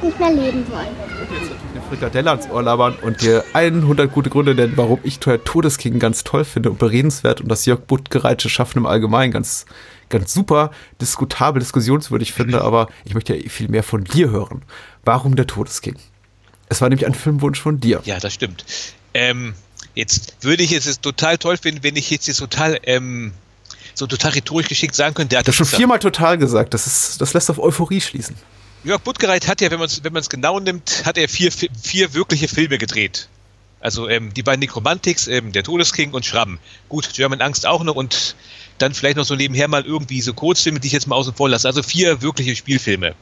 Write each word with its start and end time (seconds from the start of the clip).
Menschen 0.00 0.06
nicht 0.06 0.18
mehr 0.18 0.32
leben 0.32 0.70
wollen. 0.70 0.88
Eine 1.72 1.82
Frikadelle 1.88 2.30
ans 2.30 2.48
Ohr 2.48 2.62
labern 2.62 2.96
und 3.02 3.20
dir 3.20 3.44
100 3.52 4.12
gute 4.12 4.30
Gründe 4.30 4.54
nennen, 4.54 4.72
warum 4.76 5.00
ich 5.02 5.18
der 5.18 5.42
Todesking 5.42 5.98
ganz 5.98 6.24
toll 6.24 6.44
finde 6.44 6.70
und 6.70 6.78
beredenswert 6.78 7.40
und 7.40 7.48
das 7.48 7.66
Jörg 7.66 7.80
Buttgereitsche 7.80 8.48
Schaffen 8.48 8.78
im 8.78 8.86
Allgemeinen 8.86 9.32
ganz, 9.32 9.66
ganz 10.08 10.32
super, 10.32 10.70
diskutabel, 11.00 11.60
diskussionswürdig 11.60 12.32
finde, 12.32 12.62
aber 12.62 12.88
ich 13.04 13.14
möchte 13.14 13.34
ja 13.34 13.48
viel 13.48 13.68
mehr 13.68 13.82
von 13.82 14.04
dir 14.04 14.30
hören. 14.30 14.62
Warum 15.04 15.36
der 15.36 15.46
Todesking? 15.46 15.96
Es 16.68 16.80
war 16.80 16.88
nämlich 16.88 17.06
ein 17.06 17.14
Filmwunsch 17.14 17.60
von 17.60 17.80
dir. 17.80 18.00
Ja, 18.04 18.18
das 18.18 18.34
stimmt. 18.34 18.64
Ähm, 19.12 19.54
jetzt 19.94 20.36
würde 20.42 20.62
ich 20.62 20.72
es 20.72 21.00
total 21.00 21.36
toll 21.38 21.56
finden, 21.56 21.82
wenn 21.82 21.96
ich 21.96 22.10
jetzt, 22.10 22.28
jetzt 22.28 22.38
total 22.38 22.78
ähm, 22.84 23.32
so 23.94 24.06
total 24.06 24.32
rhetorisch 24.32 24.68
geschickt 24.68 24.94
sagen 24.94 25.14
könnte. 25.14 25.30
Der 25.30 25.40
hat 25.40 25.48
das 25.48 25.56
schon 25.56 25.66
viermal 25.66 25.98
total 25.98 26.38
gesagt. 26.38 26.74
Das, 26.74 26.86
ist, 26.86 27.20
das 27.20 27.34
lässt 27.34 27.50
auf 27.50 27.58
Euphorie 27.58 28.00
schließen. 28.00 28.36
Jörg 28.82 29.02
Buttgereit 29.02 29.46
hat 29.46 29.60
ja, 29.60 29.70
wenn 29.70 29.78
man 29.78 29.88
es 29.88 30.02
wenn 30.02 30.14
genau 30.14 30.58
nimmt, 30.58 31.04
hat 31.04 31.18
er 31.18 31.28
vier, 31.28 31.52
vier 31.52 32.14
wirkliche 32.14 32.48
Filme 32.48 32.78
gedreht. 32.78 33.28
Also 33.78 34.08
ähm, 34.08 34.32
die 34.32 34.42
beiden 34.42 34.60
Necromantics, 34.60 35.26
ähm, 35.26 35.52
der 35.52 35.62
Todesking 35.62 36.12
und 36.12 36.24
Schramm. 36.24 36.58
Gut, 36.88 37.12
German 37.12 37.42
Angst 37.42 37.66
auch 37.66 37.84
noch 37.84 37.94
und 37.94 38.36
dann 38.78 38.94
vielleicht 38.94 39.16
noch 39.16 39.24
so 39.24 39.34
nebenher 39.34 39.68
mal 39.68 39.84
irgendwie 39.84 40.22
so 40.22 40.32
Kurzfilme, 40.32 40.80
die 40.80 40.86
ich 40.86 40.92
jetzt 40.94 41.06
mal 41.06 41.16
außen 41.16 41.34
vor 41.34 41.50
lasse. 41.50 41.68
Also 41.68 41.82
vier 41.82 42.22
wirkliche 42.22 42.56
Spielfilme. 42.56 43.14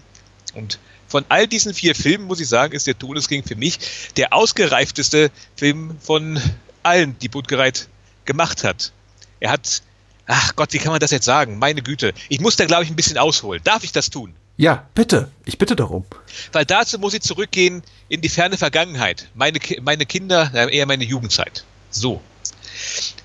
Und 0.55 0.79
von 1.09 1.25
all 1.29 1.49
diesen 1.49 1.75
vier 1.75 1.97
Filmen, 1.97 2.27
muss 2.27 2.39
ich 2.39 2.49
sagen, 2.49 2.73
ist 2.73 2.87
der 2.87 2.99
Todesking 2.99 3.43
für 3.43 3.57
mich 3.57 3.79
der 4.17 4.33
ausgereifteste 4.33 5.31
Film 5.57 5.97
von 6.01 6.41
allen, 6.85 7.19
die 7.19 7.29
Buttgereit 7.29 7.89
gemacht 8.25 8.63
hat. 8.63 8.93
Er 9.41 9.51
hat, 9.51 9.83
ach 10.27 10.55
Gott, 10.55 10.73
wie 10.73 10.79
kann 10.79 10.93
man 10.93 11.01
das 11.01 11.11
jetzt 11.11 11.25
sagen? 11.25 11.59
Meine 11.59 11.83
Güte. 11.83 12.13
Ich 12.29 12.41
muss 12.41 12.55
da, 12.55 12.67
glaube 12.67 12.85
ich, 12.85 12.91
ein 12.91 12.97
bisschen 12.97 13.19
ausholen. 13.19 13.61
Darf 13.65 13.83
ich 13.83 13.91
das 13.91 14.11
tun? 14.11 14.35
Ja, 14.59 14.85
bitte. 14.93 15.31
Ich 15.45 15.57
bitte 15.57 15.77
darum. 15.77 16.05
Weil 16.51 16.65
dazu 16.65 16.99
muss 16.99 17.15
ich 17.15 17.23
zurückgehen 17.23 17.83
in 18.09 18.21
die 18.21 18.29
ferne 18.29 18.59
Vergangenheit. 18.59 19.29
Meine, 19.35 19.61
meine 19.83 20.05
Kinder, 20.05 20.53
eher 20.53 20.85
meine 20.85 21.05
Jugendzeit. 21.05 21.65
So. 21.91 22.21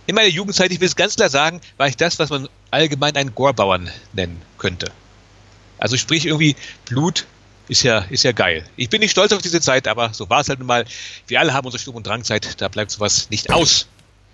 In 0.06 0.14
meiner 0.14 0.30
Jugendzeit, 0.30 0.72
ich 0.72 0.80
will 0.80 0.88
es 0.88 0.96
ganz 0.96 1.16
klar 1.16 1.30
sagen, 1.30 1.60
war 1.78 1.88
ich 1.88 1.98
das, 1.98 2.20
was 2.20 2.30
man 2.30 2.48
allgemein 2.70 3.16
einen 3.16 3.34
Gorbauern 3.34 3.90
nennen 4.14 4.40
könnte. 4.60 4.92
Also 5.80 5.98
sprich 5.98 6.28
irgendwie 6.28 6.56
Blut 6.86 7.26
ist 7.68 7.82
ja, 7.82 8.00
ist 8.10 8.24
ja 8.24 8.32
geil. 8.32 8.64
Ich 8.76 8.90
bin 8.90 9.00
nicht 9.00 9.12
stolz 9.12 9.32
auf 9.34 9.42
diese 9.42 9.60
Zeit, 9.60 9.88
aber 9.88 10.14
so 10.14 10.30
war 10.30 10.42
es 10.42 10.50
halt 10.50 10.60
nun 10.60 10.68
mal. 10.68 10.86
Wir 11.26 11.40
alle 11.40 11.54
haben 11.54 11.66
unsere 11.66 11.82
Sturm- 11.82 11.96
und 11.96 12.06
Drangzeit, 12.06 12.62
da 12.62 12.68
bleibt 12.68 12.92
sowas 12.92 13.32
nicht 13.32 13.52
aus. 13.52 13.88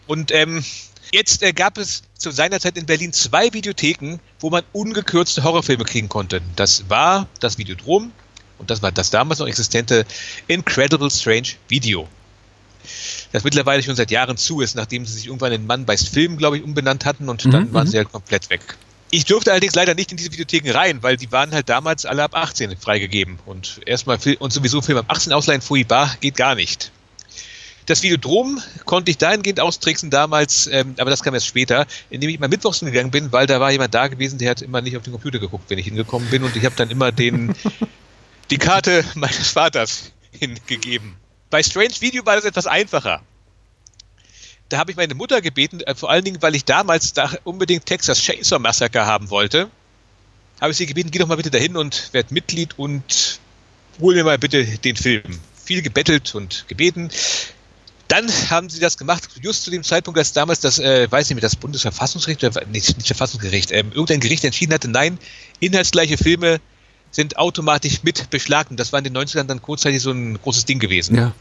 Und 0.05 0.33
ähm, 0.33 0.65
Jetzt 1.11 1.41
äh, 1.41 1.53
gab 1.53 1.77
es 1.77 2.03
zu 2.17 2.31
seiner 2.31 2.59
Zeit 2.59 2.77
in 2.77 2.85
Berlin 2.85 3.13
zwei 3.13 3.51
Videotheken, 3.53 4.19
wo 4.39 4.49
man 4.49 4.63
ungekürzte 4.73 5.43
Horrorfilme 5.43 5.83
kriegen 5.83 6.09
konnte. 6.09 6.41
Das 6.55 6.89
war 6.89 7.27
das 7.39 7.57
Videodrom 7.57 8.11
und 8.57 8.69
das 8.69 8.81
war 8.81 8.91
das 8.91 9.09
damals 9.09 9.39
noch 9.39 9.47
existente 9.47 10.05
Incredible 10.47 11.09
Strange 11.09 11.49
Video. 11.67 12.07
Das 13.31 13.43
mittlerweile 13.43 13.83
schon 13.83 13.95
seit 13.95 14.11
Jahren 14.11 14.37
zu 14.37 14.61
ist, 14.61 14.75
nachdem 14.75 15.05
sie 15.05 15.13
sich 15.13 15.27
irgendwann 15.27 15.51
in 15.51 15.65
Mann 15.65 15.85
bei 15.85 15.97
Film, 15.97 16.37
glaube 16.37 16.57
ich, 16.57 16.63
umbenannt 16.63 17.05
hatten 17.05 17.29
und 17.29 17.45
mhm, 17.45 17.51
dann 17.51 17.73
waren 17.73 17.87
mhm. 17.87 17.91
sie 17.91 17.97
halt 17.97 18.11
komplett 18.11 18.49
weg. 18.49 18.61
Ich 19.11 19.25
durfte 19.25 19.51
allerdings 19.51 19.73
leider 19.73 19.95
nicht 19.95 20.11
in 20.11 20.17
diese 20.17 20.31
Videotheken 20.31 20.71
rein, 20.71 21.01
weil 21.01 21.17
die 21.17 21.31
waren 21.31 21.51
halt 21.51 21.67
damals 21.67 22.05
alle 22.05 22.23
ab 22.23 22.35
18 22.35 22.77
freigegeben. 22.77 23.39
Und 23.45 23.81
erstmal 23.85 24.19
und 24.37 24.53
sowieso 24.53 24.81
Film 24.81 24.99
ab 24.99 25.05
18 25.07 25.33
ausleihen, 25.33 25.61
fui 25.61 25.83
bar, 25.83 26.15
geht 26.21 26.35
gar 26.35 26.53
nicht. 26.53 26.91
Das 27.89 28.03
Videodrom 28.03 28.61
konnte 28.85 29.09
ich 29.09 29.17
dahingehend 29.17 29.59
austricksen 29.59 30.11
damals, 30.11 30.67
ähm, 30.67 30.93
aber 30.99 31.09
das 31.09 31.23
kam 31.23 31.33
erst 31.33 31.47
später, 31.47 31.87
indem 32.11 32.29
ich 32.29 32.39
mal 32.39 32.47
mittwochs 32.47 32.81
gegangen 32.81 33.09
bin, 33.09 33.31
weil 33.31 33.47
da 33.47 33.59
war 33.59 33.71
jemand 33.71 33.95
da 33.95 34.07
gewesen, 34.07 34.37
der 34.37 34.51
hat 34.51 34.61
immer 34.61 34.79
nicht 34.81 34.95
auf 34.95 35.01
den 35.01 35.11
Computer 35.11 35.39
geguckt, 35.39 35.71
wenn 35.71 35.79
ich 35.79 35.85
hingekommen 35.85 36.29
bin 36.29 36.43
und 36.43 36.55
ich 36.55 36.63
habe 36.65 36.75
dann 36.75 36.91
immer 36.91 37.11
den, 37.11 37.55
die 38.51 38.59
Karte 38.59 39.03
meines 39.15 39.49
Vaters 39.49 40.11
hingegeben. 40.29 41.15
Bei 41.49 41.63
Strange 41.63 41.95
Video 41.99 42.23
war 42.27 42.35
das 42.35 42.45
etwas 42.45 42.67
einfacher. 42.67 43.23
Da 44.69 44.77
habe 44.77 44.91
ich 44.91 44.97
meine 44.97 45.15
Mutter 45.15 45.41
gebeten, 45.41 45.81
äh, 45.81 45.95
vor 45.95 46.11
allen 46.11 46.23
Dingen, 46.23 46.43
weil 46.43 46.53
ich 46.53 46.65
damals 46.65 47.13
da 47.13 47.31
unbedingt 47.43 47.87
Texas 47.87 48.21
Chainsaw 48.21 48.59
Massacre 48.59 49.07
haben 49.07 49.31
wollte, 49.31 49.67
habe 50.61 50.69
ich 50.69 50.77
sie 50.77 50.85
gebeten, 50.85 51.09
geh 51.09 51.17
doch 51.17 51.27
mal 51.27 51.37
bitte 51.37 51.49
dahin 51.49 51.75
und 51.75 52.13
werd 52.13 52.31
Mitglied 52.31 52.77
und 52.77 53.39
hol 53.99 54.13
mir 54.13 54.25
mal 54.25 54.37
bitte 54.37 54.63
den 54.63 54.95
Film. 54.95 55.39
Viel 55.65 55.81
gebettelt 55.81 56.35
und 56.35 56.65
gebeten. 56.67 57.09
Dann 58.09 58.27
haben 58.49 58.69
sie 58.69 58.79
das 58.79 58.97
gemacht, 58.97 59.29
just 59.39 59.63
zu 59.63 59.71
dem 59.71 59.83
Zeitpunkt, 59.83 60.17
als 60.17 60.33
damals 60.33 60.59
das, 60.59 60.79
äh, 60.79 61.09
weiß 61.09 61.29
nicht 61.29 61.35
mehr, 61.35 61.41
das 61.41 61.55
Bundesverfassungsgericht, 61.55 62.43
oder 62.43 62.65
nicht, 62.65 62.97
nicht 62.97 63.07
Verfassungsgericht, 63.07 63.71
ähm, 63.71 63.91
irgendein 63.91 64.19
Gericht 64.19 64.43
entschieden 64.43 64.73
hatte, 64.73 64.89
nein, 64.89 65.19
inhaltsgleiche 65.59 66.17
Filme 66.17 66.59
sind 67.11 67.37
automatisch 67.37 68.01
mit 68.01 68.31
beschlagnahmt. 68.31 68.79
Das 68.79 68.91
war 68.91 68.97
in 68.97 69.03
den 69.03 69.15
90ern 69.15 69.43
dann 69.43 69.61
kurzzeitig 69.61 70.01
so 70.01 70.11
ein 70.11 70.41
großes 70.41 70.65
Ding 70.65 70.79
gewesen. 70.79 71.15
Ja. 71.15 71.33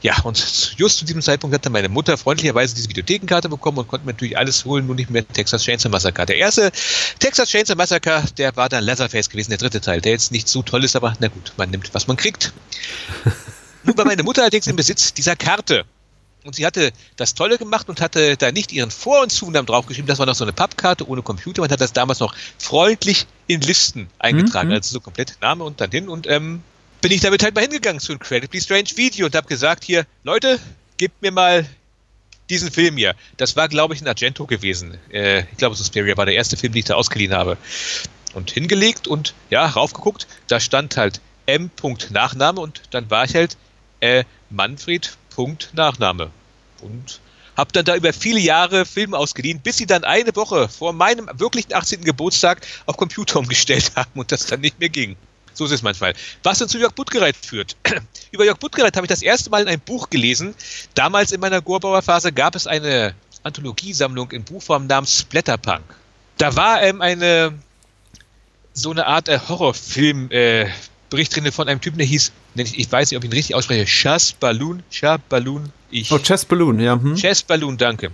Ja, 0.00 0.20
und 0.22 0.74
just 0.76 0.98
zu 0.98 1.04
diesem 1.04 1.22
Zeitpunkt 1.22 1.54
hat 1.54 1.64
dann 1.64 1.72
meine 1.72 1.88
Mutter 1.88 2.16
freundlicherweise 2.16 2.72
diese 2.74 2.88
Videothekenkarte 2.88 3.48
bekommen 3.48 3.78
und 3.78 3.88
konnte 3.88 4.06
mir 4.06 4.12
natürlich 4.12 4.38
alles 4.38 4.64
holen, 4.64 4.86
nur 4.86 4.94
nicht 4.94 5.10
mehr 5.10 5.26
Texas 5.26 5.64
Chainsaw 5.64 5.90
Massacre. 5.90 6.24
Der 6.24 6.36
erste 6.36 6.70
Texas 7.18 7.48
Chainsaw 7.48 7.74
Massacre, 7.74 8.22
der 8.36 8.54
war 8.54 8.68
dann 8.68 8.84
Leatherface 8.84 9.28
gewesen, 9.28 9.50
der 9.50 9.58
dritte 9.58 9.80
Teil, 9.80 10.00
der 10.00 10.12
jetzt 10.12 10.30
nicht 10.30 10.48
so 10.48 10.62
toll 10.62 10.84
ist, 10.84 10.94
aber 10.94 11.14
na 11.18 11.26
gut, 11.26 11.52
man 11.56 11.70
nimmt, 11.70 11.92
was 11.94 12.06
man 12.06 12.16
kriegt. 12.16 12.52
Nun 13.88 13.96
war 13.96 14.04
meine 14.04 14.22
Mutter 14.22 14.42
allerdings 14.42 14.66
im 14.66 14.76
Besitz 14.76 15.14
dieser 15.14 15.34
Karte. 15.34 15.86
Und 16.44 16.54
sie 16.54 16.66
hatte 16.66 16.92
das 17.16 17.34
Tolle 17.34 17.56
gemacht 17.56 17.88
und 17.88 18.02
hatte 18.02 18.36
da 18.36 18.52
nicht 18.52 18.70
ihren 18.70 18.90
Vor- 18.90 19.22
und 19.22 19.30
Zunamen 19.30 19.64
draufgeschrieben. 19.64 20.06
Das 20.06 20.18
war 20.18 20.26
noch 20.26 20.34
so 20.34 20.44
eine 20.44 20.52
Pappkarte 20.52 21.08
ohne 21.08 21.22
Computer. 21.22 21.62
Man 21.62 21.70
hat 21.70 21.80
das 21.80 21.94
damals 21.94 22.20
noch 22.20 22.34
freundlich 22.58 23.26
in 23.46 23.62
Listen 23.62 24.08
eingetragen. 24.18 24.68
Mhm. 24.68 24.74
Also 24.74 24.92
so 24.92 25.00
komplett 25.00 25.38
Name 25.40 25.64
und 25.64 25.80
dann 25.80 25.90
hin. 25.90 26.10
Und 26.10 26.26
ähm, 26.26 26.62
bin 27.00 27.12
ich 27.12 27.22
damit 27.22 27.42
halt 27.42 27.54
mal 27.54 27.62
hingegangen 27.62 27.98
zu 27.98 28.12
Incredibly 28.12 28.60
Strange 28.60 28.90
Video 28.96 29.24
und 29.24 29.34
habe 29.34 29.48
gesagt, 29.48 29.84
hier, 29.84 30.04
Leute, 30.22 30.58
gebt 30.98 31.22
mir 31.22 31.32
mal 31.32 31.66
diesen 32.50 32.70
Film 32.70 32.98
hier. 32.98 33.14
Das 33.38 33.56
war, 33.56 33.68
glaube 33.68 33.94
ich, 33.94 34.02
ein 34.02 34.06
Argento 34.06 34.44
gewesen. 34.44 34.98
Äh, 35.10 35.44
ich 35.50 35.56
glaube, 35.56 35.76
Suspiria 35.76 36.14
war 36.18 36.26
der 36.26 36.34
erste 36.34 36.58
Film, 36.58 36.74
den 36.74 36.80
ich 36.80 36.84
da 36.84 36.94
ausgeliehen 36.94 37.32
habe. 37.32 37.56
Und 38.34 38.50
hingelegt 38.50 39.08
und 39.08 39.32
ja, 39.48 39.64
raufgeguckt. 39.64 40.26
Da 40.46 40.60
stand 40.60 40.98
halt 40.98 41.22
M. 41.46 41.70
Nachname 42.10 42.60
und 42.60 42.82
dann 42.90 43.10
war 43.10 43.24
ich 43.24 43.34
halt 43.34 43.56
äh, 44.00 44.24
Manfred. 44.50 45.16
Nachname. 45.72 46.32
Und 46.80 47.20
habe 47.56 47.70
dann 47.72 47.84
da 47.84 47.94
über 47.94 48.12
viele 48.12 48.40
Jahre 48.40 48.84
Filme 48.84 49.16
ausgeliehen, 49.16 49.60
bis 49.60 49.76
sie 49.76 49.86
dann 49.86 50.02
eine 50.02 50.34
Woche 50.34 50.68
vor 50.68 50.92
meinem 50.92 51.28
wirklichen 51.34 51.74
18. 51.74 52.02
Geburtstag 52.02 52.60
auf 52.86 52.96
Computer 52.96 53.38
umgestellt 53.38 53.92
haben 53.96 54.10
und 54.14 54.32
das 54.32 54.46
dann 54.46 54.60
nicht 54.60 54.80
mehr 54.80 54.88
ging. 54.88 55.16
So 55.54 55.64
ist 55.64 55.72
es 55.72 55.82
manchmal. 55.82 56.14
Was 56.42 56.62
uns 56.62 56.72
zu 56.72 56.78
Jörg 56.78 56.92
Buttgereit 56.92 57.36
führt. 57.36 57.76
Über 58.32 58.44
Jörg 58.44 58.58
Buttgereit 58.58 58.96
habe 58.96 59.06
ich 59.06 59.10
das 59.10 59.22
erste 59.22 59.50
Mal 59.50 59.62
in 59.62 59.68
einem 59.68 59.80
Buch 59.80 60.08
gelesen. 60.10 60.54
Damals 60.94 61.32
in 61.32 61.40
meiner 61.40 61.60
Gorbauer 61.60 62.02
Phase 62.02 62.32
gab 62.32 62.54
es 62.54 62.66
eine 62.66 63.14
Anthologiesammlung 63.42 64.30
in 64.30 64.44
Buchform 64.44 64.86
namens 64.86 65.20
Splatterpunk. 65.20 65.84
Da 66.36 66.54
war 66.54 66.82
ähm, 66.82 67.00
eine 67.00 67.54
so 68.72 68.92
eine 68.92 69.06
Art 69.06 69.28
äh, 69.28 69.40
Horrorfilm 69.48 70.30
äh, 70.30 70.68
Bericht 71.10 71.34
drin 71.34 71.50
von 71.50 71.68
einem 71.68 71.80
Typen, 71.80 71.98
der 71.98 72.06
hieß, 72.06 72.32
ich 72.54 72.90
weiß 72.90 73.10
nicht, 73.10 73.18
ob 73.18 73.24
ich 73.24 73.30
ihn 73.30 73.34
richtig 73.34 73.54
ausspreche, 73.54 73.84
Chas 73.84 74.32
Balloon, 74.32 74.82
Chas 74.90 75.20
Balloon, 75.28 75.72
ich. 75.90 76.10
Oh, 76.10 76.18
Chess 76.18 76.44
Balloon, 76.44 76.80
ja. 76.80 76.94
Hm. 76.94 77.16
Chess 77.16 77.42
Balloon, 77.42 77.76
danke. 77.76 78.10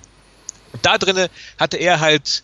Und 0.72 0.84
da 0.84 0.98
drinne 0.98 1.30
hatte 1.58 1.76
er 1.76 2.00
halt 2.00 2.42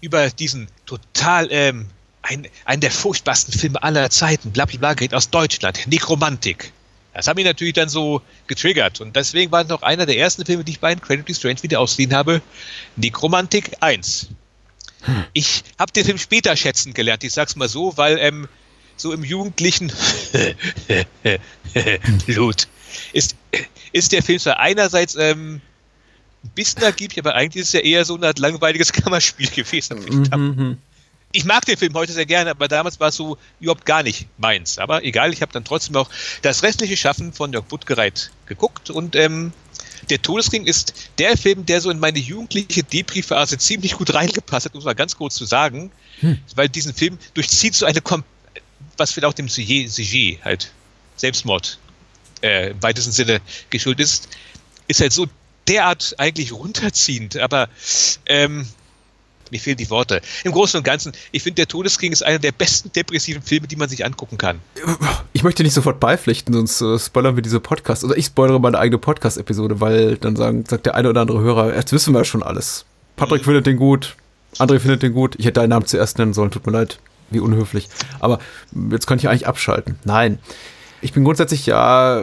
über 0.00 0.30
diesen 0.30 0.68
total, 0.86 1.48
ähm, 1.50 1.86
ein, 2.22 2.46
einen 2.64 2.80
der 2.80 2.90
furchtbarsten 2.90 3.54
Filme 3.54 3.82
aller 3.82 4.10
Zeiten, 4.10 4.50
blablabla, 4.52 4.94
geht 4.94 5.14
aus 5.14 5.30
Deutschland, 5.30 5.86
Nekromantik. 5.86 6.72
Das 7.14 7.26
haben 7.26 7.38
ihn 7.38 7.46
natürlich 7.46 7.74
dann 7.74 7.88
so 7.88 8.22
getriggert. 8.46 9.00
Und 9.00 9.16
deswegen 9.16 9.50
war 9.50 9.62
es 9.62 9.68
noch 9.68 9.82
einer 9.82 10.06
der 10.06 10.16
ersten 10.16 10.44
Filme, 10.44 10.62
die 10.62 10.72
ich 10.72 10.80
bei 10.80 10.92
Incredibly 10.92 11.34
Strange 11.34 11.62
wieder 11.62 11.80
ausliehen 11.80 12.14
habe. 12.14 12.40
Nekromantik 12.96 13.72
1. 13.80 14.28
Hm. 15.02 15.24
Ich 15.32 15.64
habe 15.78 15.92
den 15.92 16.04
Film 16.04 16.18
später 16.18 16.54
schätzen 16.56 16.94
gelernt, 16.94 17.24
ich 17.24 17.32
sag's 17.32 17.56
mal 17.56 17.68
so, 17.68 17.96
weil 17.96 18.18
ähm, 18.18 18.48
so 19.00 19.12
im 19.12 19.24
jugendlichen 19.24 19.92
Blut 22.26 22.68
ist, 23.12 23.36
ist 23.92 24.12
der 24.12 24.22
Film 24.22 24.38
zwar 24.38 24.58
einerseits 24.58 25.14
ähm, 25.16 25.60
ein 26.44 26.50
bisschen 26.54 26.82
ergiebig, 26.82 27.18
aber 27.18 27.34
eigentlich 27.34 27.62
ist 27.62 27.68
es 27.68 27.72
ja 27.74 27.80
eher 27.80 28.04
so 28.04 28.20
Art 28.20 28.38
langweiliges 28.38 28.92
Kammerspiel 28.92 29.50
gewesen. 29.50 30.28
Mhm. 30.30 30.78
Ich 31.32 31.44
mag 31.44 31.66
den 31.66 31.76
Film 31.76 31.92
heute 31.92 32.12
sehr 32.12 32.24
gerne, 32.24 32.50
aber 32.50 32.68
damals 32.68 33.00
war 33.00 33.08
es 33.08 33.16
so 33.16 33.36
überhaupt 33.60 33.84
gar 33.84 34.02
nicht 34.02 34.26
meins. 34.38 34.78
Aber 34.78 35.04
egal, 35.04 35.32
ich 35.32 35.42
habe 35.42 35.52
dann 35.52 35.64
trotzdem 35.64 35.96
auch 35.96 36.08
das 36.40 36.62
restliche 36.62 36.96
Schaffen 36.96 37.34
von 37.34 37.52
Jörg 37.52 37.66
Buttgereit 37.66 38.30
geguckt 38.46 38.88
und 38.88 39.14
ähm, 39.14 39.52
der 40.08 40.22
Todesring 40.22 40.64
ist 40.64 40.94
der 41.18 41.36
Film, 41.36 41.66
der 41.66 41.82
so 41.82 41.90
in 41.90 41.98
meine 41.98 42.18
jugendliche 42.18 42.82
Depri-Phase 42.82 43.58
ziemlich 43.58 43.92
gut 43.92 44.14
reingepasst 44.14 44.66
hat, 44.66 44.74
muss 44.74 44.84
man 44.84 44.96
ganz 44.96 45.16
kurz 45.16 45.34
zu 45.34 45.44
sagen, 45.44 45.90
hm. 46.20 46.38
weil 46.54 46.68
diesen 46.68 46.94
Film 46.94 47.18
durchzieht 47.34 47.74
so 47.74 47.84
eine 47.84 48.00
komplette 48.00 48.37
was 48.96 49.12
vielleicht 49.12 49.26
auch 49.26 49.34
dem 49.34 49.48
Sujet 49.48 50.44
halt 50.44 50.72
Selbstmord 51.16 51.78
äh, 52.42 52.70
im 52.70 52.82
weitesten 52.82 53.12
Sinne 53.12 53.40
geschuldet 53.70 54.04
ist, 54.04 54.28
ist 54.88 55.00
halt 55.00 55.12
so 55.12 55.26
derart 55.66 56.14
eigentlich 56.18 56.52
runterziehend, 56.52 57.36
aber 57.36 57.68
ähm, 58.26 58.66
Mir 59.50 59.60
fehlen 59.60 59.76
die 59.76 59.88
Worte. 59.90 60.20
Im 60.44 60.52
Großen 60.52 60.78
und 60.78 60.84
Ganzen, 60.84 61.12
ich 61.32 61.42
finde, 61.42 61.56
der 61.56 61.68
Todesking 61.68 62.12
ist 62.12 62.22
einer 62.22 62.38
der 62.38 62.52
besten 62.52 62.92
depressiven 62.92 63.42
Filme, 63.42 63.66
die 63.66 63.76
man 63.76 63.88
sich 63.88 64.04
angucken 64.04 64.38
kann. 64.38 64.60
Ich 65.32 65.42
möchte 65.42 65.62
nicht 65.62 65.74
sofort 65.74 66.00
beipflichten, 66.00 66.52
sonst 66.52 66.80
äh, 66.80 66.98
spoilern 66.98 67.36
wir 67.36 67.42
diese 67.42 67.60
Podcast. 67.60 68.04
Oder 68.04 68.16
ich 68.16 68.26
spoilere 68.26 68.60
meine 68.60 68.78
eigene 68.78 68.98
Podcast-Episode, 68.98 69.80
weil 69.80 70.16
dann 70.16 70.36
sagen, 70.36 70.64
sagt 70.66 70.86
der 70.86 70.94
eine 70.94 71.08
oder 71.08 71.20
andere 71.20 71.40
Hörer, 71.40 71.74
jetzt 71.74 71.92
wissen 71.92 72.12
wir 72.12 72.20
ja 72.20 72.24
schon 72.24 72.42
alles. 72.42 72.84
Patrick 73.16 73.42
mhm. 73.42 73.46
findet 73.46 73.66
den 73.66 73.76
gut, 73.76 74.16
André 74.58 74.78
findet 74.80 75.02
den 75.02 75.12
gut. 75.12 75.34
Ich 75.38 75.46
hätte 75.46 75.60
deinen 75.60 75.70
Namen 75.70 75.86
zuerst 75.86 76.18
nennen 76.18 76.34
sollen, 76.34 76.50
tut 76.50 76.66
mir 76.66 76.72
leid. 76.72 76.98
Wie 77.30 77.40
unhöflich. 77.40 77.88
Aber 78.20 78.38
jetzt 78.90 79.06
könnte 79.06 79.22
ich 79.22 79.28
eigentlich 79.28 79.46
abschalten. 79.46 79.98
Nein. 80.04 80.38
Ich 81.00 81.12
bin 81.12 81.22
grundsätzlich 81.22 81.64
ja 81.64 82.22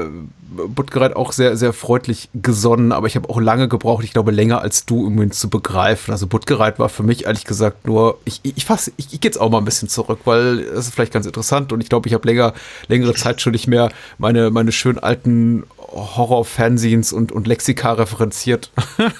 Buttgereit 0.55 1.15
auch 1.15 1.31
sehr, 1.31 1.57
sehr 1.57 1.73
freundlich 1.73 2.29
gesonnen, 2.33 2.91
aber 2.91 3.07
ich 3.07 3.15
habe 3.15 3.29
auch 3.29 3.39
lange 3.39 3.67
gebraucht, 3.67 4.03
ich 4.03 4.13
glaube 4.13 4.31
länger 4.31 4.61
als 4.61 4.85
du, 4.85 5.05
um 5.05 5.21
ihn 5.21 5.31
zu 5.31 5.49
begreifen. 5.49 6.11
Also 6.11 6.27
Buttgereit 6.27 6.79
war 6.79 6.89
für 6.89 7.03
mich 7.03 7.25
ehrlich 7.25 7.45
gesagt 7.45 7.87
nur, 7.87 8.19
ich, 8.25 8.41
ich 8.43 8.65
fasse, 8.65 8.91
ich, 8.97 9.13
ich 9.13 9.21
gehe 9.21 9.29
jetzt 9.29 9.39
auch 9.39 9.49
mal 9.49 9.59
ein 9.59 9.65
bisschen 9.65 9.89
zurück, 9.89 10.19
weil 10.25 10.59
es 10.59 10.87
ist 10.87 10.93
vielleicht 10.93 11.13
ganz 11.13 11.25
interessant 11.25 11.73
und 11.73 11.81
ich 11.81 11.89
glaube, 11.89 12.07
ich 12.07 12.13
habe 12.13 12.27
länger, 12.27 12.53
längere 12.87 13.13
Zeit 13.13 13.41
schon 13.41 13.53
nicht 13.53 13.67
mehr 13.67 13.89
meine, 14.17 14.51
meine 14.51 14.71
schönen 14.71 14.99
alten 14.99 15.63
Horror-Fanzines 15.77 17.13
und, 17.13 17.31
und 17.31 17.47
Lexika 17.47 17.93
referenziert. 17.93 18.71
Ach, 18.97 19.13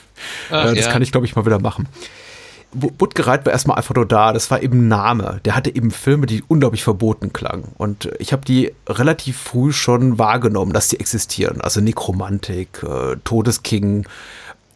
das 0.49 0.77
ja. 0.77 0.91
kann 0.91 1.01
ich, 1.01 1.11
glaube 1.11 1.25
ich, 1.25 1.35
mal 1.35 1.45
wieder 1.45 1.59
machen. 1.59 1.87
Buttgereit 2.75 3.45
war 3.45 3.54
erstmal 3.54 3.77
einfach 3.77 3.95
nur 3.95 4.06
da. 4.06 4.33
Das 4.33 4.51
war 4.51 4.62
eben 4.62 4.88
Name. 4.88 5.39
Der 5.45 5.56
hatte 5.56 5.74
eben 5.74 5.92
Filme, 5.92 6.25
die 6.25 6.44
unglaublich 6.48 6.83
verboten 6.83 7.33
klangen. 7.33 7.72
Und 7.77 8.10
ich 8.19 8.33
habe 8.33 8.45
die 8.45 8.74
relativ 8.88 9.38
früh 9.38 9.72
schon 9.72 10.19
wahrgenommen, 10.19 10.74
dass 10.74 10.89
die 10.89 11.00
existieren. 11.00 11.62
Also 11.62 11.81
Nekromantik, 11.81 12.83
äh, 12.83 13.16
Todesking, 13.24 14.06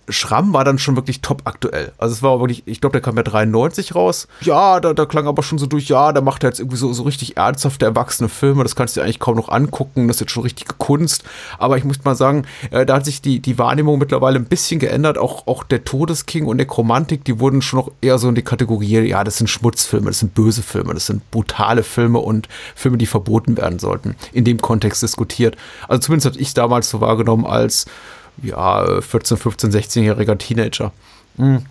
Schramm 0.09 0.53
war 0.53 0.63
dann 0.63 0.79
schon 0.79 0.95
wirklich 0.95 1.21
top 1.21 1.41
aktuell. 1.45 1.91
Also 1.97 2.13
es 2.13 2.23
war 2.23 2.39
wirklich, 2.39 2.63
ich 2.65 2.81
glaube, 2.81 2.93
der 2.93 3.01
kam 3.01 3.15
ja 3.17 3.23
93 3.23 3.95
raus. 3.95 4.27
Ja, 4.41 4.79
da, 4.79 4.93
da 4.93 5.05
klang 5.05 5.27
aber 5.27 5.43
schon 5.43 5.57
so 5.57 5.65
durch, 5.65 5.87
ja, 5.87 6.11
da 6.13 6.21
macht 6.21 6.43
er 6.43 6.49
jetzt 6.49 6.59
irgendwie 6.59 6.77
so, 6.77 6.91
so 6.93 7.03
richtig 7.03 7.37
ernsthafte, 7.37 7.85
erwachsene 7.85 8.29
Filme. 8.29 8.63
Das 8.63 8.75
kannst 8.75 8.95
du 8.95 8.99
dir 8.99 9.05
eigentlich 9.05 9.19
kaum 9.19 9.35
noch 9.35 9.49
angucken. 9.49 10.07
Das 10.07 10.17
ist 10.17 10.21
jetzt 10.21 10.31
schon 10.31 10.43
richtige 10.43 10.73
Kunst. 10.77 11.23
Aber 11.57 11.77
ich 11.77 11.83
muss 11.83 12.03
mal 12.03 12.15
sagen, 12.15 12.45
äh, 12.71 12.85
da 12.85 12.95
hat 12.95 13.05
sich 13.05 13.21
die, 13.21 13.39
die 13.39 13.57
Wahrnehmung 13.57 13.99
mittlerweile 13.99 14.37
ein 14.37 14.45
bisschen 14.45 14.79
geändert. 14.79 15.17
Auch, 15.17 15.47
auch 15.47 15.63
der 15.63 15.83
Todesking 15.83 16.45
und 16.45 16.57
Nekromantik, 16.57 17.23
die 17.23 17.39
wurden 17.39 17.61
schon 17.61 17.79
noch 17.79 17.91
eher 18.01 18.17
so 18.17 18.29
in 18.29 18.35
die 18.35 18.41
Kategorie, 18.41 18.99
ja, 18.99 19.23
das 19.23 19.37
sind 19.37 19.47
Schmutzfilme, 19.47 20.07
das 20.07 20.19
sind 20.19 20.33
böse 20.33 20.63
Filme, 20.63 20.93
das 20.93 21.05
sind 21.05 21.29
brutale 21.31 21.83
Filme 21.83 22.19
und 22.19 22.47
Filme, 22.75 22.97
die 22.97 23.05
verboten 23.05 23.57
werden 23.57 23.79
sollten. 23.79 24.15
In 24.33 24.45
dem 24.45 24.59
Kontext 24.61 25.03
diskutiert. 25.03 25.55
Also 25.87 26.01
zumindest 26.01 26.33
habe 26.33 26.41
ich 26.41 26.53
damals 26.53 26.89
so 26.89 27.01
wahrgenommen 27.01 27.45
als 27.45 27.85
ja, 28.43 29.01
14, 29.01 29.37
15, 29.37 29.71
16-jähriger 29.71 30.37
Teenager. 30.37 30.91
Hm. 31.37 31.65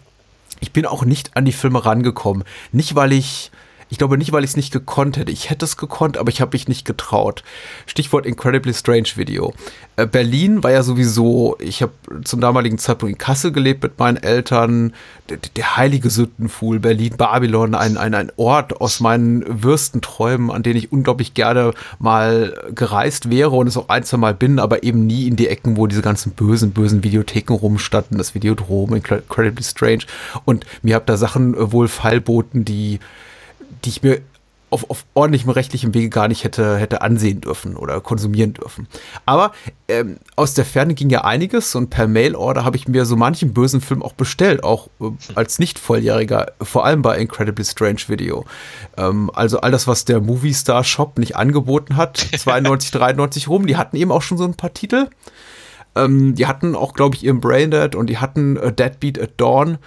Ich 0.60 0.72
bin 0.72 0.86
auch 0.86 1.04
nicht 1.04 1.36
an 1.36 1.44
die 1.44 1.52
Filme 1.52 1.84
rangekommen. 1.84 2.44
Nicht, 2.72 2.94
weil 2.94 3.12
ich 3.12 3.50
ich 3.90 3.98
glaube 3.98 4.18
nicht, 4.18 4.32
weil 4.32 4.44
ich 4.44 4.50
es 4.50 4.56
nicht 4.56 4.72
gekonnt 4.72 5.16
hätte. 5.16 5.32
Ich 5.32 5.50
hätte 5.50 5.64
es 5.64 5.76
gekonnt, 5.76 6.18
aber 6.18 6.30
ich 6.30 6.40
habe 6.40 6.54
mich 6.54 6.68
nicht 6.68 6.84
getraut. 6.84 7.42
Stichwort 7.86 8.26
Incredibly 8.26 8.74
Strange 8.74 9.08
Video. 9.16 9.54
Äh, 9.96 10.06
Berlin 10.06 10.62
war 10.62 10.70
ja 10.70 10.82
sowieso, 10.82 11.56
ich 11.58 11.82
habe 11.82 11.92
zum 12.24 12.40
damaligen 12.40 12.78
Zeitpunkt 12.78 13.12
in 13.12 13.18
Kassel 13.18 13.50
gelebt 13.50 13.82
mit 13.82 13.98
meinen 13.98 14.16
Eltern. 14.16 14.92
Der, 15.30 15.38
der 15.56 15.76
heilige 15.76 16.10
Sündenfuhl, 16.10 16.80
Berlin, 16.80 17.14
Babylon, 17.16 17.74
ein, 17.74 17.96
ein, 17.96 18.14
ein 18.14 18.32
Ort 18.36 18.80
aus 18.80 19.00
meinen 19.00 19.62
Würstenträumen, 19.62 20.50
an 20.50 20.62
den 20.62 20.76
ich 20.76 20.92
unglaublich 20.92 21.34
gerne 21.34 21.72
mal 21.98 22.70
gereist 22.74 23.30
wäre 23.30 23.50
und 23.50 23.66
es 23.66 23.76
auch 23.76 23.88
ein, 23.88 24.04
zwei 24.04 24.18
Mal 24.18 24.34
bin, 24.34 24.58
aber 24.58 24.82
eben 24.82 25.06
nie 25.06 25.26
in 25.26 25.36
die 25.36 25.48
Ecken, 25.48 25.76
wo 25.76 25.86
diese 25.86 26.02
ganzen 26.02 26.32
bösen, 26.32 26.72
bösen 26.72 27.02
Videotheken 27.02 27.54
rumstanden, 27.54 28.18
das 28.18 28.34
Videodrom, 28.34 28.94
Incredibly 28.94 29.64
Strange. 29.64 30.04
Und 30.44 30.66
mir 30.82 30.94
habt 30.94 31.08
da 31.08 31.16
Sachen 31.16 31.54
äh, 31.54 31.72
wohl 31.72 31.88
feilboten, 31.88 32.64
die 32.64 33.00
die 33.88 33.92
ich 33.92 34.02
mir 34.02 34.20
auf, 34.70 34.90
auf 34.90 35.06
ordentlichem 35.14 35.48
rechtlichem 35.48 35.94
Wege 35.94 36.10
gar 36.10 36.28
nicht 36.28 36.44
hätte, 36.44 36.76
hätte 36.76 37.00
ansehen 37.00 37.40
dürfen 37.40 37.74
oder 37.74 38.02
konsumieren 38.02 38.52
dürfen. 38.52 38.86
Aber 39.24 39.52
ähm, 39.88 40.18
aus 40.36 40.52
der 40.52 40.66
Ferne 40.66 40.92
ging 40.92 41.08
ja 41.08 41.24
einiges 41.24 41.74
und 41.74 41.88
per 41.88 42.06
Mail-Order 42.06 42.66
habe 42.66 42.76
ich 42.76 42.86
mir 42.86 43.06
so 43.06 43.16
manchen 43.16 43.54
bösen 43.54 43.80
Film 43.80 44.02
auch 44.02 44.12
bestellt, 44.12 44.62
auch 44.64 44.88
äh, 45.00 45.06
als 45.34 45.58
Nicht-Volljähriger, 45.58 46.52
vor 46.60 46.84
allem 46.84 47.00
bei 47.00 47.16
Incredibly 47.16 47.64
Strange 47.64 48.02
Video. 48.08 48.44
Ähm, 48.98 49.30
also 49.32 49.60
all 49.60 49.70
das, 49.70 49.86
was 49.86 50.04
der 50.04 50.20
Movie 50.20 50.52
Star 50.52 50.84
Shop 50.84 51.18
nicht 51.18 51.34
angeboten 51.34 51.96
hat, 51.96 52.18
92, 52.36 52.90
93 52.90 53.48
rum, 53.48 53.66
die 53.66 53.78
hatten 53.78 53.96
eben 53.96 54.12
auch 54.12 54.22
schon 54.22 54.36
so 54.36 54.44
ein 54.44 54.54
paar 54.54 54.74
Titel. 54.74 55.08
Ähm, 55.94 56.34
die 56.34 56.46
hatten 56.46 56.76
auch, 56.76 56.92
glaube 56.92 57.16
ich, 57.16 57.24
ihren 57.24 57.40
Braindead 57.40 57.94
und 57.94 58.08
die 58.08 58.18
hatten 58.18 58.58
A 58.58 58.70
Deadbeat 58.70 59.18
at 59.18 59.30
Dawn 59.38 59.78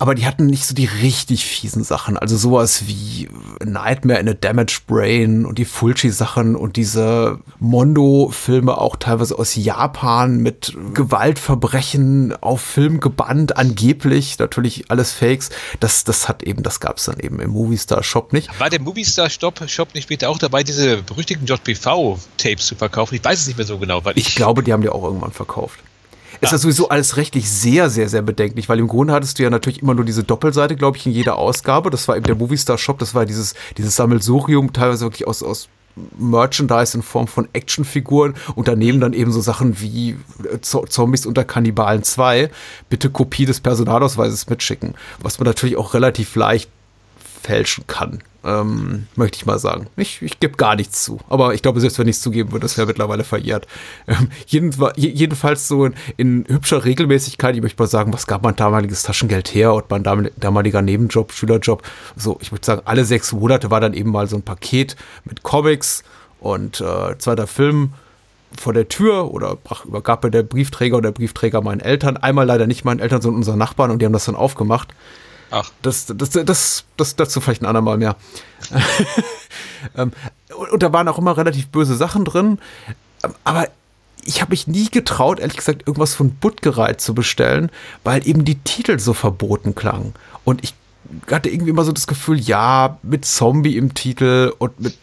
aber 0.00 0.14
die 0.14 0.24
hatten 0.24 0.46
nicht 0.46 0.64
so 0.64 0.74
die 0.74 0.86
richtig 0.86 1.44
fiesen 1.44 1.84
Sachen. 1.84 2.16
Also 2.16 2.34
sowas 2.38 2.86
wie 2.86 3.28
Nightmare 3.62 4.18
in 4.18 4.30
a 4.30 4.32
Damaged 4.32 4.86
Brain 4.86 5.44
und 5.44 5.58
die 5.58 5.66
Fulci-Sachen 5.66 6.56
und 6.56 6.76
diese 6.76 7.38
Mondo-Filme 7.58 8.78
auch 8.78 8.96
teilweise 8.96 9.38
aus 9.38 9.54
Japan 9.54 10.38
mit 10.38 10.74
Gewaltverbrechen 10.94 12.34
auf 12.40 12.62
Film 12.62 13.00
gebannt, 13.00 13.58
angeblich, 13.58 14.38
natürlich 14.38 14.90
alles 14.90 15.12
Fakes. 15.12 15.50
Das, 15.80 16.02
das 16.04 16.30
hat 16.30 16.44
eben, 16.44 16.62
das 16.62 16.80
gab 16.80 16.96
es 16.96 17.04
dann 17.04 17.20
eben 17.20 17.38
im 17.38 17.50
Movistar 17.50 18.02
Shop 18.02 18.32
nicht. 18.32 18.58
War 18.58 18.70
der 18.70 18.80
Movistar 18.80 19.28
Shop, 19.28 19.62
Shop 19.68 19.94
nicht 19.94 20.04
später 20.04 20.30
auch 20.30 20.38
dabei, 20.38 20.62
diese 20.62 21.02
berüchtigten 21.02 21.46
JPV-Tapes 21.46 22.66
zu 22.66 22.74
verkaufen? 22.74 23.16
Ich 23.16 23.24
weiß 23.24 23.38
es 23.38 23.46
nicht 23.48 23.58
mehr 23.58 23.66
so 23.66 23.76
genau. 23.76 24.02
Weil 24.02 24.16
ich, 24.16 24.28
ich 24.28 24.34
glaube, 24.34 24.62
die 24.62 24.72
haben 24.72 24.80
die 24.80 24.88
auch 24.88 25.04
irgendwann 25.04 25.32
verkauft 25.32 25.78
ist 26.40 26.52
das 26.52 26.62
sowieso 26.62 26.88
alles 26.88 27.16
rechtlich 27.16 27.50
sehr, 27.50 27.90
sehr, 27.90 28.08
sehr 28.08 28.22
bedenklich, 28.22 28.68
weil 28.68 28.78
im 28.78 28.88
Grunde 28.88 29.12
hattest 29.12 29.38
du 29.38 29.42
ja 29.42 29.50
natürlich 29.50 29.82
immer 29.82 29.94
nur 29.94 30.04
diese 30.04 30.24
Doppelseite, 30.24 30.76
glaube 30.76 30.96
ich, 30.96 31.06
in 31.06 31.12
jeder 31.12 31.36
Ausgabe. 31.36 31.90
Das 31.90 32.08
war 32.08 32.16
eben 32.16 32.26
der 32.26 32.34
Movistar 32.34 32.78
Shop, 32.78 32.98
das 32.98 33.14
war 33.14 33.26
dieses, 33.26 33.54
dieses 33.76 33.96
Sammelsurium, 33.96 34.72
teilweise 34.72 35.04
wirklich 35.04 35.26
aus, 35.26 35.42
aus 35.42 35.68
Merchandise 36.18 36.96
in 36.96 37.02
Form 37.02 37.26
von 37.26 37.48
Actionfiguren 37.52 38.34
und 38.54 38.68
daneben 38.68 39.00
dann 39.00 39.12
eben 39.12 39.32
so 39.32 39.40
Sachen 39.40 39.80
wie 39.80 40.16
äh, 40.44 40.60
Zombies 40.60 41.26
unter 41.26 41.44
Kannibalen 41.44 42.02
2. 42.02 42.50
Bitte 42.88 43.10
Kopie 43.10 43.44
des 43.44 43.60
Personalausweises 43.60 44.48
mitschicken. 44.48 44.94
Was 45.20 45.38
man 45.38 45.46
natürlich 45.46 45.76
auch 45.76 45.94
relativ 45.94 46.36
leicht 46.36 46.70
fälschen 47.42 47.86
kann. 47.86 48.20
Ähm, 48.42 49.06
möchte 49.16 49.36
ich 49.36 49.44
mal 49.44 49.58
sagen. 49.58 49.88
Ich, 49.96 50.22
ich 50.22 50.40
gebe 50.40 50.56
gar 50.56 50.74
nichts 50.74 51.04
zu. 51.04 51.18
Aber 51.28 51.52
ich 51.52 51.60
glaube, 51.60 51.78
selbst 51.80 51.98
wenn 51.98 52.08
ich 52.08 52.16
es 52.16 52.22
zugeben 52.22 52.52
würde, 52.52 52.64
das 52.64 52.78
wäre 52.78 52.86
mittlerweile 52.86 53.22
verjährt. 53.22 53.66
Ähm, 54.06 54.30
jeden, 54.46 54.74
jedenfalls 54.96 55.68
so 55.68 55.84
in, 55.84 55.94
in, 56.16 56.44
hübscher 56.48 56.84
Regelmäßigkeit, 56.84 57.54
ich 57.54 57.62
möchte 57.62 57.82
mal 57.82 57.86
sagen, 57.86 58.14
was 58.14 58.26
gab 58.26 58.42
mein 58.42 58.56
damaliges 58.56 59.02
Taschengeld 59.02 59.54
her 59.54 59.74
und 59.74 59.90
mein 59.90 60.30
damaliger 60.38 60.80
Nebenjob, 60.80 61.32
Schülerjob. 61.32 61.82
So, 62.16 62.38
ich 62.40 62.50
würde 62.50 62.64
sagen, 62.64 62.82
alle 62.86 63.04
sechs 63.04 63.32
Monate 63.32 63.70
war 63.70 63.80
dann 63.80 63.92
eben 63.92 64.10
mal 64.10 64.26
so 64.26 64.36
ein 64.36 64.42
Paket 64.42 64.96
mit 65.24 65.42
Comics 65.42 66.02
und 66.40 66.80
äh, 66.80 67.18
zweiter 67.18 67.46
Film 67.46 67.92
vor 68.58 68.72
der 68.72 68.88
Tür 68.88 69.32
oder 69.32 69.58
übergab 69.84 70.24
mir 70.24 70.30
der 70.30 70.42
Briefträger 70.42 70.96
oder 70.96 71.12
der 71.12 71.18
Briefträger 71.18 71.60
meinen 71.60 71.80
Eltern. 71.80 72.16
Einmal 72.16 72.46
leider 72.46 72.66
nicht 72.66 72.84
meinen 72.84 73.00
Eltern, 73.00 73.20
sondern 73.20 73.38
unseren 73.38 73.58
Nachbarn 73.58 73.90
und 73.90 74.00
die 74.00 74.06
haben 74.06 74.12
das 74.12 74.24
dann 74.24 74.34
aufgemacht. 74.34 74.94
Ach. 75.50 75.70
Das, 75.82 76.06
das, 76.06 76.30
das, 76.30 76.84
das, 76.96 77.16
dazu 77.16 77.40
vielleicht 77.40 77.62
ein 77.62 77.66
andermal 77.66 77.98
mehr. 77.98 78.16
ähm, 79.96 80.12
und, 80.72 80.82
da 80.82 80.92
waren 80.92 81.08
auch 81.08 81.18
immer 81.18 81.36
relativ 81.36 81.68
böse 81.68 81.96
Sachen 81.96 82.24
drin. 82.24 82.58
Ähm, 83.22 83.34
aber 83.44 83.68
ich 84.24 84.40
habe 84.40 84.50
mich 84.50 84.66
nie 84.66 84.88
getraut, 84.90 85.40
ehrlich 85.40 85.56
gesagt, 85.56 85.86
irgendwas 85.86 86.14
von 86.14 86.34
Buttgereit 86.34 87.00
zu 87.00 87.14
bestellen, 87.14 87.70
weil 88.04 88.26
eben 88.26 88.44
die 88.44 88.58
Titel 88.58 88.98
so 88.98 89.14
verboten 89.14 89.74
klangen. 89.74 90.14
Und 90.44 90.62
ich 90.62 90.74
hatte 91.30 91.48
irgendwie 91.48 91.70
immer 91.70 91.84
so 91.84 91.92
das 91.92 92.06
Gefühl, 92.06 92.38
ja, 92.38 92.98
mit 93.02 93.24
Zombie 93.24 93.76
im 93.76 93.94
Titel 93.94 94.52
und 94.58 94.78
mit 94.78 94.96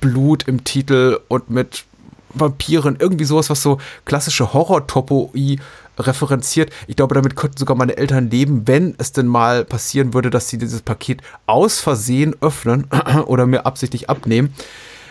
Blut 0.00 0.48
im 0.48 0.64
Titel 0.64 1.20
und 1.28 1.50
mit 1.50 1.84
Vampiren, 2.34 2.96
irgendwie 2.98 3.24
sowas, 3.24 3.50
was 3.50 3.62
so 3.62 3.78
klassische 4.04 4.52
Horror-Topoi 4.52 5.58
referenziert. 5.98 6.72
Ich 6.86 6.96
glaube, 6.96 7.14
damit 7.14 7.36
könnten 7.36 7.58
sogar 7.58 7.76
meine 7.76 7.96
Eltern 7.96 8.30
leben, 8.30 8.66
wenn 8.66 8.94
es 8.98 9.12
denn 9.12 9.26
mal 9.26 9.64
passieren 9.64 10.14
würde, 10.14 10.30
dass 10.30 10.48
sie 10.48 10.58
dieses 10.58 10.82
Paket 10.82 11.22
aus 11.46 11.80
Versehen 11.80 12.34
öffnen 12.40 12.88
oder 13.26 13.46
mir 13.46 13.66
absichtlich 13.66 14.08
abnehmen. 14.08 14.54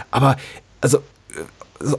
Aber 0.09 0.37
also 0.81 1.01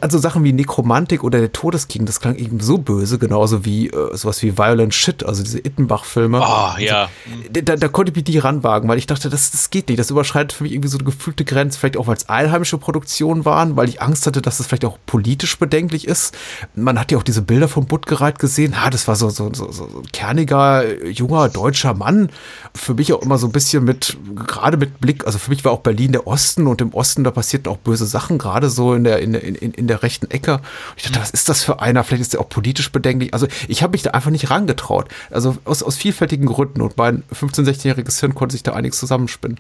also 0.01 0.19
Sachen 0.19 0.45
wie 0.45 0.53
Nekromantik 0.53 1.23
oder 1.25 1.39
der 1.39 1.53
Todesking, 1.53 2.07
das 2.07 2.21
klang 2.21 2.37
eben 2.37 2.61
so 2.61 2.79
böse, 2.79 3.19
genauso 3.19 3.65
wie 3.65 3.89
äh, 3.89 4.17
sowas 4.17 4.43
wie 4.43 4.57
Violent 4.57 4.95
Shit, 4.95 5.25
also 5.25 5.43
diese 5.43 5.59
Ittenbach-Filme. 5.59 6.41
Oh, 6.41 6.79
ja. 6.79 7.09
Da, 7.51 7.77
da, 7.77 7.89
konnte 7.89 8.11
ich 8.11 8.17
mich 8.17 8.27
nicht 8.27 8.45
ranwagen, 8.45 8.89
weil 8.89 8.99
ich 8.99 9.07
dachte, 9.07 9.29
das, 9.29 9.51
das 9.51 9.71
geht 9.71 9.89
nicht. 9.89 9.99
Das 9.99 10.11
überschreitet 10.11 10.53
für 10.53 10.65
mich 10.65 10.73
irgendwie 10.73 10.89
so 10.89 10.99
eine 10.99 11.05
gefühlte 11.05 11.45
Grenze, 11.45 11.79
vielleicht 11.79 11.97
auch, 11.97 12.07
weil 12.07 12.17
es 12.17 12.29
einheimische 12.29 12.79
Produktionen 12.79 13.45
waren, 13.45 13.77
weil 13.77 13.89
ich 13.89 14.01
Angst 14.01 14.27
hatte, 14.27 14.41
dass 14.41 14.55
es 14.55 14.59
das 14.63 14.67
vielleicht 14.69 14.85
auch 14.85 14.99
politisch 15.07 15.59
bedenklich 15.59 16.07
ist. 16.07 16.35
Man 16.75 16.99
hat 16.99 17.13
ja 17.13 17.19
auch 17.19 17.23
diese 17.23 17.43
Bilder 17.43 17.69
von 17.69 17.87
Buttgereit 17.87 18.39
gesehen. 18.39 18.83
Ha, 18.83 18.91
das 18.91 19.09
war 19.09 19.17
so, 19.17 19.29
so, 19.31 19.53
so, 19.53 19.71
so 19.71 19.85
ein 19.85 20.13
kerniger, 20.13 20.85
junger, 21.05 21.49
deutscher 21.49 21.95
Mann. 21.95 22.31
Für 22.75 22.95
mich 22.95 23.13
auch 23.13 23.23
immer 23.23 23.39
so 23.39 23.49
ein 23.49 23.53
bisschen 23.53 23.85
mit, 23.85 24.17
gerade 24.47 24.77
mit 24.77 25.01
Blick, 25.01 25.27
also 25.27 25.39
für 25.39 25.51
mich 25.51 25.65
war 25.65 25.73
auch 25.73 25.81
Berlin 25.81 26.13
der 26.13 26.27
Osten 26.27 26.67
und 26.67 26.81
im 26.81 26.95
Osten, 26.95 27.25
da 27.25 27.31
passierten 27.31 27.71
auch 27.71 27.79
böse 27.79 28.07
Sachen, 28.07 28.39
gerade 28.39 28.71
so 28.71 28.95
in 28.95 29.05
der, 29.05 29.19
in, 29.19 29.35
in 29.35 29.72
in, 29.73 29.83
in 29.83 29.87
der 29.87 30.03
rechten 30.03 30.31
Ecke. 30.31 30.55
Und 30.55 30.63
ich 30.97 31.03
dachte, 31.05 31.21
was 31.21 31.31
ist 31.31 31.49
das 31.49 31.63
für 31.63 31.81
einer? 31.81 32.05
Vielleicht 32.05 32.23
ist 32.23 32.33
der 32.33 32.41
auch 32.41 32.49
politisch 32.49 32.91
bedenklich. 32.93 33.35
Also 33.35 33.47
ich 33.69 33.83
habe 33.83 33.93
mich 33.93 34.03
da 34.03 34.11
einfach 34.11 34.31
nicht 34.31 34.51
rangetraut. 34.51 35.09
Also 35.31 35.57
aus, 35.65 35.83
aus 35.83 35.97
vielfältigen 35.97 36.47
Gründen. 36.47 36.81
Und 36.81 36.97
mein 36.97 37.23
15-, 37.35 37.67
16-jähriges 37.67 38.21
Hirn 38.21 38.35
konnte 38.35 38.53
sich 38.53 38.63
da 38.63 38.73
einiges 38.73 38.99
zusammenspinnen. 38.99 39.59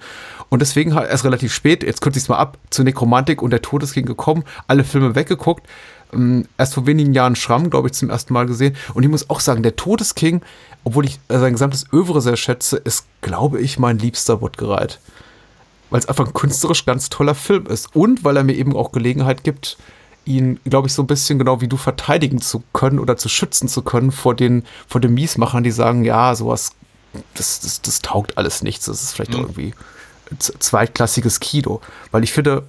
Und 0.48 0.60
deswegen 0.60 0.94
halt 0.94 1.10
erst 1.10 1.24
relativ 1.24 1.52
spät, 1.52 1.82
jetzt 1.82 2.00
kürze 2.00 2.18
ich 2.18 2.24
es 2.24 2.28
mal 2.28 2.38
ab, 2.38 2.58
zu 2.70 2.82
Nekromantik 2.82 3.42
und 3.42 3.50
der 3.50 3.62
Todesking 3.62 4.06
gekommen, 4.06 4.44
alle 4.66 4.84
Filme 4.84 5.14
weggeguckt. 5.14 5.66
Ähm, 6.12 6.46
erst 6.58 6.74
vor 6.74 6.86
wenigen 6.86 7.14
Jahren 7.14 7.36
Schramm, 7.36 7.70
glaube 7.70 7.88
ich, 7.88 7.94
zum 7.94 8.10
ersten 8.10 8.34
Mal 8.34 8.46
gesehen. 8.46 8.76
Und 8.94 9.02
ich 9.02 9.08
muss 9.08 9.30
auch 9.30 9.40
sagen, 9.40 9.62
der 9.62 9.76
Todesking, 9.76 10.42
obwohl 10.84 11.06
ich 11.06 11.18
sein 11.28 11.52
gesamtes 11.52 11.86
Övre 11.92 12.20
sehr 12.20 12.36
schätze, 12.36 12.76
ist, 12.76 13.06
glaube 13.20 13.60
ich, 13.60 13.78
mein 13.78 13.98
liebster 13.98 14.40
Woodgereit 14.40 15.00
weil 15.92 16.00
es 16.00 16.08
einfach 16.08 16.26
ein 16.26 16.32
künstlerisch 16.32 16.86
ganz 16.86 17.10
toller 17.10 17.34
Film 17.34 17.66
ist 17.66 17.94
und 17.94 18.24
weil 18.24 18.38
er 18.38 18.44
mir 18.44 18.54
eben 18.54 18.74
auch 18.74 18.92
Gelegenheit 18.92 19.44
gibt, 19.44 19.76
ihn, 20.24 20.60
glaube 20.64 20.88
ich, 20.88 20.94
so 20.94 21.02
ein 21.02 21.06
bisschen 21.06 21.38
genau 21.38 21.60
wie 21.60 21.68
du 21.68 21.76
verteidigen 21.76 22.40
zu 22.40 22.62
können 22.72 22.98
oder 22.98 23.16
zu 23.16 23.28
schützen 23.28 23.68
zu 23.68 23.82
können 23.82 24.12
vor 24.12 24.34
den, 24.34 24.64
vor 24.86 25.00
den 25.00 25.14
Miesmachern, 25.14 25.62
die 25.62 25.70
sagen, 25.70 26.04
ja, 26.04 26.34
sowas, 26.34 26.72
das, 27.34 27.60
das, 27.60 27.82
das 27.82 28.00
taugt 28.00 28.38
alles 28.38 28.62
nichts, 28.62 28.86
das 28.86 29.02
ist 29.02 29.12
vielleicht 29.12 29.32
mhm. 29.32 29.40
irgendwie 29.40 29.74
zweitklassiges 30.38 31.40
Kino. 31.40 31.80
Weil 32.10 32.24
ich 32.24 32.32
finde, 32.32 32.64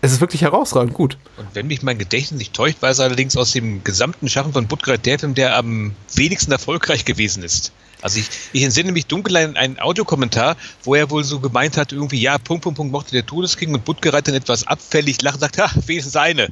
es 0.00 0.12
ist 0.12 0.20
wirklich 0.20 0.42
herausragend 0.42 0.94
gut. 0.94 1.18
Und 1.36 1.48
wenn 1.54 1.66
mich 1.66 1.82
mein 1.82 1.98
Gedächtnis 1.98 2.38
nicht 2.38 2.54
täuscht, 2.54 2.80
war 2.80 2.90
es 2.90 3.00
allerdings 3.00 3.36
aus 3.36 3.52
dem 3.52 3.84
gesamten 3.84 4.28
Schaffen 4.28 4.52
von 4.52 4.66
Budgrad 4.66 5.04
der 5.04 5.18
Film, 5.18 5.34
der 5.34 5.56
am 5.56 5.94
wenigsten 6.14 6.52
erfolgreich 6.52 7.04
gewesen 7.04 7.42
ist. 7.42 7.72
Also 8.02 8.20
ich, 8.20 8.28
ich 8.52 8.62
entsinne 8.62 8.92
mich 8.92 9.06
dunkel 9.06 9.36
an 9.36 9.56
einen 9.56 9.78
Audiokommentar, 9.78 10.56
wo 10.84 10.94
er 10.94 11.10
wohl 11.10 11.24
so 11.24 11.40
gemeint 11.40 11.76
hat, 11.76 11.92
irgendwie, 11.92 12.20
ja, 12.20 12.38
Punkt, 12.38 12.62
Punkt, 12.62 12.76
Punkt, 12.76 12.92
mochte 12.92 13.12
der 13.12 13.26
Todesking 13.26 13.74
und 13.74 13.84
Budgereit 13.84 14.28
dann 14.28 14.34
etwas 14.34 14.66
abfällig 14.66 15.22
lachen, 15.22 15.40
sagt, 15.40 15.58
ha, 15.58 15.70
wenigstens 15.86 16.16
eine. 16.16 16.48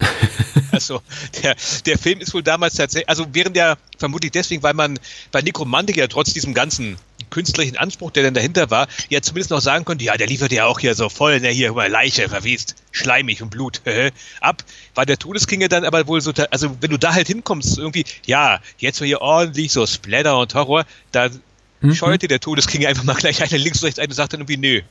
also 0.72 1.02
der, 1.42 1.56
der 1.84 1.98
Film 1.98 2.20
ist 2.20 2.32
wohl 2.32 2.42
damals 2.42 2.74
tatsächlich, 2.74 3.08
also 3.08 3.26
während 3.32 3.56
ja 3.56 3.76
vermutlich 3.98 4.32
deswegen, 4.32 4.62
weil 4.62 4.74
man 4.74 4.98
bei 5.30 5.42
Necromantic 5.42 5.96
ja 5.96 6.06
trotz 6.06 6.32
diesem 6.32 6.54
ganzen 6.54 6.96
künstlerischen 7.30 7.76
Anspruch, 7.76 8.10
der 8.10 8.24
dann 8.24 8.34
dahinter 8.34 8.70
war, 8.70 8.88
ja 9.08 9.20
zumindest 9.22 9.50
noch 9.50 9.60
sagen 9.60 9.84
konnte, 9.84 10.04
ja, 10.04 10.16
der 10.16 10.26
liefert 10.26 10.52
ja 10.52 10.66
auch 10.66 10.80
hier 10.80 10.94
so 10.94 11.08
voll, 11.08 11.40
ne, 11.40 11.48
hier 11.48 11.70
über 11.70 11.88
Leiche, 11.88 12.28
verwest, 12.28 12.74
schleimig 12.92 13.42
und 13.42 13.50
Blut, 13.50 13.80
ab, 14.40 14.64
war 14.94 15.06
der 15.06 15.18
Todesking 15.18 15.60
ja 15.60 15.68
dann 15.68 15.84
aber 15.84 16.06
wohl 16.06 16.20
so, 16.20 16.32
also 16.50 16.76
wenn 16.80 16.90
du 16.90 16.98
da 16.98 17.14
halt 17.14 17.28
hinkommst, 17.28 17.78
irgendwie, 17.78 18.04
ja, 18.26 18.60
jetzt 18.78 19.00
war 19.00 19.06
hier 19.06 19.20
ordentlich 19.20 19.72
so 19.72 19.86
Splatter 19.86 20.38
und 20.38 20.54
Horror, 20.54 20.84
da 21.12 21.28
mhm. 21.80 21.94
scheute 21.94 22.28
der 22.28 22.40
Todesking 22.40 22.86
einfach 22.86 23.04
mal 23.04 23.14
gleich 23.14 23.42
eine 23.42 23.56
links 23.62 23.80
und 23.80 23.86
rechts 23.86 23.98
ein 23.98 24.08
und 24.08 24.14
sagt 24.14 24.32
dann 24.32 24.40
irgendwie, 24.40 24.56
nö, 24.56 24.82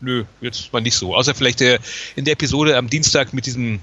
nö, 0.00 0.24
jetzt 0.40 0.72
mal 0.72 0.80
nicht 0.80 0.94
so. 0.94 1.14
Außer 1.14 1.34
vielleicht 1.34 1.60
der, 1.60 1.78
in 2.16 2.24
der 2.24 2.32
Episode 2.32 2.76
am 2.76 2.88
Dienstag 2.88 3.32
mit 3.32 3.46
diesem 3.46 3.80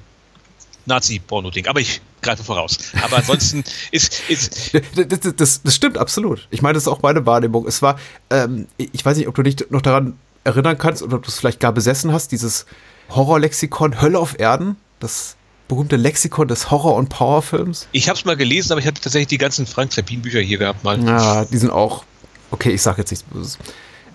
Nazi-Porno-Ding. 0.87 1.67
Aber 1.67 1.79
ich 1.79 2.01
greife 2.21 2.43
voraus. 2.43 2.77
Aber 3.03 3.17
ansonsten 3.17 3.63
ist. 3.91 4.21
ist 4.29 4.73
das, 4.73 5.07
das, 5.07 5.35
das, 5.35 5.61
das, 5.63 5.75
stimmt 5.75 5.97
absolut. 5.97 6.47
Ich 6.49 6.61
meine, 6.61 6.73
das 6.73 6.83
ist 6.83 6.87
auch 6.87 7.01
meine 7.01 7.25
Wahrnehmung. 7.25 7.67
Es 7.67 7.81
war, 7.81 7.99
ähm, 8.29 8.67
ich 8.77 9.05
weiß 9.05 9.17
nicht, 9.17 9.27
ob 9.27 9.35
du 9.35 9.43
dich 9.43 9.57
noch 9.69 9.81
daran 9.81 10.17
erinnern 10.43 10.77
kannst 10.77 11.03
oder 11.03 11.17
ob 11.17 11.23
du 11.23 11.29
es 11.29 11.37
vielleicht 11.37 11.59
gar 11.59 11.73
besessen 11.73 12.11
hast, 12.11 12.31
dieses 12.31 12.65
Horrorlexikon 13.09 14.01
Hölle 14.01 14.19
auf 14.19 14.39
Erden, 14.39 14.77
das 14.99 15.35
berühmte 15.67 15.97
Lexikon 15.97 16.47
des 16.47 16.71
Horror- 16.71 16.95
und 16.95 17.09
Powerfilms. 17.09 17.87
Ich 17.91 18.07
habe 18.07 18.17
es 18.17 18.25
mal 18.25 18.37
gelesen, 18.37 18.71
aber 18.71 18.79
ich 18.79 18.87
hatte 18.87 19.01
tatsächlich 19.01 19.27
die 19.27 19.37
ganzen 19.37 19.65
Frank 19.65 19.91
Treppin-Bücher 19.91 20.39
hier 20.39 20.57
gehabt 20.57 20.83
mal. 20.83 21.03
Ja, 21.03 21.45
die 21.45 21.57
sind 21.57 21.71
auch. 21.71 22.03
Okay, 22.51 22.71
ich 22.71 22.81
sage 22.81 23.01
jetzt 23.01 23.11
nichts 23.11 23.25
Böses. 23.25 23.57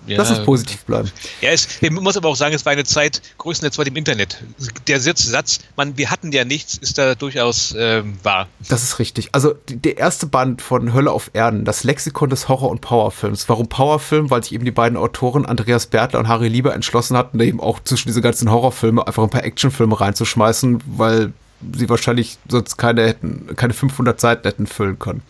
Ja, 0.07 0.17
Lass 0.17 0.31
uns 0.31 0.43
positiv 0.43 0.83
bleiben. 0.83 1.11
Ja, 1.41 1.51
es, 1.51 1.81
man 1.81 2.03
muss 2.03 2.17
aber 2.17 2.29
auch 2.29 2.35
sagen, 2.35 2.53
es 2.53 2.65
war 2.65 2.73
eine 2.73 2.83
Zeit 2.83 3.21
größtenteils 3.37 3.87
im 3.87 3.95
Internet. 3.95 4.43
Der 4.87 4.99
Satz, 4.99 5.59
man, 5.75 5.97
wir 5.97 6.11
hatten 6.11 6.31
ja 6.31 6.45
nichts, 6.45 6.77
ist 6.77 6.97
da 6.97 7.15
durchaus 7.15 7.73
ähm, 7.77 8.17
wahr. 8.23 8.47
Das 8.69 8.83
ist 8.83 8.99
richtig. 8.99 9.29
Also 9.31 9.53
die, 9.69 9.77
der 9.77 9.97
erste 9.97 10.27
Band 10.27 10.61
von 10.61 10.93
Hölle 10.93 11.11
auf 11.11 11.31
Erden, 11.33 11.65
das 11.65 11.83
Lexikon 11.83 12.29
des 12.29 12.49
Horror- 12.49 12.69
und 12.69 12.81
Powerfilms. 12.81 13.47
Warum 13.49 13.67
Powerfilm? 13.67 14.29
Weil 14.29 14.43
sich 14.43 14.53
eben 14.53 14.65
die 14.65 14.71
beiden 14.71 14.97
Autoren 14.97 15.45
Andreas 15.45 15.87
Bertler 15.87 16.19
und 16.19 16.27
Harry 16.27 16.47
Lieber 16.47 16.73
entschlossen 16.73 17.15
hatten, 17.17 17.39
eben 17.39 17.59
auch 17.59 17.79
zwischen 17.83 18.09
diese 18.09 18.21
ganzen 18.21 18.51
Horrorfilme 18.51 19.05
einfach 19.05 19.23
ein 19.23 19.29
paar 19.29 19.43
Actionfilme 19.43 19.99
reinzuschmeißen, 19.99 20.81
weil 20.85 21.33
sie 21.75 21.89
wahrscheinlich 21.89 22.37
sonst 22.47 22.77
keine 22.77 23.05
hätten, 23.05 23.47
keine 23.55 23.73
500 23.73 24.19
Seiten 24.19 24.47
hätten 24.47 24.67
füllen 24.67 24.99
können. 24.99 25.21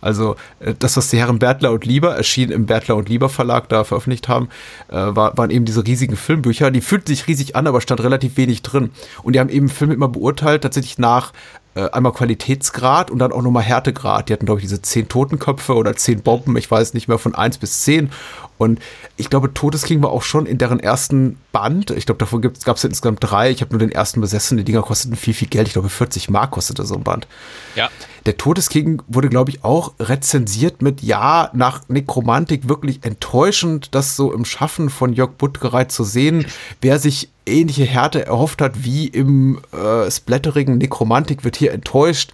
Also 0.00 0.36
äh, 0.60 0.74
das, 0.78 0.96
was 0.96 1.08
die 1.08 1.18
Herren 1.18 1.38
Bertler 1.38 1.72
und 1.72 1.84
Lieber 1.84 2.16
erschienen 2.16 2.52
im 2.52 2.66
Bertler 2.66 2.96
und 2.96 3.08
Lieber 3.08 3.28
Verlag 3.28 3.68
da 3.68 3.84
veröffentlicht 3.84 4.28
haben, 4.28 4.48
äh, 4.88 4.94
war, 4.94 5.36
waren 5.36 5.50
eben 5.50 5.64
diese 5.64 5.86
riesigen 5.86 6.16
Filmbücher. 6.16 6.70
Die 6.70 6.80
fühlten 6.80 7.08
sich 7.08 7.26
riesig 7.26 7.56
an, 7.56 7.66
aber 7.66 7.80
stand 7.80 8.02
relativ 8.02 8.36
wenig 8.36 8.62
drin. 8.62 8.90
Und 9.22 9.34
die 9.34 9.40
haben 9.40 9.50
eben 9.50 9.68
Filme 9.68 9.94
immer 9.94 10.08
beurteilt, 10.08 10.62
tatsächlich 10.62 10.98
nach 10.98 11.32
äh, 11.76 11.90
einmal 11.90 12.12
Qualitätsgrad 12.12 13.10
und 13.10 13.18
dann 13.18 13.32
auch 13.32 13.42
nochmal 13.42 13.62
Härtegrad. 13.62 14.28
Die 14.28 14.32
hatten, 14.32 14.46
glaube 14.46 14.60
ich, 14.60 14.66
diese 14.66 14.80
zehn 14.80 15.08
Totenköpfe 15.08 15.74
oder 15.74 15.94
zehn 15.94 16.22
Bomben, 16.22 16.56
ich 16.56 16.70
weiß 16.70 16.94
nicht 16.94 17.06
mehr, 17.06 17.18
von 17.18 17.34
eins 17.34 17.58
bis 17.58 17.82
zehn. 17.82 18.10
Und 18.58 18.80
ich 19.16 19.30
glaube, 19.30 19.52
Todesking 19.52 20.02
war 20.02 20.10
auch 20.10 20.22
schon 20.22 20.46
in 20.46 20.58
deren 20.58 20.80
ersten 20.80 21.38
Band. 21.52 21.90
Ich 21.90 22.06
glaube, 22.06 22.18
davon 22.18 22.40
gab 22.40 22.76
es 22.76 22.84
insgesamt 22.84 23.18
drei. 23.20 23.50
Ich 23.50 23.60
habe 23.60 23.72
nur 23.72 23.80
den 23.80 23.92
ersten 23.92 24.20
besessen. 24.20 24.56
Die 24.56 24.64
Dinger 24.64 24.82
kosteten 24.82 25.16
viel, 25.16 25.34
viel 25.34 25.48
Geld. 25.48 25.66
Ich 25.66 25.74
glaube, 25.74 25.88
40 25.88 26.30
Mark 26.30 26.52
kostete 26.52 26.84
so 26.84 26.94
ein 26.94 27.02
Band. 27.02 27.26
Ja. 27.74 27.90
Der 28.26 28.36
Todesking 28.36 29.02
wurde, 29.06 29.28
glaube 29.28 29.50
ich, 29.50 29.62
auch 29.62 29.94
rezensiert 30.00 30.82
mit, 30.82 31.00
ja, 31.00 31.50
nach 31.52 31.82
Nekromantik 31.88 32.68
wirklich 32.68 33.04
enttäuschend, 33.04 33.94
das 33.94 34.16
so 34.16 34.32
im 34.32 34.44
Schaffen 34.44 34.90
von 34.90 35.12
Jörg 35.12 35.32
Buttgereit 35.38 35.92
zu 35.92 36.02
sehen. 36.02 36.44
Wer 36.80 36.98
sich 36.98 37.30
ähnliche 37.46 37.84
Härte 37.84 38.26
erhofft 38.26 38.60
hat 38.60 38.84
wie 38.84 39.06
im 39.06 39.60
äh, 39.72 40.10
splatterigen 40.10 40.78
Nekromantik, 40.78 41.44
wird 41.44 41.56
hier 41.56 41.72
enttäuscht. 41.72 42.32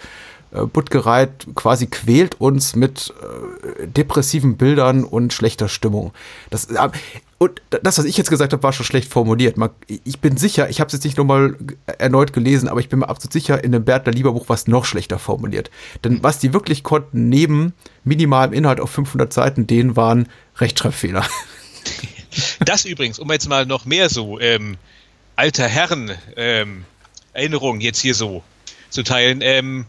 Äh, 0.53 0.67
Buttgereit 0.67 1.47
quasi 1.55 1.87
quält 1.87 2.41
uns 2.41 2.77
mit 2.77 3.13
äh, 3.81 3.87
depressiven 3.87 4.57
Bildern 4.57 5.05
und 5.05 5.33
schlechter 5.33 5.69
Stimmung. 5.69 6.13
Das, 6.51 6.67
äh, 6.67 6.89
und 7.39 7.61
das, 7.71 7.99
was 7.99 8.05
ich 8.05 8.17
jetzt 8.17 8.31
gesagt 8.31 8.53
habe, 8.53 8.63
war 8.63 8.73
schon 8.73 8.87
schlecht 8.87 9.11
formuliert. 9.11 9.57
Ich 10.05 10.21
bin 10.21 10.37
sicher, 10.37 10.71
ich 10.71 10.79
habe 10.79 10.87
es 10.87 10.93
jetzt 10.93 11.05
nicht 11.05 11.19
nochmal 11.19 11.57
erneut 11.99 12.33
gelesen, 12.33 12.69
aber 12.69 12.79
ich 12.79 12.89
bin 12.89 13.01
mir 13.01 13.09
absolut 13.09 13.33
sicher, 13.33 13.65
in 13.65 13.73
dem 13.73 13.85
Bertler 13.85 14.13
Lieberbuch 14.13 14.49
war 14.49 14.55
es 14.55 14.69
noch 14.69 14.85
schlechter 14.85 15.19
formuliert. 15.19 15.71
Denn 16.05 16.23
was 16.23 16.39
die 16.39 16.53
wirklich 16.53 16.85
konnten, 16.85 17.29
neben 17.29 17.73
minimalem 18.05 18.53
Inhalt 18.53 18.79
auf 18.79 18.91
500 18.91 19.33
Seiten, 19.33 19.67
denen 19.67 19.97
waren 19.97 20.29
Rechtschreibfehler. 20.57 21.27
Das 22.65 22.87
übrigens, 22.87 23.19
um 23.19 23.31
jetzt 23.31 23.47
mal 23.47 23.67
noch 23.67 23.85
mehr 23.85 24.09
so 24.09 24.41
ähm, 24.41 24.79
alter 25.37 25.69
Herren 25.69 26.13
ähm, 26.35 26.85
Erinnerungen 27.35 27.83
jetzt 27.83 28.01
hier 28.01 28.15
so 28.15 28.43
zu 28.89 29.03
teilen. 29.03 29.41
Ähm, 29.43 29.85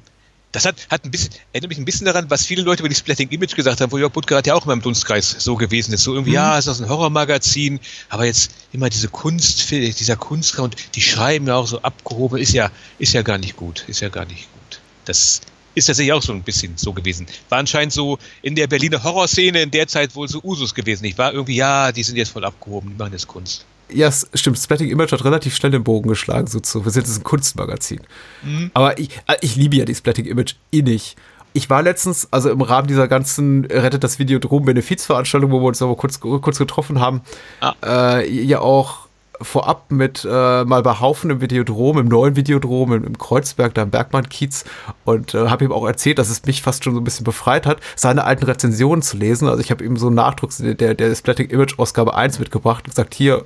das 0.53 0.65
hat, 0.65 0.75
hat 0.89 1.03
ein 1.03 1.11
bisschen, 1.11 1.33
erinnert 1.51 1.69
mich 1.69 1.79
ein 1.79 1.85
bisschen 1.85 2.05
daran, 2.05 2.29
was 2.29 2.45
viele 2.45 2.61
Leute 2.61 2.81
über 2.81 2.89
die 2.89 2.95
Splatting 2.95 3.29
Image 3.29 3.55
gesagt 3.55 3.81
haben, 3.81 3.91
wo 3.91 3.97
Jörg 3.97 4.13
Buttgerät 4.13 4.47
ja 4.47 4.53
auch 4.53 4.63
immer 4.63 4.73
im 4.73 4.81
Dunstkreis 4.81 5.35
so 5.39 5.55
gewesen 5.55 5.93
ist. 5.93 6.03
So 6.03 6.13
irgendwie, 6.13 6.31
mhm. 6.31 6.35
ja, 6.35 6.57
es 6.57 6.67
ist 6.67 6.79
ein 6.79 6.87
Horrormagazin, 6.87 7.79
aber 8.09 8.25
jetzt 8.25 8.51
immer 8.71 8.89
diese 8.89 9.09
Kunst, 9.09 9.71
dieser 9.71 10.15
Kunstraum 10.15 10.65
und 10.65 10.75
die 10.95 11.01
schreiben 11.01 11.47
ja 11.47 11.55
auch 11.55 11.67
so 11.67 11.81
abgehoben, 11.81 12.37
ist 12.37 12.53
ja, 12.53 12.71
ist 12.99 13.13
ja 13.13 13.23
gar 13.23 13.39
nicht 13.39 13.57
gut, 13.57 13.83
ist 13.87 13.99
ja 13.99 14.09
gar 14.09 14.25
nicht 14.25 14.47
gut. 14.53 14.79
Das 15.05 15.41
ist 15.75 15.85
tatsächlich 15.87 16.13
auch 16.13 16.21
so 16.21 16.33
ein 16.33 16.43
bisschen 16.43 16.77
so 16.77 16.93
gewesen. 16.93 17.25
War 17.49 17.57
anscheinend 17.57 17.91
so 17.91 18.19
in 18.43 18.55
der 18.55 18.67
Berliner 18.67 19.03
Horrorszene 19.03 19.63
in 19.63 19.71
der 19.71 19.87
Zeit 19.87 20.15
wohl 20.15 20.27
so 20.27 20.39
Usus 20.43 20.75
gewesen. 20.75 21.05
Ich 21.05 21.17
war 21.17 21.33
irgendwie, 21.33 21.55
ja, 21.55 21.91
die 21.91 22.03
sind 22.03 22.15
jetzt 22.15 22.29
voll 22.29 22.45
abgehoben, 22.45 22.91
die 22.91 22.95
machen 22.95 23.13
jetzt 23.13 23.27
Kunst. 23.27 23.65
Ja, 23.89 24.11
stimmt. 24.11 24.57
Splatting 24.57 24.89
Image 24.89 25.11
hat 25.11 25.23
relativ 25.23 25.55
schnell 25.55 25.71
den 25.71 25.83
Bogen 25.83 26.09
geschlagen, 26.09 26.47
so 26.47 26.59
zu. 26.59 26.83
Wir 26.85 26.91
sind 26.91 27.07
jetzt 27.07 27.17
ein 27.17 27.23
Kunstmagazin. 27.23 28.01
Mhm. 28.43 28.71
Aber 28.73 28.97
ich, 28.99 29.09
äh, 29.27 29.35
ich 29.41 29.55
liebe 29.55 29.75
ja 29.75 29.85
die 29.85 29.95
Splatting 29.95 30.25
Image 30.25 30.55
innig. 30.71 31.15
Ich 31.53 31.69
war 31.69 31.83
letztens, 31.83 32.27
also 32.31 32.49
im 32.49 32.61
Rahmen 32.61 32.87
dieser 32.87 33.07
ganzen 33.07 33.65
Rettet 33.65 34.03
das 34.03 34.17
Videodrom 34.17 34.65
Benefizveranstaltung, 34.65 35.51
wo 35.51 35.61
wir 35.61 35.67
uns 35.67 35.81
aber 35.83 35.95
kurz, 35.95 36.19
kurz 36.19 36.57
getroffen 36.57 36.99
haben, 36.99 37.21
ah. 37.61 37.75
äh, 37.85 38.27
ja 38.27 38.59
auch 38.59 39.07
vorab 39.39 39.91
mit 39.91 40.25
äh, 40.25 40.63
mal 40.63 40.81
bei 40.81 40.99
Haufen 40.99 41.29
im 41.29 41.41
Videodrom, 41.41 41.97
im 41.99 42.07
neuen 42.07 42.35
Videodrom, 42.35 42.93
im, 42.93 43.03
im 43.03 43.17
Kreuzberg, 43.17 43.73
da 43.73 43.83
im 43.83 43.89
Bergmann-Kiez 43.89 44.65
und 45.05 45.33
äh, 45.33 45.49
habe 45.49 45.65
ihm 45.65 45.71
auch 45.71 45.85
erzählt, 45.85 46.17
dass 46.17 46.29
es 46.29 46.45
mich 46.45 46.61
fast 46.61 46.83
schon 46.83 46.93
so 46.93 47.01
ein 47.01 47.03
bisschen 47.03 47.23
befreit 47.23 47.65
hat, 47.65 47.79
seine 47.95 48.23
alten 48.23 48.45
Rezensionen 48.45 49.01
zu 49.01 49.17
lesen. 49.17 49.47
Also 49.47 49.59
ich 49.61 49.71
habe 49.71 49.83
ihm 49.83 49.97
so 49.97 50.07
einen 50.07 50.15
Nachdruck 50.15 50.51
der, 50.57 50.93
der 50.93 51.15
Splatting 51.15 51.49
Image 51.49 51.77
Ausgabe 51.77 52.15
1 52.15 52.39
mitgebracht 52.39 52.85
und 52.85 52.91
gesagt, 52.91 53.13
hier, 53.13 53.45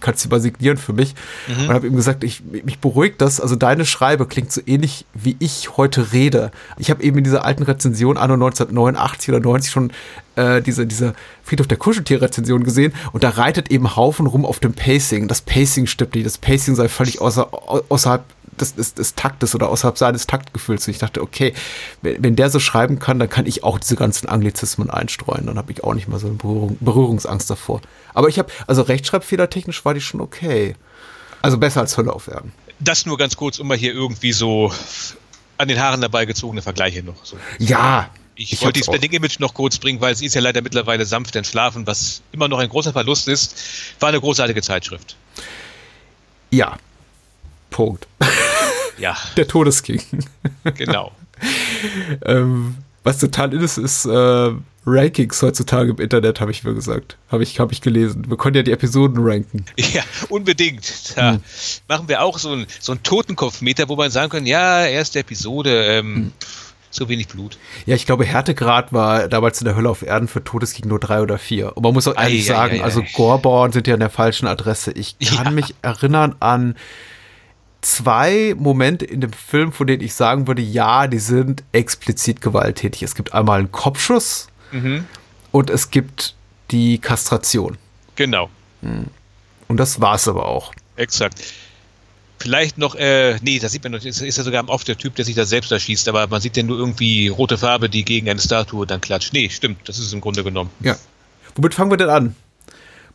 kannst 0.00 0.24
du 0.24 0.28
mal 0.28 0.40
signieren 0.40 0.76
für 0.76 0.92
mich. 0.92 1.14
Mhm. 1.46 1.68
Und 1.68 1.74
habe 1.74 1.86
ihm 1.86 1.96
gesagt, 1.96 2.24
ich, 2.24 2.42
mich 2.44 2.78
beruhigt 2.78 3.20
das. 3.20 3.40
Also 3.40 3.56
deine 3.56 3.84
Schreibe 3.84 4.26
klingt 4.26 4.52
so 4.52 4.60
ähnlich, 4.66 5.06
wie 5.14 5.36
ich 5.38 5.76
heute 5.76 6.12
rede. 6.12 6.50
Ich 6.78 6.90
habe 6.90 7.02
eben 7.02 7.18
in 7.18 7.24
dieser 7.24 7.44
alten 7.44 7.62
Rezension 7.62 8.16
anno 8.16 8.34
1989 8.34 9.30
oder 9.30 9.40
90 9.40 9.70
schon 9.70 9.92
äh, 10.36 10.62
diese, 10.62 10.86
diese 10.86 11.14
Friedhof 11.42 11.66
der 11.66 11.78
Kuscheltier-Rezension 11.78 12.64
gesehen 12.64 12.92
und 13.12 13.24
da 13.24 13.30
reitet 13.30 13.70
eben 13.70 13.96
Haufen 13.96 14.26
rum 14.26 14.44
auf 14.44 14.60
dem 14.60 14.72
Pacing. 14.72 15.28
Das 15.28 15.40
Pacing 15.40 15.86
stimmt 15.86 16.14
nicht. 16.14 16.26
Das 16.26 16.38
Pacing 16.38 16.74
sei 16.74 16.88
völlig 16.88 17.20
außer, 17.20 17.48
außerhalb 17.88 18.24
des, 18.60 18.74
des, 18.74 18.94
des 18.94 19.14
Taktes 19.14 19.54
oder 19.54 19.68
außerhalb 19.68 19.96
seines 19.96 20.26
Taktgefühls. 20.26 20.86
Und 20.86 20.92
ich 20.92 20.98
dachte, 20.98 21.22
okay, 21.22 21.54
wenn, 22.02 22.22
wenn, 22.22 22.36
der 22.36 22.50
so 22.50 22.60
schreiben 22.60 22.98
kann, 22.98 23.18
dann 23.18 23.28
kann 23.28 23.46
ich 23.46 23.64
auch 23.64 23.78
diese 23.78 23.96
ganzen 23.96 24.28
Anglizismen 24.28 24.90
einstreuen. 24.90 25.46
Dann 25.46 25.58
habe 25.58 25.72
ich 25.72 25.84
auch 25.84 25.94
nicht 25.94 26.08
mal 26.08 26.18
so 26.18 26.26
eine 26.26 26.36
Berührung, 26.36 26.76
Berührungsangst 26.80 27.48
davor. 27.50 27.80
Aber 28.14 28.28
ich 28.28 28.38
habe, 28.38 28.50
also 28.66 28.82
Rechtschreibfehlertechnisch 28.82 29.84
war 29.84 29.94
die 29.94 30.00
schon 30.00 30.20
okay. 30.20 30.74
Also 31.42 31.58
besser 31.58 31.80
als 31.80 31.96
Hölle 31.96 32.12
auf 32.12 32.28
Erden. 32.28 32.52
Das 32.80 33.06
nur 33.06 33.16
ganz 33.16 33.36
kurz, 33.36 33.58
um 33.58 33.68
mal 33.68 33.76
hier 33.76 33.92
irgendwie 33.92 34.32
so 34.32 34.72
an 35.56 35.68
den 35.68 35.80
Haaren 35.80 36.00
dabei 36.00 36.24
gezogene 36.24 36.62
Vergleiche 36.62 37.02
noch. 37.02 37.24
So. 37.24 37.36
Ja. 37.58 38.10
Ich, 38.36 38.52
ich 38.52 38.62
wollte 38.62 38.78
die 38.78 38.84
Spending 38.84 39.10
Image 39.12 39.40
noch 39.40 39.52
kurz 39.52 39.78
bringen, 39.78 40.00
weil 40.00 40.14
sie 40.14 40.26
ist 40.26 40.34
ja 40.34 40.40
leider 40.40 40.62
mittlerweile 40.62 41.04
sanft 41.04 41.34
entschlafen, 41.34 41.88
was 41.88 42.22
immer 42.30 42.46
noch 42.46 42.60
ein 42.60 42.68
großer 42.68 42.92
Verlust 42.92 43.26
ist. 43.26 43.56
War 43.98 44.10
eine 44.10 44.20
großartige 44.20 44.62
Zeitschrift. 44.62 45.16
Ja. 46.50 46.78
Punkt. 47.70 48.06
Ja. 48.98 49.16
Der 49.36 49.46
Todesking. 49.46 50.02
Genau. 50.76 51.12
ähm, 52.24 52.76
was 53.04 53.18
total 53.18 53.54
ist, 53.54 53.78
ist 53.78 54.06
äh, 54.06 54.50
Rankings 54.86 55.42
heutzutage 55.42 55.90
im 55.90 55.98
Internet, 55.98 56.40
habe 56.40 56.50
ich 56.50 56.64
mir 56.64 56.74
gesagt. 56.74 57.16
Habe 57.30 57.42
ich, 57.42 57.60
hab 57.60 57.72
ich 57.72 57.80
gelesen. 57.80 58.24
Wir 58.28 58.36
können 58.36 58.56
ja 58.56 58.62
die 58.62 58.72
Episoden 58.72 59.18
ranken. 59.20 59.64
Ja, 59.76 60.02
unbedingt. 60.28 61.16
Da 61.16 61.32
hm. 61.32 61.40
machen 61.88 62.08
wir 62.08 62.22
auch 62.22 62.38
so 62.38 62.52
einen 62.52 62.66
so 62.80 62.94
Totenkopfmeter, 62.94 63.88
wo 63.88 63.96
man 63.96 64.10
sagen 64.10 64.30
kann, 64.30 64.46
ja, 64.46 64.84
erste 64.84 65.20
Episode, 65.20 65.84
ähm, 65.84 66.14
hm. 66.14 66.32
so 66.90 67.08
wenig 67.08 67.28
Blut. 67.28 67.58
Ja, 67.86 67.94
ich 67.94 68.06
glaube, 68.06 68.24
Härtegrad 68.24 68.92
war 68.92 69.28
damals 69.28 69.60
in 69.60 69.66
der 69.66 69.76
Hölle 69.76 69.88
auf 69.88 70.02
Erden 70.02 70.28
für 70.28 70.42
Todesking 70.42 70.88
nur 70.88 70.98
drei 70.98 71.22
oder 71.22 71.38
vier. 71.38 71.76
Und 71.76 71.82
man 71.82 71.94
muss 71.94 72.08
auch 72.08 72.16
ehrlich 72.16 72.50
ei, 72.50 72.54
sagen, 72.54 72.76
ei, 72.76 72.80
ei, 72.80 72.84
also 72.84 73.02
Goreborn 73.14 73.72
sind 73.72 73.86
ja 73.86 73.94
an 73.94 74.00
der 74.00 74.10
falschen 74.10 74.46
Adresse. 74.46 74.92
Ich 74.92 75.18
kann 75.18 75.46
ja. 75.46 75.50
mich 75.50 75.74
erinnern 75.82 76.36
an 76.40 76.76
zwei 77.80 78.54
Momente 78.56 79.04
in 79.04 79.20
dem 79.20 79.32
Film, 79.32 79.72
von 79.72 79.86
denen 79.86 80.02
ich 80.02 80.14
sagen 80.14 80.46
würde, 80.46 80.62
ja, 80.62 81.06
die 81.06 81.18
sind 81.18 81.62
explizit 81.72 82.40
gewalttätig. 82.40 83.02
Es 83.02 83.14
gibt 83.14 83.32
einmal 83.32 83.60
einen 83.60 83.72
Kopfschuss 83.72 84.48
mhm. 84.72 85.06
und 85.52 85.70
es 85.70 85.90
gibt 85.90 86.34
die 86.70 86.98
Kastration. 86.98 87.78
Genau. 88.16 88.50
Hm. 88.82 89.06
Und 89.68 89.76
das 89.76 90.00
war 90.00 90.16
es 90.16 90.26
aber 90.28 90.46
auch. 90.46 90.72
Exakt. 90.96 91.42
Vielleicht 92.38 92.78
noch, 92.78 92.94
äh, 92.94 93.36
nee, 93.42 93.58
da 93.58 93.68
sieht 93.68 93.82
man 93.82 93.92
noch, 93.92 94.04
ist, 94.04 94.20
ist 94.20 94.38
ja 94.38 94.44
sogar 94.44 94.68
oft 94.68 94.86
der 94.86 94.96
Typ, 94.96 95.16
der 95.16 95.24
sich 95.24 95.34
da 95.34 95.44
selbst 95.44 95.72
erschießt, 95.72 96.08
aber 96.08 96.26
man 96.28 96.40
sieht 96.40 96.56
ja 96.56 96.62
nur 96.62 96.78
irgendwie 96.78 97.28
rote 97.28 97.58
Farbe, 97.58 97.88
die 97.88 98.04
gegen 98.04 98.28
eine 98.28 98.40
Statue 98.40 98.86
dann 98.86 99.00
klatscht. 99.00 99.32
Nee, 99.32 99.50
stimmt, 99.50 99.88
das 99.88 99.98
ist 99.98 100.06
es 100.06 100.12
im 100.12 100.20
Grunde 100.20 100.44
genommen. 100.44 100.70
Ja. 100.80 100.96
Womit 101.56 101.74
fangen 101.74 101.90
wir 101.90 101.96
denn 101.96 102.10
an? 102.10 102.36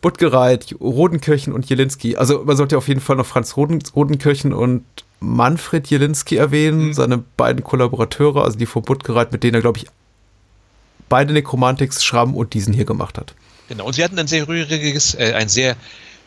Buttgereit, 0.03 0.75
Rodenkirchen 0.79 1.53
und 1.53 1.67
Jelinski. 1.67 2.17
Also 2.17 2.43
man 2.43 2.57
sollte 2.57 2.77
auf 2.77 2.87
jeden 2.87 2.99
Fall 2.99 3.15
noch 3.15 3.25
Franz 3.25 3.57
Roden, 3.57 3.79
Rodenkirchen 3.95 4.53
und 4.53 4.83
Manfred 5.21 5.87
Jelinski 5.87 6.35
erwähnen, 6.35 6.87
mhm. 6.87 6.93
seine 6.93 7.17
beiden 7.17 7.63
Kollaborateure, 7.63 8.43
also 8.43 8.59
die 8.59 8.65
von 8.65 8.83
Buttgereit, 8.83 9.31
mit 9.31 9.43
denen 9.43 9.55
er, 9.55 9.61
glaube 9.61 9.79
ich, 9.79 9.85
beide 11.07 11.33
Necromantics, 11.33 12.03
Schramm 12.03 12.35
und 12.35 12.53
diesen 12.53 12.73
hier 12.73 12.85
gemacht 12.85 13.17
hat. 13.17 13.33
Genau, 13.69 13.85
und 13.85 13.93
sie 13.93 14.03
hatten 14.03 14.19
ein 14.19 14.27
sehr 14.27 14.47
rühriges, 14.47 15.15
äh, 15.15 15.33
ein 15.33 15.47
sehr 15.47 15.77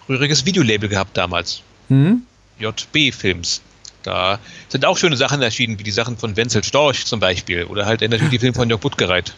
rühriges 0.08 0.46
Videolabel 0.46 0.88
gehabt 0.88 1.16
damals. 1.16 1.60
Mhm. 1.90 2.22
JB 2.58 3.12
Films. 3.14 3.60
Da 4.02 4.38
sind 4.68 4.86
auch 4.86 4.96
schöne 4.96 5.18
Sachen 5.18 5.42
erschienen, 5.42 5.78
wie 5.78 5.82
die 5.82 5.90
Sachen 5.90 6.16
von 6.16 6.34
Wenzel 6.36 6.64
Storch 6.64 7.04
zum 7.04 7.20
Beispiel. 7.20 7.64
Oder 7.64 7.84
halt 7.84 8.00
natürlich 8.00 8.30
die 8.30 8.38
Filme 8.38 8.54
von 8.54 8.70
Jörg 8.70 8.80
Buttgereit 8.80 9.34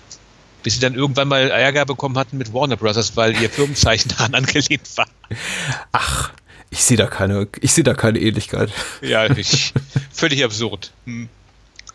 bis 0.62 0.74
sie 0.74 0.80
dann 0.80 0.94
irgendwann 0.94 1.28
mal 1.28 1.50
Ärger 1.50 1.84
bekommen 1.84 2.18
hatten 2.18 2.38
mit 2.38 2.52
Warner 2.52 2.76
Brothers, 2.76 3.16
weil 3.16 3.40
ihr 3.40 3.50
Firmenzeichen 3.50 4.10
daran 4.16 4.34
angelehnt 4.34 4.88
war. 4.96 5.06
Ach, 5.92 6.30
ich 6.70 6.84
sehe 6.84 6.96
da 6.96 7.06
keine, 7.06 7.48
ich 7.60 7.72
sehe 7.72 7.84
da 7.84 7.94
keine 7.94 8.18
Ähnlichkeit. 8.18 8.70
Ja, 9.00 9.28
ich, 9.30 9.72
völlig 10.12 10.44
absurd. 10.44 10.92
Hm. 11.06 11.28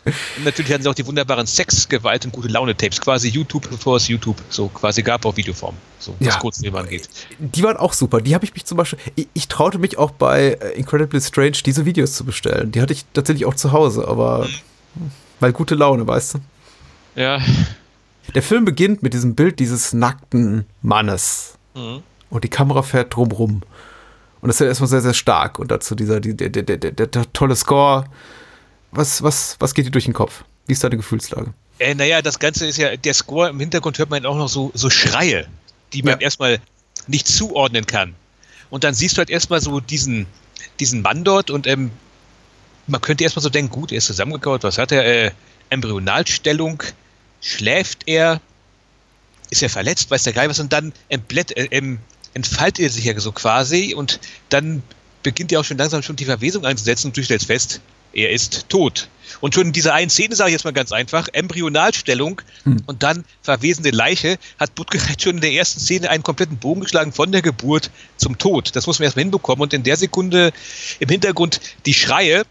Und 0.04 0.44
natürlich 0.44 0.70
hatten 0.72 0.82
sie 0.82 0.90
auch 0.90 0.94
die 0.94 1.06
wunderbaren 1.06 1.46
Sex, 1.46 1.88
Gewalt 1.88 2.26
und 2.26 2.32
gute 2.32 2.48
Laune-Tapes, 2.48 3.00
quasi 3.00 3.28
YouTube, 3.28 3.70
bevor 3.70 3.96
es 3.96 4.08
YouTube 4.08 4.36
so 4.50 4.68
quasi 4.68 5.02
gab 5.02 5.24
auf 5.24 5.36
Videoform, 5.36 5.74
so 5.98 6.14
was 6.18 6.34
ja. 6.34 6.38
Kurzleben 6.38 6.78
angeht. 6.78 7.08
Die 7.38 7.62
waren 7.62 7.78
auch 7.78 7.94
super. 7.94 8.20
Die 8.20 8.34
habe 8.34 8.44
ich 8.44 8.52
mich 8.52 8.66
zum 8.66 8.76
Beispiel, 8.76 8.98
ich, 9.14 9.28
ich, 9.32 9.48
traute 9.48 9.78
mich 9.78 9.96
auch 9.96 10.10
bei 10.10 10.58
äh, 10.60 10.78
Incredibly 10.78 11.20
Strange 11.22 11.58
diese 11.64 11.86
Videos 11.86 12.12
zu 12.12 12.24
bestellen. 12.24 12.70
Die 12.70 12.82
hatte 12.82 12.92
ich 12.92 13.06
tatsächlich 13.14 13.46
auch 13.46 13.54
zu 13.54 13.72
Hause, 13.72 14.06
aber 14.06 14.46
mhm. 14.94 15.10
weil 15.40 15.52
gute 15.52 15.74
Laune, 15.74 16.06
weißt 16.06 16.34
du? 16.34 16.38
Ja, 17.16 17.40
der 18.34 18.42
Film 18.42 18.64
beginnt 18.64 19.02
mit 19.02 19.14
diesem 19.14 19.34
Bild 19.34 19.58
dieses 19.58 19.92
nackten 19.92 20.66
Mannes. 20.82 21.58
Mhm. 21.74 22.02
Und 22.30 22.44
die 22.44 22.48
Kamera 22.48 22.82
fährt 22.82 23.14
drumrum. 23.14 23.62
Und 24.40 24.48
das 24.48 24.56
ist 24.56 24.60
ja 24.60 24.66
erstmal 24.66 24.88
sehr, 24.88 25.00
sehr 25.00 25.14
stark. 25.14 25.58
Und 25.58 25.70
dazu 25.70 25.94
dieser, 25.94 26.20
die, 26.20 26.36
der, 26.36 26.50
der, 26.50 26.62
der, 26.62 26.92
der, 26.92 27.32
tolle 27.32 27.56
Score. 27.56 28.04
Was, 28.90 29.22
was, 29.22 29.56
was 29.58 29.74
geht 29.74 29.86
dir 29.86 29.90
durch 29.90 30.04
den 30.04 30.14
Kopf? 30.14 30.44
Wie 30.66 30.72
ist 30.72 30.84
deine 30.84 30.96
Gefühlslage? 30.96 31.52
Äh, 31.78 31.94
naja, 31.94 32.22
das 32.22 32.38
Ganze 32.38 32.66
ist 32.66 32.76
ja, 32.76 32.96
der 32.96 33.14
Score 33.14 33.48
im 33.48 33.58
Hintergrund 33.58 33.98
hört 33.98 34.10
man 34.10 34.24
auch 34.26 34.36
noch 34.36 34.48
so, 34.48 34.70
so 34.74 34.90
Schreie, 34.90 35.46
die 35.92 36.02
man 36.02 36.20
ja. 36.20 36.20
erstmal 36.20 36.60
nicht 37.06 37.26
zuordnen 37.26 37.86
kann. 37.86 38.14
Und 38.70 38.84
dann 38.84 38.94
siehst 38.94 39.16
du 39.16 39.18
halt 39.18 39.30
erstmal 39.30 39.60
so 39.60 39.80
diesen, 39.80 40.26
diesen 40.80 41.02
Mann 41.02 41.24
dort 41.24 41.50
und 41.50 41.66
ähm, 41.66 41.90
man 42.86 43.00
könnte 43.00 43.24
erstmal 43.24 43.42
so 43.42 43.48
denken, 43.48 43.70
gut, 43.70 43.92
er 43.92 43.98
ist 43.98 44.06
zusammengekauert, 44.06 44.62
was 44.62 44.78
hat 44.78 44.92
er? 44.92 45.04
Äh, 45.04 45.30
Embryonalstellung, 45.70 46.82
schläft 47.44 48.04
er, 48.06 48.40
ist 49.50 49.62
er 49.62 49.70
verletzt, 49.70 50.10
weiß 50.10 50.24
der 50.24 50.32
Geil 50.32 50.48
was, 50.48 50.58
und 50.58 50.72
dann 50.72 50.92
entblätt, 51.08 51.56
äh, 51.56 51.68
entfaltet 52.32 52.84
er 52.84 52.90
sich 52.90 53.04
ja 53.04 53.18
so 53.20 53.32
quasi 53.32 53.94
und 53.94 54.18
dann 54.48 54.82
beginnt 55.22 55.52
ja 55.52 55.60
auch 55.60 55.64
schon 55.64 55.78
langsam 55.78 56.02
schon 56.02 56.16
die 56.16 56.24
Verwesung 56.24 56.64
einzusetzen 56.64 57.08
und 57.08 57.16
du 57.16 57.22
stellst 57.22 57.46
fest, 57.46 57.80
er 58.12 58.30
ist 58.30 58.68
tot. 58.68 59.08
Und 59.40 59.54
schon 59.54 59.68
in 59.68 59.72
dieser 59.72 59.94
einen 59.94 60.10
Szene 60.10 60.36
sage 60.36 60.50
ich 60.50 60.52
jetzt 60.52 60.64
mal 60.64 60.72
ganz 60.72 60.92
einfach, 60.92 61.28
Embryonalstellung 61.32 62.40
hm. 62.64 62.82
und 62.86 63.02
dann 63.02 63.24
verwesende 63.42 63.90
Leiche, 63.90 64.38
hat 64.58 64.74
Buttgereit 64.74 65.20
schon 65.20 65.36
in 65.36 65.40
der 65.40 65.52
ersten 65.52 65.80
Szene 65.80 66.10
einen 66.10 66.22
kompletten 66.22 66.58
Bogen 66.58 66.82
geschlagen 66.82 67.12
von 67.12 67.32
der 67.32 67.42
Geburt 67.42 67.90
zum 68.16 68.38
Tod. 68.38 68.76
Das 68.76 68.86
muss 68.86 68.98
man 68.98 69.04
erstmal 69.04 69.24
hinbekommen 69.24 69.62
und 69.62 69.74
in 69.74 69.82
der 69.82 69.96
Sekunde 69.96 70.52
im 71.00 71.08
Hintergrund 71.08 71.60
die 71.86 71.94
Schreie 71.94 72.44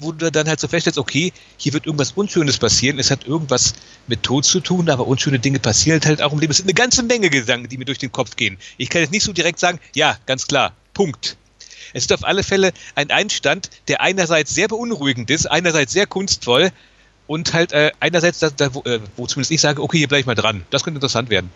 wo 0.00 0.12
du 0.12 0.30
dann 0.30 0.48
halt 0.48 0.60
so 0.60 0.68
feststellst, 0.68 0.98
okay, 0.98 1.32
hier 1.56 1.72
wird 1.72 1.86
irgendwas 1.86 2.12
Unschönes 2.12 2.58
passieren, 2.58 2.98
es 2.98 3.10
hat 3.10 3.26
irgendwas 3.26 3.74
mit 4.06 4.22
Tod 4.22 4.44
zu 4.44 4.60
tun, 4.60 4.90
aber 4.90 5.06
unschöne 5.06 5.38
Dinge 5.38 5.58
passieren 5.58 6.00
halt 6.04 6.22
auch 6.22 6.32
im 6.32 6.38
Leben. 6.38 6.50
Es 6.50 6.58
sind 6.58 6.66
eine 6.66 6.74
ganze 6.74 7.02
Menge 7.02 7.30
Gedanken, 7.30 7.68
die 7.68 7.78
mir 7.78 7.84
durch 7.84 7.98
den 7.98 8.12
Kopf 8.12 8.36
gehen. 8.36 8.58
Ich 8.78 8.88
kann 8.88 9.02
jetzt 9.02 9.12
nicht 9.12 9.24
so 9.24 9.32
direkt 9.32 9.58
sagen, 9.58 9.78
ja, 9.94 10.16
ganz 10.26 10.46
klar, 10.46 10.72
Punkt. 10.94 11.36
Es 11.92 12.04
ist 12.04 12.12
auf 12.12 12.24
alle 12.24 12.42
Fälle 12.42 12.72
ein 12.94 13.10
Einstand, 13.10 13.70
der 13.88 14.00
einerseits 14.00 14.54
sehr 14.54 14.68
beunruhigend 14.68 15.30
ist, 15.30 15.46
einerseits 15.50 15.92
sehr 15.92 16.06
kunstvoll 16.06 16.70
und 17.26 17.52
halt 17.52 17.72
äh, 17.72 17.92
einerseits, 18.00 18.38
da, 18.38 18.50
da, 18.50 18.74
wo, 18.74 18.82
äh, 18.82 19.00
wo 19.16 19.26
zumindest 19.26 19.50
ich 19.50 19.60
sage, 19.60 19.82
okay, 19.82 19.98
hier 19.98 20.08
bleib 20.08 20.20
ich 20.20 20.26
mal 20.26 20.34
dran. 20.34 20.64
Das 20.70 20.84
könnte 20.84 20.98
interessant 20.98 21.30
werden. 21.30 21.50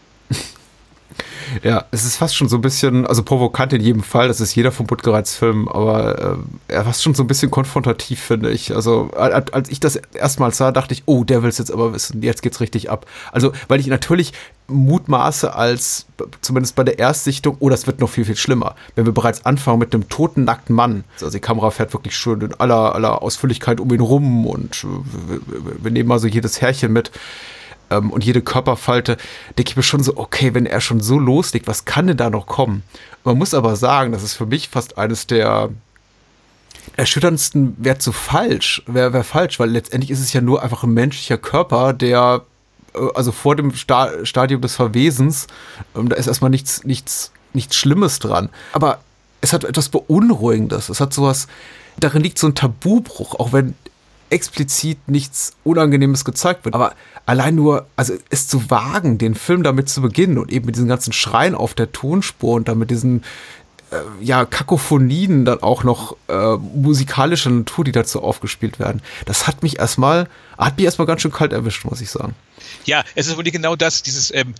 Ja, 1.63 1.85
es 1.91 2.05
ist 2.05 2.17
fast 2.17 2.37
schon 2.37 2.49
so 2.49 2.57
ein 2.57 2.63
bisschen, 2.63 3.07
also 3.07 3.23
provokant 3.23 3.73
in 3.73 3.81
jedem 3.81 4.03
Fall, 4.03 4.29
das 4.29 4.41
ist 4.41 4.55
jeder 4.55 4.73
vom 4.73 4.87
Buttgereiz 4.87 5.35
Film, 5.35 5.69
aber 5.69 6.37
äh, 6.69 6.75
er 6.75 6.85
fast 6.85 7.03
schon 7.03 7.15
so 7.15 7.23
ein 7.23 7.27
bisschen 7.27 7.51
konfrontativ, 7.51 8.21
finde 8.21 8.51
ich. 8.51 8.75
Also 8.75 9.11
als 9.15 9.69
ich 9.69 9.81
das 9.81 9.97
erstmals 10.15 10.57
sah, 10.57 10.73
dachte 10.73 10.95
ich, 10.95 11.03
oh, 11.07 11.25
der 11.25 11.43
will 11.43 11.49
es 11.49 11.59
jetzt 11.59 11.71
aber 11.71 11.93
wissen, 11.93 12.23
jetzt 12.23 12.43
geht's 12.43 12.61
richtig 12.61 12.91
ab. 12.91 13.07
Also, 13.33 13.53
weil 13.69 13.81
ich 13.81 13.87
natürlich 13.87 14.33
mutmaße 14.67 15.55
als, 15.55 16.07
zumindest 16.41 16.75
bei 16.75 16.85
der 16.85 16.99
Erstsichtung, 16.99 17.57
oh, 17.61 17.69
das 17.69 17.87
wird 17.87 18.01
noch 18.01 18.09
viel, 18.09 18.25
viel 18.25 18.37
schlimmer. 18.37 18.75
Wenn 18.95 19.05
wir 19.05 19.13
bereits 19.13 19.45
anfangen 19.45 19.79
mit 19.79 19.95
einem 19.95 20.09
toten, 20.09 20.45
nackten 20.45 20.75
Mann, 20.75 21.05
also 21.21 21.31
die 21.31 21.41
Kamera 21.41 21.71
fährt 21.71 21.93
wirklich 21.93 22.17
schön 22.17 22.41
in 22.41 22.55
aller, 22.55 22.95
aller 22.95 23.23
Ausführlichkeit 23.23 23.81
um 23.81 23.93
ihn 23.93 24.01
rum 24.01 24.47
und 24.47 24.85
wir, 24.85 25.41
wir 25.83 25.91
nehmen 25.91 26.11
also 26.11 26.27
jedes 26.27 26.61
Härchen 26.61 26.93
mit 26.93 27.11
ähm, 27.99 28.11
und 28.11 28.25
jede 28.25 28.43
Körperfalte, 28.43 29.17
denke 29.57 29.71
ich 29.71 29.77
mir 29.77 29.83
schon 29.83 30.03
so, 30.03 30.17
okay, 30.17 30.55
wenn 30.55 30.67
er 30.67 30.81
schon 30.81 31.01
so 31.01 31.19
loslegt, 31.19 31.67
was 31.67 31.85
kann 31.85 32.07
denn 32.07 32.17
da 32.17 32.31
noch 32.31 32.47
kommen? 32.47 32.83
Man 33.25 33.39
muss 33.39 33.55
aber 33.55 33.77
sagen, 33.77 34.13
das 34.13 34.23
ist 34.23 34.35
für 34.35 34.47
mich 34.47 34.69
fast 34.69 34.99
eines 34.99 35.27
der 35.27 35.71
erschütterndsten, 36.97 37.77
wäre 37.79 37.99
zu 37.99 38.13
falsch, 38.13 38.83
wäre 38.87 39.13
wär 39.13 39.25
falsch, 39.25 39.59
weil 39.59 39.71
letztendlich 39.71 40.11
ist 40.11 40.21
es 40.21 40.33
ja 40.33 40.41
nur 40.41 40.63
einfach 40.63 40.85
ein 40.85 40.93
menschlicher 40.93 41.39
Körper, 41.39 41.93
der 41.93 42.43
äh, 42.95 42.99
also 43.15 43.33
vor 43.33 43.57
dem 43.57 43.75
Sta 43.75 44.25
Stadium 44.25 44.61
des 44.61 44.77
Verwesens, 44.77 45.47
ähm, 45.97 46.09
da 46.09 46.17
ist 46.17 46.27
erstmal 46.27 46.51
nichts, 46.51 46.85
nichts, 46.85 47.33
nichts 47.53 47.77
Schlimmes 47.77 48.19
dran. 48.19 48.51
Aber 48.73 48.99
es 49.41 49.53
hat 49.53 49.65
etwas 49.65 49.89
Beunruhigendes. 49.89 50.89
Es 50.89 51.01
hat 51.01 51.13
sowas, 51.13 51.49
darin 51.99 52.23
liegt 52.23 52.39
so 52.39 52.47
ein 52.47 52.55
Tabubruch, 52.55 53.35
auch 53.35 53.53
wenn 53.53 53.75
explizit 54.35 54.99
nichts 55.09 55.53
Unangenehmes 55.63 56.25
gezeigt 56.25 56.65
wird. 56.65 56.75
Aber 56.75 56.95
allein 57.25 57.55
nur, 57.55 57.87
also 57.97 58.15
es 58.31 58.49
zu 58.49 58.71
wagen, 58.71 59.17
den 59.17 59.35
Film 59.35 59.63
damit 59.63 59.89
zu 59.89 60.03
beginnen 60.03 60.39
und 60.39 60.53
eben 60.53 60.67
mit 60.67 60.75
diesen 60.75 60.89
ganzen 60.89 61.13
Schreien 61.13 61.55
auf 61.55 61.75
der 61.75 61.93
Tonspur 61.93 62.55
und 62.55 62.69
dann 62.69 62.79
mit 62.79 62.91
diesen 62.91 63.23
äh, 63.93 63.97
ja, 64.21 64.45
Kakophonien 64.45 65.45
dann 65.45 65.63
auch 65.63 65.85
noch 65.85 66.17
äh, 66.29 66.57
musikalischer 66.57 67.51
Natur, 67.51 67.85
die 67.85 67.93
dazu 67.93 68.23
aufgespielt 68.23 68.79
werden. 68.79 69.01
Das 69.25 69.47
hat 69.47 69.63
mich 69.63 69.79
erstmal, 69.79 70.29
hat 70.59 70.77
mich 70.77 70.85
erstmal 70.85 71.07
ganz 71.07 71.23
schön 71.23 71.33
kalt 71.33 71.53
erwischt, 71.53 71.85
muss 71.85 72.01
ich 72.01 72.11
sagen. 72.11 72.35
Ja, 72.85 73.05
es 73.15 73.29
ist 73.29 73.37
wohl 73.37 73.45
genau 73.45 73.77
das, 73.77 74.03
dieses, 74.03 74.35
ähm, 74.35 74.55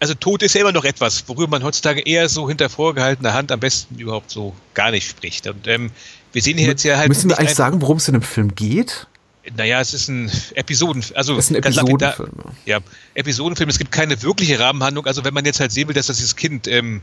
also 0.00 0.14
Tod 0.14 0.42
ist 0.42 0.54
ja 0.54 0.62
immer 0.62 0.72
noch 0.72 0.84
etwas, 0.84 1.24
worüber 1.28 1.48
man 1.48 1.62
heutzutage 1.62 2.00
eher 2.00 2.28
so 2.28 2.48
hinter 2.48 2.68
vorgehaltener 2.68 3.34
Hand 3.34 3.52
am 3.52 3.60
besten 3.60 3.98
überhaupt 3.98 4.30
so 4.30 4.54
gar 4.74 4.90
nicht 4.90 5.08
spricht. 5.08 5.46
Und 5.46 5.68
ähm, 5.68 5.90
wir 6.32 6.42
sehen 6.42 6.58
hier 6.58 6.68
jetzt 6.68 6.82
ja 6.82 6.96
halt. 6.96 7.08
Müssen 7.08 7.28
wir 7.28 7.38
eigentlich 7.38 7.54
sagen, 7.54 7.82
worum 7.82 7.98
es 7.98 8.08
in 8.08 8.14
dem 8.14 8.22
Film 8.22 8.54
geht? 8.54 9.06
Naja, 9.56 9.80
es 9.80 9.94
ist 9.94 10.08
ein 10.08 10.30
Episoden, 10.54 11.04
also 11.14 11.36
es 11.36 11.46
ist 11.46 11.50
ein 11.50 11.56
Episodenfilm. 11.56 12.30
Ja, 12.66 12.78
Episodenfilm. 13.14 13.68
Es 13.68 13.78
gibt 13.78 13.90
keine 13.92 14.22
wirkliche 14.22 14.58
Rahmenhandlung. 14.58 15.06
Also 15.06 15.24
wenn 15.24 15.34
man 15.34 15.44
jetzt 15.44 15.60
halt 15.60 15.72
sehen 15.72 15.88
will, 15.88 15.94
dass 15.94 16.06
das 16.06 16.18
dieses 16.18 16.36
Kind 16.36 16.68
ähm, 16.68 17.02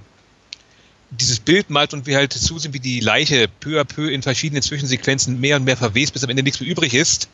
dieses 1.12 1.39
Bild 1.39 1.69
malt 1.69 1.93
und 1.93 2.05
wir 2.05 2.17
halt 2.17 2.33
zusehen, 2.33 2.73
wie 2.73 2.79
die 2.79 2.99
Leiche 2.99 3.47
peu 3.60 3.79
à 3.79 3.86
peu 3.86 4.10
in 4.10 4.21
verschiedenen 4.21 4.62
Zwischensequenzen 4.62 5.39
mehr 5.39 5.55
und 5.57 5.63
mehr 5.63 5.77
verwest, 5.77 6.13
bis 6.13 6.23
am 6.23 6.29
Ende 6.29 6.43
nichts 6.43 6.60
mehr 6.60 6.69
übrig 6.69 6.93
ist, 6.93 7.29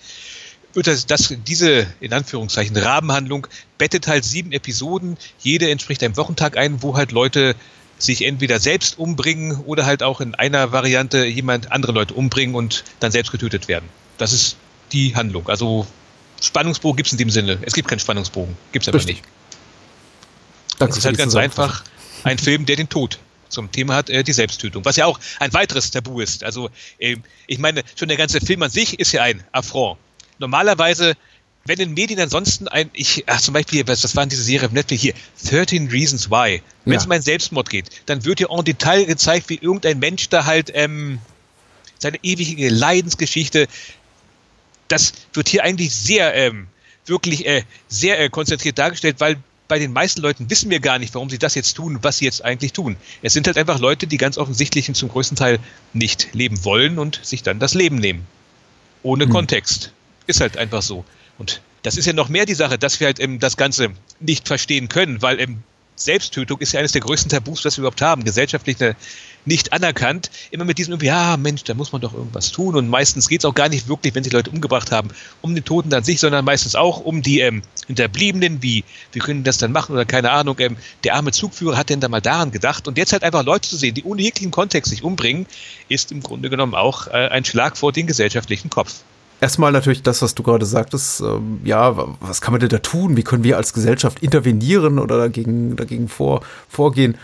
wird 0.74 0.88
das, 0.88 1.06
das 1.06 1.34
diese, 1.48 1.88
in 2.00 2.14
Anführungszeichen, 2.14 2.76
Rabenhandlung 2.76 3.48
bettet 3.78 4.08
halt 4.08 4.26
sieben 4.26 4.52
Episoden, 4.52 5.18
jede 5.40 5.70
entspricht 5.70 6.04
einem 6.04 6.18
Wochentag 6.18 6.58
ein, 6.58 6.82
wo 6.82 6.96
halt 6.98 7.12
Leute 7.12 7.56
sich 7.98 8.26
entweder 8.26 8.60
selbst 8.60 8.98
umbringen 8.98 9.62
oder 9.66 9.86
halt 9.86 10.04
auch 10.04 10.20
in 10.20 10.36
einer 10.36 10.72
Variante 10.72 11.26
jemand 11.26 11.72
andere 11.72 11.92
Leute 11.92 12.14
umbringen 12.14 12.56
und 12.56 12.84
dann 13.00 13.12
selbst 13.12 13.32
getötet 13.32 13.68
werden. 13.68 13.88
Das 14.18 14.34
ist 14.34 14.58
die 14.94 15.16
Handlung. 15.16 15.48
Also 15.50 15.88
Spannungsbogen 16.42 16.98
gibt 16.98 17.08
es 17.08 17.14
in 17.14 17.18
dem 17.18 17.30
Sinne. 17.30 17.58
Es 17.62 17.74
gibt 17.74 17.88
keinen 17.88 18.00
Spannungsbogen. 18.00 18.56
Gibt 18.72 18.84
es 18.84 18.90
aber 18.90 18.98
Richtig. 18.98 19.18
nicht. 19.18 19.28
Danke 20.80 20.94
es 20.94 21.00
ist 21.00 21.06
halt 21.06 21.18
ganz 21.18 21.36
einfach 21.36 21.84
ein 22.24 22.38
Film, 22.38 22.66
der 22.66 22.76
den 22.76 22.90
Tod 22.90 23.20
zum 23.50 23.72
Thema 23.72 23.96
hat, 23.96 24.10
äh, 24.10 24.24
die 24.24 24.34
Selbsttötung. 24.34 24.84
Was 24.86 24.96
ja 24.96 25.06
auch 25.06 25.20
ein 25.40 25.54
weiteres 25.54 25.92
Tabu 25.92 26.20
ist. 26.22 26.44
Also 26.44 26.70
äh, 26.98 27.18
ich 27.48 27.60
meine, 27.60 27.84
schon 27.96 28.08
der 28.08 28.18
ganze 28.18 28.42
Film 28.42 28.64
an 28.64 28.72
sich 28.72 29.00
ist 29.00 29.12
ja 29.12 29.24
ein 29.24 29.44
Affront. 29.52 29.98
Normalerweise 30.40 31.16
wenn 31.66 31.80
in 31.80 31.94
Medien 31.94 32.20
ansonsten 32.20 32.68
ein, 32.68 32.90
ich, 32.94 33.24
ach, 33.28 33.40
zum 33.40 33.54
Beispiel, 33.54 33.84
das 33.84 34.16
war 34.16 34.24
in 34.24 34.30
dieser 34.30 34.44
Serie 34.44 34.68
auf 34.68 34.74
Netflix 34.74 35.02
hier, 35.02 35.14
13 35.50 35.88
Reasons 35.90 36.30
Why. 36.30 36.62
Wenn 36.84 36.96
es 36.96 37.04
ja. 37.04 37.06
um 37.06 37.12
einen 37.12 37.22
Selbstmord 37.22 37.70
geht, 37.70 37.90
dann 38.06 38.26
wird 38.26 38.42
ja 38.42 38.48
en 38.50 38.66
Detail 38.66 39.06
gezeigt, 39.06 39.50
wie 39.50 39.56
irgendein 39.56 40.00
Mensch 40.00 40.28
da 40.30 40.46
halt 40.46 40.72
ähm, 40.74 41.20
seine 42.00 42.18
ewige 42.22 42.70
Leidensgeschichte, 42.70 43.68
das 44.88 45.14
wird 45.34 45.50
hier 45.50 45.64
eigentlich 45.64 45.94
sehr, 45.94 46.34
ähm, 46.36 46.68
wirklich 47.06 47.46
äh, 47.46 47.64
sehr 47.88 48.20
äh, 48.20 48.30
konzentriert 48.30 48.78
dargestellt, 48.78 49.18
weil 49.20 49.38
bei 49.68 49.80
den 49.80 49.94
meisten 49.94 50.22
Leuten 50.22 50.50
wissen 50.50 50.70
wir 50.70 50.80
gar 50.80 51.00
nicht, 51.00 51.14
warum 51.16 51.30
sie 51.30 51.40
das 51.40 51.56
jetzt 51.56 51.74
tun, 51.74 52.00
was 52.02 52.18
sie 52.18 52.26
jetzt 52.26 52.44
eigentlich 52.44 52.74
tun. 52.74 52.96
Es 53.22 53.34
sind 53.34 53.48
halt 53.48 53.58
einfach 53.58 53.80
Leute, 53.80 54.08
die 54.08 54.18
ganz 54.18 54.38
offensichtlich 54.38 54.88
und 54.88 54.96
zum 54.96 55.10
größten 55.10 55.38
Teil 55.38 55.60
nicht 55.94 56.34
leben 56.34 56.64
wollen 56.64 57.00
und 57.00 57.20
sich 57.24 57.44
dann 57.44 57.60
das 57.60 57.74
Leben 57.74 57.98
nehmen. 57.98 58.28
Ohne 59.02 59.26
hm. 59.26 59.32
Kontext. 59.32 59.92
Ist 60.28 60.42
halt 60.42 60.58
einfach 60.58 60.82
so. 60.82 61.04
Und 61.38 61.62
das 61.82 61.98
ist 61.98 62.06
ja 62.06 62.14
noch 62.14 62.30
mehr 62.30 62.46
die 62.46 62.54
Sache, 62.54 62.78
dass 62.78 63.00
wir 63.00 63.08
halt 63.08 63.20
eben 63.20 63.40
das 63.40 63.58
Ganze 63.58 63.92
nicht 64.20 64.48
verstehen 64.48 64.90
können, 64.90 65.22
weil 65.22 65.40
eben 65.40 65.64
Selbsttötung 65.96 66.60
ist 66.60 66.74
ja 66.74 66.80
eines 66.80 66.94
der 66.94 67.02
größten 67.02 67.30
Tabus, 67.30 67.66
was 67.66 67.78
wir 67.78 67.82
überhaupt 67.82 68.02
haben, 68.02 68.24
gesellschaftlich 68.24 68.78
nicht 69.46 69.74
anerkannt. 69.74 70.30
Immer 70.52 70.66
mit 70.66 70.78
diesem, 70.78 71.00
ja, 71.02 71.38
Mensch, 71.38 71.64
da 71.64 71.74
muss 71.74 71.92
man 71.92 72.02
doch 72.02 72.14
irgendwas 72.14 72.52
tun. 72.52 72.76
Und 72.76 72.90
meistens 72.90 73.28
geht 73.30 73.42
es 73.42 73.46
auch 73.46 73.56
gar 73.56 73.70
nicht 73.70 73.88
wirklich, 73.88 74.16
wenn 74.16 74.24
sich 74.24 74.34
Leute 74.34 74.50
umgebracht 74.50 74.92
haben, 74.92 75.10
um 75.42 75.54
den 75.56 75.64
Toten 75.64 75.94
an 75.94 76.04
sich, 76.04 76.20
sondern 76.20 76.46
meistens 76.46 76.76
auch 76.76 77.00
um 77.00 77.22
die 77.22 77.40
ähm, 77.40 77.62
Hinterbliebenen, 77.88 78.62
wie, 78.62 78.84
wir 79.12 79.22
können 79.22 79.44
das 79.44 79.58
dann 79.58 79.72
machen 79.72 79.94
oder 79.94 80.06
keine 80.06 80.32
Ahnung, 80.32 80.56
ähm, 80.60 80.78
der 81.04 81.16
arme 81.16 81.32
Zugführer 81.32 81.78
hat 81.78 81.90
denn 81.90 82.00
da 82.00 82.10
mal 82.10 82.22
daran 82.22 82.52
gedacht. 82.52 82.88
Und 82.88 82.98
jetzt 82.98 83.14
halt 83.14 83.24
einfach 83.24 83.44
Leute 83.44 83.70
zu 83.70 83.78
sehen, 83.78 83.94
die 83.94 84.04
ohne 84.04 84.22
jeglichen 84.22 84.52
Kontext 84.52 84.92
sich 84.92 85.04
umbringen, 85.04 85.46
ist 85.90 86.12
im 86.12 86.22
Grunde 86.22 86.50
genommen 86.50 86.76
auch 86.76 87.08
äh, 87.08 87.30
ein 87.30 87.46
Schlag 87.46 87.78
vor 87.78 87.92
den 87.92 88.08
gesellschaftlichen 88.08 88.70
Kopf 88.70 89.04
erstmal 89.44 89.74
natürlich 89.74 90.02
das, 90.02 90.22
was 90.22 90.34
du 90.36 90.42
gerade 90.42 90.66
sagtest. 90.66 91.20
Ähm, 91.20 91.60
ja, 91.66 91.96
was 92.22 92.40
kann 92.42 92.54
man 92.54 92.62
denn 92.62 92.70
da 92.70 92.80
tun? 92.80 93.18
Wie 93.18 93.24
können 93.24 93.44
wir 93.44 93.58
als 93.58 93.74
Gesellschaft 93.74 94.24
intervenieren 94.24 94.98
oder 95.00 95.18
dagegen, 95.18 95.76
dagegen 95.76 96.08
vor, 96.08 96.42
vorgehen? 96.70 97.18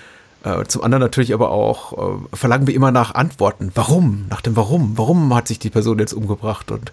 Äh, 0.43 0.65
zum 0.65 0.83
anderen 0.83 1.01
natürlich 1.01 1.33
aber 1.33 1.51
auch 1.51 1.93
äh, 1.93 2.35
verlangen 2.35 2.67
wir 2.67 2.75
immer 2.75 2.91
nach 2.91 3.13
Antworten. 3.13 3.71
Warum? 3.75 4.25
Nach 4.29 4.41
dem 4.41 4.55
Warum? 4.55 4.97
Warum 4.97 5.33
hat 5.35 5.47
sich 5.47 5.59
die 5.59 5.69
Person 5.69 5.99
jetzt 5.99 6.13
umgebracht? 6.13 6.71
Und 6.71 6.91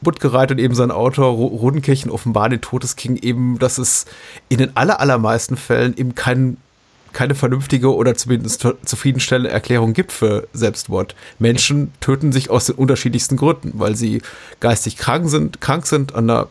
Buttgereit 0.00 0.52
und 0.52 0.58
eben 0.58 0.74
sein 0.74 0.92
Autor 0.92 1.32
Rodenkirchen 1.32 2.10
offenbaren 2.10 2.52
den 2.52 2.60
Todesking 2.60 3.16
eben, 3.16 3.58
dass 3.58 3.78
es 3.78 4.06
in 4.48 4.58
den 4.58 4.76
aller, 4.76 5.00
allermeisten 5.00 5.56
Fällen 5.56 5.96
eben 5.96 6.14
keinen 6.14 6.58
keine 7.12 7.34
vernünftige 7.34 7.94
oder 7.94 8.14
zumindest 8.14 8.66
zufriedenstellende 8.84 9.50
Erklärung 9.50 9.94
gibt 9.94 10.12
für 10.12 10.46
Selbstmord. 10.52 11.14
Menschen 11.38 11.90
töten 12.00 12.32
sich 12.32 12.50
aus 12.50 12.66
den 12.66 12.76
unterschiedlichsten 12.76 13.36
Gründen, 13.36 13.72
weil 13.74 13.96
sie 13.96 14.22
geistig 14.60 14.98
krank 14.98 15.28
sind, 15.28 15.60
krank 15.60 15.86
sind, 15.86 16.14
an 16.14 16.28
einer 16.28 16.48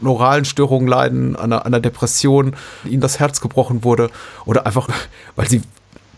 neuralen 0.00 0.44
Störung 0.44 0.86
leiden, 0.86 1.36
an 1.36 1.52
einer, 1.52 1.66
einer 1.66 1.80
Depression, 1.80 2.54
ihnen 2.84 3.00
das 3.00 3.18
Herz 3.18 3.40
gebrochen 3.40 3.84
wurde 3.84 4.10
oder 4.44 4.66
einfach, 4.66 4.88
weil 5.36 5.48
sie 5.48 5.62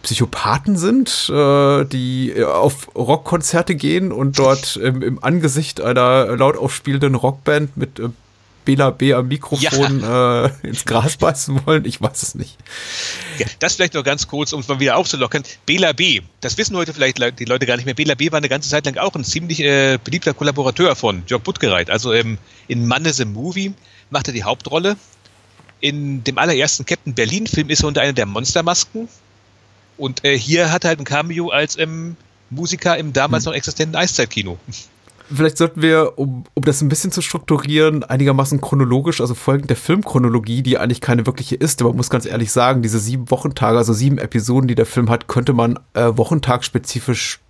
Psychopathen 0.03 0.77
sind, 0.77 1.31
äh, 1.33 1.85
die 1.85 2.35
auf 2.45 2.95
Rockkonzerte 2.97 3.75
gehen 3.75 4.11
und 4.11 4.39
dort 4.39 4.77
im, 4.77 5.01
im 5.01 5.23
Angesicht 5.23 5.81
einer 5.81 6.37
laut 6.37 6.57
aufspielenden 6.57 7.15
Rockband 7.15 7.77
mit 7.77 8.01
äh, 8.01 8.09
Bela 8.65 8.91
B 8.91 9.13
am 9.13 9.29
Mikrofon 9.29 10.01
ja. 10.01 10.47
äh, 10.47 10.51
ins 10.63 10.85
Gras 10.85 11.17
beißen 11.17 11.67
wollen? 11.67 11.85
Ich 11.85 12.01
weiß 12.01 12.23
es 12.23 12.35
nicht. 12.35 12.57
Ja, 13.39 13.47
das 13.59 13.75
vielleicht 13.75 13.95
noch 13.95 14.05
ganz 14.05 14.29
kurz, 14.29 14.53
um 14.53 14.61
es 14.61 14.69
mal 14.69 14.81
wieder 14.81 14.97
aufzulockern. 14.97 15.43
Bela 15.67 15.93
B, 15.93 16.21
das 16.41 16.57
wissen 16.59 16.77
heute 16.77 16.95
vielleicht 16.95 17.19
die 17.39 17.45
Leute 17.45 17.67
gar 17.67 17.77
nicht 17.77 17.87
mehr. 17.87 17.95
Bela 17.95 18.15
B 18.15 18.31
war 18.31 18.39
eine 18.39 18.49
ganze 18.49 18.69
Zeit 18.69 18.87
lang 18.87 18.97
auch 18.99 19.15
ein 19.15 19.25
ziemlich 19.25 19.61
äh, 19.61 19.99
beliebter 20.03 20.35
Kollaborateur 20.35 20.95
von 20.95 21.23
Jörg 21.27 21.43
Buttgereit. 21.43 21.91
Also 21.91 22.13
ähm, 22.13 22.39
in 22.69 22.87
Mann 22.87 23.05
is 23.05 23.21
a 23.21 23.25
Movie 23.25 23.75
macht 24.11 24.29
er 24.29 24.35
die 24.35 24.45
Hauptrolle. 24.45 24.97
In 25.81 26.23
dem 26.23 26.39
allerersten 26.39 26.87
Captain 26.87 27.15
Berlin-Film 27.15 27.69
ist 27.69 27.83
er 27.83 27.89
unter 27.89 28.03
einer 28.03 28.13
der 28.13 28.27
Monstermasken. 28.27 29.09
Und 29.99 30.25
äh, 30.25 30.39
hier 30.39 30.71
hat 30.71 30.85
er 30.85 30.89
halt 30.89 31.01
ein 31.01 31.05
Cameo 31.05 31.51
als 31.51 31.77
ähm, 31.79 32.17
Musiker 32.51 32.97
im 32.97 33.13
damals 33.13 33.45
hm. 33.45 33.51
noch 33.51 33.57
existenten 33.57 33.97
Eiszeitkino 33.97 34.59
vielleicht 35.35 35.59
sollten 35.59 35.83
wir, 35.83 36.19
um, 36.19 36.45
um 36.55 36.65
das 36.65 36.81
ein 36.81 36.89
bisschen 36.89 37.13
zu 37.13 37.23
strukturieren, 37.23 38.05
einigermaßen 38.05 38.61
chronologisch, 38.61 39.21
also 39.21 39.35
folgend 39.35 39.71
der 39.71 39.77
Filmchronologie, 39.77 40.63
die 40.63 40.79
eigentlich 40.79 41.01
keine 41.01 41.27
wirkliche 41.27 41.57
ist, 41.57 41.81
aber 41.81 41.91
man 41.91 41.99
muss 41.99 42.11
ganz 42.11 42.27
ehrlich 42.27 42.53
sagen, 42.53 42.83
diese 42.83 42.99
sieben 42.99 43.31
Wochentage, 43.31 43.79
also 43.79 43.93
sieben 43.93 44.19
Episoden, 44.19 44.69
die 44.69 44.75
der 44.75 44.87
Film 44.87 45.11
hat, 45.11 45.29
könnte 45.29 45.53
man 45.53 45.79
äh, 45.95 46.11
wochentagspezifisch 46.15 47.41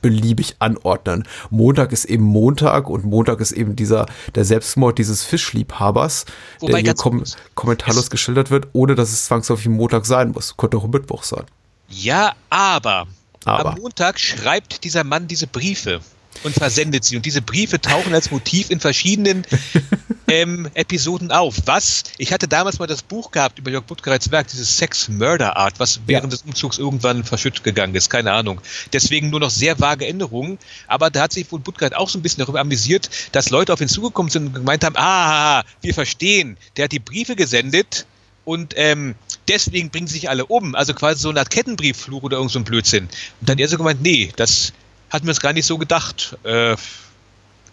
beliebig 0.00 0.56
anordnen. 0.60 1.24
Montag 1.50 1.92
ist 1.92 2.04
eben 2.04 2.24
Montag 2.24 2.88
und 2.88 3.04
Montag 3.04 3.40
ist 3.40 3.52
eben 3.52 3.74
dieser 3.74 4.06
der 4.34 4.44
Selbstmord 4.44 4.98
dieses 4.98 5.24
Fischliebhabers, 5.24 6.24
Wobei 6.60 6.74
der 6.74 6.80
hier 6.82 6.94
kom 6.94 7.24
kommentarlos 7.54 8.10
geschildert 8.10 8.50
wird, 8.50 8.68
ohne 8.72 8.94
dass 8.94 9.10
es 9.10 9.26
zwangsläufig 9.26 9.68
Montag 9.68 10.06
sein 10.06 10.30
muss. 10.30 10.56
Könnte 10.56 10.76
auch 10.76 10.86
Mittwoch 10.86 11.24
sein. 11.24 11.44
Ja, 11.88 12.34
aber, 12.50 13.06
aber 13.44 13.72
am 13.72 13.80
Montag 13.80 14.20
schreibt 14.20 14.84
dieser 14.84 15.04
Mann 15.04 15.26
diese 15.26 15.46
Briefe 15.46 16.00
und 16.44 16.54
versendet 16.54 17.04
sie. 17.04 17.16
Und 17.16 17.26
diese 17.26 17.42
Briefe 17.42 17.80
tauchen 17.80 18.14
als 18.14 18.30
Motiv 18.30 18.70
in 18.70 18.80
verschiedenen 18.80 19.44
ähm, 20.28 20.68
Episoden 20.74 21.32
auf. 21.32 21.56
Was? 21.66 22.04
Ich 22.18 22.32
hatte 22.32 22.48
damals 22.48 22.78
mal 22.78 22.86
das 22.86 23.02
Buch 23.02 23.30
gehabt 23.30 23.58
über 23.58 23.70
Jörg 23.70 23.84
Buttgereits 23.84 24.30
Werk, 24.30 24.48
dieses 24.48 24.76
Sex 24.76 25.08
Murder 25.08 25.56
Art, 25.56 25.80
was 25.80 26.00
während 26.06 26.32
ja. 26.32 26.38
des 26.38 26.42
Umzugs 26.42 26.78
irgendwann 26.78 27.24
verschüttet 27.24 27.64
gegangen 27.64 27.94
ist. 27.94 28.10
Keine 28.10 28.32
Ahnung. 28.32 28.60
Deswegen 28.92 29.30
nur 29.30 29.40
noch 29.40 29.50
sehr 29.50 29.80
vage 29.80 30.06
Änderungen. 30.06 30.58
Aber 30.86 31.10
da 31.10 31.22
hat 31.22 31.32
sich 31.32 31.50
wohl 31.50 31.60
Buttgereit 31.60 31.94
auch 31.94 32.08
so 32.08 32.18
ein 32.18 32.22
bisschen 32.22 32.40
darüber 32.40 32.60
amüsiert, 32.60 33.10
dass 33.32 33.50
Leute 33.50 33.72
auf 33.72 33.80
ihn 33.80 33.88
zugekommen 33.88 34.30
sind 34.30 34.48
und 34.48 34.54
gemeint 34.54 34.84
haben, 34.84 34.96
ah, 34.96 35.64
wir 35.80 35.94
verstehen, 35.94 36.56
der 36.76 36.84
hat 36.84 36.92
die 36.92 36.98
Briefe 36.98 37.36
gesendet 37.36 38.06
und 38.48 38.72
ähm, 38.78 39.14
deswegen 39.46 39.90
bringen 39.90 40.06
sich 40.06 40.30
alle 40.30 40.46
um. 40.46 40.74
Also 40.74 40.94
quasi 40.94 41.20
so 41.20 41.28
eine 41.28 41.40
Art 41.40 41.50
Kettenbrieffluch 41.50 42.22
oder 42.22 42.38
irgend 42.38 42.50
so 42.50 42.58
ein 42.58 42.64
Blödsinn. 42.64 43.04
Und 43.40 43.48
dann 43.48 43.58
er 43.58 43.68
so 43.68 43.76
gemeint, 43.76 44.00
nee, 44.00 44.32
das 44.36 44.72
hatten 45.10 45.26
wir 45.26 45.32
es 45.32 45.40
gar 45.40 45.52
nicht 45.52 45.66
so 45.66 45.78
gedacht. 45.78 46.36
Äh, 46.44 46.76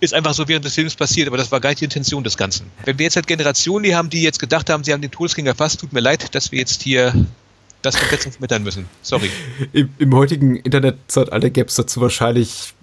ist 0.01 0.13
einfach 0.13 0.33
so 0.33 0.47
während 0.47 0.65
des 0.65 0.75
Films 0.75 0.95
passiert, 0.95 1.27
aber 1.27 1.37
das 1.37 1.51
war 1.51 1.59
gar 1.59 1.69
nicht 1.69 1.79
die 1.79 1.85
Intention 1.85 2.23
des 2.23 2.37
Ganzen. 2.37 2.69
Wenn 2.83 2.99
wir 2.99 3.05
jetzt 3.05 3.15
halt 3.15 3.27
Generationen 3.27 3.83
die 3.83 3.95
haben, 3.95 4.09
die 4.09 4.21
jetzt 4.21 4.39
gedacht 4.39 4.69
haben, 4.69 4.83
sie 4.83 4.93
haben 4.93 5.01
den 5.01 5.11
Todesgänger 5.11 5.51
erfasst, 5.51 5.79
tut 5.79 5.93
mir 5.93 6.01
leid, 6.01 6.35
dass 6.35 6.51
wir 6.51 6.59
jetzt 6.59 6.83
hier 6.83 7.13
das 7.85 7.97
komplett 7.97 8.21
vermittern 8.23 8.63
müssen. 8.63 8.85
Sorry. 9.01 9.29
Im, 9.73 9.89
im 9.97 10.15
heutigen 10.15 10.55
Internetzeitalter 10.55 11.49
gäbe 11.49 11.67
es 11.67 11.75
dazu 11.75 12.01
wahrscheinlich 12.01 12.73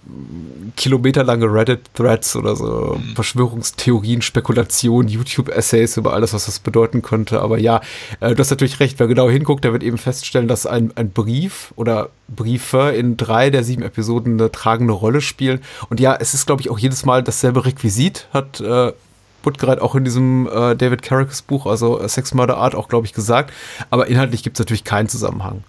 kilometerlange 0.77 1.47
Reddit-Threads 1.47 2.37
oder 2.37 2.57
so 2.57 2.99
mhm. 2.99 3.15
Verschwörungstheorien, 3.15 4.21
Spekulationen, 4.21 5.09
YouTube-Essays 5.09 5.97
über 5.97 6.13
alles, 6.13 6.33
was 6.33 6.47
das 6.47 6.59
bedeuten 6.59 7.03
könnte. 7.03 7.41
Aber 7.41 7.59
ja, 7.59 7.81
äh, 8.21 8.35
du 8.35 8.39
hast 8.41 8.51
natürlich 8.51 8.81
recht. 8.81 8.99
Wer 8.99 9.07
genau 9.07 9.31
hinguckt, 9.31 9.65
der 9.65 9.73
wird 9.73 9.83
eben 9.83 9.99
feststellen, 9.99 10.49
dass 10.49 10.67
ein, 10.67 10.93
ein 10.97 11.11
Brief 11.11 11.73
oder 11.77 12.11
Briefe 12.29 12.93
in 12.97 13.17
drei 13.17 13.51
der 13.51 13.63
sieben 13.63 13.83
Episoden 13.83 14.41
eine 14.41 14.51
tragende 14.51 14.93
Rolle 14.93 15.21
spielen. 15.21 15.61
Und 15.89 16.01
ja, 16.01 16.17
es 16.19 16.35
ist, 16.35 16.47
glaube 16.47 16.63
ich, 16.63 16.71
auch 16.71 16.79
jedes 16.79 17.05
Mal 17.05 17.23
dasselbe 17.23 17.65
Requisit, 17.65 18.27
hat 18.33 18.61
äh, 18.61 18.93
Buttgereit 19.43 19.81
auch 19.81 19.95
in 19.95 20.05
diesem 20.05 20.47
äh, 20.47 20.75
David 20.75 21.03
Carricks 21.03 21.43
Buch, 21.43 21.67
also 21.67 22.01
äh, 22.01 22.09
Sex 22.09 22.35
Murder 22.35 22.57
Art, 22.57 22.75
auch, 22.75 22.89
glaube 22.89 23.07
ich, 23.07 23.13
gesagt. 23.13 23.53
Aber 23.91 24.07
inhaltlich 24.07 24.43
gibt 24.43 24.57
es 24.57 24.61
natürlich 24.61 24.85
keinen 24.85 25.09
Zusammenhang 25.09 25.65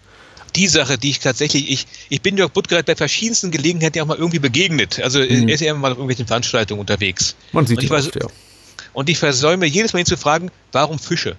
die 0.55 0.67
Sache, 0.67 0.97
die 0.97 1.09
ich 1.09 1.19
tatsächlich, 1.19 1.71
ich, 1.71 1.87
ich 2.09 2.21
bin 2.21 2.37
Jörg 2.37 2.51
Buttgereit 2.51 2.85
bei 2.85 2.95
verschiedensten 2.95 3.51
Gelegenheiten 3.51 3.97
ja 3.97 4.03
auch 4.03 4.07
mal 4.07 4.17
irgendwie 4.17 4.39
begegnet. 4.39 4.99
Also 5.01 5.19
mhm. 5.19 5.47
er 5.47 5.55
ist 5.55 5.61
ja 5.61 5.71
immer 5.71 5.79
mal 5.79 5.91
auf 5.91 5.97
irgendwelchen 5.97 6.27
Veranstaltungen 6.27 6.79
unterwegs. 6.79 7.35
Man 7.51 7.65
sieht 7.65 7.79
und 7.79 7.85
ich 7.85 7.91
oft, 7.91 8.15
ja. 8.15 8.27
Und 8.93 9.09
ich 9.09 9.17
versäume 9.17 9.65
jedes 9.65 9.93
Mal 9.93 9.99
ihn 9.99 10.05
zu 10.05 10.17
fragen, 10.17 10.51
warum 10.71 10.99
Fische? 10.99 11.35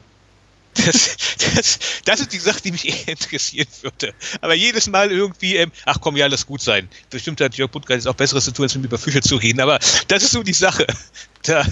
Das, 0.74 1.16
das, 1.54 1.78
das 2.04 2.20
ist 2.20 2.32
die 2.32 2.38
Sache, 2.38 2.60
die 2.64 2.72
mich 2.72 2.88
eher 2.88 3.08
interessieren 3.08 3.68
würde. 3.82 4.12
Aber 4.40 4.54
jedes 4.54 4.88
Mal 4.88 5.12
irgendwie, 5.12 5.56
ähm, 5.56 5.70
ach 5.84 5.98
komm, 6.00 6.16
ja, 6.16 6.26
lass 6.26 6.46
gut 6.46 6.62
sein. 6.62 6.88
Bestimmt 7.10 7.40
hat 7.40 7.56
Jörg 7.56 7.70
Buttgereit 7.70 8.00
jetzt 8.00 8.08
auch 8.08 8.16
Besseres 8.16 8.44
zu 8.44 8.52
tun, 8.52 8.64
als 8.64 8.74
mit 8.74 8.84
über 8.84 8.98
Fische 8.98 9.20
zu 9.20 9.36
reden. 9.36 9.60
Aber 9.60 9.78
das 10.08 10.24
ist 10.24 10.32
so 10.32 10.42
die 10.42 10.52
Sache. 10.52 10.86
Da, 11.44 11.64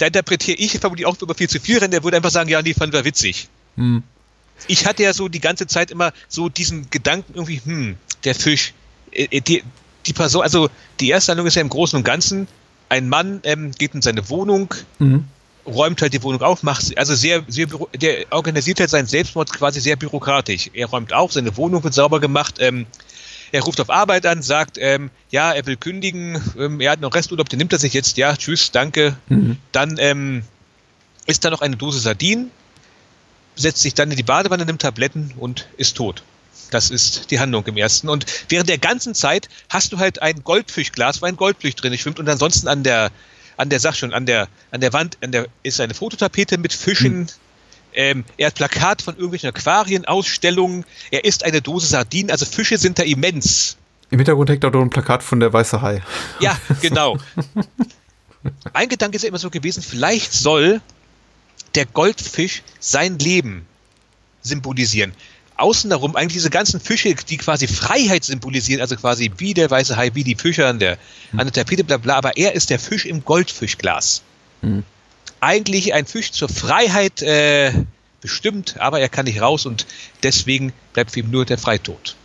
da 0.00 0.06
interpretiere 0.06 0.56
ich 0.56 0.78
vermutlich 0.78 1.06
auch 1.06 1.20
über 1.20 1.34
viel 1.34 1.48
zu 1.48 1.60
viel, 1.60 1.78
denn 1.78 1.90
der 1.90 2.02
würde 2.02 2.16
einfach 2.16 2.30
sagen, 2.30 2.48
ja, 2.48 2.62
nee, 2.62 2.72
fand 2.74 2.92
wir 2.92 3.04
witzig. 3.04 3.48
Hm. 3.76 4.02
ich 4.66 4.84
hatte 4.84 5.04
ja 5.04 5.12
so 5.12 5.28
die 5.28 5.40
ganze 5.40 5.68
Zeit 5.68 5.92
immer 5.92 6.12
so 6.28 6.48
diesen 6.48 6.90
Gedanken 6.90 7.34
irgendwie, 7.34 7.60
hm, 7.62 7.96
der 8.24 8.34
Fisch, 8.34 8.74
äh, 9.12 9.28
äh, 9.30 9.40
die, 9.40 9.62
die 10.06 10.12
Person, 10.12 10.42
also 10.42 10.68
die 10.98 11.10
erste 11.10 11.32
Handlung 11.32 11.46
ist 11.46 11.54
ja 11.54 11.62
im 11.62 11.68
Großen 11.68 11.96
und 11.96 12.02
Ganzen, 12.02 12.48
ein 12.88 13.08
Mann 13.08 13.40
ähm, 13.44 13.72
geht 13.72 13.94
in 13.94 14.02
seine 14.02 14.28
Wohnung, 14.28 14.74
mhm. 14.98 15.24
räumt 15.66 16.02
halt 16.02 16.14
die 16.14 16.22
Wohnung 16.22 16.42
auf, 16.42 16.62
macht, 16.62 16.96
also 16.98 17.14
sehr, 17.14 17.44
sehr, 17.46 17.68
der 17.94 18.26
organisiert 18.30 18.80
halt 18.80 18.90
seinen 18.90 19.06
Selbstmord 19.06 19.52
quasi 19.52 19.80
sehr 19.80 19.96
bürokratisch. 19.96 20.70
Er 20.72 20.86
räumt 20.86 21.12
auf, 21.12 21.32
seine 21.32 21.56
Wohnung 21.56 21.84
wird 21.84 21.94
sauber 21.94 22.20
gemacht, 22.20 22.56
ähm, 22.58 22.86
er 23.52 23.62
ruft 23.62 23.80
auf 23.80 23.90
Arbeit 23.90 24.26
an, 24.26 24.42
sagt, 24.42 24.78
ähm, 24.78 25.10
ja, 25.30 25.52
er 25.52 25.66
will 25.66 25.76
kündigen, 25.76 26.40
ähm, 26.58 26.80
er 26.80 26.92
hat 26.92 27.00
noch 27.00 27.14
Resturlaub, 27.14 27.48
den 27.48 27.58
nimmt 27.58 27.72
er 27.72 27.78
sich 27.78 27.92
jetzt, 27.92 28.16
ja, 28.16 28.36
tschüss, 28.36 28.70
danke. 28.70 29.16
Mhm. 29.28 29.58
Dann 29.72 29.96
ähm, 29.98 30.42
ist 31.26 31.44
da 31.44 31.50
noch 31.50 31.60
eine 31.60 31.76
Dose 31.76 32.00
Sardinen, 32.00 32.50
setzt 33.56 33.82
sich 33.82 33.94
dann 33.94 34.10
in 34.10 34.16
die 34.16 34.22
Badewanne, 34.22 34.64
nimmt 34.64 34.82
Tabletten 34.82 35.32
und 35.36 35.66
ist 35.76 35.96
tot. 35.96 36.22
Das 36.70 36.90
ist 36.90 37.30
die 37.30 37.40
Handlung 37.40 37.66
im 37.66 37.76
ersten. 37.76 38.08
Und 38.08 38.26
während 38.48 38.68
der 38.68 38.78
ganzen 38.78 39.14
Zeit 39.14 39.48
hast 39.68 39.92
du 39.92 39.98
halt 39.98 40.22
ein 40.22 40.44
Goldfischglas, 40.44 41.20
wo 41.20 41.26
ein 41.26 41.36
Goldfisch 41.36 41.74
drin 41.74 41.96
schwimmt 41.98 42.20
und 42.20 42.28
ansonsten 42.28 42.68
an 42.68 42.84
der, 42.84 43.10
an 43.56 43.68
der, 43.68 43.80
sag 43.80 43.96
schon, 43.96 44.14
an 44.14 44.26
der, 44.26 44.48
an 44.70 44.80
der 44.80 44.92
Wand, 44.92 45.18
an 45.20 45.32
der 45.32 45.48
ist 45.62 45.80
eine 45.80 45.94
Fototapete 45.94 46.58
mit 46.58 46.72
Fischen. 46.72 47.12
Hm. 47.12 47.28
Ähm, 47.94 48.24
er 48.36 48.48
hat 48.48 48.54
Plakat 48.54 49.02
von 49.02 49.14
irgendwelchen 49.14 49.48
Aquarien, 49.48 50.04
Ausstellungen. 50.04 50.84
Er 51.10 51.24
isst 51.24 51.44
eine 51.44 51.60
Dose 51.62 51.86
Sardinen. 51.86 52.30
Also 52.30 52.46
Fische 52.46 52.78
sind 52.78 52.98
da 52.98 53.02
immens. 53.02 53.76
Im 54.10 54.18
Hintergrund 54.18 54.50
hängt 54.50 54.64
auch 54.64 54.72
noch 54.72 54.82
ein 54.82 54.90
Plakat 54.90 55.22
von 55.22 55.40
der 55.40 55.52
Weiße 55.52 55.82
Hai. 55.82 56.02
Ja, 56.40 56.58
genau. 56.82 57.18
mein 58.72 58.88
Gedanke 58.88 59.16
ist 59.16 59.22
ja 59.22 59.28
immer 59.28 59.38
so 59.38 59.50
gewesen, 59.50 59.82
vielleicht 59.82 60.32
soll 60.32 60.80
der 61.74 61.86
Goldfisch 61.86 62.62
sein 62.80 63.18
Leben 63.18 63.66
symbolisieren. 64.42 65.12
Außen 65.56 65.90
darum 65.90 66.16
eigentlich 66.16 66.32
diese 66.32 66.50
ganzen 66.50 66.80
Fische, 66.80 67.14
die 67.14 67.36
quasi 67.36 67.68
Freiheit 67.68 68.24
symbolisieren, 68.24 68.80
also 68.80 68.96
quasi 68.96 69.30
wie 69.36 69.52
der 69.52 69.70
weiße 69.70 69.96
Hai, 69.96 70.10
wie 70.14 70.24
die 70.24 70.34
Fische 70.34 70.66
an 70.66 70.78
der, 70.78 70.96
an 71.32 71.46
der 71.46 71.52
Tapete, 71.52 71.84
bla 71.84 71.98
bla, 71.98 72.16
aber 72.16 72.36
er 72.36 72.54
ist 72.54 72.70
der 72.70 72.78
Fisch 72.78 73.04
im 73.04 73.24
Goldfischglas. 73.24 74.22
Hm. 74.62 74.84
Eigentlich 75.40 75.94
ein 75.94 76.06
Fisch 76.06 76.32
zur 76.32 76.48
Freiheit 76.48 77.22
äh, 77.22 77.72
bestimmt, 78.20 78.76
aber 78.78 79.00
er 79.00 79.08
kann 79.08 79.24
nicht 79.24 79.40
raus 79.40 79.66
und 79.66 79.86
deswegen 80.22 80.72
bleibt 80.92 81.12
für 81.12 81.20
ihn 81.20 81.30
nur 81.30 81.44
der 81.44 81.58
Freitod. 81.58 82.16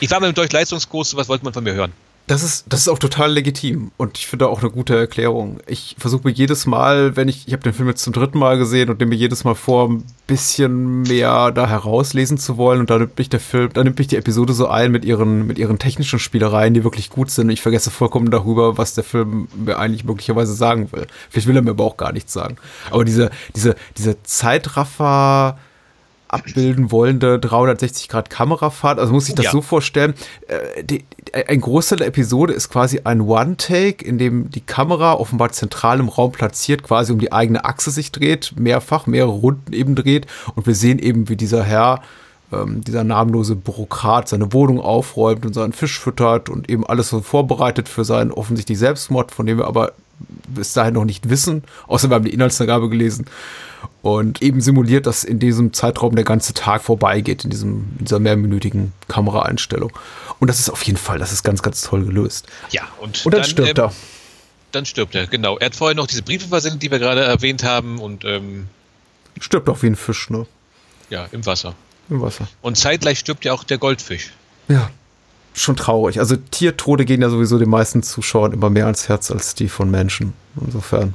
Ich 0.00 0.10
war 0.10 0.20
mit 0.20 0.28
dem 0.28 0.34
Deutsch-Leistungskurs, 0.34 1.16
was 1.16 1.28
wollte 1.28 1.44
man 1.44 1.54
von 1.54 1.64
mir 1.64 1.74
hören? 1.74 1.92
Das 2.30 2.44
ist, 2.44 2.66
das 2.68 2.82
ist 2.82 2.88
auch 2.88 3.00
total 3.00 3.32
legitim 3.32 3.90
und 3.96 4.16
ich 4.16 4.28
finde 4.28 4.46
auch 4.46 4.60
eine 4.60 4.70
gute 4.70 4.96
Erklärung. 4.96 5.58
Ich 5.66 5.96
versuche 5.98 6.28
mir 6.28 6.30
jedes 6.32 6.64
Mal, 6.64 7.16
wenn 7.16 7.26
ich, 7.26 7.48
ich 7.48 7.52
habe 7.52 7.64
den 7.64 7.72
Film 7.72 7.88
jetzt 7.88 8.04
zum 8.04 8.12
dritten 8.12 8.38
Mal 8.38 8.56
gesehen 8.56 8.88
und 8.88 9.00
nehme 9.00 9.08
mir 9.10 9.16
jedes 9.16 9.42
Mal 9.42 9.56
vor, 9.56 9.88
ein 9.88 10.04
bisschen 10.28 11.02
mehr 11.02 11.50
da 11.50 11.68
herauslesen 11.68 12.38
zu 12.38 12.56
wollen 12.56 12.78
und 12.78 12.88
da 12.88 13.00
nimmt 13.00 13.18
mich 13.18 13.30
der 13.30 13.40
Film, 13.40 13.70
da 13.72 13.82
nimmt 13.82 13.98
mich 13.98 14.06
die 14.06 14.16
Episode 14.16 14.52
so 14.52 14.68
ein 14.68 14.92
mit 14.92 15.04
ihren, 15.04 15.48
mit 15.48 15.58
ihren 15.58 15.80
technischen 15.80 16.20
Spielereien, 16.20 16.72
die 16.72 16.84
wirklich 16.84 17.10
gut 17.10 17.32
sind. 17.32 17.50
Ich 17.50 17.62
vergesse 17.62 17.90
vollkommen 17.90 18.30
darüber, 18.30 18.78
was 18.78 18.94
der 18.94 19.02
Film 19.02 19.48
mir 19.56 19.80
eigentlich 19.80 20.04
möglicherweise 20.04 20.54
sagen 20.54 20.92
will. 20.92 21.08
Vielleicht 21.30 21.48
will 21.48 21.56
er 21.56 21.62
mir 21.62 21.70
aber 21.70 21.82
auch 21.82 21.96
gar 21.96 22.12
nichts 22.12 22.32
sagen. 22.32 22.58
Aber 22.92 23.04
diese, 23.04 23.30
diese, 23.56 23.74
diese 23.96 24.22
Zeitraffer, 24.22 25.58
abbilden 26.32 26.90
wollende 26.90 27.36
360-Grad-Kamerafahrt. 27.36 28.98
Also 28.98 29.12
muss 29.12 29.28
ich 29.28 29.34
das 29.34 29.46
ja. 29.46 29.50
so 29.50 29.60
vorstellen. 29.60 30.14
Äh, 30.48 30.84
die, 30.84 31.04
ein 31.32 31.60
Großteil 31.60 31.98
der 31.98 32.06
Episode 32.08 32.52
ist 32.52 32.68
quasi 32.70 33.00
ein 33.04 33.20
One-Take, 33.20 34.04
in 34.04 34.18
dem 34.18 34.50
die 34.50 34.60
Kamera 34.60 35.14
offenbar 35.14 35.50
zentral 35.52 36.00
im 36.00 36.08
Raum 36.08 36.32
platziert, 36.32 36.82
quasi 36.82 37.12
um 37.12 37.18
die 37.18 37.32
eigene 37.32 37.64
Achse 37.64 37.90
sich 37.90 38.12
dreht, 38.12 38.54
mehrfach, 38.58 39.06
mehrere 39.06 39.32
Runden 39.32 39.72
eben 39.72 39.94
dreht. 39.94 40.26
Und 40.54 40.66
wir 40.66 40.74
sehen 40.74 40.98
eben, 40.98 41.28
wie 41.28 41.36
dieser 41.36 41.64
Herr, 41.64 42.02
ähm, 42.52 42.82
dieser 42.82 43.04
namenlose 43.04 43.56
Bürokrat, 43.56 44.28
seine 44.28 44.52
Wohnung 44.52 44.80
aufräumt 44.80 45.46
und 45.46 45.54
seinen 45.54 45.72
Fisch 45.72 45.98
füttert 45.98 46.48
und 46.48 46.68
eben 46.68 46.86
alles 46.86 47.08
so 47.08 47.20
vorbereitet 47.20 47.88
für 47.88 48.04
seinen 48.04 48.32
offensichtlich 48.32 48.78
Selbstmord, 48.78 49.32
von 49.32 49.46
dem 49.46 49.58
wir 49.58 49.66
aber 49.66 49.92
bis 50.48 50.72
dahin 50.72 50.94
noch 50.94 51.04
nicht 51.04 51.28
wissen, 51.28 51.64
außer 51.86 52.08
wir 52.10 52.16
haben 52.16 52.24
die 52.24 52.32
Inhaltsangabe 52.32 52.88
gelesen 52.88 53.26
und 54.02 54.42
eben 54.42 54.60
simuliert, 54.60 55.06
dass 55.06 55.24
in 55.24 55.38
diesem 55.38 55.72
Zeitraum 55.72 56.14
der 56.14 56.24
ganze 56.24 56.54
Tag 56.54 56.82
vorbeigeht, 56.82 57.44
in, 57.44 57.50
diesem, 57.50 57.88
in 57.98 58.04
dieser 58.06 58.18
mehrminütigen 58.18 58.92
Kameraeinstellung. 59.08 59.92
Und 60.38 60.48
das 60.48 60.58
ist 60.58 60.70
auf 60.70 60.82
jeden 60.82 60.98
Fall, 60.98 61.18
das 61.18 61.32
ist 61.32 61.42
ganz, 61.42 61.62
ganz 61.62 61.82
toll 61.82 62.04
gelöst. 62.04 62.46
Ja, 62.70 62.82
und, 63.00 63.24
und 63.24 63.32
dann, 63.32 63.42
dann 63.42 63.50
stirbt 63.50 63.78
ähm, 63.78 63.84
er. 63.84 63.92
Dann 64.72 64.86
stirbt 64.86 65.14
er, 65.14 65.26
genau. 65.26 65.58
Er 65.58 65.66
hat 65.66 65.74
vorher 65.74 65.96
noch 65.96 66.06
diese 66.06 66.22
Briefe 66.22 66.48
versendet, 66.48 66.82
die 66.82 66.90
wir 66.90 66.98
gerade 66.98 67.22
erwähnt 67.22 67.64
haben 67.64 67.98
und 67.98 68.24
ähm, 68.24 68.68
stirbt 69.38 69.68
auch 69.68 69.82
wie 69.82 69.88
ein 69.88 69.96
Fisch, 69.96 70.30
ne? 70.30 70.46
Ja, 71.10 71.26
im 71.32 71.44
Wasser. 71.44 71.74
Im 72.08 72.20
Wasser. 72.20 72.48
Und 72.62 72.76
zeitgleich 72.76 73.18
stirbt 73.18 73.44
ja 73.44 73.52
auch 73.52 73.64
der 73.64 73.78
Goldfisch. 73.78 74.32
Ja. 74.68 74.90
Schon 75.52 75.76
traurig. 75.76 76.20
Also 76.20 76.36
Tiertode 76.36 77.04
gehen 77.04 77.22
ja 77.22 77.28
sowieso 77.28 77.58
den 77.58 77.70
meisten 77.70 78.02
Zuschauern 78.02 78.52
immer 78.52 78.70
mehr 78.70 78.84
ans 78.84 79.08
Herz 79.08 79.30
als 79.30 79.54
die 79.54 79.68
von 79.68 79.90
Menschen. 79.90 80.32
Insofern 80.64 81.14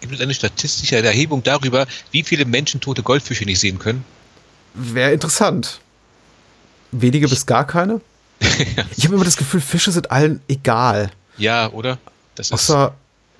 gibt 0.00 0.14
es 0.14 0.20
eine 0.20 0.34
statistische 0.34 0.96
Erhebung 0.96 1.42
darüber, 1.42 1.86
wie 2.10 2.22
viele 2.22 2.44
Menschen 2.44 2.80
tote 2.80 3.02
Goldfische 3.02 3.44
nicht 3.44 3.60
sehen 3.60 3.78
können? 3.78 4.04
Wäre 4.74 5.12
interessant. 5.12 5.80
Wenige 6.92 7.28
bis 7.28 7.46
gar 7.46 7.66
keine? 7.66 8.00
ich 8.96 9.04
habe 9.04 9.14
immer 9.14 9.24
das 9.24 9.36
Gefühl, 9.36 9.60
Fische 9.60 9.92
sind 9.92 10.10
allen 10.10 10.40
egal. 10.48 11.10
Ja, 11.36 11.70
oder? 11.70 11.98
Das 12.34 12.52
Außer 12.52 12.94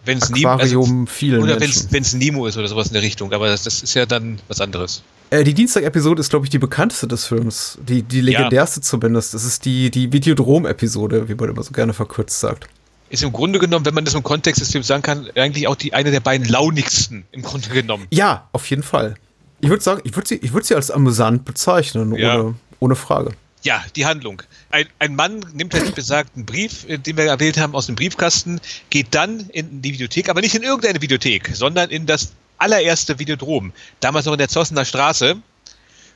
wenn's 0.05 0.31
Aquarium 0.31 1.01
also, 1.01 1.07
vielen 1.07 1.43
Oder 1.43 1.61
wenn 1.61 2.03
es 2.03 2.13
Nemo 2.13 2.47
ist 2.47 2.57
oder 2.57 2.69
sowas 2.69 2.89
in 2.89 2.95
der 2.95 3.03
Richtung, 3.03 3.33
aber 3.33 3.49
das, 3.49 3.65
das 3.65 3.83
ist 3.83 3.95
ja 3.95 4.07
dann 4.07 4.41
was 4.49 4.61
anderes. 4.61 5.03
Äh, 5.31 5.45
die 5.45 5.55
Dienstag-Episode 5.55 6.21
ist, 6.21 6.31
glaube 6.31 6.47
ich, 6.47 6.51
die 6.51 6.59
bekannteste 6.59 7.07
des 7.07 7.27
Films. 7.27 7.79
Die, 7.81 8.03
die 8.03 8.21
legendärste 8.21 8.81
ja. 8.81 8.83
zumindest. 8.83 9.33
Das 9.35 9.45
ist 9.45 9.65
die, 9.65 9.91
die 9.91 10.13
Videodrom-Episode, 10.13 11.29
wie 11.29 11.35
man 11.35 11.51
immer 11.51 11.63
so 11.63 11.73
gerne 11.73 11.93
verkürzt 11.93 12.41
sagt 12.41 12.69
ist 13.11 13.25
im 13.25 13.33
Grunde 13.33 13.59
genommen, 13.59 13.85
wenn 13.85 13.95
man 13.95 14.05
das 14.05 14.15
im 14.15 14.23
Kontext 14.23 14.61
des 14.61 14.71
Films 14.71 14.87
sagen 14.87 15.03
kann, 15.03 15.29
eigentlich 15.35 15.67
auch 15.67 15.75
die 15.75 15.93
eine 15.93 16.11
der 16.11 16.21
beiden 16.21 16.49
launigsten 16.49 17.25
im 17.33 17.43
Grunde 17.43 17.69
genommen. 17.69 18.07
Ja, 18.11 18.49
auf 18.53 18.71
jeden 18.71 18.85
Fall. 18.85 19.17
Ich 19.61 19.69
würde 19.69 19.83
sagen, 19.83 20.01
ich 20.05 20.17
würde 20.17 20.29
sie, 20.29 20.37
ich 20.37 20.53
sie 20.63 20.75
als 20.75 20.91
amüsant 20.91 21.45
bezeichnen, 21.45 22.15
ja. 22.15 22.41
ohne, 22.41 22.55
ohne 22.79 22.97
Frage. 22.97 23.33
Ja, 23.63 23.85
die 23.95 24.07
Handlung. 24.07 24.43
Ein, 24.71 24.87
ein 25.01 25.15
Mann 25.15 25.45
nimmt 25.53 25.75
halt 25.75 25.87
den 25.87 25.95
besagten 25.95 26.47
Brief, 26.47 26.89
äh, 26.89 26.97
den 26.97 27.17
wir 27.19 27.25
erwähnt 27.25 27.59
haben, 27.59 27.75
aus 27.75 27.87
dem 27.87 27.95
Briefkasten, 27.95 28.61
geht 28.89 29.09
dann 29.11 29.41
in 29.51 29.83
die 29.83 29.93
Videothek, 29.93 30.31
aber 30.31 30.41
nicht 30.41 30.55
in 30.55 30.63
irgendeine 30.63 31.03
Videothek, 31.03 31.51
sondern 31.53 31.91
in 31.91 32.07
das 32.07 32.33
allererste 32.61 33.19
Videodrom. 33.19 33.73
Damals 34.01 34.27
noch 34.27 34.33
in 34.33 34.39
der 34.39 34.49
Zossener 34.49 34.85
Straße. 34.85 35.37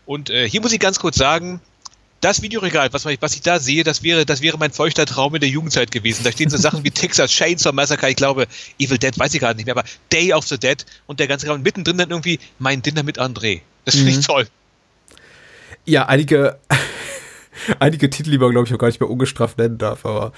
Und 0.06 0.30
äh, 0.30 0.48
hier 0.48 0.60
muss 0.60 0.72
ich 0.72 0.80
ganz 0.80 0.98
kurz 0.98 1.16
sagen, 1.16 1.60
das 2.20 2.40
Videoregal, 2.40 2.90
was, 2.92 3.04
was 3.04 3.34
ich 3.34 3.42
da 3.42 3.58
sehe, 3.58 3.84
das 3.84 4.02
wäre, 4.02 4.24
das 4.24 4.40
wäre 4.40 4.56
mein 4.56 4.72
feuchter 4.72 5.04
Traum 5.04 5.34
in 5.34 5.40
der 5.40 5.50
Jugendzeit 5.50 5.90
gewesen. 5.90 6.24
Da 6.24 6.32
stehen 6.32 6.48
so 6.48 6.56
Sachen 6.56 6.82
wie 6.82 6.90
Texas 6.92 7.30
Chainsaw 7.30 7.72
Massacre, 7.72 8.08
ich 8.08 8.16
glaube, 8.16 8.46
Evil 8.78 8.96
Dead, 8.96 9.18
weiß 9.18 9.34
ich 9.34 9.40
gerade 9.40 9.56
nicht 9.56 9.66
mehr, 9.66 9.76
aber 9.76 9.86
Day 10.10 10.32
of 10.32 10.46
the 10.46 10.58
Dead 10.58 10.84
und 11.06 11.20
der 11.20 11.28
ganze 11.28 11.48
Raum 11.48 11.62
mittendrin 11.62 11.98
dann 11.98 12.10
irgendwie 12.10 12.40
mein 12.58 12.80
Dinner 12.80 13.02
mit 13.02 13.18
André. 13.18 13.60
Das 13.84 13.96
finde 13.96 14.10
ich 14.10 14.16
mhm. 14.16 14.22
toll. 14.22 14.48
Ja, 15.84 16.06
einige, 16.06 16.58
einige 17.78 18.10
Titel, 18.10 18.30
die 18.30 18.38
man, 18.38 18.50
glaube 18.50 18.66
ich, 18.66 18.74
auch 18.74 18.78
gar 18.78 18.88
nicht 18.88 19.00
mehr 19.00 19.10
ungestraft 19.10 19.58
nennen 19.58 19.78
darf, 19.78 20.04
aber 20.04 20.32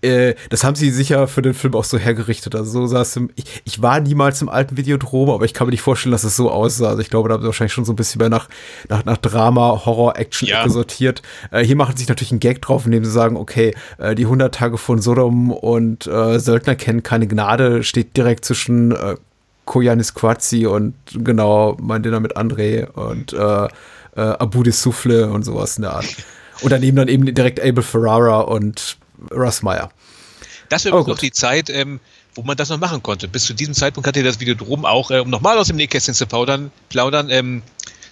äh, 0.00 0.34
das 0.50 0.64
haben 0.64 0.74
sie 0.74 0.90
sicher 0.90 1.28
für 1.28 1.42
den 1.42 1.54
Film 1.54 1.74
auch 1.74 1.84
so 1.84 1.98
hergerichtet. 1.98 2.54
Also 2.54 2.70
so 2.70 2.86
saß 2.86 3.16
im, 3.16 3.30
ich, 3.36 3.62
ich 3.64 3.82
war 3.82 4.00
niemals 4.00 4.42
im 4.42 4.48
alten 4.48 4.76
Videodrom, 4.76 5.30
aber 5.30 5.44
ich 5.44 5.54
kann 5.54 5.66
mir 5.66 5.72
nicht 5.72 5.82
vorstellen, 5.82 6.12
dass 6.12 6.24
es 6.24 6.36
so 6.36 6.50
aussah. 6.50 6.88
Also 6.88 7.00
ich 7.00 7.10
glaube, 7.10 7.28
da 7.28 7.34
haben 7.34 7.42
sie 7.42 7.46
wahrscheinlich 7.46 7.72
schon 7.72 7.84
so 7.84 7.92
ein 7.92 7.96
bisschen 7.96 8.18
mehr 8.18 8.30
nach, 8.30 8.48
nach, 8.88 9.04
nach 9.04 9.16
Drama, 9.16 9.82
Horror, 9.84 10.16
Action 10.16 10.48
ja. 10.48 10.68
sortiert. 10.68 11.22
Äh, 11.50 11.64
hier 11.64 11.76
machen 11.76 11.96
sie 11.96 12.02
sich 12.02 12.08
natürlich 12.08 12.32
einen 12.32 12.40
Gag 12.40 12.62
drauf, 12.62 12.86
indem 12.86 13.04
sie 13.04 13.10
sagen, 13.10 13.36
okay, 13.36 13.74
äh, 13.98 14.14
die 14.14 14.24
100 14.24 14.54
Tage 14.54 14.78
von 14.78 15.00
Sodom 15.00 15.50
und 15.50 16.06
äh, 16.06 16.38
Söldner 16.38 16.74
kennen 16.74 17.02
keine 17.02 17.26
Gnade 17.26 17.82
steht 17.82 18.16
direkt 18.16 18.44
zwischen 18.44 18.92
äh, 18.92 19.16
Koyanis 19.64 20.14
Quazi 20.14 20.66
und 20.66 20.94
genau 21.12 21.76
mein 21.80 22.02
Dinner 22.02 22.20
mit 22.20 22.36
André 22.36 22.88
und 22.90 23.32
äh, 23.32 23.64
äh, 23.66 23.68
Abu 24.16 24.62
de 24.62 24.72
Souffle 24.72 25.30
und 25.30 25.44
sowas 25.44 25.76
in 25.76 25.82
der 25.82 25.94
Art. 25.94 26.16
Und 26.60 26.70
daneben 26.70 26.96
dann 26.96 27.08
eben 27.08 27.34
direkt 27.34 27.60
Abel 27.60 27.82
Ferrara 27.82 28.40
und 28.40 28.96
Russ 29.30 29.62
Meyer. 29.62 29.90
Das 30.68 30.84
wäre 30.84 30.96
oh, 30.96 31.06
noch 31.06 31.18
die 31.18 31.32
Zeit, 31.32 31.70
ähm, 31.70 32.00
wo 32.34 32.42
man 32.42 32.56
das 32.56 32.68
noch 32.68 32.78
machen 32.78 33.02
konnte. 33.02 33.28
Bis 33.28 33.44
zu 33.44 33.54
diesem 33.54 33.74
Zeitpunkt 33.74 34.06
hatte 34.06 34.22
das 34.22 34.40
Videodrom 34.40 34.84
auch, 34.84 35.10
äh, 35.10 35.20
um 35.20 35.30
nochmal 35.30 35.58
aus 35.58 35.66
dem 35.66 35.76
Nähkästchen 35.76 36.14
zu 36.14 36.26
plaudern, 36.26 36.70
plaudern 36.88 37.28
ähm, 37.30 37.62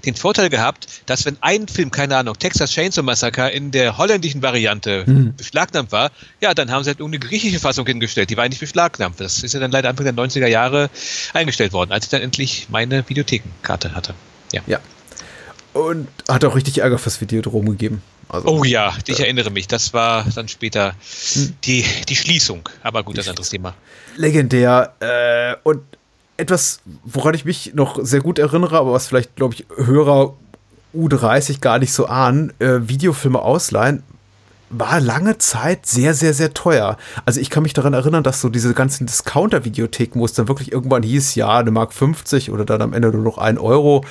den 0.04 0.14
Vorteil 0.14 0.50
gehabt, 0.50 0.86
dass 1.06 1.24
wenn 1.26 1.36
ein 1.40 1.68
Film, 1.68 1.90
keine 1.90 2.16
Ahnung, 2.16 2.38
Texas 2.38 2.70
Chainsaw 2.72 3.02
Massacre 3.02 3.50
in 3.50 3.70
der 3.70 3.98
holländischen 3.98 4.42
Variante 4.42 5.04
mhm. 5.06 5.34
beschlagnahmt 5.36 5.92
war, 5.92 6.10
ja, 6.40 6.54
dann 6.54 6.70
haben 6.70 6.84
sie 6.84 6.90
halt 6.90 7.00
irgendeine 7.00 7.26
griechische 7.28 7.60
Fassung 7.60 7.86
hingestellt, 7.86 8.30
die 8.30 8.36
war 8.36 8.48
nicht 8.48 8.60
beschlagnahmt. 8.60 9.20
Das 9.20 9.42
ist 9.42 9.54
ja 9.54 9.60
dann 9.60 9.70
leider 9.70 9.88
Anfang 9.88 10.04
der 10.04 10.14
90er 10.14 10.46
Jahre 10.46 10.90
eingestellt 11.32 11.72
worden, 11.72 11.92
als 11.92 12.06
ich 12.06 12.10
dann 12.10 12.22
endlich 12.22 12.68
meine 12.70 13.08
Videothekenkarte 13.08 13.94
hatte. 13.94 14.14
Ja. 14.52 14.62
ja. 14.66 14.80
Und 15.72 16.08
hat 16.28 16.44
auch 16.44 16.56
richtig 16.56 16.78
Ärger 16.78 16.98
fürs 16.98 17.20
Videodrom 17.20 17.68
gegeben. 17.68 18.02
Also, 18.30 18.48
oh 18.48 18.64
ja, 18.64 18.94
ich 19.06 19.18
äh, 19.18 19.24
erinnere 19.24 19.50
mich. 19.50 19.66
Das 19.66 19.92
war 19.92 20.24
dann 20.34 20.48
später 20.48 20.94
die, 21.64 21.84
die 22.08 22.16
Schließung. 22.16 22.68
Aber 22.82 23.02
gut, 23.02 23.18
das 23.18 23.24
ist 23.24 23.28
ein 23.28 23.32
anderes 23.32 23.50
Thema. 23.50 23.74
Legendär. 24.16 24.94
Äh, 25.00 25.56
und 25.62 25.82
etwas, 26.36 26.80
woran 27.04 27.34
ich 27.34 27.44
mich 27.44 27.74
noch 27.74 27.98
sehr 28.02 28.20
gut 28.20 28.38
erinnere, 28.38 28.78
aber 28.78 28.92
was 28.92 29.06
vielleicht, 29.06 29.36
glaube 29.36 29.54
ich, 29.54 29.66
Hörer 29.76 30.34
U30 30.94 31.60
gar 31.60 31.78
nicht 31.78 31.92
so 31.92 32.06
ahnen, 32.06 32.52
äh, 32.60 32.88
Videofilme 32.88 33.40
ausleihen 33.40 34.02
war 34.70 35.00
lange 35.00 35.36
Zeit 35.38 35.84
sehr, 35.84 36.14
sehr, 36.14 36.32
sehr 36.32 36.54
teuer. 36.54 36.96
Also 37.24 37.40
ich 37.40 37.50
kann 37.50 37.64
mich 37.64 37.72
daran 37.72 37.92
erinnern, 37.92 38.22
dass 38.22 38.40
so 38.40 38.48
diese 38.48 38.72
ganzen 38.72 39.06
Discounter-Videotheken, 39.06 40.20
wo 40.20 40.24
es 40.24 40.32
dann 40.32 40.48
wirklich 40.48 40.70
irgendwann 40.72 41.02
hieß, 41.02 41.34
ja, 41.34 41.58
eine 41.58 41.72
Mark 41.72 41.92
50 41.92 42.50
oder 42.50 42.64
dann 42.64 42.80
am 42.80 42.92
Ende 42.92 43.10
nur 43.10 43.22
noch 43.22 43.38
ein 43.38 43.58
Euro, 43.58 44.04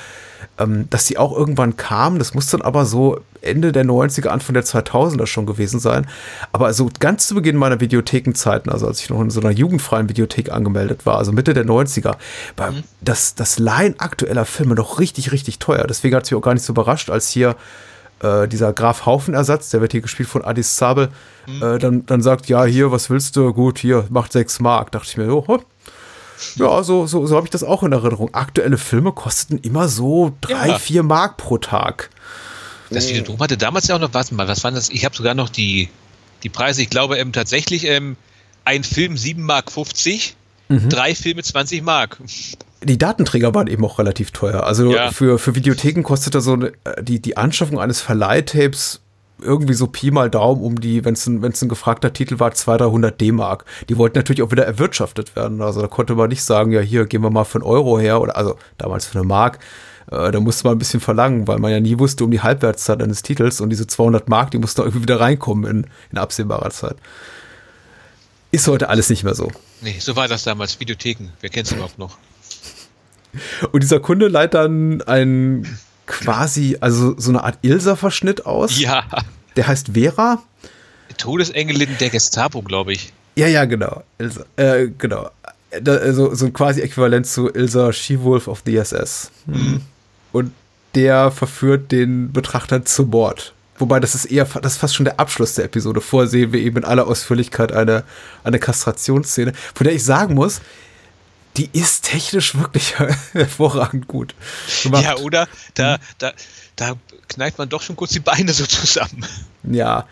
ähm, 0.58 0.88
dass 0.90 1.06
die 1.06 1.18
auch 1.18 1.36
irgendwann 1.36 1.76
kamen. 1.76 2.18
Das 2.18 2.34
muss 2.34 2.48
dann 2.48 2.62
aber 2.62 2.84
so 2.84 3.20
Ende 3.42 3.72
der 3.72 3.84
90er, 3.84 4.28
Anfang 4.28 4.54
der 4.54 4.64
2000er 4.64 5.26
schon 5.26 5.46
gewesen 5.46 5.80
sein. 5.80 6.06
Aber 6.52 6.66
also 6.66 6.90
ganz 6.98 7.26
zu 7.26 7.34
Beginn 7.34 7.56
meiner 7.56 7.80
Videothekenzeiten, 7.80 8.70
also 8.70 8.86
als 8.86 9.00
ich 9.00 9.10
noch 9.10 9.20
in 9.20 9.30
so 9.30 9.40
einer 9.40 9.50
jugendfreien 9.50 10.08
Videothek 10.08 10.52
angemeldet 10.52 11.06
war, 11.06 11.16
also 11.16 11.32
Mitte 11.32 11.54
der 11.54 11.64
90er, 11.64 12.16
war 12.56 12.72
mhm. 12.72 12.84
das, 13.00 13.34
das 13.34 13.58
Leihen 13.58 13.98
aktueller 13.98 14.44
Filme 14.44 14.74
doch 14.74 14.98
richtig, 14.98 15.32
richtig 15.32 15.58
teuer. 15.58 15.86
Deswegen 15.86 16.14
hat 16.14 16.24
es 16.24 16.30
mich 16.30 16.38
auch 16.38 16.44
gar 16.44 16.54
nicht 16.54 16.64
so 16.64 16.72
überrascht, 16.72 17.10
als 17.10 17.28
hier 17.28 17.56
äh, 18.22 18.46
dieser 18.48 18.72
Graf 18.72 19.06
Haufen-Ersatz, 19.06 19.70
der 19.70 19.80
wird 19.80 19.92
hier 19.92 20.02
gespielt 20.02 20.28
von 20.28 20.44
Adis 20.44 20.76
Sabel, 20.76 21.08
mhm. 21.46 21.62
äh, 21.62 21.78
dann, 21.78 22.06
dann 22.06 22.22
sagt, 22.22 22.46
ja, 22.46 22.64
hier, 22.64 22.92
was 22.92 23.10
willst 23.10 23.36
du? 23.36 23.52
Gut, 23.52 23.78
hier, 23.78 24.04
macht 24.10 24.32
6 24.32 24.60
Mark. 24.60 24.92
Dachte 24.92 25.08
ich 25.08 25.16
mir, 25.16 25.32
oh, 25.32 25.60
ja, 26.56 26.82
so, 26.82 27.06
so, 27.06 27.26
so 27.26 27.36
habe 27.36 27.46
ich 27.46 27.50
das 27.50 27.64
auch 27.64 27.82
in 27.82 27.92
Erinnerung. 27.92 28.34
Aktuelle 28.34 28.78
Filme 28.78 29.12
kosten 29.12 29.58
immer 29.58 29.88
so 29.88 30.36
3, 30.40 30.68
ja. 30.68 30.78
4 30.78 31.02
Mark 31.02 31.36
pro 31.36 31.58
Tag. 31.58 32.10
Das 32.90 33.08
Videodrom 33.08 33.38
hatte 33.38 33.56
damals 33.56 33.86
ja 33.86 33.94
auch 33.94 34.00
noch, 34.00 34.14
was 34.14 34.32
mal, 34.32 34.48
was 34.48 34.64
waren 34.64 34.74
das? 34.74 34.88
Ich 34.90 35.04
habe 35.04 35.14
sogar 35.14 35.34
noch 35.34 35.48
die, 35.48 35.88
die 36.42 36.48
Preise, 36.48 36.82
ich 36.82 36.90
glaube 36.90 37.18
ähm, 37.18 37.32
tatsächlich 37.32 37.86
ähm, 37.86 38.16
ein 38.64 38.82
Film 38.82 39.16
7 39.16 39.42
Mark 39.42 39.70
50, 39.70 40.34
mhm. 40.68 40.88
drei 40.88 41.14
Filme 41.14 41.42
20 41.42 41.82
Mark 41.82 42.18
die 42.82 42.98
Datenträger 42.98 43.54
waren 43.54 43.66
eben 43.66 43.84
auch 43.84 43.98
relativ 43.98 44.30
teuer. 44.30 44.64
Also 44.64 44.94
ja. 44.94 45.10
für, 45.10 45.38
für 45.38 45.54
Videotheken 45.54 46.02
kostete 46.02 46.40
so 46.40 46.54
eine, 46.54 46.72
die, 47.02 47.20
die 47.20 47.36
Anschaffung 47.36 47.78
eines 47.78 48.00
Verleihtapes 48.00 49.00
irgendwie 49.42 49.74
so 49.74 49.86
Pi 49.86 50.10
mal 50.10 50.30
Daumen 50.30 50.62
um 50.62 50.80
die, 50.80 51.04
wenn 51.04 51.14
es 51.14 51.26
ein, 51.26 51.42
wenn's 51.42 51.62
ein 51.62 51.68
gefragter 51.68 52.12
Titel 52.12 52.38
war, 52.38 52.52
200, 52.52 52.90
300 52.90 53.20
D-Mark. 53.20 53.64
Die 53.88 53.96
wollten 53.96 54.18
natürlich 54.18 54.42
auch 54.42 54.50
wieder 54.50 54.66
erwirtschaftet 54.66 55.36
werden. 55.36 55.62
Also 55.62 55.80
da 55.80 55.88
konnte 55.88 56.14
man 56.14 56.28
nicht 56.28 56.44
sagen, 56.44 56.72
ja, 56.72 56.80
hier 56.80 57.06
gehen 57.06 57.22
wir 57.22 57.30
mal 57.30 57.44
für 57.44 57.58
einen 57.58 57.64
Euro 57.64 57.98
her 57.98 58.20
oder 58.20 58.36
also 58.36 58.56
damals 58.78 59.06
für 59.06 59.18
eine 59.18 59.26
Mark. 59.26 59.58
Äh, 60.10 60.30
da 60.30 60.40
musste 60.40 60.66
man 60.66 60.76
ein 60.76 60.78
bisschen 60.78 61.00
verlangen, 61.00 61.46
weil 61.48 61.58
man 61.58 61.70
ja 61.70 61.80
nie 61.80 61.98
wusste 61.98 62.24
um 62.24 62.30
die 62.30 62.40
Halbwertszeit 62.40 63.02
eines 63.02 63.22
Titels 63.22 63.60
und 63.60 63.70
diese 63.70 63.86
200 63.86 64.28
Mark, 64.28 64.50
die 64.50 64.58
mussten 64.58 64.80
irgendwie 64.82 65.02
wieder 65.02 65.20
reinkommen 65.20 65.70
in, 65.70 65.86
in 66.10 66.18
absehbarer 66.18 66.70
Zeit. 66.70 66.96
Ist 68.52 68.66
heute 68.66 68.88
alles 68.88 69.10
nicht 69.10 69.22
mehr 69.22 69.34
so. 69.34 69.50
Nee, 69.80 69.96
so 70.00 70.16
war 70.16 70.26
das 70.26 70.42
damals. 70.42 70.80
Videotheken. 70.80 71.30
Wer 71.40 71.50
kennt 71.50 71.66
es 71.66 71.72
überhaupt 71.72 71.98
noch? 71.98 72.18
Und 73.70 73.82
dieser 73.82 74.00
Kunde 74.00 74.26
leitet 74.26 74.54
dann 74.54 75.02
ein 75.02 75.78
quasi, 76.10 76.76
also 76.80 77.14
so 77.18 77.30
eine 77.30 77.44
Art 77.44 77.58
Ilsa-Verschnitt 77.62 78.44
aus. 78.44 78.80
Ja. 78.80 79.04
Der 79.56 79.66
heißt 79.66 79.90
Vera. 79.94 80.42
Todesengelin 81.16 81.96
der 81.98 82.10
Gestapo, 82.10 82.62
glaube 82.62 82.92
ich. 82.92 83.12
Ja, 83.36 83.46
ja, 83.46 83.64
genau. 83.64 84.02
Ilsa, 84.18 84.44
äh, 84.56 84.88
genau. 84.98 85.30
Da, 85.80 85.94
also, 85.96 86.34
so 86.34 86.46
ein 86.46 86.52
quasi 86.52 86.80
Äquivalent 86.80 87.26
zu 87.26 87.48
Ilsa 87.48 87.92
She-Wolf 87.92 88.48
of 88.48 88.62
the 88.66 88.76
SS. 88.76 89.30
Mhm. 89.46 89.82
Und 90.32 90.52
der 90.96 91.30
verführt 91.30 91.92
den 91.92 92.32
Betrachter 92.32 92.84
zu 92.84 93.04
Mord. 93.04 93.54
Wobei 93.78 94.00
das 94.00 94.14
ist 94.14 94.26
eher, 94.26 94.44
das 94.44 94.72
ist 94.72 94.78
fast 94.78 94.96
schon 94.96 95.04
der 95.04 95.20
Abschluss 95.20 95.54
der 95.54 95.64
Episode. 95.66 96.00
Vorher 96.00 96.28
sehen 96.28 96.52
wir 96.52 96.60
eben 96.60 96.78
in 96.78 96.84
aller 96.84 97.06
Ausführlichkeit 97.06 97.72
eine, 97.72 98.02
eine 98.42 98.58
Kastrationsszene, 98.58 99.52
von 99.74 99.84
der 99.84 99.94
ich 99.94 100.04
sagen 100.04 100.34
muss, 100.34 100.60
die 101.56 101.68
ist 101.72 102.04
technisch 102.04 102.54
wirklich 102.54 102.94
hervorragend 103.32 104.08
gut. 104.08 104.34
Gemacht. 104.82 105.04
Ja, 105.04 105.16
oder? 105.16 105.48
Da, 105.74 105.98
da, 106.18 106.32
da 106.76 106.94
kneift 107.28 107.58
man 107.58 107.68
doch 107.68 107.82
schon 107.82 107.96
kurz 107.96 108.12
die 108.12 108.20
Beine 108.20 108.52
so 108.52 108.66
zusammen. 108.66 109.24
Ja. 109.64 110.06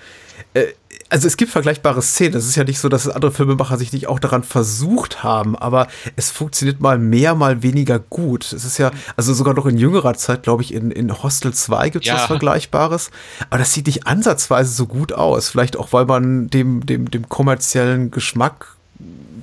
Äh, 0.55 0.67
also 1.11 1.27
es 1.27 1.37
gibt 1.37 1.51
vergleichbare 1.51 2.03
Szenen. 2.03 2.37
Es 2.37 2.47
ist 2.47 2.57
ja 2.57 2.65
nicht 2.65 2.79
so, 2.79 2.89
dass 2.89 3.09
andere 3.09 3.33
Filmemacher 3.33 3.79
sich 3.79 3.93
nicht 3.93 4.09
auch 4.09 4.19
daran 4.19 4.43
versucht 4.43 5.23
haben, 5.23 5.57
aber 5.57 5.89
es 6.17 6.31
funktioniert 6.31 6.81
mal 6.81 6.99
mehr, 6.99 7.35
mal 7.35 7.63
weniger 7.63 7.99
gut. 7.99 8.53
Es 8.53 8.65
ist 8.65 8.79
ja, 8.79 8.91
also 9.17 9.33
sogar 9.33 9.55
noch 9.55 9.67
in 9.67 9.79
jüngerer 9.79 10.15
Zeit, 10.15 10.43
glaube 10.43 10.63
ich, 10.63 10.75
in, 10.75 10.91
in 10.91 11.23
Hostel 11.23 11.55
2 11.55 11.91
gibt 11.91 12.05
es 12.05 12.09
ja. 12.11 12.17
was 12.17 12.27
Vergleichbares. 12.27 13.11
Aber 13.49 13.59
das 13.59 13.73
sieht 13.73 13.87
nicht 13.87 14.07
ansatzweise 14.07 14.71
so 14.71 14.87
gut 14.87 15.13
aus. 15.13 15.49
Vielleicht 15.49 15.77
auch, 15.77 15.93
weil 15.93 16.05
man 16.05 16.49
dem, 16.49 16.85
dem, 16.85 17.11
dem 17.11 17.29
kommerziellen 17.29 18.11
Geschmack 18.11 18.78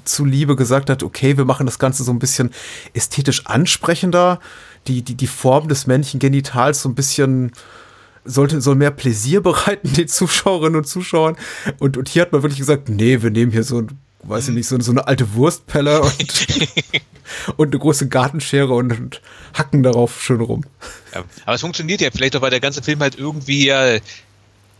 zuliebe 0.06 0.56
gesagt 0.56 0.90
hat, 0.90 1.04
okay, 1.04 1.38
wir 1.38 1.46
machen 1.46 1.66
das 1.66 1.80
Ganze 1.80 2.04
so 2.04 2.12
ein 2.12 2.20
bisschen 2.20 2.52
ästhetisch 2.94 3.46
ansprechender, 3.46 4.40
die, 4.88 5.02
die, 5.02 5.16
die 5.16 5.28
Form 5.28 5.68
des 5.68 5.88
männlichen 5.88 6.20
Genitals 6.20 6.82
so 6.82 6.90
ein 6.90 6.96
bisschen 6.96 7.52
sollte, 8.26 8.60
soll 8.62 8.76
mehr 8.76 8.92
Pläsier 8.92 9.42
bereiten 9.44 9.94
den 9.94 10.08
Zuschauerinnen 10.08 10.78
und 10.78 10.86
Zuschauern. 10.86 11.38
Und, 11.80 11.98
und 11.98 12.10
hier 12.10 12.24
hat 12.24 12.32
man 12.32 12.44
wirklich 12.44 12.60
gesagt, 12.60 12.90
nee, 12.90 13.22
wir 13.22 13.32
nehmen 13.32 13.52
hier 13.52 13.64
so, 13.64 13.84
weiß 14.24 14.50
ich 14.50 14.56
nicht, 14.56 14.68
so, 14.68 14.80
so 14.80 14.92
eine 14.92 15.08
alte 15.08 15.34
Wurstpelle 15.36 16.02
und, 16.02 16.48
und 17.58 17.68
eine 17.68 17.80
große 17.80 18.08
Gartenschere 18.08 18.74
und, 18.74 18.92
und, 18.92 19.22
hacken 19.54 19.84
darauf 19.84 20.22
schön 20.22 20.42
rum. 20.42 20.64
Ja, 21.14 21.24
aber 21.46 21.56
es 21.56 21.62
funktioniert 21.62 22.02
ja 22.02 22.10
vielleicht 22.12 22.36
auch, 22.36 22.42
weil 22.42 22.50
der 22.50 22.60
ganze 22.60 22.82
Film 22.82 23.00
halt 23.00 23.18
irgendwie 23.18 23.68
ja 23.68 23.98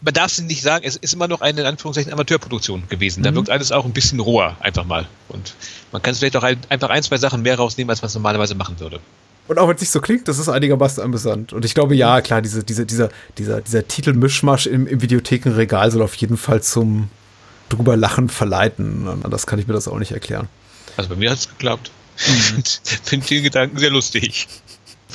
man 0.06 0.14
darf 0.14 0.32
es 0.32 0.40
nicht 0.40 0.62
sagen, 0.62 0.86
es 0.88 0.96
ist 0.96 1.16
immer 1.16 1.28
noch 1.28 1.42
eine 1.42 1.62
in 1.62 1.68
Anführungszeichen 1.68 2.14
Amateurproduktion 2.14 2.84
gewesen. 2.90 3.24
Da 3.24 3.32
mhm. 3.32 3.38
wirkt 3.38 3.50
alles 3.50 3.72
auch 3.72 3.86
ein 3.86 3.92
bisschen 3.92 4.20
roher, 4.20 4.56
einfach 4.60 4.86
mal. 4.86 5.08
Und 5.30 5.56
man 5.92 6.02
kann 6.02 6.14
vielleicht 6.14 6.38
auch 6.38 6.44
ein, 6.44 6.58
einfach 6.70 6.92
ein, 6.92 7.02
zwei 7.02 7.18
Sachen 7.18 7.42
mehr 7.42 7.56
rausnehmen, 7.58 7.90
als 7.90 8.04
man 8.04 8.08
es 8.08 8.14
normalerweise 8.14 8.54
machen 8.54 8.80
würde. 8.80 9.00
Und 9.48 9.58
auch 9.58 9.68
wenn 9.68 9.76
es 9.76 9.82
nicht 9.82 9.92
so 9.92 10.02
klingt, 10.02 10.28
das 10.28 10.38
ist 10.38 10.48
einigermaßen 10.48 11.04
amüsant. 11.04 11.54
Und 11.54 11.66
ich 11.66 11.74
glaube, 11.74 11.96
ja, 11.96 12.22
klar, 12.22 12.44
diese, 12.44 12.64
diese, 12.64 12.86
dieser, 12.86 13.10
dieser, 13.40 13.62
dieser 13.62 13.88
Titelmischmasch 13.88 14.68
im, 14.68 14.86
im 14.86 15.02
Videothekenregal 15.02 15.90
soll 15.90 16.04
auf 16.04 16.16
jeden 16.16 16.38
Fall 16.38 16.62
zum 16.62 17.10
drüber 17.70 17.98
lachen 17.98 18.30
verleiten. 18.30 19.08
Das 19.30 19.48
kann 19.48 19.58
ich 19.58 19.68
mir 19.68 19.74
das 19.74 19.88
auch 19.88 19.98
nicht 19.98 20.12
erklären. 20.12 20.48
Also 20.98 21.10
bei 21.10 21.16
mir 21.16 21.32
hat 21.32 21.40
es 21.40 21.50
geklappt. 21.50 21.90
Mhm. 22.28 22.64
Finde 23.04 23.26
den 23.26 23.44
Gedanken 23.44 23.78
sehr 23.80 23.90
lustig. 23.90 24.48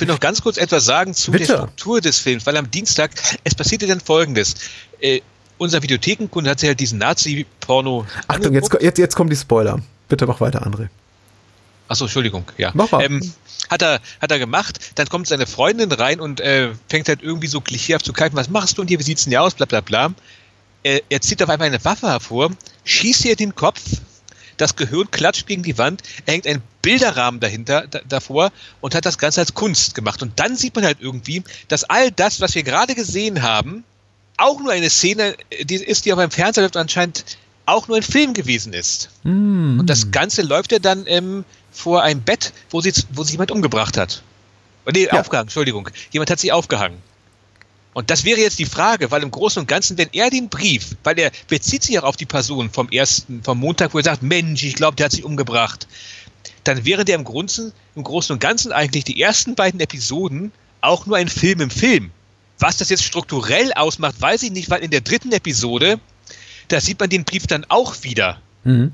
Ich 0.01 0.07
will 0.07 0.13
noch 0.15 0.19
ganz 0.19 0.41
kurz 0.41 0.57
etwas 0.57 0.85
sagen 0.85 1.13
zu 1.13 1.29
Bitte. 1.29 1.45
der 1.45 1.55
Struktur 1.57 2.01
des 2.01 2.17
Films, 2.17 2.47
weil 2.47 2.57
am 2.57 2.71
Dienstag, 2.71 3.11
es 3.43 3.53
passierte 3.53 3.85
dann 3.85 3.99
folgendes. 3.99 4.55
Äh, 4.99 5.21
unser 5.59 5.83
Videothekenkunde 5.83 6.49
hat 6.49 6.59
sich 6.59 6.69
halt 6.69 6.79
diesen 6.79 6.97
Nazi-Porno. 6.97 8.07
Achtung, 8.27 8.51
jetzt, 8.55 8.75
jetzt, 8.81 8.97
jetzt 8.97 9.15
kommen 9.15 9.29
die 9.29 9.35
Spoiler. 9.35 9.79
Bitte 10.09 10.25
mach 10.25 10.41
weiter, 10.41 10.65
André. 10.65 10.89
Achso, 11.87 12.05
Entschuldigung, 12.05 12.45
ja. 12.57 12.71
Mach 12.73 12.89
mal. 12.89 13.03
Ähm, 13.03 13.31
hat 13.69 13.83
er, 13.83 13.99
hat 14.19 14.31
er 14.31 14.39
gemacht, 14.39 14.79
dann 14.95 15.07
kommt 15.07 15.27
seine 15.27 15.45
Freundin 15.45 15.91
rein 15.91 16.19
und 16.19 16.41
äh, 16.41 16.69
fängt 16.89 17.07
halt 17.07 17.21
irgendwie 17.21 17.45
so 17.45 17.61
klischeehaft 17.61 18.03
zu 18.03 18.11
kalten, 18.11 18.35
was 18.35 18.49
machst 18.49 18.79
du 18.79 18.81
und 18.81 18.87
hier, 18.87 18.97
wie 18.97 19.03
sieht's 19.03 19.25
denn 19.25 19.31
hier 19.31 19.43
aus, 19.43 19.53
bla 19.53 19.67
bla 19.67 19.81
bla. 19.81 20.15
Er, 20.81 21.01
er 21.09 21.21
zieht 21.21 21.43
auf 21.43 21.49
einmal 21.49 21.67
eine 21.67 21.85
Waffe 21.85 22.07
hervor, 22.07 22.49
schießt 22.85 23.25
ihr 23.25 23.35
den 23.35 23.53
Kopf, 23.53 23.81
das 24.61 24.75
Gehirn 24.75 25.09
klatscht 25.11 25.47
gegen 25.47 25.63
die 25.63 25.77
Wand, 25.77 26.03
er 26.25 26.33
hängt 26.33 26.47
ein 26.47 26.61
Bilderrahmen 26.81 27.39
dahinter, 27.39 27.87
da, 27.87 27.99
davor 28.07 28.51
und 28.79 28.95
hat 28.95 29.05
das 29.05 29.17
Ganze 29.17 29.41
als 29.41 29.53
Kunst 29.53 29.95
gemacht. 29.95 30.21
Und 30.21 30.39
dann 30.39 30.55
sieht 30.55 30.75
man 30.75 30.85
halt 30.85 30.97
irgendwie, 31.01 31.43
dass 31.67 31.83
all 31.83 32.11
das, 32.11 32.41
was 32.41 32.55
wir 32.55 32.63
gerade 32.63 32.95
gesehen 32.95 33.41
haben, 33.41 33.83
auch 34.37 34.59
nur 34.59 34.71
eine 34.71 34.89
Szene 34.89 35.35
die 35.61 35.75
ist, 35.75 36.05
die 36.05 36.13
auf 36.13 36.19
einem 36.19 36.31
Fernseher 36.31 36.63
läuft 36.63 36.77
anscheinend 36.77 37.37
auch 37.65 37.87
nur 37.87 37.97
ein 37.97 38.03
Film 38.03 38.33
gewesen 38.33 38.73
ist. 38.73 39.09
Mm. 39.23 39.79
Und 39.79 39.87
das 39.89 40.11
Ganze 40.11 40.41
läuft 40.41 40.71
ja 40.71 40.79
dann 40.79 41.05
ähm, 41.07 41.45
vor 41.71 42.03
einem 42.03 42.21
Bett, 42.21 42.53
wo, 42.69 42.81
sie, 42.81 42.93
wo 43.11 43.23
sich 43.23 43.33
jemand 43.33 43.51
umgebracht 43.51 43.97
hat. 43.97 44.23
Oh, 44.85 44.91
nee, 44.93 45.05
ja. 45.05 45.19
aufgehangen, 45.19 45.45
Entschuldigung. 45.45 45.89
Jemand 46.11 46.31
hat 46.31 46.39
sie 46.39 46.51
aufgehangen. 46.51 46.97
Und 47.93 48.09
das 48.09 48.23
wäre 48.23 48.39
jetzt 48.39 48.59
die 48.59 48.65
Frage, 48.65 49.11
weil 49.11 49.21
im 49.21 49.31
Großen 49.31 49.59
und 49.59 49.67
Ganzen, 49.67 49.97
wenn 49.97 50.09
er 50.13 50.29
den 50.29 50.47
Brief, 50.49 50.95
weil 51.03 51.19
er 51.19 51.31
bezieht 51.47 51.83
sich 51.83 51.99
auch 51.99 52.03
auf 52.03 52.15
die 52.15 52.25
Person 52.25 52.69
vom 52.69 52.89
ersten, 52.89 53.43
vom 53.43 53.59
Montag, 53.59 53.93
wo 53.93 53.97
er 53.97 54.03
sagt, 54.03 54.23
Mensch, 54.23 54.63
ich 54.63 54.75
glaube, 54.75 54.95
der 54.95 55.05
hat 55.05 55.11
sich 55.11 55.25
umgebracht, 55.25 55.87
dann 56.63 56.85
wäre 56.85 57.03
der 57.03 57.15
im 57.15 57.25
Großen, 57.25 57.73
im 57.95 58.03
Großen 58.03 58.33
und 58.33 58.39
Ganzen 58.39 58.71
eigentlich 58.71 59.03
die 59.03 59.21
ersten 59.21 59.55
beiden 59.55 59.79
Episoden 59.79 60.51
auch 60.79 61.05
nur 61.05 61.17
ein 61.17 61.27
Film 61.27 61.59
im 61.59 61.69
Film. 61.69 62.11
Was 62.59 62.77
das 62.77 62.89
jetzt 62.89 63.03
strukturell 63.03 63.73
ausmacht, 63.73 64.21
weiß 64.21 64.43
ich 64.43 64.51
nicht, 64.51 64.69
weil 64.69 64.83
in 64.83 64.91
der 64.91 65.01
dritten 65.01 65.31
Episode, 65.31 65.99
da 66.67 66.79
sieht 66.79 66.99
man 66.99 67.09
den 67.09 67.25
Brief 67.25 67.47
dann 67.47 67.65
auch 67.67 68.03
wieder. 68.03 68.39
Mhm. 68.63 68.93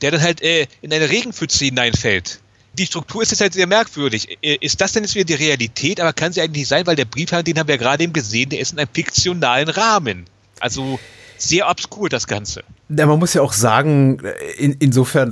Der 0.00 0.10
dann 0.10 0.22
halt 0.22 0.42
äh, 0.42 0.66
in 0.82 0.92
eine 0.92 1.10
Regenpfütze 1.10 1.66
hineinfällt 1.66 2.40
die 2.78 2.86
Struktur 2.86 3.22
ist 3.22 3.30
jetzt 3.30 3.40
halt 3.40 3.52
sehr 3.52 3.66
merkwürdig. 3.66 4.38
Ist 4.40 4.80
das 4.80 4.92
denn 4.92 5.04
jetzt 5.04 5.14
wieder 5.14 5.24
die 5.24 5.34
Realität? 5.34 6.00
Aber 6.00 6.12
kann 6.12 6.32
sie 6.32 6.40
eigentlich 6.40 6.62
nicht 6.62 6.68
sein, 6.68 6.86
weil 6.86 6.96
der 6.96 7.04
Briefhandel, 7.04 7.44
den 7.44 7.58
haben 7.58 7.68
wir 7.68 7.78
gerade 7.78 8.04
eben 8.04 8.12
gesehen, 8.12 8.50
der 8.50 8.60
ist 8.60 8.72
in 8.72 8.78
einem 8.78 8.88
fiktionalen 8.92 9.68
Rahmen. 9.68 10.24
Also 10.60 10.98
sehr 11.38 11.68
obskur 11.68 12.08
das 12.08 12.26
Ganze. 12.26 12.62
Ja, 12.88 13.06
man 13.06 13.18
muss 13.18 13.34
ja 13.34 13.42
auch 13.42 13.52
sagen, 13.52 14.20
in, 14.56 14.74
insofern, 14.78 15.30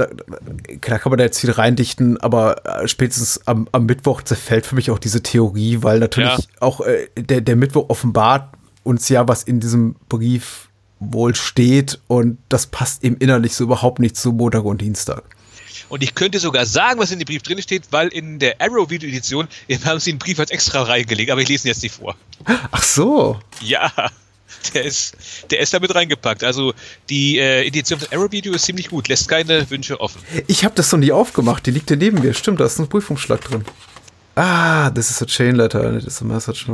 klar 0.80 0.98
kann 0.98 1.10
man 1.10 1.18
da 1.18 1.24
jetzt 1.24 1.40
viel 1.40 1.50
reindichten, 1.50 2.20
aber 2.20 2.82
äh, 2.82 2.88
spätestens 2.88 3.46
am, 3.46 3.68
am 3.72 3.86
Mittwoch 3.86 4.22
zerfällt 4.22 4.66
für 4.66 4.74
mich 4.74 4.90
auch 4.90 4.98
diese 4.98 5.22
Theorie, 5.22 5.78
weil 5.82 6.00
natürlich 6.00 6.28
ja. 6.28 6.44
auch 6.60 6.80
äh, 6.80 7.08
der, 7.16 7.40
der 7.40 7.56
Mittwoch 7.56 7.88
offenbart 7.88 8.48
uns 8.84 9.08
ja, 9.08 9.28
was 9.28 9.42
in 9.42 9.60
diesem 9.60 9.96
Brief 10.08 10.68
wohl 10.98 11.34
steht 11.34 12.00
und 12.08 12.38
das 12.48 12.66
passt 12.66 13.04
eben 13.04 13.16
innerlich 13.16 13.54
so 13.54 13.64
überhaupt 13.64 13.98
nicht 13.98 14.16
zu 14.16 14.32
Montag 14.32 14.64
und 14.64 14.80
Dienstag. 14.80 15.24
Und 15.92 16.02
ich 16.02 16.14
könnte 16.14 16.38
sogar 16.38 16.64
sagen, 16.64 16.98
was 16.98 17.10
in 17.10 17.18
dem 17.18 17.26
Brief 17.26 17.42
drin 17.42 17.60
steht, 17.60 17.82
weil 17.90 18.08
in 18.08 18.38
der 18.38 18.58
Arrow 18.62 18.88
Video 18.88 19.10
Edition 19.10 19.46
haben 19.84 20.00
sie 20.00 20.12
den 20.12 20.18
Brief 20.18 20.38
als 20.38 20.50
extra 20.50 20.84
reingelegt, 20.84 21.30
aber 21.30 21.42
ich 21.42 21.48
lese 21.50 21.68
ihn 21.68 21.68
jetzt 21.68 21.82
nicht 21.82 21.94
vor. 21.94 22.16
Ach 22.70 22.82
so. 22.82 23.38
Ja, 23.60 23.92
der 24.72 24.86
ist, 24.86 25.14
der 25.50 25.60
ist 25.60 25.74
damit 25.74 25.94
reingepackt. 25.94 26.44
Also 26.44 26.72
die 27.10 27.36
äh, 27.36 27.66
Edition 27.66 28.00
von 28.00 28.08
Arrow 28.10 28.32
Video 28.32 28.54
ist 28.54 28.64
ziemlich 28.64 28.88
gut, 28.88 29.08
lässt 29.08 29.28
keine 29.28 29.68
Wünsche 29.68 30.00
offen. 30.00 30.22
Ich 30.46 30.64
habe 30.64 30.74
das 30.74 30.90
noch 30.92 30.98
nie 30.98 31.12
aufgemacht, 31.12 31.66
die 31.66 31.72
liegt 31.72 31.90
ja 31.90 31.96
neben 31.96 32.22
mir. 32.22 32.32
Stimmt, 32.32 32.60
da 32.60 32.64
ist 32.64 32.78
ein 32.78 32.88
Prüfungsschlag 32.88 33.42
drin. 33.42 33.62
Ah, 34.34 34.88
this 34.88 35.10
is 35.10 35.20
a 35.20 35.26
chain 35.26 35.56
letter. 35.56 35.94
It 35.94 36.04
is 36.06 36.22
a 36.22 36.24
message. 36.24 36.64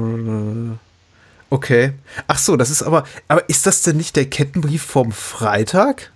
Okay. 1.50 1.92
Ach 2.28 2.38
so, 2.38 2.56
das 2.56 2.70
ist 2.70 2.84
aber. 2.84 3.02
Aber 3.26 3.48
ist 3.48 3.66
das 3.66 3.82
denn 3.82 3.96
nicht 3.96 4.14
der 4.14 4.30
Kettenbrief 4.30 4.84
vom 4.84 5.10
Freitag? 5.10 6.12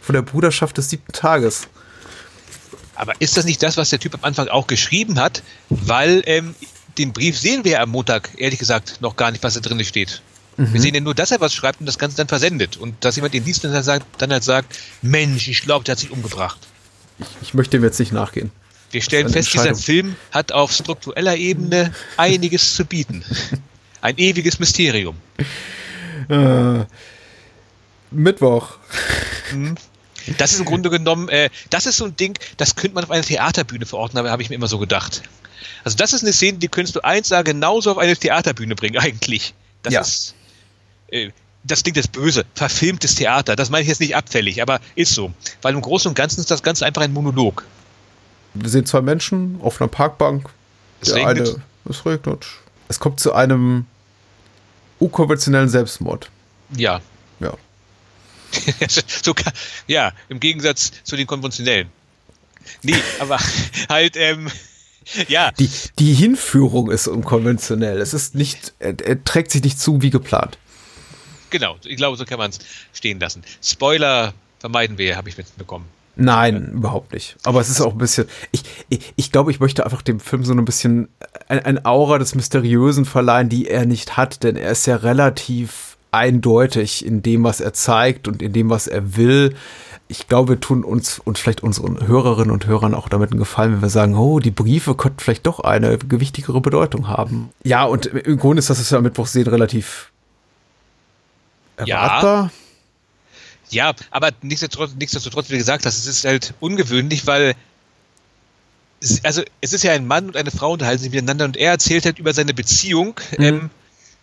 Von 0.00 0.12
der 0.12 0.22
Bruderschaft 0.22 0.78
des 0.78 0.88
siebten 0.88 1.10
Tages? 1.10 1.66
Aber 2.98 3.14
ist 3.20 3.36
das 3.36 3.44
nicht 3.44 3.62
das, 3.62 3.76
was 3.76 3.90
der 3.90 4.00
Typ 4.00 4.14
am 4.14 4.24
Anfang 4.24 4.48
auch 4.48 4.66
geschrieben 4.66 5.20
hat? 5.20 5.44
Weil 5.70 6.22
ähm, 6.26 6.56
den 6.98 7.12
Brief 7.12 7.38
sehen 7.38 7.64
wir 7.64 7.80
am 7.80 7.90
Montag, 7.90 8.30
ehrlich 8.36 8.58
gesagt, 8.58 9.00
noch 9.00 9.14
gar 9.14 9.30
nicht, 9.30 9.44
was 9.44 9.54
da 9.54 9.60
drin 9.60 9.82
steht. 9.84 10.20
Mhm. 10.56 10.72
Wir 10.72 10.80
sehen 10.80 10.94
ja 10.96 11.00
nur, 11.00 11.14
dass 11.14 11.30
er 11.30 11.40
was 11.40 11.54
schreibt 11.54 11.78
und 11.78 11.86
das 11.86 11.98
Ganze 11.98 12.16
dann 12.16 12.26
versendet. 12.26 12.76
Und 12.76 13.04
dass 13.04 13.14
jemand 13.14 13.34
den 13.34 13.44
Dienst 13.44 13.62
dann, 13.62 13.82
sagt, 13.84 14.04
dann 14.20 14.32
halt 14.32 14.42
sagt, 14.42 14.76
Mensch, 15.00 15.46
ich 15.46 15.62
glaube, 15.62 15.84
der 15.84 15.92
hat 15.92 16.00
sich 16.00 16.10
umgebracht. 16.10 16.58
Ich, 17.20 17.26
ich 17.40 17.54
möchte 17.54 17.76
dem 17.76 17.84
jetzt 17.84 18.00
nicht 18.00 18.12
nachgehen. 18.12 18.50
Wir 18.90 19.00
stellen 19.00 19.28
fest, 19.28 19.54
dieser 19.54 19.76
Film 19.76 20.16
hat 20.32 20.50
auf 20.50 20.72
struktureller 20.72 21.36
Ebene 21.36 21.94
einiges 22.16 22.74
zu 22.74 22.84
bieten. 22.84 23.24
Ein 24.00 24.18
ewiges 24.18 24.58
Mysterium. 24.58 25.16
Äh, 26.28 26.84
Mittwoch. 28.10 28.78
Mhm. 29.52 29.76
Das 30.36 30.52
ist 30.52 30.58
im 30.58 30.64
Grunde 30.64 30.90
genommen, 30.90 31.28
äh, 31.28 31.50
das 31.70 31.86
ist 31.86 31.96
so 31.96 32.04
ein 32.04 32.16
Ding, 32.16 32.38
das 32.56 32.76
könnte 32.76 32.94
man 32.94 33.04
auf 33.04 33.10
einer 33.10 33.22
Theaterbühne 33.22 33.86
verorten, 33.86 34.18
aber 34.18 34.30
habe 34.30 34.42
ich 34.42 34.50
mir 34.50 34.56
immer 34.56 34.68
so 34.68 34.78
gedacht. 34.78 35.22
Also 35.84 35.96
das 35.96 36.12
ist 36.12 36.22
eine 36.22 36.32
Szene, 36.32 36.58
die 36.58 36.68
könntest 36.68 36.96
du 36.96 37.00
eins 37.00 37.28
sagen, 37.28 37.44
genauso 37.44 37.90
auf 37.90 37.98
eine 37.98 38.16
Theaterbühne 38.16 38.74
bringen, 38.74 38.98
eigentlich. 38.98 39.54
Das 39.82 39.94
ja. 39.94 40.00
ist, 40.00 40.34
äh, 41.08 41.30
das 41.64 41.82
klingt 41.82 41.96
jetzt 41.96 42.12
böse, 42.12 42.44
verfilmtes 42.54 43.14
Theater. 43.14 43.56
Das 43.56 43.70
meine 43.70 43.82
ich 43.82 43.88
jetzt 43.88 44.00
nicht 44.00 44.16
abfällig, 44.16 44.62
aber 44.62 44.80
ist 44.94 45.14
so. 45.14 45.32
Weil 45.62 45.74
im 45.74 45.80
Großen 45.80 46.08
und 46.08 46.14
Ganzen 46.14 46.40
ist 46.40 46.50
das 46.50 46.62
Ganze 46.62 46.86
einfach 46.86 47.02
ein 47.02 47.12
Monolog. 47.12 47.64
Wir 48.54 48.68
sehen 48.68 48.86
zwei 48.86 49.02
Menschen 49.02 49.60
auf 49.62 49.80
einer 49.80 49.88
Parkbank. 49.88 50.48
Es 51.00 51.14
regnet. 51.14 51.48
Eine, 51.48 51.62
es 51.88 52.04
regnet. 52.06 52.46
Es 52.88 52.98
kommt 52.98 53.20
zu 53.20 53.32
einem 53.32 53.86
unkonventionellen 54.98 55.68
Selbstmord. 55.68 56.30
Ja. 56.76 57.00
Ja. 57.40 57.54
so, 59.22 59.34
ja, 59.86 60.12
im 60.28 60.40
Gegensatz 60.40 60.92
zu 61.04 61.16
den 61.16 61.26
konventionellen. 61.26 61.90
Nee, 62.82 62.96
aber 63.20 63.38
halt, 63.88 64.16
ähm, 64.16 64.48
ja. 65.28 65.52
Die, 65.58 65.70
die 65.98 66.14
Hinführung 66.14 66.90
ist 66.90 67.08
unkonventionell. 67.08 68.00
Es 68.00 68.14
ist 68.14 68.34
nicht, 68.34 68.74
er, 68.78 68.94
er 69.00 69.22
trägt 69.24 69.50
sich 69.50 69.62
nicht 69.62 69.80
zu 69.80 70.02
wie 70.02 70.10
geplant. 70.10 70.58
Genau, 71.50 71.76
ich 71.84 71.96
glaube, 71.96 72.16
so 72.16 72.24
kann 72.24 72.38
man 72.38 72.50
es 72.50 72.58
stehen 72.92 73.18
lassen. 73.18 73.42
Spoiler 73.62 74.34
vermeiden 74.58 74.98
wir, 74.98 75.16
habe 75.16 75.28
ich 75.28 75.38
mitbekommen. 75.38 75.86
Nein, 76.20 76.72
überhaupt 76.72 77.12
nicht. 77.12 77.36
Aber 77.44 77.60
es 77.60 77.68
ist 77.70 77.80
auch 77.80 77.92
ein 77.92 77.98
bisschen. 77.98 78.26
Ich, 78.50 78.64
ich, 78.88 79.12
ich 79.14 79.30
glaube, 79.30 79.52
ich 79.52 79.60
möchte 79.60 79.84
einfach 79.84 80.02
dem 80.02 80.18
Film 80.18 80.44
so 80.44 80.52
ein 80.52 80.64
bisschen 80.64 81.08
ein, 81.46 81.64
ein 81.64 81.84
Aura 81.86 82.18
des 82.18 82.34
Mysteriösen 82.34 83.04
verleihen, 83.04 83.48
die 83.48 83.68
er 83.68 83.86
nicht 83.86 84.16
hat, 84.16 84.42
denn 84.42 84.56
er 84.56 84.72
ist 84.72 84.86
ja 84.86 84.96
relativ 84.96 85.87
eindeutig 86.10 87.04
in 87.04 87.22
dem, 87.22 87.44
was 87.44 87.60
er 87.60 87.72
zeigt 87.72 88.28
und 88.28 88.42
in 88.42 88.52
dem, 88.52 88.70
was 88.70 88.86
er 88.86 89.16
will. 89.16 89.54
Ich 90.08 90.26
glaube, 90.26 90.54
wir 90.54 90.60
tun 90.60 90.84
uns 90.84 91.18
und 91.18 91.38
vielleicht 91.38 91.62
unseren 91.62 92.06
Hörerinnen 92.06 92.50
und 92.50 92.66
Hörern 92.66 92.94
auch 92.94 93.08
damit 93.08 93.30
einen 93.30 93.38
Gefallen, 93.38 93.74
wenn 93.74 93.82
wir 93.82 93.90
sagen, 93.90 94.16
oh, 94.16 94.40
die 94.40 94.50
Briefe 94.50 94.94
könnten 94.94 95.20
vielleicht 95.20 95.46
doch 95.46 95.60
eine 95.60 95.98
gewichtigere 95.98 96.60
Bedeutung 96.60 97.08
haben. 97.08 97.50
Ja, 97.62 97.84
und 97.84 98.06
im 98.06 98.38
Grunde 98.38 98.60
ist 98.60 98.70
das, 98.70 98.80
was 98.80 98.90
wir 98.90 98.98
am 98.98 99.04
Mittwoch 99.04 99.26
sehen, 99.26 99.46
relativ 99.46 100.10
erwartbar. 101.76 102.44
Ja. 102.44 102.50
Ja, 103.70 103.92
aber 104.10 104.30
nichtsdestotrotz, 104.40 104.94
nichtsdestotrotz, 104.98 105.50
wie 105.50 105.58
gesagt 105.58 105.84
hast, 105.84 105.98
es 105.98 106.06
ist 106.06 106.24
halt 106.24 106.54
ungewöhnlich, 106.60 107.26
weil 107.26 107.54
es, 109.00 109.24
also 109.24 109.42
es 109.60 109.72
ist 109.72 109.84
ja 109.84 109.92
ein 109.92 110.06
Mann 110.06 110.26
und 110.26 110.36
eine 110.36 110.50
Frau 110.50 110.72
unterhalten 110.72 111.02
sich 111.02 111.12
miteinander 111.12 111.44
und 111.44 111.56
er 111.56 111.72
erzählt 111.72 112.04
halt 112.04 112.18
über 112.18 112.32
seine 112.32 112.54
Beziehung, 112.54 113.20
mhm. 113.36 113.44
ähm, 113.44 113.70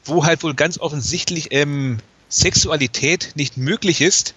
wo 0.06 0.26
halt 0.26 0.44
wohl 0.44 0.54
ganz 0.54 0.78
offensichtlich 0.78 1.48
ähm, 1.52 2.00
Sexualität 2.30 3.32
nicht 3.36 3.58
möglich 3.58 4.02
ist, 4.02 4.34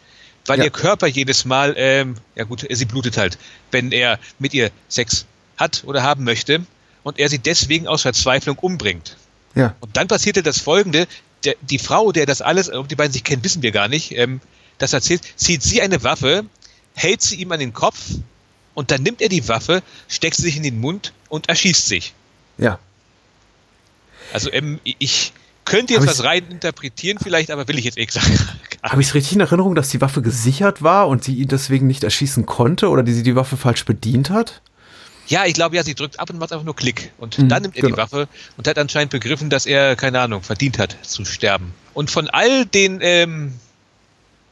weil 0.46 0.58
ja. 0.58 0.64
ihr 0.64 0.70
Körper 0.70 1.06
jedes 1.06 1.44
Mal, 1.44 1.74
ähm, 1.76 2.16
ja 2.34 2.44
gut, 2.44 2.66
sie 2.68 2.84
blutet 2.84 3.16
halt, 3.16 3.38
wenn 3.70 3.92
er 3.92 4.18
mit 4.38 4.54
ihr 4.54 4.70
Sex 4.88 5.26
hat 5.56 5.82
oder 5.84 6.02
haben 6.02 6.24
möchte 6.24 6.64
und 7.02 7.18
er 7.18 7.28
sie 7.28 7.38
deswegen 7.38 7.86
aus 7.86 8.02
Verzweiflung 8.02 8.58
umbringt. 8.58 9.16
Ja. 9.54 9.74
Und 9.80 9.96
dann 9.96 10.08
passierte 10.08 10.42
das 10.42 10.58
Folgende: 10.58 11.06
der, 11.44 11.56
die 11.62 11.78
Frau, 11.78 12.12
der 12.12 12.26
das 12.26 12.40
alles, 12.40 12.70
ob 12.70 12.88
die 12.88 12.96
beiden 12.96 13.12
sich 13.12 13.24
kennen, 13.24 13.44
wissen 13.44 13.62
wir 13.62 13.72
gar 13.72 13.88
nicht. 13.88 14.12
Ähm, 14.12 14.40
das 14.78 14.92
erzählt, 14.92 15.22
zieht 15.36 15.62
sie 15.62 15.82
eine 15.82 16.02
Waffe, 16.04 16.44
hält 16.94 17.22
sie 17.22 17.36
ihm 17.36 17.50
an 17.52 17.60
den 17.60 17.72
Kopf 17.72 17.98
und 18.74 18.90
dann 18.90 19.02
nimmt 19.02 19.20
er 19.20 19.28
die 19.28 19.48
Waffe, 19.48 19.82
steckt 20.06 20.36
sie 20.36 20.42
sich 20.42 20.56
in 20.56 20.62
den 20.62 20.80
Mund 20.80 21.12
und 21.28 21.48
erschießt 21.48 21.86
sich. 21.88 22.14
Ja. 22.58 22.78
Also 24.32 24.52
ähm, 24.52 24.78
ich 24.84 25.32
könnte 25.68 25.94
jetzt 25.94 26.06
was 26.06 26.24
rein 26.24 26.44
interpretieren 26.50 27.18
vielleicht, 27.22 27.50
aber 27.50 27.68
will 27.68 27.78
ich 27.78 27.84
jetzt 27.84 27.98
eh 27.98 28.06
gesagt. 28.06 28.28
Habe 28.82 29.00
ich 29.00 29.08
es 29.08 29.14
richtig 29.14 29.34
in 29.34 29.40
Erinnerung, 29.40 29.74
dass 29.74 29.88
die 29.90 30.00
Waffe 30.00 30.22
gesichert 30.22 30.82
war 30.82 31.08
und 31.08 31.24
sie 31.24 31.34
ihn 31.34 31.48
deswegen 31.48 31.86
nicht 31.86 32.04
erschießen 32.04 32.46
konnte 32.46 32.88
oder 32.88 33.02
die 33.02 33.12
sie 33.12 33.22
die 33.22 33.36
Waffe 33.36 33.56
falsch 33.56 33.84
bedient 33.84 34.30
hat? 34.30 34.60
Ja, 35.26 35.44
ich 35.44 35.54
glaube 35.54 35.76
ja, 35.76 35.84
sie 35.84 35.94
drückt 35.94 36.18
ab 36.18 36.30
und 36.30 36.38
macht 36.38 36.52
einfach 36.52 36.64
nur 36.64 36.74
Klick. 36.74 37.12
Und 37.18 37.38
mhm, 37.38 37.48
dann 37.48 37.62
nimmt 37.62 37.76
er 37.76 37.82
genau. 37.82 37.96
die 37.96 38.00
Waffe 38.00 38.28
und 38.56 38.66
hat 38.66 38.78
anscheinend 38.78 39.10
begriffen, 39.10 39.50
dass 39.50 39.66
er, 39.66 39.94
keine 39.94 40.20
Ahnung, 40.20 40.42
verdient 40.42 40.78
hat 40.78 40.96
zu 41.02 41.24
sterben. 41.24 41.74
Und 41.92 42.10
von 42.10 42.30
all 42.30 42.64
den 42.64 43.00
ähm, 43.02 43.52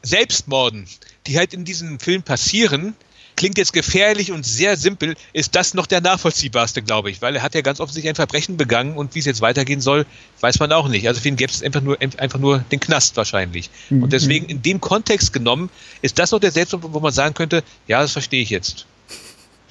Selbstmorden, 0.03 0.87
die 1.27 1.39
halt 1.39 1.55
in 1.55 1.64
diesem 1.64 1.99
Film 1.99 2.23
passieren, 2.23 2.95
klingt 3.37 3.59
jetzt 3.59 3.72
gefährlich 3.72 4.32
und 4.32 4.45
sehr 4.45 4.76
simpel, 4.76 5.14
ist 5.32 5.55
das 5.55 5.74
noch 5.74 5.87
der 5.87 6.01
nachvollziehbarste, 6.01 6.82
glaube 6.82 7.11
ich, 7.11 7.22
weil 7.22 7.37
er 7.37 7.43
hat 7.43 7.55
ja 7.55 7.61
ganz 7.61 7.80
offensichtlich 7.80 8.11
ein 8.11 8.16
Verbrechen 8.16 8.57
begangen 8.57 8.97
und 8.97 9.14
wie 9.14 9.18
es 9.18 9.26
jetzt 9.26 9.41
weitergehen 9.41 9.80
soll, 9.80 10.07
weiß 10.41 10.59
man 10.59 10.72
auch 10.72 10.89
nicht. 10.89 11.07
Also 11.07 11.20
für 11.20 11.28
ihn 11.28 11.37
gäbe 11.37 11.53
es 11.53 11.62
einfach 11.62 11.82
nur, 11.82 11.99
einfach 12.01 12.39
nur 12.39 12.59
den 12.72 12.80
Knast 12.80 13.16
wahrscheinlich. 13.16 13.70
Mhm. 13.91 14.05
Und 14.05 14.12
deswegen 14.12 14.47
in 14.47 14.62
dem 14.62 14.80
Kontext 14.80 15.32
genommen, 15.32 15.70
ist 16.03 16.18
das 16.18 16.32
noch 16.32 16.41
der 16.41 16.51
Selbstmord, 16.51 16.93
wo 16.93 17.01
man 17.01 17.12
sagen 17.12 17.34
könnte, 17.34 17.62
ja, 17.87 18.01
das 18.01 18.12
verstehe 18.12 18.43
ich 18.43 18.51
jetzt. 18.51 18.87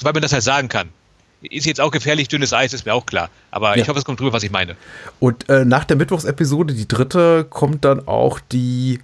Weil 0.01 0.13
man 0.13 0.21
das 0.21 0.33
halt 0.33 0.43
sagen 0.43 0.69
kann. 0.69 0.89
Ist 1.41 1.65
jetzt 1.65 1.81
auch 1.81 1.91
gefährlich, 1.91 2.27
dünnes 2.27 2.53
Eis, 2.53 2.73
ist 2.73 2.85
mir 2.85 2.93
auch 2.93 3.05
klar. 3.05 3.29
Aber 3.51 3.75
ja. 3.75 3.83
ich 3.83 3.89
hoffe, 3.89 3.99
es 3.99 4.05
kommt 4.05 4.19
drüber, 4.19 4.33
was 4.33 4.43
ich 4.43 4.51
meine. 4.51 4.75
Und 5.19 5.47
äh, 5.49 5.63
nach 5.63 5.83
der 5.83 5.95
Mittwochsepisode, 5.95 6.73
die 6.73 6.87
dritte, 6.87 7.45
kommt 7.49 7.85
dann 7.85 8.07
auch 8.07 8.39
die 8.39 8.99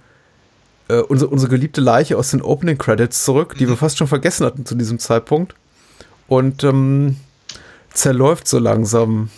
äh, 0.92 1.00
unsere, 1.00 1.30
unsere 1.30 1.50
geliebte 1.50 1.80
Leiche 1.80 2.18
aus 2.18 2.30
den 2.30 2.42
Opening 2.42 2.78
Credits 2.78 3.24
zurück, 3.24 3.56
die 3.58 3.64
mhm. 3.64 3.70
wir 3.70 3.76
fast 3.76 3.98
schon 3.98 4.06
vergessen 4.06 4.44
hatten 4.44 4.66
zu 4.66 4.74
diesem 4.74 4.98
Zeitpunkt. 4.98 5.54
Und 6.28 6.64
ähm, 6.64 7.16
zerläuft 7.92 8.48
so 8.48 8.58
langsam 8.58 9.30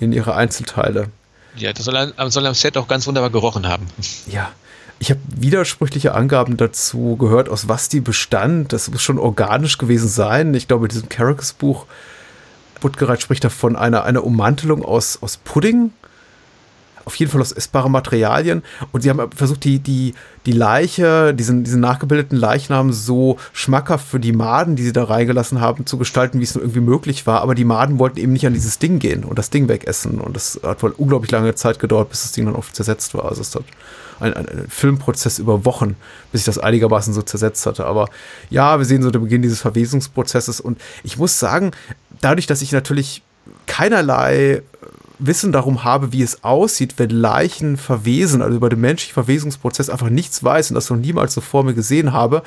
in 0.00 0.12
ihre 0.12 0.34
Einzelteile. 0.34 1.08
Ja, 1.56 1.72
das 1.72 1.84
soll, 1.84 2.14
soll 2.28 2.46
am 2.46 2.54
Set 2.54 2.76
auch 2.76 2.88
ganz 2.88 3.06
wunderbar 3.06 3.30
gerochen 3.30 3.66
haben. 3.66 3.86
Ja. 4.26 4.50
Ich 5.00 5.10
habe 5.10 5.20
widersprüchliche 5.28 6.14
Angaben 6.14 6.56
dazu 6.56 7.16
gehört, 7.16 7.48
aus 7.48 7.68
was 7.68 7.88
die 7.88 8.00
bestand. 8.00 8.72
Das 8.72 8.90
muss 8.90 9.02
schon 9.02 9.18
organisch 9.18 9.78
gewesen 9.78 10.08
sein. 10.08 10.54
Ich 10.54 10.66
glaube, 10.66 10.86
in 10.86 10.90
diesem 10.90 11.08
Carracks-Buch, 11.08 11.86
Buttgereit 12.80 13.22
spricht 13.22 13.44
davon 13.44 13.76
einer, 13.76 14.04
einer 14.04 14.24
Ummantelung 14.24 14.84
aus, 14.84 15.18
aus 15.20 15.36
Pudding 15.36 15.92
auf 17.08 17.14
jeden 17.14 17.32
Fall 17.32 17.40
aus 17.40 17.52
essbaren 17.52 17.90
Materialien. 17.90 18.62
Und 18.92 19.00
sie 19.00 19.08
haben 19.08 19.32
versucht, 19.32 19.64
die, 19.64 19.78
die, 19.78 20.12
die 20.44 20.52
Leiche, 20.52 21.32
diesen, 21.32 21.64
diesen 21.64 21.80
nachgebildeten 21.80 22.36
Leichnam 22.36 22.92
so 22.92 23.38
schmackhaft 23.54 24.06
für 24.06 24.20
die 24.20 24.32
Maden, 24.32 24.76
die 24.76 24.82
sie 24.82 24.92
da 24.92 25.04
reingelassen 25.04 25.58
haben, 25.58 25.86
zu 25.86 25.96
gestalten, 25.96 26.38
wie 26.38 26.44
es 26.44 26.54
nur 26.54 26.62
irgendwie 26.62 26.80
möglich 26.80 27.26
war. 27.26 27.40
Aber 27.40 27.54
die 27.54 27.64
Maden 27.64 27.98
wollten 27.98 28.18
eben 28.18 28.34
nicht 28.34 28.46
an 28.46 28.52
dieses 28.52 28.78
Ding 28.78 28.98
gehen 28.98 29.24
und 29.24 29.38
das 29.38 29.48
Ding 29.48 29.68
wegessen. 29.68 30.20
Und 30.20 30.36
das 30.36 30.60
hat 30.62 30.82
wohl 30.82 30.92
unglaublich 30.98 31.30
lange 31.30 31.54
Zeit 31.54 31.78
gedauert, 31.78 32.10
bis 32.10 32.24
das 32.24 32.32
Ding 32.32 32.44
dann 32.44 32.54
oft 32.54 32.76
zersetzt 32.76 33.14
war. 33.14 33.24
Also 33.24 33.40
es 33.40 33.54
hat 33.54 33.64
ein, 34.20 34.34
ein, 34.34 34.46
ein 34.46 34.66
Filmprozess 34.68 35.38
über 35.38 35.64
Wochen, 35.64 35.96
bis 36.30 36.42
sich 36.42 36.54
das 36.54 36.62
einigermaßen 36.62 37.14
so 37.14 37.22
zersetzt 37.22 37.64
hatte. 37.64 37.86
Aber 37.86 38.10
ja, 38.50 38.76
wir 38.76 38.84
sehen 38.84 39.02
so 39.02 39.10
den 39.10 39.22
Beginn 39.22 39.40
dieses 39.40 39.62
Verwesungsprozesses. 39.62 40.60
Und 40.60 40.78
ich 41.04 41.16
muss 41.16 41.38
sagen, 41.38 41.70
dadurch, 42.20 42.46
dass 42.46 42.60
ich 42.60 42.72
natürlich 42.72 43.22
keinerlei 43.66 44.62
Wissen 45.18 45.52
darum 45.52 45.84
habe, 45.84 46.12
wie 46.12 46.22
es 46.22 46.44
aussieht, 46.44 46.94
wenn 46.96 47.10
Leichen 47.10 47.76
verwesen, 47.76 48.42
also 48.42 48.56
über 48.56 48.68
den 48.68 48.80
menschlichen 48.80 49.14
Verwesungsprozess 49.14 49.90
einfach 49.90 50.10
nichts 50.10 50.42
weiß 50.42 50.70
und 50.70 50.74
das 50.74 50.90
noch 50.90 50.96
niemals 50.96 51.34
so 51.34 51.40
vor 51.40 51.64
mir 51.64 51.74
gesehen 51.74 52.12
habe, 52.12 52.42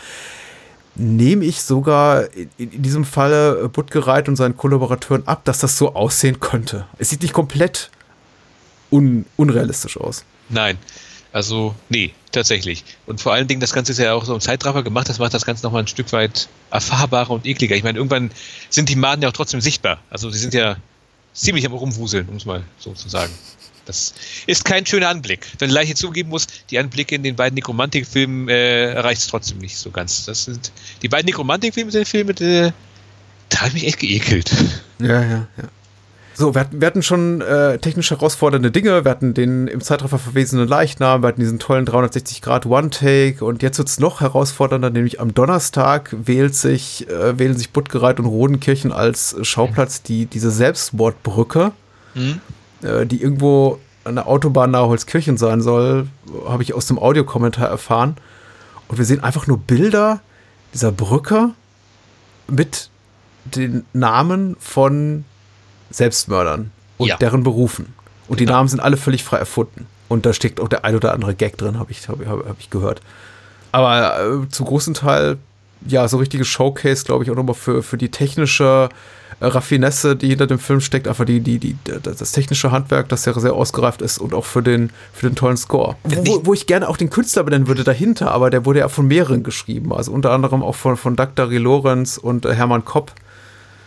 nehme 0.96 1.46
ich 1.46 1.62
sogar 1.62 2.26
in, 2.58 2.82
diesem 2.82 3.06
Falle 3.06 3.70
Buttgereit 3.70 4.28
und 4.28 4.36
seinen 4.36 4.58
Kollaborateuren 4.58 5.28
ab, 5.28 5.46
dass 5.46 5.60
das 5.60 5.78
so 5.78 5.96
aussehen 5.96 6.40
könnte. 6.40 6.86
Es 6.98 7.10
sieht 7.10 7.22
nicht 7.22 7.34
komplett 7.34 7.90
un 8.92 9.26
unrealistisch 9.38 9.98
aus. 9.98 10.24
Nein. 10.50 10.78
Also, 11.34 11.74
nee, 11.88 12.14
tatsächlich. 12.34 12.84
Und 13.06 13.22
vor 13.22 13.32
allen 13.32 13.48
Dingen, 13.48 13.62
das 13.62 13.72
Ganze 13.72 13.94
ist 13.94 14.00
ja 14.00 14.14
auch 14.14 14.26
so 14.26 14.34
ein 14.34 14.42
Zeitraffer 14.42 14.84
gemacht, 14.84 15.08
das 15.08 15.18
macht 15.18 15.34
das 15.34 15.46
Ganze 15.46 15.64
nochmal 15.64 15.84
ein 15.84 15.88
Stück 15.88 16.12
weit 16.12 16.50
erfahrbarer 16.72 17.32
und 17.32 17.46
ekliger. 17.46 17.76
Ich 17.78 17.84
meine, 17.84 17.98
irgendwann 17.98 18.32
sind 18.70 18.90
die 18.90 18.98
Maden 18.98 19.22
ja 19.22 19.30
auch 19.30 19.34
trotzdem 19.34 19.62
sichtbar. 19.62 20.00
Also, 20.10 20.30
sie 20.30 20.40
sind 20.40 20.54
ja 20.54 20.76
ziemlich 21.34 21.66
am 21.66 21.74
Rumwuseln, 21.74 22.28
um 22.30 22.36
es 22.36 22.46
mal 22.46 22.64
so 22.78 22.94
zu 22.94 23.10
sagen. 23.10 23.32
Das 23.86 24.14
ist 24.46 24.64
kein 24.64 24.86
schöner 24.86 25.10
Anblick. 25.10 25.48
Wenn 25.60 25.70
ich 25.70 25.76
Leiche 25.76 25.96
zugeben 25.96 26.30
muss, 26.30 26.48
die 26.70 26.78
Anblicke 26.78 27.16
in 27.16 27.24
den 27.24 27.36
beiden 27.36 27.56
Nekromantik-Filmen 27.56 28.48
äh, 28.48 28.94
erreicht 28.94 29.22
es 29.22 29.28
trotzdem 29.28 29.58
nicht 29.58 29.78
so 29.78 29.90
ganz. 29.90 30.26
Das 30.26 30.46
sind 30.46 30.72
die 31.02 31.08
beiden 31.08 31.26
Nekromantik-Filme 31.26 31.92
sind 31.92 32.08
Filme, 32.08 32.34
die, 32.34 32.72
da 33.50 33.58
habe 33.58 33.68
ich 33.70 33.74
mich 33.74 33.88
echt 33.88 34.00
geekelt. 34.00 34.52
Ja, 35.00 35.22
ja, 35.24 35.48
ja. 35.58 35.64
So, 36.34 36.56
wir 36.56 36.62
hatten, 36.62 36.80
wir 36.80 36.88
hatten 36.88 37.04
schon 37.04 37.42
äh, 37.42 37.78
technisch 37.78 38.10
herausfordernde 38.10 38.72
Dinge. 38.72 39.04
Wir 39.04 39.12
hatten 39.12 39.34
den 39.34 39.68
im 39.68 39.82
Zeitraffer 39.82 40.18
verwesenen 40.18 40.68
Leichnam, 40.68 41.24
wir 41.24 41.28
hatten 41.28 41.42
diesen 41.42 41.60
tollen 41.60 41.86
360 41.86 42.42
Grad 42.42 42.66
One-Take 42.66 43.44
und 43.44 43.62
jetzt 43.62 43.78
wird 43.78 43.90
es 43.90 44.00
noch 44.00 44.22
herausfordernder, 44.22 44.90
nämlich 44.90 45.20
am 45.20 45.34
Donnerstag 45.34 46.16
wählt 46.18 46.56
sich, 46.56 47.08
äh, 47.10 47.38
wählen 47.38 47.58
sich 47.58 47.72
Buttgereit 47.72 48.20
und 48.20 48.26
Rodenkirchen 48.26 48.92
als 48.92 49.36
Schauplatz 49.42 50.04
die, 50.04 50.26
diese 50.26 50.52
Selbstmordbrücke, 50.52 51.72
mhm. 52.16 52.40
äh, 52.82 53.06
die 53.06 53.22
irgendwo 53.22 53.80
an 54.04 54.16
der 54.16 54.28
Autobahn 54.28 54.72
nahe 54.72 54.88
Holzkirchen 54.88 55.38
sein 55.38 55.62
soll, 55.62 56.08
habe 56.48 56.64
ich 56.64 56.74
aus 56.74 56.88
dem 56.88 56.98
Audiokommentar 56.98 57.68
erfahren. 57.68 58.16
Und 58.88 58.98
wir 58.98 59.06
sehen 59.06 59.24
einfach 59.24 59.48
nur 59.48 59.60
Bilder 59.60 60.22
dieser 60.74 60.92
Brücke 60.92 61.52
mit 62.48 62.90
den 63.46 63.86
Namen 63.94 64.56
von 64.60 65.26
Selbstmördern 65.92 66.72
und 66.98 67.08
ja. 67.08 67.18
deren 67.18 67.44
Berufen. 67.44 67.94
Und 68.28 68.40
die 68.40 68.46
genau. 68.46 68.58
Namen 68.58 68.70
sind 68.70 68.80
alle 68.80 68.98
völlig 68.98 69.24
frei 69.24 69.38
erfunden. 69.38 69.88
Und 70.08 70.26
da 70.26 70.34
steckt 70.34 70.60
auch 70.60 70.68
der 70.68 70.86
ein 70.86 70.96
oder 70.96 71.14
andere 71.14 71.36
Gag 71.36 71.58
drin, 71.58 71.80
habe 71.80 71.92
ich, 71.92 72.08
hab, 72.08 72.26
hab 72.26 72.60
ich 72.60 72.70
gehört. 72.70 73.02
Aber 73.72 74.44
äh, 74.44 74.50
zu 74.50 74.66
großen 74.66 74.94
Teil, 74.94 75.38
ja, 75.88 76.08
so 76.08 76.18
richtiges 76.18 76.48
Showcase, 76.48 77.06
glaube 77.06 77.24
ich, 77.24 77.32
auch 77.32 77.36
nochmal 77.36 77.56
für, 77.56 77.82
für 77.82 77.98
die 77.98 78.10
technische 78.10 78.90
äh, 79.40 79.46
Raffinesse, 79.46 80.16
die 80.16 80.28
hinter 80.28 80.48
dem 80.48 80.60
Film 80.60 80.82
steckt, 80.82 81.08
einfach 81.08 81.26
die, 81.26 81.40
die, 81.40 81.60
die, 81.60 81.76
das 82.04 82.32
technische 82.32 82.72
Handwerk, 82.72 83.10
das 83.10 83.26
ja 83.26 83.34
sehr 83.40 83.54
ausgereift 83.54 84.02
ist 84.02 84.18
und 84.18 84.34
auch 84.34 84.46
für 84.46 84.62
den, 84.62 84.92
für 85.14 85.28
den 85.30 85.36
tollen 85.36 85.58
Score. 85.58 85.96
Wo, 86.04 86.46
wo 86.46 86.54
ich 86.54 86.68
gerne 86.68 86.88
auch 86.90 86.98
den 86.98 87.10
Künstler 87.10 87.44
benennen 87.44 87.68
würde 87.68 87.84
dahinter, 87.84 88.32
aber 88.32 88.50
der 88.50 88.66
wurde 88.66 88.80
ja 88.80 88.90
von 88.90 89.08
mehreren 89.08 89.44
geschrieben, 89.44 89.94
also 89.94 90.12
unter 90.12 90.32
anderem 90.32 90.62
auch 90.62 90.76
von, 90.76 90.98
von 90.98 91.16
Dr. 91.16 91.48
Lorenz 91.48 92.18
und 92.18 92.46
äh, 92.46 92.54
Hermann 92.54 92.86
Kopp. 92.86 93.14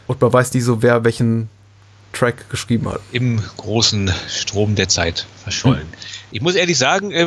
Und 0.06 0.20
man 0.20 0.32
weiß 0.32 0.52
nie 0.54 0.60
so, 0.60 0.82
wer 0.82 1.04
welchen 1.04 1.48
Track 2.14 2.48
geschrieben 2.50 2.88
hat. 2.88 3.00
Im 3.12 3.42
großen 3.56 4.12
Strom 4.28 4.74
der 4.74 4.88
Zeit 4.88 5.26
verschollen. 5.42 5.82
Hm. 5.82 5.98
Ich 6.30 6.40
muss 6.40 6.54
ehrlich 6.54 6.78
sagen, 6.78 7.12
äh, 7.12 7.26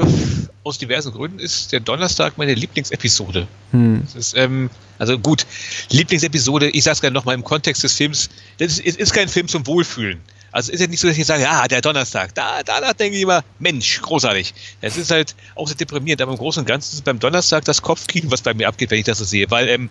aus 0.63 0.77
diversen 0.77 1.11
Gründen 1.11 1.39
ist 1.39 1.71
der 1.71 1.79
Donnerstag 1.79 2.37
meine 2.37 2.53
Lieblingsepisode. 2.53 3.47
Hm. 3.71 4.07
Ist, 4.15 4.35
ähm, 4.35 4.69
also 4.97 5.17
gut, 5.17 5.45
Lieblingsepisode, 5.89 6.69
ich 6.69 6.83
sag's 6.83 7.01
gerne 7.01 7.13
nochmal 7.13 7.35
im 7.35 7.43
Kontext 7.43 7.83
des 7.83 7.93
Films, 7.93 8.29
das 8.57 8.79
ist, 8.79 8.97
ist 8.97 9.13
kein 9.13 9.29
Film 9.29 9.47
zum 9.47 9.65
Wohlfühlen. 9.67 10.19
Also 10.51 10.71
ist 10.71 10.79
ja 10.79 10.87
nicht 10.87 10.99
so, 10.99 11.07
dass 11.07 11.17
ich 11.17 11.25
sage, 11.25 11.43
ja, 11.43 11.67
der 11.67 11.81
Donnerstag, 11.81 12.33
da, 12.33 12.63
danach 12.63 12.93
denke 12.93 13.17
ich 13.17 13.23
immer, 13.23 13.43
Mensch, 13.59 14.01
großartig. 14.01 14.53
Es 14.81 14.97
ist 14.97 15.11
halt 15.11 15.35
auch 15.55 15.67
sehr 15.67 15.77
deprimierend, 15.77 16.21
aber 16.21 16.31
im 16.31 16.37
Großen 16.37 16.61
und 16.61 16.65
Ganzen 16.65 16.95
ist 16.95 17.03
beim 17.03 17.19
Donnerstag 17.19 17.65
das 17.65 17.81
Kopfkino, 17.81 18.31
was 18.31 18.41
bei 18.41 18.53
mir 18.53 18.67
abgeht, 18.67 18.89
wenn 18.89 18.99
ich 18.99 19.05
das 19.05 19.19
so 19.19 19.25
sehe, 19.25 19.51
weil 19.51 19.67
ähm, 19.67 19.89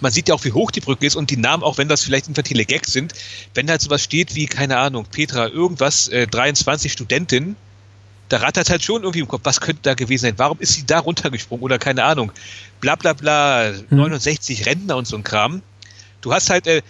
man 0.00 0.12
sieht 0.12 0.28
ja 0.28 0.34
auch, 0.34 0.44
wie 0.44 0.52
hoch 0.52 0.70
die 0.70 0.80
Brücke 0.80 1.06
ist 1.06 1.16
und 1.16 1.30
die 1.30 1.36
Namen, 1.36 1.62
auch 1.62 1.78
wenn 1.78 1.88
das 1.88 2.02
vielleicht 2.02 2.28
infantile 2.28 2.64
Gags 2.64 2.92
sind, 2.92 3.12
wenn 3.54 3.68
halt 3.68 3.80
sowas 3.80 4.02
steht 4.02 4.34
wie, 4.34 4.46
keine 4.46 4.78
Ahnung, 4.78 5.06
Petra, 5.10 5.48
irgendwas, 5.48 6.08
äh, 6.08 6.26
23 6.26 6.92
Studentin, 6.92 7.56
da 8.28 8.38
rattert 8.38 8.70
halt 8.70 8.82
schon 8.82 9.02
irgendwie 9.02 9.20
im 9.20 9.28
Kopf, 9.28 9.42
was 9.44 9.60
könnte 9.60 9.82
da 9.82 9.94
gewesen 9.94 10.22
sein? 10.22 10.34
Warum 10.36 10.58
ist 10.58 10.74
sie 10.74 10.84
da 10.84 10.98
runtergesprungen? 10.98 11.62
Oder 11.62 11.78
keine 11.78 12.04
Ahnung, 12.04 12.32
bla 12.80 12.96
bla 12.96 13.12
bla, 13.12 13.72
hm. 13.88 13.96
69 13.96 14.66
Rentner 14.66 14.96
und 14.96 15.06
so 15.06 15.16
ein 15.16 15.22
Kram. 15.22 15.62
Du 16.20 16.32
hast 16.32 16.50
halt, 16.50 16.66
äh, 16.66 16.82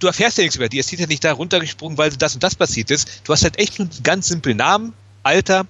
du 0.00 0.06
erfährst 0.08 0.38
ja 0.38 0.42
nichts 0.42 0.56
über 0.56 0.68
die. 0.68 0.78
Es 0.78 0.88
steht 0.88 1.00
ja 1.00 1.06
nicht 1.06 1.24
da 1.24 1.32
runtergesprungen, 1.32 1.96
weil 1.96 2.10
das 2.10 2.34
und 2.34 2.42
das 2.42 2.56
passiert 2.56 2.90
ist. 2.90 3.22
Du 3.24 3.32
hast 3.32 3.44
halt 3.44 3.58
echt 3.58 3.78
nur 3.78 3.88
einen 3.88 4.02
ganz 4.02 4.28
simplen 4.28 4.56
Namen, 4.56 4.94
Alter 5.22 5.66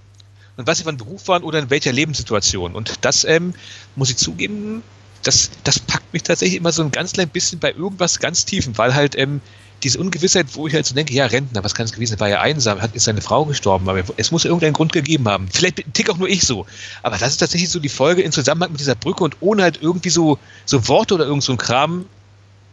und 0.56 0.66
was 0.66 0.78
sie 0.78 0.84
von 0.84 0.96
Beruf 0.96 1.28
waren 1.28 1.44
oder 1.44 1.60
in 1.60 1.70
welcher 1.70 1.92
Lebenssituation. 1.92 2.74
Und 2.74 3.04
das, 3.04 3.24
ähm, 3.24 3.54
muss 3.94 4.10
ich 4.10 4.16
zugeben, 4.16 4.82
das, 5.28 5.50
das 5.62 5.78
packt 5.78 6.10
mich 6.14 6.22
tatsächlich 6.22 6.58
immer 6.58 6.72
so 6.72 6.82
ein 6.82 6.90
ganz 6.90 7.12
klein 7.12 7.28
bisschen 7.28 7.58
bei 7.58 7.70
irgendwas 7.70 8.18
ganz 8.18 8.46
Tiefen, 8.46 8.78
weil 8.78 8.94
halt 8.94 9.14
ähm, 9.14 9.42
diese 9.82 9.98
Ungewissheit, 9.98 10.46
wo 10.54 10.66
ich 10.66 10.72
halt 10.72 10.86
so 10.86 10.94
denke, 10.94 11.12
ja, 11.12 11.26
Rentner, 11.26 11.62
was 11.62 11.74
kann 11.74 11.84
es 11.84 11.92
gewesen 11.92 12.12
sein? 12.12 12.20
War 12.20 12.30
ja 12.30 12.40
einsam, 12.40 12.80
hat, 12.80 12.94
ist 12.96 13.04
seine 13.04 13.20
Frau 13.20 13.44
gestorben, 13.44 13.90
aber 13.90 14.02
es 14.16 14.30
muss 14.30 14.46
irgendeinen 14.46 14.72
Grund 14.72 14.94
gegeben 14.94 15.28
haben. 15.28 15.46
Vielleicht 15.52 15.84
tick 15.92 16.08
auch 16.08 16.16
nur 16.16 16.30
ich 16.30 16.44
so. 16.44 16.64
Aber 17.02 17.18
das 17.18 17.32
ist 17.32 17.36
tatsächlich 17.36 17.68
so 17.68 17.78
die 17.78 17.90
Folge 17.90 18.22
in 18.22 18.32
Zusammenhang 18.32 18.72
mit 18.72 18.80
dieser 18.80 18.94
Brücke 18.94 19.22
und 19.22 19.36
ohne 19.40 19.62
halt 19.62 19.80
irgendwie 19.82 20.08
so, 20.08 20.38
so 20.64 20.88
Worte 20.88 21.14
oder 21.14 21.26
irgend 21.26 21.44
so 21.44 21.52
ein 21.52 21.58
Kram, 21.58 22.06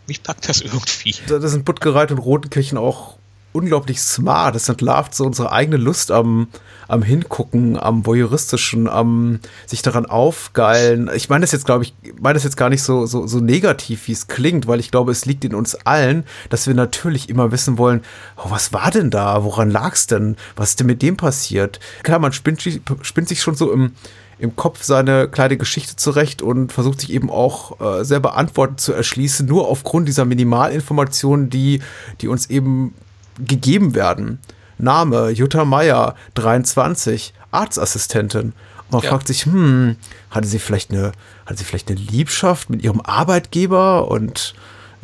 mich 0.08 0.24
packt 0.24 0.48
das 0.48 0.62
irgendwie. 0.62 1.16
Da 1.28 1.46
sind 1.46 1.66
Buttgereit 1.66 2.12
und 2.12 2.20
Rotenkirchen 2.20 2.78
auch 2.78 3.18
unglaublich 3.56 4.02
smart. 4.02 4.56
Es 4.56 4.70
entlarvt 4.70 5.16
so 5.16 5.26
unsere 5.26 5.52
eigene 5.52 5.78
Lust 5.78 6.12
am, 6.12 6.48
am 6.88 7.02
Hingucken, 7.02 7.78
am 7.78 8.06
Voyeuristischen, 8.06 8.88
am 8.90 9.40
sich 9.66 9.82
daran 9.82 10.06
aufgeilen. 10.06 11.10
Ich 11.16 11.30
meine 11.30 11.42
das 11.42 11.54
jetzt, 11.54 11.66
glaube 11.66 11.86
ich, 11.86 11.94
meine 12.20 12.34
das 12.34 12.44
jetzt 12.44 12.58
gar 12.58 12.70
nicht 12.70 12.84
so, 12.84 13.06
so, 13.06 13.26
so 13.26 13.40
negativ, 13.40 14.08
wie 14.08 14.12
es 14.12 14.28
klingt, 14.28 14.68
weil 14.68 14.80
ich 14.80 14.92
glaube, 14.92 15.12
es 15.12 15.26
liegt 15.26 15.46
in 15.46 15.56
uns 15.56 15.76
allen, 15.86 16.26
dass 16.50 16.68
wir 16.68 16.74
natürlich 16.74 17.30
immer 17.30 17.52
wissen 17.52 17.78
wollen, 17.78 18.02
oh, 18.38 18.50
was 18.52 18.74
war 18.74 18.92
denn 18.92 19.10
da? 19.10 19.44
Woran 19.44 19.72
lag 19.72 19.94
es 19.94 20.08
denn? 20.08 20.36
Was 20.56 20.72
ist 20.72 20.82
denn 20.82 20.88
mit 20.88 21.02
dem 21.02 21.16
passiert? 21.16 21.80
Klar, 22.04 22.20
man 22.20 22.34
spinnt, 22.34 22.62
spinnt 23.02 23.30
sich 23.30 23.42
schon 23.42 23.56
so 23.56 23.72
im, 23.72 23.94
im 24.38 24.56
Kopf 24.56 24.84
seine 24.84 25.30
kleine 25.30 25.56
Geschichte 25.56 25.96
zurecht 25.96 26.42
und 26.42 26.74
versucht 26.74 27.00
sich 27.00 27.14
eben 27.14 27.30
auch 27.30 27.80
äh, 27.80 28.04
selber 28.04 28.36
Antworten 28.36 28.78
zu 28.78 28.92
erschließen, 28.92 29.48
nur 29.48 29.70
aufgrund 29.70 30.10
dieser 30.10 30.26
Minimalinformationen, 30.26 31.50
die, 31.50 31.82
die 32.20 32.28
uns 32.28 32.50
eben 32.50 32.94
gegeben 33.40 33.96
werden. 33.96 34.40
Name 34.78 35.30
Jutta 35.30 35.66
Meier, 35.66 36.16
23, 36.36 37.34
Arztassistentin. 37.52 38.54
Und 38.86 38.92
man 38.92 39.02
ja. 39.02 39.10
fragt 39.10 39.28
sich, 39.28 39.46
hm, 39.46 39.96
hatte 40.30 40.48
sie 40.48 40.60
vielleicht 40.60 40.92
eine, 40.92 41.12
hatte 41.46 41.58
sie 41.58 41.64
vielleicht 41.64 41.90
eine 41.90 42.00
Liebschaft 42.00 42.70
mit 42.70 42.84
ihrem 42.84 43.02
Arbeitgeber 43.02 44.10
und 44.10 44.54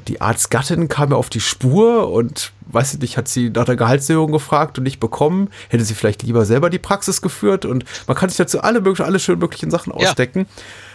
die 0.07 0.19
Arztgattin 0.19 0.87
kam 0.87 1.11
ja 1.11 1.15
auf 1.15 1.29
die 1.29 1.39
Spur 1.39 2.11
und 2.11 2.53
weiß 2.67 2.95
ich 2.95 2.99
nicht, 3.01 3.17
hat 3.17 3.27
sie 3.27 3.49
nach 3.49 3.65
der 3.65 3.75
Gehaltserhöhung 3.75 4.31
gefragt 4.31 4.77
und 4.77 4.83
nicht 4.83 4.99
bekommen. 4.99 5.49
Hätte 5.69 5.83
sie 5.83 5.93
vielleicht 5.93 6.23
lieber 6.23 6.45
selber 6.45 6.69
die 6.71 6.79
Praxis 6.79 7.21
geführt 7.21 7.65
und 7.65 7.85
man 8.07 8.17
kann 8.17 8.29
sich 8.29 8.37
dazu 8.37 8.61
alle 8.61 8.81
möglichen, 8.81 9.03
alle 9.05 9.19
schön 9.19 9.37
möglichen 9.37 9.69
Sachen 9.69 9.91
ausdecken. 9.91 10.47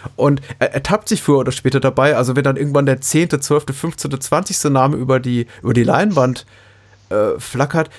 Ja. 0.02 0.10
Und 0.16 0.40
er, 0.58 0.74
er 0.74 0.82
tappt 0.82 1.08
sich 1.08 1.22
früher 1.22 1.38
oder 1.38 1.52
später 1.52 1.78
dabei. 1.78 2.16
Also 2.16 2.34
wenn 2.34 2.44
dann 2.44 2.56
irgendwann 2.56 2.86
der 2.86 3.00
10., 3.00 3.40
12., 3.40 3.66
15., 3.72 4.20
20. 4.20 4.64
Name 4.72 4.96
über 4.96 5.20
die, 5.20 5.46
über 5.62 5.74
die 5.74 5.84
Leinwand 5.84 6.40
äh, 6.40 6.65
flackert, 7.38 7.90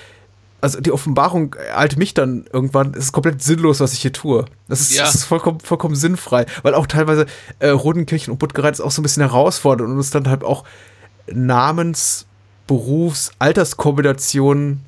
also 0.60 0.80
die 0.80 0.90
Offenbarung 0.90 1.54
eilt 1.74 1.96
mich 1.96 2.14
dann 2.14 2.46
irgendwann, 2.52 2.92
es 2.94 3.06
ist 3.06 3.12
komplett 3.12 3.42
sinnlos, 3.42 3.80
was 3.80 3.92
ich 3.92 4.00
hier 4.00 4.12
tue. 4.12 4.44
Das 4.66 4.80
ist, 4.80 4.96
ja. 4.96 5.04
das 5.04 5.14
ist 5.14 5.24
vollkommen, 5.24 5.60
vollkommen 5.60 5.94
sinnfrei, 5.94 6.46
weil 6.62 6.74
auch 6.74 6.86
teilweise 6.86 7.26
äh, 7.60 7.68
Rodenkirchen 7.68 8.32
und 8.32 8.38
Buttgereit 8.38 8.74
ist 8.74 8.80
auch 8.80 8.90
so 8.90 9.00
ein 9.00 9.04
bisschen 9.04 9.22
herausfordernd 9.22 9.90
und 9.90 9.98
es 9.98 10.10
dann 10.10 10.28
halt 10.28 10.42
auch 10.42 10.64
Namens-, 11.30 12.26
Berufs-, 12.66 13.30
Alterskombinationen, 13.38 14.84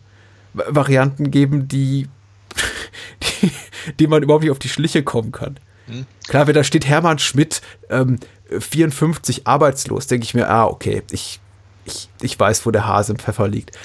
Varianten 0.54 1.30
geben, 1.30 1.68
die, 1.68 2.08
die, 3.42 3.52
die 4.00 4.06
man 4.08 4.22
überhaupt 4.22 4.42
nicht 4.42 4.50
auf 4.50 4.58
die 4.58 4.68
Schliche 4.68 5.04
kommen 5.04 5.30
kann. 5.30 5.60
Hm. 5.86 6.06
Klar, 6.26 6.48
wenn 6.48 6.54
da 6.54 6.64
steht 6.64 6.86
Hermann 6.86 7.20
Schmidt, 7.20 7.62
ähm, 7.90 8.18
54 8.58 9.46
arbeitslos, 9.46 10.08
denke 10.08 10.24
ich 10.24 10.34
mir, 10.34 10.50
ah, 10.50 10.66
okay, 10.66 11.02
ich, 11.12 11.38
ich, 11.84 12.08
ich 12.20 12.38
weiß, 12.38 12.66
wo 12.66 12.72
der 12.72 12.88
Hase 12.88 13.12
im 13.12 13.18
Pfeffer 13.20 13.46
liegt. 13.46 13.76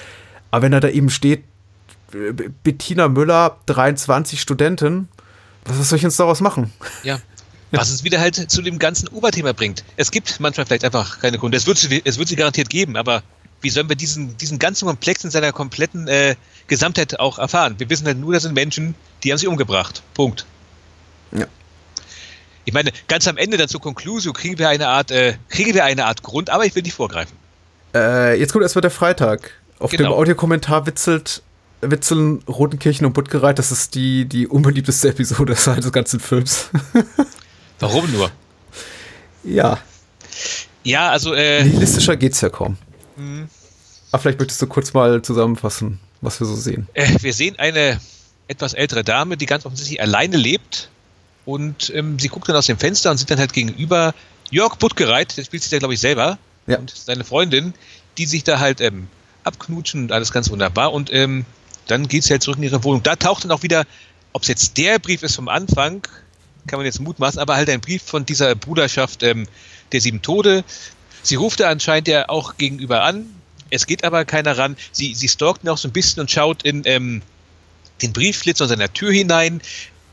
Aber 0.50 0.62
wenn 0.62 0.72
er 0.72 0.80
da 0.80 0.88
eben 0.88 1.10
steht, 1.10 1.44
Bettina 2.62 3.08
Müller, 3.08 3.58
23 3.66 4.40
Studentin, 4.40 5.08
was 5.64 5.88
soll 5.88 5.98
ich 5.98 6.04
uns 6.04 6.16
daraus 6.16 6.40
machen? 6.40 6.72
Ja. 7.02 7.20
Was 7.72 7.90
es 7.90 8.04
wieder 8.04 8.20
halt 8.20 8.36
zu 8.36 8.62
dem 8.62 8.78
ganzen 8.78 9.08
Oberthema 9.08 9.52
bringt. 9.52 9.84
Es 9.96 10.12
gibt 10.12 10.38
manchmal 10.38 10.64
vielleicht 10.64 10.84
einfach 10.84 11.20
keine 11.20 11.36
Gründe. 11.36 11.58
Es 11.58 11.66
wird, 11.66 11.78
es 12.04 12.16
wird 12.16 12.28
sie 12.28 12.36
garantiert 12.36 12.70
geben, 12.70 12.96
aber 12.96 13.24
wie 13.60 13.70
sollen 13.70 13.88
wir 13.88 13.96
diesen, 13.96 14.36
diesen 14.38 14.58
ganzen 14.60 14.86
Komplex 14.86 15.24
in 15.24 15.30
seiner 15.30 15.52
kompletten 15.52 16.06
äh, 16.06 16.36
Gesamtheit 16.68 17.18
auch 17.18 17.38
erfahren? 17.38 17.74
Wir 17.78 17.90
wissen 17.90 18.06
halt 18.06 18.18
nur, 18.18 18.32
das 18.32 18.44
sind 18.44 18.54
Menschen, 18.54 18.94
die 19.24 19.32
haben 19.32 19.38
sie 19.38 19.48
umgebracht. 19.48 20.02
Punkt. 20.14 20.46
Ja. 21.32 21.46
Ich 22.64 22.72
meine, 22.72 22.92
ganz 23.08 23.26
am 23.28 23.36
Ende 23.36 23.56
dann 23.56 23.68
zur 23.68 23.80
Conclusio 23.80 24.32
kriegen 24.32 24.58
wir 24.58 24.68
eine 24.68 24.88
Art, 24.88 25.10
äh, 25.10 25.34
kriegen 25.48 25.74
wir 25.74 25.84
eine 25.84 26.06
Art 26.06 26.22
Grund, 26.22 26.50
aber 26.50 26.66
ich 26.66 26.74
will 26.74 26.82
nicht 26.82 26.94
vorgreifen. 26.94 27.36
Äh, 27.94 28.38
jetzt 28.38 28.52
kommt 28.52 28.62
erstmal 28.62 28.82
der 28.82 28.90
Freitag. 28.90 29.52
Auf 29.78 29.90
genau. 29.90 30.10
dem 30.10 30.12
Audiokommentar 30.12 30.86
witzelt 30.86 31.42
Witzeln, 31.82 32.42
Rotenkirchen 32.48 33.06
und 33.06 33.12
Buttgereit, 33.12 33.58
das 33.58 33.70
ist 33.70 33.94
die, 33.94 34.24
die 34.24 34.46
unbeliebteste 34.46 35.10
Episode 35.10 35.54
des 35.76 35.92
ganzen 35.92 36.20
Films. 36.20 36.70
Warum 37.78 38.10
nur? 38.12 38.30
Ja. 39.44 39.78
Ja, 40.82 41.10
also. 41.10 41.34
Äh, 41.34 41.64
Nihilistischer 41.64 42.16
geht's 42.16 42.40
ja 42.40 42.48
kaum. 42.48 42.78
Mh. 43.16 43.48
Aber 44.12 44.22
vielleicht 44.22 44.38
möchtest 44.38 44.62
du 44.62 44.66
kurz 44.66 44.94
mal 44.94 45.20
zusammenfassen, 45.20 46.00
was 46.20 46.40
wir 46.40 46.46
so 46.46 46.54
sehen. 46.54 46.88
Äh, 46.94 47.08
wir 47.20 47.34
sehen 47.34 47.58
eine 47.58 48.00
etwas 48.48 48.72
ältere 48.72 49.04
Dame, 49.04 49.36
die 49.36 49.46
ganz 49.46 49.66
offensichtlich 49.66 50.00
alleine 50.00 50.36
lebt. 50.36 50.88
Und 51.44 51.92
ähm, 51.94 52.18
sie 52.18 52.28
guckt 52.28 52.48
dann 52.48 52.56
aus 52.56 52.66
dem 52.66 52.78
Fenster 52.78 53.10
und 53.10 53.18
sieht 53.18 53.30
dann 53.30 53.38
halt 53.38 53.52
gegenüber 53.52 54.14
Jörg 54.50 54.76
Buttgereit, 54.76 55.36
der 55.36 55.44
spielt 55.44 55.62
sich 55.62 55.70
da, 55.70 55.78
glaube 55.78 55.94
ich, 55.94 56.00
selber, 56.00 56.38
ja. 56.66 56.78
und 56.78 56.90
seine 56.90 57.24
Freundin, 57.24 57.74
die 58.18 58.26
sich 58.26 58.42
da 58.42 58.58
halt 58.58 58.80
ähm, 58.80 59.08
abknutschen 59.46 60.04
und 60.04 60.12
alles 60.12 60.32
ganz 60.32 60.50
wunderbar. 60.50 60.92
Und 60.92 61.12
ähm, 61.12 61.44
dann 61.86 62.08
geht 62.08 62.24
sie 62.24 62.32
halt 62.32 62.42
zurück 62.42 62.58
in 62.58 62.64
ihre 62.64 62.82
Wohnung. 62.84 63.02
Da 63.02 63.16
taucht 63.16 63.44
dann 63.44 63.50
auch 63.50 63.62
wieder, 63.62 63.84
ob 64.32 64.42
es 64.42 64.48
jetzt 64.48 64.76
der 64.76 64.98
Brief 64.98 65.22
ist 65.22 65.36
vom 65.36 65.48
Anfang, 65.48 66.02
kann 66.66 66.78
man 66.78 66.86
jetzt 66.86 67.00
mutmaßen, 67.00 67.40
aber 67.40 67.56
halt 67.56 67.70
ein 67.70 67.80
Brief 67.80 68.02
von 68.02 68.26
dieser 68.26 68.54
Bruderschaft 68.54 69.22
ähm, 69.22 69.46
der 69.92 70.00
sieben 70.00 70.22
Tode. 70.22 70.64
Sie 71.22 71.36
ruft 71.36 71.60
da 71.60 71.70
anscheinend 71.70 72.08
ja 72.08 72.28
auch 72.28 72.56
gegenüber 72.56 73.02
an. 73.02 73.26
Es 73.70 73.86
geht 73.86 74.04
aber 74.04 74.24
keiner 74.24 74.58
ran. 74.58 74.76
Sie, 74.92 75.14
sie 75.14 75.28
stalkt 75.28 75.64
noch 75.64 75.78
so 75.78 75.88
ein 75.88 75.92
bisschen 75.92 76.20
und 76.20 76.30
schaut 76.30 76.62
in 76.62 76.82
ähm, 76.84 77.22
den 78.02 78.12
Briefschlitz 78.12 78.60
an 78.60 78.68
seiner 78.68 78.92
Tür 78.92 79.12
hinein. 79.12 79.60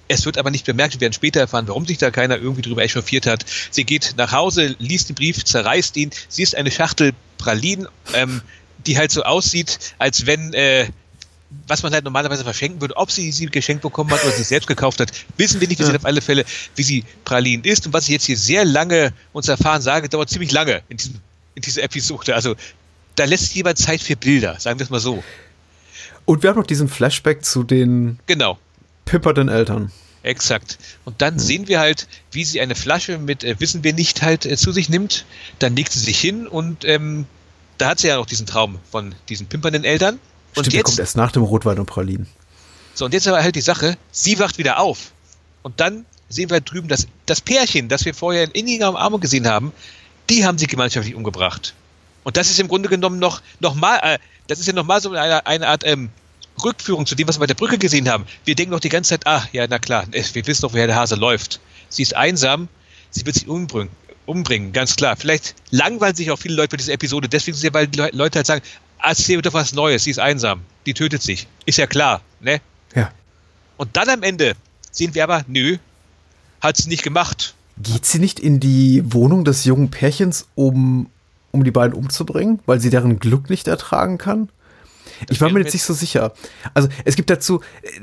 Es 0.07 0.25
wird 0.25 0.37
aber 0.37 0.51
nicht 0.51 0.65
bemerkt, 0.65 0.95
wir 0.95 1.01
werden 1.01 1.13
später 1.13 1.39
erfahren, 1.39 1.67
warum 1.67 1.85
sich 1.85 1.97
da 1.97 2.11
keiner 2.11 2.37
irgendwie 2.37 2.61
drüber 2.61 2.83
echauffiert 2.83 3.25
hat. 3.25 3.45
Sie 3.71 3.83
geht 3.83 4.15
nach 4.17 4.31
Hause, 4.31 4.75
liest 4.79 5.09
den 5.09 5.15
Brief, 5.15 5.43
zerreißt 5.43 5.95
ihn. 5.97 6.11
Sie 6.29 6.43
ist 6.43 6.55
eine 6.55 6.71
Schachtel 6.71 7.13
Pralinen, 7.37 7.87
ähm, 8.13 8.41
die 8.85 8.97
halt 8.97 9.11
so 9.11 9.23
aussieht, 9.23 9.79
als 9.97 10.25
wenn 10.25 10.53
äh, 10.53 10.87
was 11.67 11.83
man 11.83 11.93
halt 11.93 12.03
normalerweise 12.03 12.43
verschenken 12.43 12.81
würde, 12.81 12.97
ob 12.97 13.11
sie 13.11 13.31
sie 13.31 13.45
geschenkt 13.47 13.81
bekommen 13.81 14.11
hat 14.11 14.23
oder 14.23 14.33
sie 14.33 14.43
selbst 14.43 14.67
gekauft 14.67 14.99
hat, 14.99 15.11
wissen 15.37 15.61
wir 15.61 15.67
nicht. 15.67 15.79
Wir 15.79 15.85
ja. 15.85 15.91
sehen 15.91 15.99
auf 15.99 16.05
alle 16.05 16.21
Fälle, 16.21 16.45
wie 16.75 16.83
sie 16.83 17.05
Pralinen 17.25 17.63
ist. 17.63 17.85
Und 17.85 17.93
was 17.93 18.05
ich 18.05 18.09
jetzt 18.09 18.25
hier 18.25 18.37
sehr 18.37 18.65
lange 18.65 19.13
uns 19.31 19.47
erfahren 19.47 19.81
sage, 19.81 20.09
dauert 20.09 20.29
ziemlich 20.29 20.51
lange 20.51 20.81
in, 20.89 20.97
diesem, 20.97 21.15
in 21.55 21.61
dieser 21.61 21.83
Episode. 21.83 22.35
Also 22.35 22.55
da 23.15 23.25
lässt 23.25 23.45
sich 23.45 23.55
jemand 23.55 23.77
Zeit 23.77 24.01
für 24.01 24.15
Bilder, 24.15 24.59
sagen 24.59 24.79
wir 24.79 24.83
es 24.83 24.89
mal 24.89 24.99
so. 24.99 25.23
Und 26.25 26.41
wir 26.41 26.49
haben 26.49 26.57
noch 26.57 26.67
diesen 26.67 26.87
Flashback 26.87 27.43
zu 27.43 27.63
den 27.63 28.19
genau. 28.25 28.57
pipperten 29.05 29.49
Eltern. 29.49 29.91
Exakt. 30.23 30.79
Und 31.03 31.21
dann 31.21 31.37
sehen 31.37 31.67
wir 31.67 31.79
halt, 31.79 32.07
wie 32.31 32.45
sie 32.45 32.61
eine 32.61 32.75
Flasche 32.75 33.17
mit, 33.17 33.43
äh, 33.43 33.59
wissen 33.59 33.83
wir 33.83 33.93
nicht, 33.93 34.21
halt 34.21 34.45
äh, 34.45 34.55
zu 34.55 34.71
sich 34.71 34.87
nimmt. 34.87 35.25
Dann 35.59 35.75
legt 35.75 35.91
sie 35.91 35.99
sich 35.99 36.19
hin 36.19 36.47
und 36.47 36.85
ähm, 36.85 37.25
da 37.83 37.89
hat 37.89 37.99
sie 37.99 38.07
ja 38.07 38.15
noch 38.15 38.25
diesen 38.25 38.45
Traum 38.45 38.79
von 38.89 39.13
diesen 39.27 39.47
pimpernden 39.47 39.83
Eltern. 39.83 40.17
Und 40.55 40.63
Stimmt, 40.63 40.73
jetzt 40.73 40.85
kommt 40.85 40.99
erst 40.99 41.17
nach 41.17 41.33
dem 41.33 41.43
Rotwein 41.43 41.79
und 41.79 41.85
Pralinen. 41.85 42.27
So, 42.93 43.03
und 43.03 43.13
jetzt 43.13 43.27
aber 43.27 43.43
halt 43.43 43.55
die 43.57 43.61
Sache, 43.61 43.97
sie 44.09 44.39
wacht 44.39 44.57
wieder 44.57 44.79
auf. 44.79 45.11
Und 45.63 45.81
dann 45.81 46.05
sehen 46.29 46.49
wir 46.49 46.61
drüben 46.61 46.87
das, 46.87 47.07
das 47.25 47.41
Pärchen, 47.41 47.89
das 47.89 48.05
wir 48.05 48.13
vorher 48.13 48.45
in 48.45 48.51
inniger 48.51 48.87
Umarmung 48.87 49.19
gesehen 49.19 49.49
haben, 49.49 49.73
die 50.29 50.45
haben 50.45 50.57
sie 50.57 50.67
gemeinschaftlich 50.67 51.13
umgebracht. 51.13 51.73
Und 52.23 52.37
das 52.37 52.49
ist 52.49 52.57
im 52.61 52.69
Grunde 52.69 52.87
genommen 52.87 53.19
noch, 53.19 53.41
noch 53.59 53.75
mal, 53.75 53.99
äh, 54.01 54.17
das 54.47 54.59
ist 54.59 54.67
ja 54.67 54.71
nochmal 54.71 55.01
so 55.01 55.11
eine, 55.11 55.45
eine 55.45 55.67
Art 55.67 55.83
ähm, 55.85 56.09
Rückführung 56.63 57.05
zu 57.05 57.15
dem, 57.15 57.27
was 57.27 57.35
wir 57.35 57.41
bei 57.41 57.47
der 57.47 57.55
Brücke 57.55 57.77
gesehen 57.77 58.07
haben. 58.07 58.25
Wir 58.45 58.55
denken 58.55 58.71
noch 58.71 58.79
die 58.79 58.87
ganze 58.87 59.09
Zeit, 59.09 59.27
ah, 59.27 59.45
ja, 59.51 59.67
na 59.69 59.77
klar, 59.77 60.05
wir 60.11 60.47
wissen 60.47 60.61
doch, 60.61 60.71
woher 60.71 60.87
der 60.87 60.95
Hase 60.95 61.15
läuft. 61.15 61.59
Sie 61.89 62.01
ist 62.01 62.15
einsam, 62.15 62.69
sie 63.09 63.25
wird 63.25 63.35
sich 63.35 63.49
umbringen, 63.49 63.89
umbringen, 64.25 64.73
ganz 64.73 64.95
klar. 64.95 65.15
Vielleicht 65.15 65.55
langweilen 65.71 66.15
sich 66.15 66.31
auch 66.31 66.39
viele 66.39 66.55
Leute 66.55 66.69
bei 66.69 66.77
dieser 66.77 66.93
Episode, 66.93 67.29
deswegen 67.29 67.55
sind 67.57 67.67
ja, 67.67 67.73
weil 67.73 67.87
die 67.87 67.99
Leute 68.11 68.39
halt 68.39 68.47
sagen, 68.47 68.61
erzähl 69.01 69.41
doch 69.41 69.53
was 69.53 69.73
Neues, 69.73 70.03
sie 70.03 70.11
ist 70.11 70.19
einsam, 70.19 70.61
die 70.85 70.93
tötet 70.93 71.21
sich. 71.21 71.47
Ist 71.65 71.77
ja 71.77 71.87
klar, 71.87 72.21
ne? 72.39 72.61
Ja. 72.95 73.11
Und 73.77 73.95
dann 73.97 74.09
am 74.09 74.23
Ende 74.23 74.53
sehen 74.91 75.13
wir 75.15 75.23
aber, 75.23 75.43
nö, 75.47 75.77
hat 76.61 76.77
sie 76.77 76.89
nicht 76.89 77.03
gemacht. 77.03 77.55
Geht 77.77 78.05
sie 78.05 78.19
nicht 78.19 78.39
in 78.39 78.59
die 78.59 79.03
Wohnung 79.05 79.43
des 79.45 79.65
jungen 79.65 79.89
Pärchens, 79.89 80.47
um, 80.55 81.09
um 81.51 81.63
die 81.63 81.71
beiden 81.71 81.93
umzubringen, 81.93 82.59
weil 82.65 82.79
sie 82.79 82.89
deren 82.89 83.19
Glück 83.19 83.49
nicht 83.49 83.67
ertragen 83.67 84.17
kann? 84.17 84.49
Ich 85.29 85.41
war 85.41 85.51
mir 85.51 85.59
jetzt 85.59 85.73
nicht 85.73 85.83
so 85.83 85.93
sicher. 85.93 86.33
Also 86.73 86.89
es 87.05 87.15
gibt 87.15 87.29
dazu, 87.29 87.61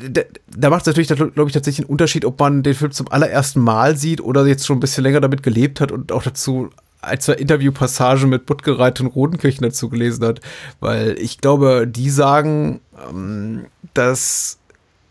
da, 0.09 0.23
da 0.57 0.71
macht 0.71 0.83
es 0.83 0.87
natürlich, 0.87 1.09
glaube 1.09 1.47
ich, 1.47 1.53
tatsächlich 1.53 1.87
einen 1.87 1.91
Unterschied, 1.91 2.25
ob 2.25 2.39
man 2.39 2.63
den 2.63 2.75
Film 2.75 2.93
zum 2.93 3.09
allerersten 3.09 3.61
Mal 3.61 3.97
sieht 3.97 4.21
oder 4.21 4.47
jetzt 4.47 4.67
schon 4.67 4.79
ein 4.79 4.81
bisschen 4.81 5.05
länger 5.05 5.21
damit 5.21 5.43
gelebt 5.43 5.81
hat 5.81 5.93
und 5.93 6.13
auch 6.13 6.23
dazu 6.23 6.71
ein, 7.03 7.21
zwei 7.21 7.35
Interviewpassagen 7.35 8.29
mit 8.29 8.47
Buttgereit 8.47 9.01
und 9.01 9.07
Rodenkirchen 9.07 9.63
dazu 9.63 9.89
gelesen 9.89 10.25
hat, 10.25 10.41
weil 10.81 11.17
ich 11.19 11.39
glaube, 11.39 11.87
die 11.89 12.11
sagen, 12.11 12.81
ähm, 13.09 13.67
dass 13.95 14.59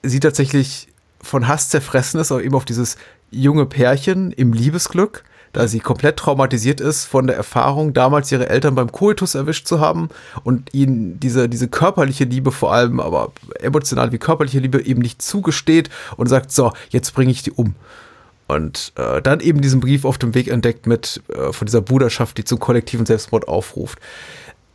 sie 0.03 0.19
tatsächlich 0.19 0.87
von 1.21 1.47
Hass 1.47 1.69
zerfressen 1.69 2.19
ist, 2.19 2.31
aber 2.31 2.43
eben 2.43 2.55
auf 2.55 2.65
dieses 2.65 2.97
junge 3.31 3.65
Pärchen 3.65 4.31
im 4.31 4.53
Liebesglück, 4.53 5.23
da 5.53 5.67
sie 5.67 5.79
komplett 5.79 6.17
traumatisiert 6.17 6.81
ist 6.81 7.05
von 7.05 7.27
der 7.27 7.35
Erfahrung, 7.35 7.93
damals 7.93 8.31
ihre 8.31 8.49
Eltern 8.49 8.75
beim 8.75 8.91
Koitus 8.91 9.35
erwischt 9.35 9.67
zu 9.67 9.79
haben 9.79 10.09
und 10.43 10.73
ihnen 10.73 11.19
diese, 11.19 11.49
diese 11.49 11.67
körperliche 11.67 12.25
Liebe 12.25 12.51
vor 12.51 12.73
allem, 12.73 12.99
aber 12.99 13.31
emotional 13.59 14.11
wie 14.11 14.17
körperliche 14.17 14.59
Liebe 14.59 14.85
eben 14.85 15.01
nicht 15.01 15.21
zugesteht 15.21 15.89
und 16.17 16.27
sagt, 16.27 16.51
so, 16.51 16.71
jetzt 16.89 17.13
bringe 17.13 17.31
ich 17.31 17.43
die 17.43 17.51
um. 17.51 17.75
Und 18.47 18.93
äh, 18.95 19.21
dann 19.21 19.41
eben 19.41 19.61
diesen 19.61 19.79
Brief 19.79 20.05
auf 20.05 20.17
dem 20.17 20.33
Weg 20.33 20.47
entdeckt 20.47 20.87
mit 20.87 21.21
äh, 21.29 21.53
von 21.53 21.67
dieser 21.67 21.81
Bruderschaft, 21.81 22.37
die 22.37 22.43
zum 22.43 22.59
kollektiven 22.59 23.05
Selbstmord 23.05 23.47
aufruft. 23.47 23.99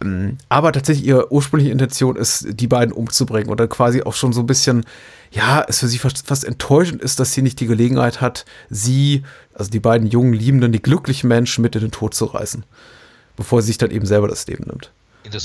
Ähm, 0.04 0.38
aber 0.48 0.72
tatsächlich 0.72 1.06
ihre 1.06 1.32
ursprüngliche 1.32 1.72
Intention 1.72 2.16
ist, 2.16 2.46
die 2.50 2.66
beiden 2.66 2.92
umzubringen 2.92 3.50
und 3.50 3.58
dann 3.58 3.68
quasi 3.68 4.02
auch 4.02 4.14
schon 4.14 4.32
so 4.32 4.40
ein 4.40 4.46
bisschen, 4.46 4.84
ja, 5.30 5.64
es 5.66 5.80
für 5.80 5.88
sie 5.88 5.98
fast, 5.98 6.26
fast 6.26 6.44
enttäuschend 6.44 7.02
ist, 7.02 7.18
dass 7.20 7.32
sie 7.32 7.42
nicht 7.42 7.60
die 7.60 7.66
Gelegenheit 7.66 8.20
hat, 8.20 8.44
sie, 8.70 9.22
also 9.54 9.70
die 9.70 9.80
beiden 9.80 10.08
jungen 10.08 10.32
Liebenden, 10.32 10.72
die 10.72 10.82
glücklichen 10.82 11.28
Menschen 11.28 11.62
mit 11.62 11.74
in 11.74 11.82
den 11.82 11.90
Tod 11.90 12.14
zu 12.14 12.26
reißen, 12.26 12.64
bevor 13.36 13.62
sie 13.62 13.68
sich 13.68 13.78
dann 13.78 13.90
eben 13.90 14.06
selber 14.06 14.28
das 14.28 14.46
Leben 14.46 14.64
nimmt. 14.66 14.90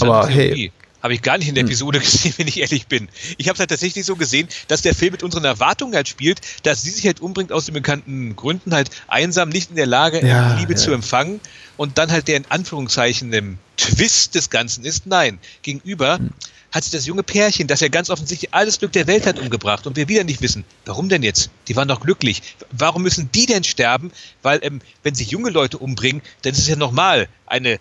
Aber 0.01 0.27
hey, 0.27 0.71
habe 1.01 1.13
ich 1.13 1.21
gar 1.21 1.37
nicht 1.37 1.47
in 1.47 1.55
der 1.55 1.63
hm. 1.63 1.69
Episode 1.69 1.99
gesehen, 2.01 2.33
wenn 2.37 2.47
ich 2.47 2.59
ehrlich 2.59 2.87
bin. 2.87 3.07
Ich 3.37 3.47
habe 3.47 3.53
es 3.53 3.59
halt 3.59 3.69
tatsächlich 3.69 4.05
so 4.05 4.15
gesehen, 4.15 4.47
dass 4.67 4.81
der 4.81 4.93
Film 4.93 5.13
mit 5.13 5.23
unseren 5.23 5.45
Erwartungen 5.45 5.95
halt 5.95 6.07
spielt, 6.07 6.41
dass 6.63 6.81
sie 6.81 6.89
sich 6.89 7.05
halt 7.05 7.21
umbringt 7.21 7.51
aus 7.51 7.65
den 7.65 7.73
bekannten 7.73 8.35
Gründen, 8.35 8.73
halt 8.73 8.89
einsam, 9.07 9.49
nicht 9.49 9.69
in 9.69 9.77
der 9.77 9.87
Lage, 9.87 10.25
ja, 10.25 10.55
Liebe 10.55 10.73
ja. 10.73 10.77
zu 10.77 10.91
empfangen 10.91 11.39
und 11.77 11.97
dann 11.97 12.11
halt 12.11 12.27
der 12.27 12.37
in 12.37 12.45
Anführungszeichen 12.49 13.31
im 13.31 13.57
Twist 13.79 14.35
des 14.35 14.49
Ganzen 14.49 14.83
ist, 14.83 15.07
nein, 15.07 15.39
gegenüber 15.61 16.17
hm. 16.17 16.31
hat 16.71 16.83
sich 16.83 16.91
das 16.91 17.05
junge 17.05 17.23
Pärchen, 17.23 17.67
das 17.67 17.79
ja 17.79 17.87
ganz 17.87 18.09
offensichtlich 18.09 18.53
alles 18.53 18.79
Glück 18.79 18.91
der 18.91 19.07
Welt 19.07 19.25
hat, 19.25 19.39
umgebracht 19.39 19.87
und 19.87 19.95
wir 19.95 20.09
wieder 20.09 20.25
nicht 20.25 20.41
wissen, 20.41 20.65
warum 20.85 21.07
denn 21.07 21.23
jetzt? 21.23 21.49
Die 21.67 21.75
waren 21.75 21.87
doch 21.87 22.01
glücklich. 22.01 22.41
Warum 22.71 23.03
müssen 23.03 23.31
die 23.31 23.45
denn 23.45 23.63
sterben? 23.63 24.11
Weil, 24.41 24.59
ähm, 24.63 24.81
wenn 25.03 25.15
sich 25.15 25.31
junge 25.31 25.49
Leute 25.49 25.77
umbringen, 25.77 26.21
dann 26.41 26.51
ist 26.51 26.59
es 26.59 26.67
ja 26.67 26.75
nochmal 26.75 27.29
eine 27.45 27.79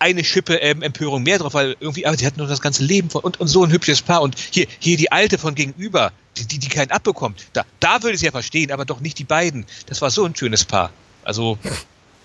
eine 0.00 0.24
Schippe 0.24 0.54
ähm, 0.56 0.80
Empörung 0.80 1.22
mehr 1.22 1.38
drauf, 1.38 1.52
weil 1.52 1.76
irgendwie, 1.78 2.06
aber 2.06 2.16
sie 2.16 2.24
hatten 2.24 2.38
nur 2.38 2.48
das 2.48 2.62
ganze 2.62 2.82
Leben 2.82 3.10
von, 3.10 3.22
und, 3.22 3.38
und 3.38 3.48
so 3.48 3.62
ein 3.62 3.70
hübsches 3.70 4.00
Paar 4.00 4.22
und 4.22 4.34
hier, 4.50 4.66
hier 4.78 4.96
die 4.96 5.12
alte 5.12 5.36
von 5.36 5.54
gegenüber, 5.54 6.10
die, 6.38 6.46
die, 6.46 6.58
die 6.58 6.68
keinen 6.68 6.90
abbekommt. 6.90 7.46
Da, 7.52 7.66
da 7.80 8.02
würde 8.02 8.14
ich 8.14 8.20
es 8.20 8.22
ja 8.22 8.30
verstehen, 8.30 8.72
aber 8.72 8.86
doch 8.86 9.00
nicht 9.00 9.18
die 9.18 9.24
beiden. 9.24 9.66
Das 9.86 10.00
war 10.00 10.10
so 10.10 10.24
ein 10.24 10.34
schönes 10.34 10.64
Paar. 10.64 10.90
Also, 11.22 11.58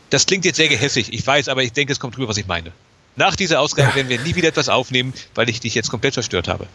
das 0.10 0.26
klingt 0.26 0.45
jetzt 0.45 0.56
sehr 0.56 0.70
gehässig, 0.70 1.12
ich 1.12 1.28
weiß, 1.28 1.49
aber 1.49 1.64
ich 1.64 1.74
denke, 1.74 1.91
es 1.91 1.99
kommt 1.99 2.16
drüber, 2.16 2.30
was 2.30 2.38
ich 2.38 2.47
meine. 2.47 2.72
Nach 3.16 3.36
dieser 3.36 3.59
Ausgabe 3.61 3.89
ja. 3.89 3.95
werden 3.95 4.09
wir 4.09 4.20
nie 4.20 4.36
wieder 4.36 4.49
etwas 4.49 4.70
aufnehmen, 4.70 5.13
weil 5.36 5.49
ich 5.49 5.59
dich 5.59 5.76
jetzt 5.76 5.89
komplett 5.89 6.13
verstört 6.13 6.47
habe. 6.47 6.68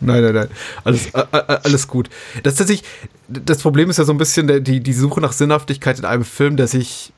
Nein, 0.00 0.22
nein, 0.22 0.34
nein. 0.34 0.48
Alles, 0.84 1.14
alles 1.14 1.88
gut. 1.88 2.08
Das, 2.42 2.54
tatsächlich, 2.54 2.88
das 3.28 3.58
Problem 3.58 3.90
ist 3.90 3.98
ja 3.98 4.04
so 4.04 4.12
ein 4.12 4.18
bisschen 4.18 4.64
die, 4.64 4.80
die 4.80 4.92
Suche 4.92 5.20
nach 5.20 5.32
Sinnhaftigkeit 5.32 5.98
in 5.98 6.04
einem 6.04 6.24
Film, 6.24 6.56
der 6.56 6.68
sich 6.68 7.12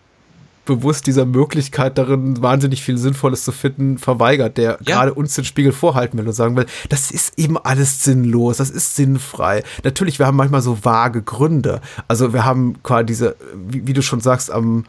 bewusst 0.65 1.07
dieser 1.07 1.25
Möglichkeit 1.25 1.99
darin, 1.99 2.41
wahnsinnig 2.41 2.83
viel 2.83 2.97
Sinnvolles 2.97 3.45
zu 3.45 3.53
finden, 3.53 3.99
verweigert, 3.99 4.57
der 4.57 4.79
ja. 4.83 4.97
gerade 4.97 5.15
uns 5.15 5.35
den 5.35 5.45
Spiegel 5.45 5.73
vorhalten 5.73 6.19
will 6.19 6.27
und 6.27 6.33
sagen 6.33 6.57
will, 6.57 6.67
das 6.89 7.11
ist 7.11 7.39
eben 7.39 7.59
alles 7.59 8.05
sinnlos, 8.05 8.59
das 8.59 8.71
ist 8.71 8.95
sinnfrei. 8.95 9.65
Natürlich, 9.83 10.19
wir 10.19 10.27
haben 10.27 10.37
manchmal 10.37 10.63
so 10.63 10.85
vage 10.85 11.23
Gründe. 11.23 11.81
Also 12.07 12.33
wir 12.33 12.45
haben 12.45 12.81
quasi 12.83 13.07
diese, 13.07 13.37
wie, 13.55 13.87
wie 13.89 13.93
du 13.93 14.03
schon 14.03 14.21
sagst, 14.21 14.53
am, 14.53 14.85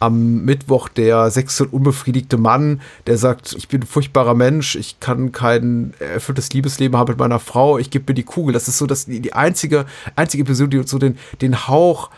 am 0.00 0.44
Mittwoch 0.44 0.88
der 0.88 1.30
sexuell 1.30 1.68
unbefriedigte 1.70 2.38
Mann, 2.38 2.80
der 3.06 3.18
sagt, 3.18 3.54
ich 3.56 3.68
bin 3.68 3.82
ein 3.82 3.86
furchtbarer 3.86 4.34
Mensch, 4.34 4.74
ich 4.74 4.98
kann 4.98 5.30
kein 5.30 5.92
erfülltes 5.98 6.52
Liebesleben 6.52 6.98
haben 6.98 7.10
mit 7.12 7.18
meiner 7.18 7.38
Frau, 7.38 7.78
ich 7.78 7.90
gebe 7.90 8.06
mir 8.08 8.14
die 8.14 8.24
Kugel. 8.24 8.54
Das 8.54 8.66
ist 8.66 8.78
so 8.78 8.86
das, 8.86 9.04
die, 9.04 9.20
die 9.20 9.34
einzige, 9.34 9.84
einzige 10.16 10.42
Episode, 10.42 10.70
die 10.70 10.78
uns 10.78 10.90
so 10.90 10.98
den, 10.98 11.18
den 11.42 11.68
Hauch 11.68 12.10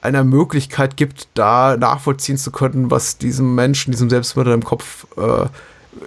einer 0.00 0.24
Möglichkeit 0.24 0.96
gibt, 0.96 1.28
da 1.34 1.76
nachvollziehen 1.76 2.38
zu 2.38 2.50
können, 2.50 2.90
was 2.90 3.18
diesem 3.18 3.54
Menschen, 3.54 3.90
diesem 3.90 4.08
Selbstmörder 4.08 4.54
im 4.54 4.64
Kopf, 4.64 5.06
äh, 5.16 5.46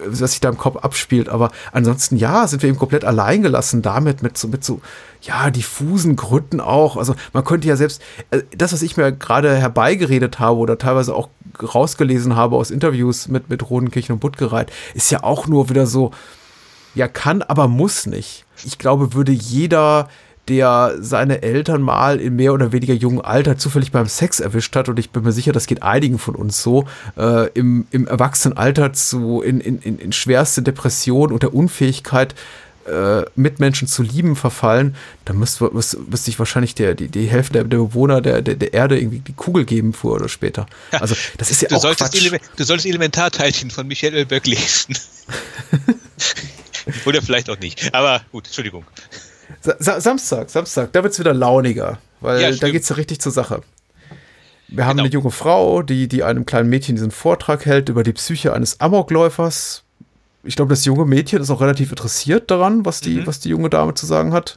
was 0.06 0.32
sich 0.32 0.40
da 0.40 0.48
im 0.48 0.58
Kopf 0.58 0.76
abspielt. 0.76 1.28
Aber 1.28 1.50
ansonsten, 1.72 2.16
ja, 2.16 2.46
sind 2.46 2.62
wir 2.62 2.68
eben 2.68 2.78
komplett 2.78 3.04
alleingelassen 3.04 3.82
damit, 3.82 4.22
mit 4.22 4.38
so, 4.38 4.48
mit 4.48 4.64
so, 4.64 4.80
ja, 5.22 5.50
diffusen 5.50 6.16
Gründen 6.16 6.60
auch. 6.60 6.96
Also 6.96 7.14
man 7.32 7.44
könnte 7.44 7.68
ja 7.68 7.76
selbst, 7.76 8.02
äh, 8.30 8.42
das, 8.56 8.72
was 8.72 8.82
ich 8.82 8.96
mir 8.96 9.12
gerade 9.12 9.56
herbeigeredet 9.56 10.38
habe 10.38 10.58
oder 10.58 10.78
teilweise 10.78 11.14
auch 11.14 11.28
rausgelesen 11.62 12.36
habe 12.36 12.56
aus 12.56 12.70
Interviews 12.70 13.28
mit, 13.28 13.50
mit 13.50 13.68
Rodenkirchen 13.68 14.14
und 14.14 14.20
Buttgereit, 14.20 14.72
ist 14.94 15.10
ja 15.10 15.22
auch 15.22 15.46
nur 15.46 15.68
wieder 15.68 15.86
so, 15.86 16.12
ja, 16.94 17.08
kann, 17.08 17.42
aber 17.42 17.68
muss 17.68 18.06
nicht. 18.06 18.44
Ich 18.64 18.78
glaube, 18.78 19.14
würde 19.14 19.32
jeder 19.32 20.08
der 20.48 20.96
seine 21.00 21.42
Eltern 21.42 21.82
mal 21.82 22.20
in 22.20 22.36
mehr 22.36 22.52
oder 22.52 22.72
weniger 22.72 22.94
jungen 22.94 23.20
Alter 23.20 23.56
zufällig 23.56 23.92
beim 23.92 24.06
Sex 24.06 24.40
erwischt 24.40 24.74
hat. 24.74 24.88
Und 24.88 24.98
ich 24.98 25.10
bin 25.10 25.22
mir 25.22 25.32
sicher, 25.32 25.52
das 25.52 25.66
geht 25.66 25.82
einigen 25.82 26.18
von 26.18 26.34
uns 26.34 26.62
so, 26.62 26.86
äh, 27.16 27.48
im, 27.50 27.86
im 27.90 28.06
Erwachsenenalter 28.06 28.92
zu, 28.92 29.42
in, 29.42 29.60
in, 29.60 29.80
in 29.80 30.12
schwerste 30.12 30.62
Depression 30.62 31.32
und 31.32 31.42
der 31.42 31.54
Unfähigkeit, 31.54 32.34
äh, 32.86 33.24
Mitmenschen 33.36 33.86
zu 33.86 34.02
lieben 34.02 34.36
verfallen, 34.36 34.96
dann 35.24 35.38
müsste, 35.38 35.70
müsste, 35.72 35.98
müsste 35.98 36.30
ich 36.30 36.38
wahrscheinlich 36.38 36.74
der, 36.74 36.94
die, 36.94 37.08
die 37.08 37.26
Hälfte 37.26 37.54
der, 37.54 37.64
der 37.64 37.76
Bewohner 37.76 38.20
der, 38.20 38.42
der, 38.42 38.56
der, 38.56 38.72
Erde 38.72 38.98
irgendwie 38.98 39.20
die 39.20 39.32
Kugel 39.32 39.64
geben 39.64 39.92
früher 39.92 40.14
oder 40.14 40.28
später. 40.28 40.66
Also 40.92 41.14
das 41.36 41.50
ist 41.50 41.62
ja 41.62 41.68
du 41.68 41.76
auch 41.76 41.82
solltest 41.82 42.12
Quatsch. 42.12 42.40
Du 42.56 42.64
solltest 42.64 42.86
Elementarteilchen 42.86 43.70
von 43.70 43.86
Michael 43.86 44.14
Elberg 44.14 44.46
lesen. 44.46 44.96
oder 47.04 47.22
vielleicht 47.22 47.50
auch 47.50 47.58
nicht. 47.58 47.94
Aber 47.94 48.22
gut, 48.32 48.46
Entschuldigung. 48.46 48.84
Sa 49.60 50.00
Samstag, 50.00 50.50
Samstag, 50.50 50.92
da 50.92 51.02
wird 51.02 51.12
es 51.12 51.18
wieder 51.18 51.34
launiger, 51.34 51.98
weil 52.20 52.40
Ja, 52.40 52.50
da 52.50 52.70
geht 52.70 52.82
es 52.82 52.88
ja 52.88 52.96
richtig 52.96 53.20
zur 53.20 53.32
Sache. 53.32 53.62
Wir 54.68 54.86
haben 54.86 54.96
Genau. 54.98 55.04
eine 55.06 55.12
junge 55.12 55.30
Frau, 55.32 55.82
die, 55.82 56.06
die 56.08 56.22
einem 56.22 56.46
kleinen 56.46 56.68
Mädchen 56.68 56.94
diesen 56.94 57.10
Vortrag 57.10 57.66
hält 57.66 57.88
über 57.88 58.02
die 58.04 58.12
Psyche 58.12 58.52
eines 58.52 58.78
Amokläufers. 58.80 59.82
Ich 60.44 60.56
glaube, 60.56 60.70
das 60.70 60.84
junge 60.84 61.04
Mädchen 61.04 61.42
ist 61.42 61.50
auch 61.50 61.60
relativ 61.60 61.90
interessiert 61.90 62.50
daran, 62.50 62.86
was 62.86 63.00
die, 63.00 63.16
Mhm. 63.16 63.26
was 63.26 63.40
die 63.40 63.48
junge 63.50 63.68
Dame 63.68 63.94
zu 63.94 64.06
sagen 64.06 64.32
hat. 64.32 64.56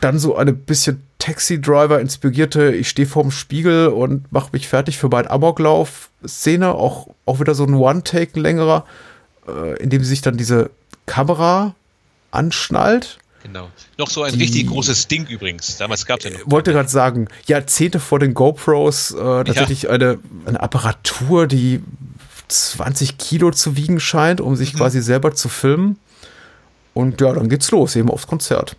Dann 0.00 0.18
so 0.18 0.36
eine 0.36 0.52
bisschen 0.52 1.02
Taxi-Driver 1.18 2.00
inspirierte, 2.00 2.72
ich 2.72 2.88
stehe 2.88 3.06
vorm 3.08 3.30
Spiegel 3.30 3.88
und 3.88 4.30
mache 4.32 4.50
mich 4.52 4.68
fertig 4.68 4.98
für 4.98 5.08
meinen 5.08 5.28
Amoklauf-Szene. 5.28 6.74
Auch, 6.74 7.08
auch 7.26 7.40
wieder 7.40 7.54
so 7.54 7.64
ein 7.64 7.74
One-Take, 7.74 8.38
längerer, 8.38 8.84
äh, 9.48 9.76
in 9.82 9.90
dem 9.90 10.02
sie 10.02 10.10
sich 10.10 10.22
dann 10.22 10.36
diese 10.36 10.70
Kamera 11.06 11.74
anschnallt. 12.30 13.18
Genau. 13.46 13.70
Noch 13.98 14.10
so 14.10 14.22
ein 14.22 14.32
Die- 14.32 14.40
richtig 14.42 14.66
großes 14.68 15.06
Ding 15.08 15.26
übrigens. 15.26 15.76
Damals 15.76 16.04
gab 16.04 16.18
es 16.18 16.24
ja 16.24 16.30
noch. 16.30 16.40
wollte 16.50 16.72
gerade 16.72 16.88
sagen, 16.88 17.28
Jahrzehnte 17.46 18.00
vor 18.00 18.18
den 18.18 18.34
GoPros 18.34 19.12
äh, 19.12 19.44
tatsächlich 19.44 19.88
eine, 19.88 20.18
eine 20.46 20.60
Apparatur, 20.60 21.46
die 21.46 21.80
20 22.48 23.18
Kilo 23.18 23.50
zu 23.50 23.76
wiegen 23.76 24.00
scheint, 24.00 24.40
um 24.40 24.56
sich 24.56 24.74
Mhm. 24.74 24.78
quasi 24.78 25.00
selber 25.00 25.34
zu 25.34 25.48
filmen. 25.48 25.98
Und 26.94 27.20
ja, 27.20 27.32
dann 27.32 27.48
geht's 27.48 27.70
los, 27.70 27.94
eben 27.96 28.10
aufs 28.10 28.26
Konzert. 28.26 28.76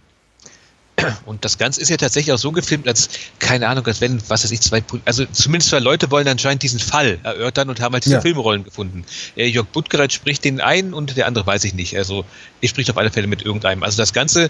Und 1.25 1.45
das 1.45 1.57
Ganze 1.57 1.79
ist 1.79 1.89
ja 1.89 1.97
tatsächlich 1.97 2.33
auch 2.33 2.39
so 2.39 2.51
gefilmt, 2.51 2.87
als, 2.87 3.09
keine 3.39 3.67
Ahnung, 3.67 3.85
als 3.85 4.01
wenn, 4.01 4.19
was 4.29 4.43
weiß 4.43 4.51
ich, 4.51 4.61
zwei, 4.61 4.83
also 5.05 5.25
zumindest 5.25 5.69
zwei 5.69 5.79
Leute 5.79 6.09
wollen 6.09 6.27
anscheinend 6.27 6.63
diesen 6.63 6.79
Fall 6.79 7.19
erörtern 7.23 7.69
und 7.69 7.79
haben 7.79 7.93
halt 7.93 8.05
diese 8.05 8.15
Ja. 8.15 8.21
Filmrollen 8.21 8.63
gefunden. 8.63 9.05
Äh, 9.35 9.47
Jörg 9.47 9.67
Buttgereit 9.67 10.11
spricht 10.11 10.43
den 10.43 10.59
einen 10.59 10.93
und 10.93 11.15
der 11.15 11.27
andere 11.27 11.45
weiß 11.45 11.63
ich 11.65 11.73
nicht. 11.73 11.95
Also, 11.97 12.25
ich 12.61 12.71
spricht 12.71 12.89
auf 12.89 12.97
alle 12.97 13.11
Fälle 13.11 13.27
mit 13.27 13.43
irgendeinem. 13.43 13.83
Also 13.83 13.97
das 13.97 14.11
Ganze, 14.11 14.49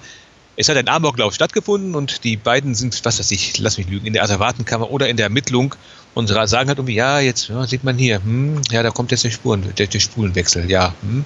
es 0.56 0.70
hat 0.70 0.78
ein 0.78 0.88
Amoklauf 0.88 1.34
stattgefunden 1.34 1.96
und 1.96 2.24
die 2.24 2.38
beiden 2.38 2.76
sind, 2.76 3.04
was 3.04 3.20
weiß 3.20 3.32
ich, 3.32 3.58
lass 3.60 3.78
mich 3.78 3.90
lügen, 3.90 4.08
in 4.08 4.14
der 4.14 4.24
Asservatenkammer 4.24 4.90
oder 4.90 5.10
in 5.10 5.18
der 5.18 5.26
Ermittlung 5.26 5.76
und 6.14 6.28
sagen 6.28 6.70
halt 6.70 6.80
irgendwie, 6.80 6.96
ja, 6.96 7.20
jetzt 7.20 7.50
ja, 7.50 7.68
sieht 7.68 7.84
man 7.84 7.98
hier, 7.98 8.24
hm, 8.24 8.62
ja, 8.72 8.82
da 8.84 8.90
kommt 8.90 9.12
jetzt 9.12 9.24
der 9.24 9.32
Spuren, 9.32 9.64
der, 9.78 9.88
der 9.88 10.00
Spulenwechsel, 10.00 10.70
ja, 10.72 10.96
hm. 11.02 11.26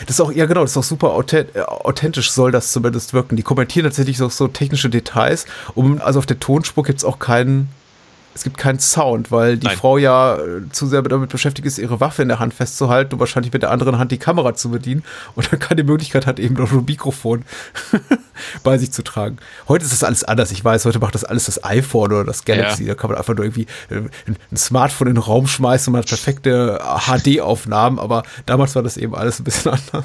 Das 0.00 0.16
ist 0.16 0.20
auch, 0.20 0.32
ja 0.32 0.46
genau, 0.46 0.62
das 0.62 0.72
ist 0.72 0.76
auch 0.76 0.84
super 0.84 1.24
äh, 1.32 1.60
authentisch, 1.60 2.30
soll 2.30 2.52
das 2.52 2.72
zumindest 2.72 3.14
wirken. 3.14 3.36
Die 3.36 3.42
kommentieren 3.42 3.84
tatsächlich 3.84 4.18
so, 4.18 4.28
so 4.28 4.48
technische 4.48 4.90
Details. 4.90 5.46
Um, 5.74 6.00
also 6.00 6.18
auf 6.18 6.26
der 6.26 6.38
Tonspur 6.38 6.84
gibt 6.84 6.98
es 6.98 7.04
auch 7.04 7.18
keinen, 7.18 7.68
es 8.36 8.44
gibt 8.44 8.58
keinen 8.58 8.78
Sound, 8.78 9.32
weil 9.32 9.56
die 9.56 9.66
Nein. 9.66 9.78
Frau 9.78 9.96
ja 9.96 10.36
äh, 10.36 10.68
zu 10.70 10.86
sehr 10.86 11.00
damit 11.00 11.30
beschäftigt 11.30 11.66
ist, 11.66 11.78
ihre 11.78 12.00
Waffe 12.00 12.20
in 12.20 12.28
der 12.28 12.38
Hand 12.38 12.52
festzuhalten 12.52 13.14
und 13.14 13.20
wahrscheinlich 13.20 13.50
mit 13.50 13.62
der 13.62 13.70
anderen 13.70 13.98
Hand 13.98 14.12
die 14.12 14.18
Kamera 14.18 14.54
zu 14.54 14.70
bedienen. 14.70 15.04
Und 15.34 15.50
dann 15.50 15.58
keine 15.58 15.84
Möglichkeit 15.84 16.26
hat, 16.26 16.38
eben 16.38 16.54
noch 16.54 16.70
ein 16.70 16.84
Mikrofon 16.84 17.46
bei 18.62 18.76
sich 18.76 18.92
zu 18.92 19.02
tragen. 19.02 19.38
Heute 19.68 19.86
ist 19.86 19.92
das 19.92 20.04
alles 20.04 20.22
anders. 20.22 20.50
Ich 20.50 20.62
weiß, 20.62 20.84
heute 20.84 20.98
macht 20.98 21.14
das 21.14 21.24
alles 21.24 21.46
das 21.46 21.64
iPhone 21.64 22.12
oder 22.12 22.24
das 22.24 22.44
Galaxy. 22.44 22.82
Ja. 22.82 22.88
Da 22.90 22.94
kann 22.94 23.08
man 23.08 23.18
einfach 23.18 23.34
nur 23.34 23.44
irgendwie 23.44 23.66
äh, 23.88 24.02
ein 24.26 24.36
ein 24.50 24.56
Smartphone 24.58 25.08
in 25.08 25.14
den 25.14 25.22
Raum 25.22 25.46
schmeißen 25.46 25.88
und 25.88 25.92
man 25.92 26.02
hat 26.02 26.08
perfekte 26.08 26.78
HD-Aufnahmen. 27.06 27.98
Aber 27.98 28.22
damals 28.44 28.74
war 28.74 28.82
das 28.82 28.98
eben 28.98 29.14
alles 29.14 29.40
ein 29.40 29.44
bisschen 29.44 29.72
anders. 29.72 30.04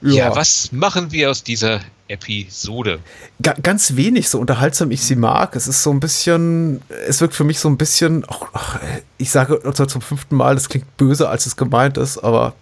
Ja. 0.00 0.34
was 0.36 0.70
machen 0.72 1.10
wir 1.12 1.30
aus 1.30 1.42
dieser 1.42 1.80
Episode? 2.06 3.00
Ga 3.42 3.54
ganz 3.54 3.96
wenig, 3.96 4.28
so 4.28 4.38
unterhaltsam 4.38 4.90
ich 4.90 5.02
sie 5.02 5.16
mag. 5.16 5.56
Es 5.56 5.66
ist 5.66 5.82
so 5.82 5.90
ein 5.90 6.00
bisschen, 6.00 6.82
es 7.06 7.20
wirkt 7.20 7.34
für 7.34 7.44
mich 7.44 7.58
so 7.58 7.68
ein 7.68 7.76
bisschen, 7.76 8.24
ach, 8.28 8.42
ach, 8.52 8.80
ich 9.18 9.30
sage 9.30 9.60
zum 9.74 10.00
fünften 10.00 10.36
Mal, 10.36 10.54
das 10.54 10.68
klingt 10.68 10.96
böse, 10.96 11.28
als 11.28 11.46
es 11.46 11.56
gemeint 11.56 11.96
ist, 11.98 12.18
aber 12.18 12.54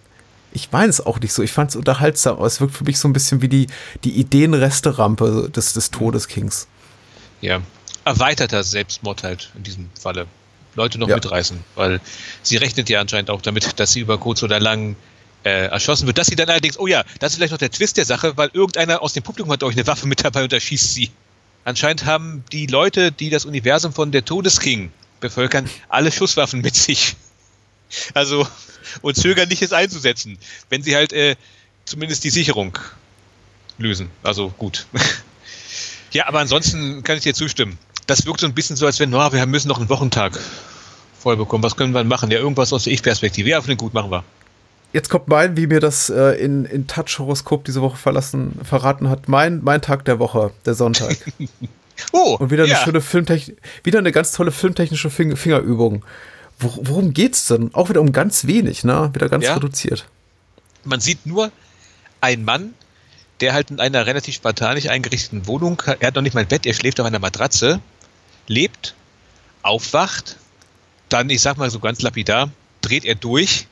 ich 0.51 0.71
meine 0.71 0.89
es 0.89 1.05
auch 1.05 1.19
nicht 1.19 1.33
so. 1.33 1.43
Ich 1.43 1.51
fand 1.51 1.69
es 1.69 1.75
unterhaltsam, 1.75 2.37
aber 2.37 2.47
es 2.47 2.59
wirkt 2.59 2.73
für 2.73 2.83
mich 2.83 2.97
so 2.99 3.07
ein 3.07 3.13
bisschen 3.13 3.41
wie 3.41 3.49
die, 3.49 3.67
die 4.03 4.11
Ideenreste-Rampe 4.19 5.49
des, 5.53 5.73
des 5.73 5.91
Todeskings. 5.91 6.67
Ja, 7.41 7.61
erweiterter 8.05 8.63
Selbstmord 8.63 9.23
halt 9.23 9.51
in 9.55 9.63
diesem 9.63 9.89
Falle. 9.99 10.25
Leute 10.75 10.99
noch 10.99 11.07
Ja. 11.09 11.15
mitreißen, 11.15 11.59
weil 11.75 11.99
sie 12.43 12.57
rechnet 12.57 12.89
ja 12.89 13.01
anscheinend 13.01 13.29
auch 13.29 13.41
damit, 13.41 13.79
dass 13.79 13.91
sie 13.93 13.99
über 13.99 14.17
kurz 14.17 14.43
oder 14.43 14.59
lang 14.59 14.95
äh, 15.43 15.67
erschossen 15.67 16.07
wird. 16.07 16.17
Dass 16.17 16.27
sie 16.27 16.35
dann 16.35 16.49
allerdings, 16.49 16.79
oh 16.79 16.87
ja, 16.87 17.03
das 17.19 17.31
ist 17.31 17.37
vielleicht 17.37 17.51
noch 17.51 17.59
der 17.59 17.71
Twist 17.71 17.97
der 17.97 18.05
Sache, 18.05 18.37
weil 18.37 18.49
irgendeiner 18.53 19.01
aus 19.01 19.13
dem 19.13 19.23
Publikum 19.23 19.51
hat 19.51 19.63
euch 19.63 19.75
eine 19.75 19.87
Waffe 19.87 20.07
mit 20.07 20.23
dabei 20.23 20.43
und 20.43 20.53
erschießt 20.53 20.93
sie. 20.93 21.11
Anscheinend 21.65 22.05
haben 22.05 22.43
die 22.51 22.67
Leute, 22.67 23.11
die 23.11 23.29
das 23.29 23.45
Universum 23.45 23.93
von 23.93 24.11
der 24.11 24.23
Todesking 24.23 24.91
bevölkern, 25.19 25.69
alle 25.89 26.11
Schusswaffen 26.11 26.61
mit 26.61 26.75
sich. 26.75 27.15
Also, 28.13 28.47
und 29.01 29.15
zögern 29.15 29.49
nicht, 29.49 29.61
es 29.61 29.73
einzusetzen, 29.73 30.37
wenn 30.69 30.83
sie 30.83 30.95
halt 30.95 31.13
äh, 31.13 31.35
zumindest 31.85 32.23
die 32.23 32.29
Sicherung 32.29 32.77
lösen. 33.77 34.09
Also 34.23 34.49
gut. 34.49 34.87
Ja, 36.13 36.27
aber 36.27 36.39
ansonsten 36.39 37.03
kann 37.03 37.17
ich 37.17 37.23
dir 37.23 37.33
zustimmen. 37.33 37.77
Das 38.07 38.25
wirkt 38.25 38.39
so 38.39 38.47
ein 38.47 38.53
bisschen 38.53 38.77
so, 38.77 38.85
als 38.85 38.99
wenn, 38.99 39.09
no, 39.09 39.31
wir 39.31 39.45
müssen 39.45 39.67
noch 39.67 39.77
einen 39.77 39.89
Wochentag 39.89 40.39
voll 41.19 41.35
bekommen. 41.35 41.63
Was 41.63 41.75
können 41.75 41.93
wir 41.93 42.03
machen? 42.05 42.31
Ja, 42.31 42.39
irgendwas 42.39 42.71
aus 42.71 42.85
der 42.85 42.93
Ich-Perspektive. 42.93 43.49
Ja, 43.49 43.61
finde 43.61 43.75
gut, 43.75 43.93
machen 43.93 44.09
wir. 44.09 44.23
Jetzt 44.97 45.09
kommt 45.11 45.27
mein, 45.27 45.55
wie 45.55 45.67
mir 45.67 45.79
das 45.79 46.09
äh, 46.09 46.43
in, 46.43 46.65
in 46.65 46.87
Touch-Horoskop 46.87 47.63
diese 47.65 47.83
Woche 47.83 47.97
verlassen, 47.97 48.59
verraten 48.63 49.11
hat, 49.11 49.27
mein, 49.27 49.63
mein 49.63 49.79
Tag 49.79 50.05
der 50.05 50.17
Woche, 50.17 50.51
der 50.65 50.73
Sonntag. 50.73 51.15
Oh, 52.11 52.35
Und 52.39 52.49
wieder 52.49 52.63
eine 52.63 52.71
ja. 52.73 52.83
schöne 52.83 52.99
Filmtechnik, 53.01 53.57
wieder 53.83 53.99
eine 53.99 54.11
ganz 54.11 54.31
tolle 54.31 54.51
filmtechnische 54.51 55.09
Fing 55.11 55.35
Fingerübung. 55.35 56.03
Wor 56.59 56.77
worum 56.81 57.13
geht's 57.13 57.45
denn? 57.47 57.73
Auch 57.75 57.89
wieder 57.89 58.01
um 58.01 58.11
ganz 58.11 58.45
wenig, 58.47 58.83
ne? 58.83 59.11
Wieder 59.13 59.29
ganz 59.29 59.43
Ja. 59.45 59.53
reduziert. 59.55 60.07
Man 60.83 60.99
sieht 60.99 61.25
nur 61.27 61.51
einen 62.21 62.43
Mann, 62.43 62.73
der 63.39 63.53
halt 63.53 63.69
in 63.71 63.79
einer 63.79 64.05
relativ 64.07 64.33
spartanisch 64.35 64.87
eingerichteten 64.89 65.45
Wohnung, 65.45 65.81
er 65.99 66.07
hat 66.07 66.15
noch 66.15 66.21
nicht 66.23 66.33
mal 66.33 66.41
ein 66.41 66.47
Bett, 66.47 66.65
er 66.65 66.73
schläft 66.73 66.99
auf 66.99 67.05
einer 67.05 67.19
Matratze, 67.19 67.79
lebt, 68.47 68.95
aufwacht, 69.61 70.37
dann, 71.09 71.29
ich 71.29 71.41
sag 71.41 71.57
mal 71.57 71.69
so 71.69 71.79
ganz 71.79 72.01
lapidar, 72.01 72.49
dreht 72.81 73.05
er 73.05 73.15
durch, 73.15 73.67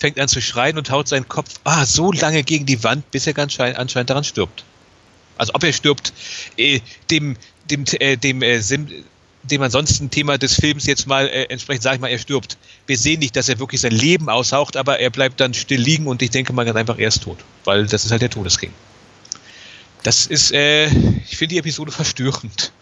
fängt 0.00 0.18
an 0.18 0.28
zu 0.28 0.40
schreien 0.40 0.78
und 0.78 0.90
haut 0.90 1.06
seinen 1.06 1.28
Kopf 1.28 1.60
ah, 1.64 1.86
so 1.86 2.10
lange 2.10 2.42
gegen 2.42 2.66
die 2.66 2.82
Wand, 2.82 3.08
bis 3.10 3.26
er 3.26 3.34
ganz 3.34 3.52
schein- 3.52 3.76
anscheinend 3.76 4.10
daran 4.10 4.24
stirbt. 4.24 4.64
Also 5.36 5.54
ob 5.54 5.62
er 5.62 5.72
stirbt, 5.72 6.12
äh, 6.56 6.80
dem, 7.10 7.36
dem, 7.70 7.84
äh, 8.00 8.16
dem, 8.16 8.42
äh, 8.42 8.60
Sim, 8.60 8.88
dem 9.42 9.62
ansonsten 9.62 10.10
Thema 10.10 10.36
des 10.36 10.54
Films 10.54 10.86
jetzt 10.86 11.06
mal 11.06 11.26
äh, 11.28 11.44
entsprechend, 11.44 11.82
sage 11.82 11.96
ich 11.96 12.00
mal, 12.00 12.08
er 12.08 12.18
stirbt. 12.18 12.58
Wir 12.86 12.98
sehen 12.98 13.20
nicht, 13.20 13.36
dass 13.36 13.48
er 13.48 13.58
wirklich 13.58 13.80
sein 13.80 13.92
Leben 13.92 14.28
aushaucht, 14.28 14.76
aber 14.76 14.98
er 14.98 15.10
bleibt 15.10 15.40
dann 15.40 15.54
still 15.54 15.80
liegen 15.80 16.06
und 16.06 16.20
ich 16.22 16.30
denke 16.30 16.52
mal 16.52 16.64
ganz 16.64 16.76
einfach, 16.76 16.98
er 16.98 17.08
ist 17.08 17.22
tot, 17.22 17.38
weil 17.64 17.86
das 17.86 18.04
ist 18.04 18.10
halt 18.10 18.22
der 18.22 18.30
Todesking. 18.30 18.72
Das 20.02 20.26
ist, 20.26 20.52
äh, 20.52 20.86
ich 20.86 21.36
finde 21.36 21.54
die 21.54 21.58
Episode 21.58 21.92
verstörend. 21.92 22.72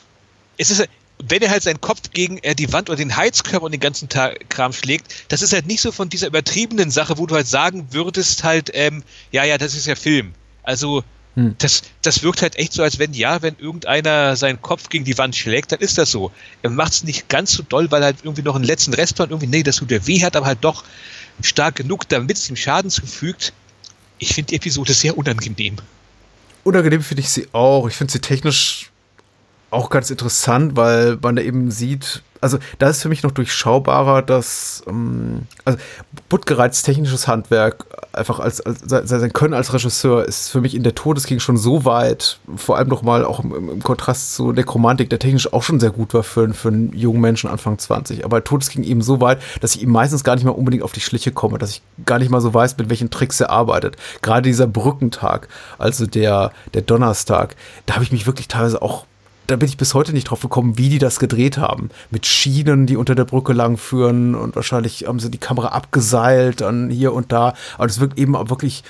Es 0.56 0.70
ist, 0.70 0.88
wenn 1.26 1.42
er 1.42 1.50
halt 1.50 1.62
seinen 1.62 1.80
Kopf 1.80 2.10
gegen 2.12 2.38
äh, 2.38 2.54
die 2.54 2.72
Wand 2.72 2.88
oder 2.90 2.96
den 2.96 3.16
Heizkörper 3.16 3.66
und 3.66 3.72
den 3.72 3.80
ganzen 3.80 4.08
Tag 4.08 4.48
Kram 4.50 4.72
schlägt, 4.72 5.26
das 5.28 5.42
ist 5.42 5.52
halt 5.52 5.66
nicht 5.66 5.80
so 5.80 5.92
von 5.92 6.08
dieser 6.08 6.28
übertriebenen 6.28 6.90
Sache, 6.90 7.18
wo 7.18 7.26
du 7.26 7.34
halt 7.34 7.46
sagen 7.46 7.88
würdest 7.90 8.44
halt, 8.44 8.70
ähm, 8.74 9.02
ja, 9.32 9.44
ja, 9.44 9.58
das 9.58 9.74
ist 9.74 9.86
ja 9.86 9.94
Film. 9.94 10.32
Also, 10.62 11.02
Hm. 11.38 11.54
das, 11.58 11.82
das 12.02 12.24
wirkt 12.24 12.42
halt 12.42 12.56
echt 12.56 12.72
so, 12.72 12.82
als 12.82 12.98
wenn, 12.98 13.12
ja, 13.12 13.42
wenn 13.42 13.56
irgendeiner 13.58 14.34
seinen 14.34 14.60
Kopf 14.60 14.88
gegen 14.88 15.04
die 15.04 15.16
Wand 15.18 15.36
schlägt, 15.36 15.70
dann 15.70 15.78
ist 15.78 15.96
das 15.96 16.10
so. 16.10 16.32
Er 16.62 16.70
macht 16.70 16.92
es 16.92 17.04
nicht 17.04 17.28
ganz 17.28 17.52
so 17.52 17.62
doll, 17.62 17.90
weil 17.92 18.02
er 18.02 18.06
halt 18.06 18.16
irgendwie 18.24 18.42
noch 18.42 18.56
einen 18.56 18.64
letzten 18.64 18.92
Rest 18.92 19.20
hat, 19.20 19.30
irgendwie, 19.30 19.46
nee, 19.46 19.62
das 19.62 19.76
tut 19.76 19.92
er 19.92 20.04
weh 20.08 20.20
hat, 20.22 20.34
aber 20.34 20.46
halt 20.46 20.58
doch 20.62 20.82
stark 21.40 21.76
genug, 21.76 22.08
damit 22.08 22.38
es 22.38 22.50
ihm 22.50 22.56
Schaden 22.56 22.90
zufügt. 22.90 23.52
Ich 24.18 24.34
finde 24.34 24.48
die 24.48 24.56
Episode 24.56 24.92
sehr 24.94 25.16
unangenehm. 25.16 25.76
Unangenehm 26.64 27.02
finde 27.02 27.22
ich 27.22 27.28
sie 27.28 27.46
auch. 27.52 27.86
Ich 27.88 27.94
finde 27.94 28.12
sie 28.12 28.18
technisch 28.18 28.90
auch 29.70 29.90
ganz 29.90 30.10
interessant, 30.10 30.76
weil 30.76 31.18
man 31.20 31.36
da 31.36 31.42
eben 31.42 31.70
sieht, 31.70 32.22
also 32.40 32.58
da 32.78 32.88
ist 32.88 33.02
für 33.02 33.08
mich 33.08 33.22
noch 33.22 33.32
durchschaubarer, 33.32 34.22
dass 34.22 34.82
ähm, 34.86 35.42
also 35.64 35.78
Buttgereits 36.28 36.82
technisches 36.82 37.26
Handwerk 37.26 37.86
einfach 38.12 38.38
als, 38.38 38.60
als 38.60 38.80
sein 38.86 39.32
Können 39.32 39.54
als 39.54 39.72
Regisseur 39.72 40.24
ist 40.24 40.50
für 40.50 40.60
mich 40.60 40.74
in 40.74 40.82
der 40.82 40.94
Todesking 40.94 41.40
schon 41.40 41.56
so 41.56 41.84
weit, 41.84 42.38
vor 42.56 42.76
allem 42.76 42.88
noch 42.88 43.02
mal 43.02 43.24
auch 43.24 43.40
im, 43.40 43.70
im 43.70 43.82
Kontrast 43.82 44.34
zu 44.34 44.52
Nekromantik, 44.52 45.10
der 45.10 45.18
technisch 45.18 45.52
auch 45.52 45.62
schon 45.62 45.80
sehr 45.80 45.90
gut 45.90 46.14
war 46.14 46.22
für, 46.22 46.52
für 46.54 46.68
einen 46.68 46.92
jungen 46.92 47.20
Menschen 47.20 47.50
Anfang 47.50 47.78
20. 47.78 48.24
Aber 48.24 48.42
Todesking 48.44 48.84
eben 48.84 49.02
so 49.02 49.20
weit, 49.20 49.40
dass 49.60 49.74
ich 49.74 49.82
ihm 49.82 49.90
meistens 49.90 50.24
gar 50.24 50.34
nicht 50.34 50.44
mal 50.44 50.50
unbedingt 50.50 50.82
auf 50.82 50.92
die 50.92 51.00
Schliche 51.00 51.32
komme, 51.32 51.58
dass 51.58 51.70
ich 51.70 51.82
gar 52.06 52.18
nicht 52.18 52.30
mal 52.30 52.40
so 52.40 52.52
weiß, 52.52 52.76
mit 52.78 52.88
welchen 52.90 53.10
Tricks 53.10 53.40
er 53.40 53.50
arbeitet. 53.50 53.96
Gerade 54.22 54.42
dieser 54.42 54.66
Brückentag, 54.66 55.48
also 55.78 56.06
der, 56.06 56.52
der 56.74 56.82
Donnerstag, 56.82 57.56
da 57.86 57.94
habe 57.94 58.04
ich 58.04 58.12
mich 58.12 58.26
wirklich 58.26 58.48
teilweise 58.48 58.82
auch 58.82 59.06
da 59.48 59.56
bin 59.56 59.66
ich 59.66 59.78
bis 59.78 59.94
heute 59.94 60.12
nicht 60.12 60.24
drauf 60.30 60.42
gekommen, 60.42 60.76
wie 60.76 60.90
die 60.90 60.98
das 60.98 61.18
gedreht 61.18 61.56
haben. 61.56 61.88
Mit 62.10 62.26
Schienen, 62.26 62.86
die 62.86 62.98
unter 62.98 63.14
der 63.14 63.24
Brücke 63.24 63.54
lang 63.54 63.78
führen 63.78 64.34
und 64.34 64.54
wahrscheinlich 64.54 65.06
haben 65.06 65.20
sie 65.20 65.30
die 65.30 65.38
Kamera 65.38 65.68
abgeseilt 65.68 66.60
an 66.62 66.90
hier 66.90 67.14
und 67.14 67.32
da. 67.32 67.54
Aber 67.76 67.86
das 67.86 67.98
wirkt 67.98 68.18
eben 68.18 68.36
auch 68.36 68.50
wirklich 68.50 68.84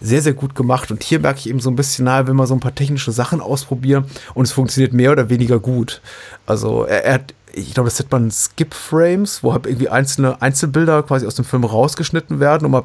sehr, 0.00 0.20
sehr 0.20 0.34
gut 0.34 0.56
gemacht. 0.56 0.90
Und 0.90 1.04
hier 1.04 1.20
merke 1.20 1.38
ich 1.38 1.48
eben 1.48 1.60
so 1.60 1.70
ein 1.70 1.76
bisschen, 1.76 2.06
nahe, 2.06 2.26
wenn 2.26 2.34
man 2.34 2.48
so 2.48 2.54
ein 2.54 2.60
paar 2.60 2.74
technische 2.74 3.12
Sachen 3.12 3.40
ausprobieren 3.40 4.06
und 4.34 4.44
es 4.44 4.52
funktioniert 4.52 4.92
mehr 4.92 5.12
oder 5.12 5.30
weniger 5.30 5.60
gut. 5.60 6.02
Also 6.46 6.82
er, 6.82 7.04
er 7.04 7.14
hat, 7.14 7.34
ich 7.52 7.72
glaube, 7.72 7.88
das 7.88 8.00
nennt 8.00 8.10
man 8.10 8.28
Skip-Frames, 8.32 9.44
wo 9.44 9.52
halt 9.52 9.66
irgendwie 9.66 9.88
einzelne 9.88 10.42
Einzelbilder 10.42 11.04
quasi 11.04 11.28
aus 11.28 11.36
dem 11.36 11.44
Film 11.44 11.62
rausgeschnitten 11.62 12.40
werden, 12.40 12.66
um 12.66 12.82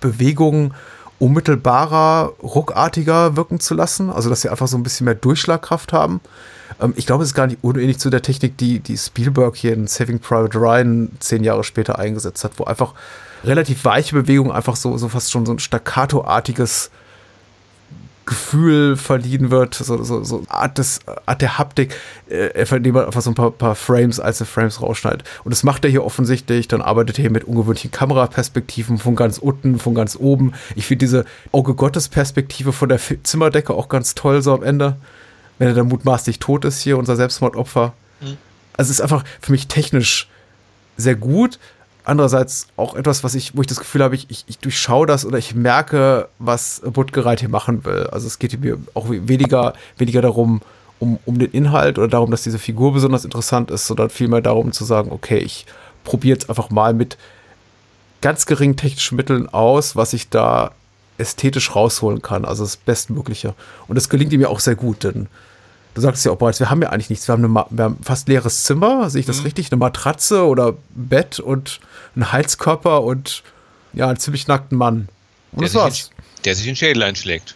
Bewegungen 0.00 0.74
unmittelbarer, 1.18 2.32
ruckartiger 2.42 3.36
wirken 3.36 3.60
zu 3.60 3.74
lassen. 3.74 4.10
Also, 4.10 4.28
dass 4.28 4.42
sie 4.42 4.48
einfach 4.48 4.68
so 4.68 4.76
ein 4.76 4.82
bisschen 4.82 5.04
mehr 5.04 5.14
Durchschlagkraft 5.14 5.92
haben. 5.92 6.20
Ähm, 6.80 6.94
ich 6.96 7.06
glaube, 7.06 7.22
es 7.22 7.30
ist 7.30 7.34
gar 7.34 7.46
nicht 7.46 7.58
unähnlich 7.62 7.98
zu 7.98 8.10
der 8.10 8.22
Technik, 8.22 8.56
die, 8.58 8.80
die 8.80 8.96
Spielberg 8.96 9.56
hier 9.56 9.72
in 9.72 9.86
Saving 9.86 10.18
Private 10.18 10.58
Ryan 10.58 11.10
zehn 11.20 11.44
Jahre 11.44 11.64
später 11.64 11.98
eingesetzt 11.98 12.44
hat, 12.44 12.52
wo 12.56 12.64
einfach 12.64 12.94
relativ 13.44 13.84
weiche 13.84 14.14
Bewegungen 14.14 14.52
einfach 14.52 14.76
so, 14.76 14.96
so 14.96 15.08
fast 15.08 15.30
schon 15.30 15.46
so 15.46 15.52
ein 15.52 15.58
staccato-artiges 15.58 16.90
Gefühl 18.26 18.96
verliehen 18.96 19.50
wird, 19.50 19.74
so, 19.74 20.02
so, 20.02 20.24
so 20.24 20.42
Art, 20.48 20.78
des, 20.78 21.00
Art 21.26 21.40
der 21.40 21.58
Haptik, 21.58 21.94
äh, 22.28 22.66
indem 22.74 22.94
man 22.94 23.06
einfach 23.06 23.22
so 23.22 23.30
ein 23.30 23.34
paar, 23.34 23.52
paar 23.52 23.76
Frames, 23.76 24.18
einzelne 24.18 24.48
Frames 24.48 24.82
rausschneidet. 24.82 25.24
Und 25.44 25.52
das 25.52 25.62
macht 25.62 25.84
er 25.84 25.90
hier 25.90 26.04
offensichtlich, 26.04 26.66
dann 26.66 26.82
arbeitet 26.82 27.18
er 27.18 27.22
hier 27.22 27.30
mit 27.30 27.44
ungewöhnlichen 27.44 27.92
Kameraperspektiven 27.92 28.98
von 28.98 29.14
ganz 29.14 29.38
unten, 29.38 29.78
von 29.78 29.94
ganz 29.94 30.16
oben. 30.16 30.52
Ich 30.74 30.86
finde 30.86 31.04
diese 31.06 31.24
Auge 31.52 31.74
Gottes 31.74 32.08
Perspektive 32.08 32.72
von 32.72 32.88
der 32.88 33.00
Zimmerdecke 33.22 33.72
auch 33.72 33.88
ganz 33.88 34.14
toll 34.14 34.42
so 34.42 34.52
am 34.52 34.64
Ende, 34.64 34.96
wenn 35.58 35.68
er 35.68 35.74
dann 35.74 35.88
mutmaßlich 35.88 36.40
tot 36.40 36.64
ist 36.64 36.80
hier, 36.80 36.98
unser 36.98 37.14
Selbstmordopfer. 37.14 37.94
Mhm. 38.20 38.36
Also 38.76 38.90
es 38.90 38.98
ist 38.98 39.00
einfach 39.00 39.24
für 39.40 39.52
mich 39.52 39.68
technisch 39.68 40.28
sehr 40.96 41.14
gut, 41.14 41.58
andererseits 42.06 42.68
auch 42.76 42.94
etwas, 42.94 43.24
was 43.24 43.34
ich, 43.34 43.56
wo 43.56 43.60
ich 43.60 43.66
das 43.66 43.78
Gefühl 43.78 44.02
habe, 44.02 44.14
ich, 44.14 44.26
ich, 44.30 44.44
ich 44.46 44.58
durchschaue 44.58 45.06
das 45.06 45.24
oder 45.24 45.38
ich 45.38 45.54
merke, 45.54 46.28
was 46.38 46.80
Buttgereit 46.84 47.40
hier 47.40 47.48
machen 47.48 47.84
will. 47.84 48.06
Also 48.12 48.26
es 48.26 48.38
geht 48.38 48.58
mir 48.60 48.78
auch 48.94 49.06
weniger, 49.08 49.74
weniger 49.98 50.22
darum, 50.22 50.62
um, 50.98 51.18
um 51.24 51.38
den 51.38 51.50
Inhalt 51.50 51.98
oder 51.98 52.08
darum, 52.08 52.30
dass 52.30 52.42
diese 52.42 52.58
Figur 52.58 52.92
besonders 52.92 53.24
interessant 53.24 53.70
ist, 53.70 53.86
sondern 53.86 54.08
vielmehr 54.08 54.40
darum 54.40 54.72
zu 54.72 54.84
sagen, 54.84 55.10
okay, 55.10 55.38
ich 55.38 55.66
probiere 56.04 56.38
jetzt 56.38 56.48
einfach 56.48 56.70
mal 56.70 56.94
mit 56.94 57.18
ganz 58.22 58.46
geringen 58.46 58.76
technischen 58.76 59.16
Mitteln 59.16 59.48
aus, 59.48 59.96
was 59.96 60.12
ich 60.12 60.30
da 60.30 60.70
ästhetisch 61.18 61.74
rausholen 61.74 62.22
kann, 62.22 62.44
also 62.44 62.64
das 62.64 62.76
Bestmögliche. 62.76 63.54
Und 63.88 63.96
das 63.96 64.08
gelingt 64.08 64.32
ihm 64.32 64.40
ja 64.40 64.48
auch 64.48 64.60
sehr 64.60 64.74
gut, 64.74 65.04
denn 65.04 65.28
du 65.94 66.00
sagst 66.00 66.24
ja 66.24 66.32
auch 66.32 66.36
bereits, 66.36 66.60
wir 66.60 66.70
haben 66.70 66.82
ja 66.82 66.90
eigentlich 66.90 67.10
nichts. 67.10 67.26
Wir 67.26 67.32
haben, 67.32 67.44
eine, 67.44 67.66
wir 67.70 67.84
haben 67.84 67.98
fast 68.02 68.28
leeres 68.28 68.64
Zimmer, 68.64 69.10
sehe 69.10 69.20
ich 69.20 69.26
das 69.26 69.38
mhm. 69.38 69.44
richtig? 69.44 69.72
Eine 69.72 69.78
Matratze 69.78 70.46
oder 70.46 70.74
Bett 70.94 71.40
und 71.40 71.80
einen 72.16 72.32
Heizkörper 72.32 73.02
und 73.02 73.42
ja, 73.92 74.08
einen 74.08 74.18
ziemlich 74.18 74.46
nackten 74.48 74.76
Mann. 74.76 75.08
Und 75.52 75.60
der 75.60 75.68
das 75.68 75.74
war's. 75.74 76.10
In, 76.16 76.42
der 76.44 76.54
sich 76.54 76.64
den 76.64 76.76
Schädel 76.76 77.02
einschlägt. 77.02 77.54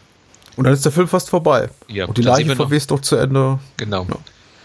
Und 0.57 0.65
dann 0.65 0.75
ist 0.75 0.85
der 0.85 0.93
Film 0.93 1.09
fast 1.09 1.31
vorbei. 1.31 1.71
Ja, 1.89 2.07
und 2.07 2.19
die 2.19 2.23
Leiche 2.23 2.55
verwest 2.57 2.91
doch 2.91 3.01
zu 3.01 3.17
Ende. 3.17 3.59
Genau. 3.77 4.07
Ja. 4.09 4.17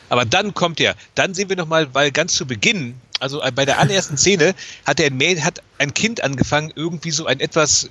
Aber 0.10 0.26
dann 0.26 0.54
kommt 0.54 0.80
er. 0.80 0.96
Dann 1.16 1.34
sehen 1.34 1.50
wir 1.50 1.56
nochmal, 1.56 1.93
weil 1.93 2.12
ganz 2.12 2.34
zu 2.34 2.46
Beginn, 2.46 2.96
also 3.20 3.41
bei 3.56 3.66
der 3.66 3.80
allerersten 3.80 4.18
Szene, 4.18 4.56
hat, 4.86 5.00
der, 5.00 5.12
hat 5.43 5.62
ein 5.78 5.93
Kind 5.93 6.24
angefangen, 6.24 6.72
irgendwie 6.76 7.12
so 7.12 7.26
ein 7.26 7.39
etwas 7.39 7.89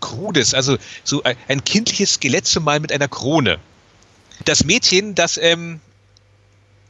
krudes, 0.00 0.54
also 0.54 0.78
so 1.04 1.22
ein, 1.22 1.36
ein 1.48 1.64
kindliches 1.64 2.14
Skelett 2.14 2.46
zu 2.46 2.60
malen 2.60 2.82
mit 2.82 2.92
einer 2.92 3.08
Krone. 3.08 3.58
Das 4.44 4.64
Mädchen, 4.64 5.14
das 5.14 5.36
ähm, 5.36 5.80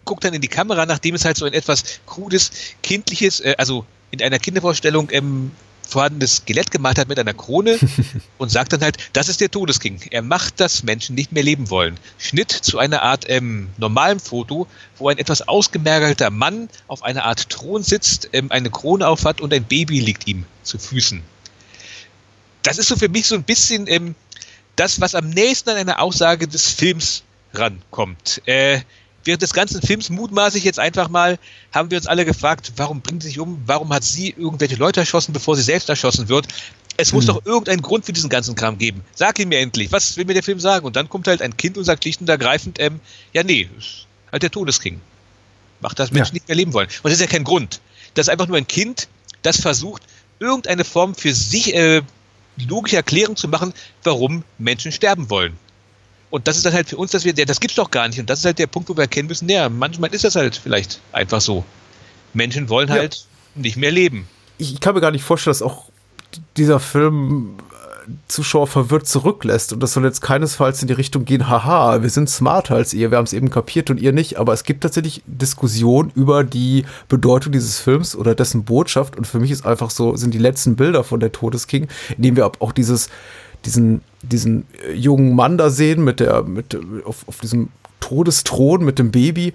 guckt 0.05 0.25
dann 0.25 0.35
in 0.35 0.41
die 0.41 0.49
Kamera, 0.49 0.87
nachdem 0.87 1.15
es 1.15 1.25
halt 1.25 1.37
so 1.37 1.45
ein 1.45 1.53
etwas 1.53 2.01
krudes, 2.07 2.51
kindliches, 2.83 3.41
äh, 3.41 3.55
also 3.59 3.85
in 4.13 4.23
einer 4.23 4.39
Kindervorstellung 4.39 5.09
ähm, 5.11 5.51
vorhandenes 5.89 6.37
Skelett 6.37 6.71
gemalt 6.71 6.99
hat 6.99 7.09
mit 7.09 7.19
einer 7.19 7.35
Krone 7.35 7.79
und 8.39 8.51
sagt 8.51 8.73
dann 8.73 8.83
halt, 8.83 8.97
das 9.13 9.29
ist 9.29 9.41
der 9.41 9.51
Todesking. 9.51 10.01
Er 10.11 10.23
macht, 10.23 10.61
dass 10.61 10.83
Menschen 10.83 11.15
nicht 11.15 11.33
mehr 11.33 11.43
leben 11.43 11.71
wollen. 11.71 11.99
Schnitt 12.19 12.51
zu 12.51 12.79
einer 12.79 13.03
Art 13.03 13.25
ähm, 13.29 13.69
normalem 13.79 14.21
Foto, 14.21 14.67
wo 14.97 15.09
ein 15.09 15.19
etwas 15.19 15.47
ausgemergelter 15.49 16.31
Mann 16.31 16.69
auf 16.89 17.03
einer 17.03 17.25
Art 17.25 17.51
Thron 17.51 17.83
sitzt, 17.83 18.31
ähm, 18.33 18.51
eine 18.51 18.71
Krone 18.71 19.07
aufhat 19.07 19.41
und 19.41 19.53
ein 19.53 19.65
Baby 19.65 20.01
liegt 20.01 20.27
ihm 20.27 20.45
zu 20.63 20.79
Füßen. 20.79 21.23
Das 22.63 22.79
ist 22.79 22.89
so 22.89 22.97
für 22.97 23.09
mich 23.09 23.27
so 23.27 23.35
ein 23.35 23.43
bisschen 23.43 23.87
ähm, 23.89 24.15
das, 24.77 25.01
was 25.01 25.15
am 25.15 25.29
nächsten 25.31 25.71
an 25.71 25.77
einer 25.77 26.01
Aussage 26.01 26.49
des 26.49 26.71
Films 26.71 27.25
rankommt. 27.55 28.41
Äh, 28.47 28.81
während 29.25 29.43
des 29.43 29.53
ganzen 29.53 29.83
Films 29.83 30.11
mutmaßlich 30.11 30.64
jetzt 30.64 30.79
einfach 30.79 31.09
mal, 31.09 31.39
haben 31.73 31.91
wir 31.91 31.99
uns 31.99 32.07
alle 32.07 32.25
gefragt, 32.25 32.73
warum 32.77 33.01
bringt 33.01 33.23
sie 33.23 33.29
sich 33.29 33.39
um? 33.39 33.62
Warum 33.66 33.93
hat 33.93 34.05
sie 34.05 34.31
irgendwelche 34.31 34.77
Leute 34.77 35.01
erschossen, 35.01 35.33
bevor 35.33 35.57
sie 35.57 35.62
selbst 35.62 35.89
erschossen 35.89 36.29
wird? 36.29 36.49
Es 36.97 37.11
hm. 37.11 37.16
muss 37.16 37.27
doch 37.27 37.45
irgendeinen 37.45 37.83
Grund 37.83 38.05
für 38.05 38.12
diesen 38.12 38.31
ganzen 38.31 38.55
Kram 38.55 38.79
geben. 38.79 39.03
Sag 39.14 39.39
ihn 39.39 39.49
mir 39.49 39.59
endlich. 39.61 39.91
Was 39.93 40.16
will 40.16 40.25
mir 40.25 40.35
der 40.35 40.43
Film 40.43 40.61
sagen? 40.61 40.87
Und 40.87 40.97
dann 40.97 41.09
kommt 41.09 41.27
halt 41.27 41.43
ein 41.43 41.57
Kind 41.57 41.79
und 41.79 41.85
sagt 41.85 42.05
schlicht 42.05 42.20
und 42.20 42.29
ergreifend, 42.29 42.79
ähm, 42.81 43.01
ja, 43.33 43.43
nee, 43.43 43.68
halt 44.31 44.43
der 44.43 44.51
Todesking. 44.51 45.01
Macht, 45.81 45.99
dass 45.99 46.12
Menschen 46.12 46.35
ja. 46.35 46.35
nicht 46.35 46.49
mehr 46.49 46.57
leben 46.57 46.73
wollen. 46.73 46.89
Und 47.03 47.05
das 47.05 47.14
ist 47.14 47.20
ja 47.20 47.27
kein 47.27 47.45
Grund. 47.45 47.81
Das 48.14 48.27
ist 48.27 48.31
einfach 48.31 48.47
nur 48.47 48.57
ein 48.57 48.66
Kind, 48.66 49.09
das 49.43 49.61
versucht, 49.61 50.03
irgendeine 50.39 50.85
Form 50.85 51.14
für 51.14 51.35
sich 51.35 51.75
äh, 51.75 52.03
logische 52.68 52.97
Erklärung 52.97 53.37
zu 53.37 53.49
machen, 53.49 53.73
warum 54.03 54.45
Menschen 54.59 54.93
sterben 54.93 55.31
wollen. 55.31 55.57
Und 56.33 56.49
das 56.49 56.57
ist 56.57 56.64
dann 56.64 56.72
halt 56.72 56.89
für 56.89 56.97
uns, 56.97 57.11
dass 57.11 57.26
wir, 57.26 57.35
das 57.35 57.61
gibt's 57.61 57.76
doch 57.76 57.91
gar 57.91 58.09
nicht. 58.09 58.18
Und 58.18 58.30
das 58.30 58.39
ist 58.39 58.47
halt 58.47 58.59
der 58.59 58.66
Punkt, 58.66 58.89
wo 58.89 58.97
wir 58.97 59.03
erkennen 59.03 59.28
müssen, 59.28 59.51
ja, 59.51 59.68
manchmal 59.68 60.14
ist 60.14 60.24
das 60.24 60.35
halt 60.35 60.57
vielleicht 60.57 60.99
einfach 61.12 61.43
so. 61.43 61.62
Menschen 62.33 62.70
wollen 62.70 62.89
halt 62.89 63.26
ja. 63.55 63.61
nicht 63.61 63.76
mehr 63.76 63.91
leben. 63.91 64.26
Ich 64.57 64.80
kann 64.80 64.95
mir 64.95 65.03
gar 65.03 65.11
nicht 65.11 65.24
vorstellen, 65.24 65.53
dass 65.53 65.61
auch 65.61 65.91
dieser 66.57 66.80
Film 66.80 67.59
äh, 67.70 68.12
Zuschauer 68.28 68.66
verwirrt 68.66 69.07
zurücklässt. 69.07 69.74
Und 69.74 69.80
das 69.80 69.93
soll 69.93 70.07
jetzt 70.07 70.22
keinesfalls 70.22 70.80
in 70.80 70.89
die 70.89 70.95
Richtung 70.95 71.26
gehen, 71.26 71.51
haha, 71.51 72.01
wir 72.01 72.09
sind 72.09 72.30
smarter 72.30 72.76
als 72.76 72.95
ihr, 72.95 73.11
wir 73.11 73.18
haben 73.18 73.26
es 73.26 73.35
eben 73.35 73.51
kapiert 73.51 73.91
und 73.91 74.01
ihr 74.01 74.14
nicht. 74.14 74.39
Aber 74.39 74.55
es 74.55 74.64
gibt 74.64 74.85
tatsächlich 74.85 75.22
Diskussionen 75.26 76.12
über 76.14 76.45
die 76.45 76.87
Bedeutung 77.09 77.53
dieses 77.53 77.78
Films 77.78 78.16
oder 78.16 78.35
dessen 78.35 78.64
Botschaft. 78.64 79.18
Und 79.18 79.26
für 79.26 79.39
mich 79.39 79.51
ist 79.51 79.66
einfach 79.66 79.91
so, 79.91 80.16
sind 80.16 80.33
die 80.33 80.39
letzten 80.39 80.76
Bilder 80.76 81.05
von 81.05 81.20
der 81.20 81.30
Todesking, 81.30 81.89
in 82.16 82.22
dem 82.22 82.37
wir 82.37 82.51
auch 82.59 82.72
dieses, 82.72 83.11
diesen, 83.66 84.01
diesen 84.23 84.66
äh, 84.87 84.93
jungen 84.93 85.35
Mann 85.35 85.59
da 85.59 85.70
sehen, 85.70 86.05
mit 86.05 86.20
der, 86.20 86.43
mit, 86.43 86.77
auf, 87.05 87.27
auf 87.29 87.41
diesem 87.41 87.68
Todesthron 88.01 88.85
mit 88.85 88.99
dem 88.99 89.11
Baby, 89.11 89.53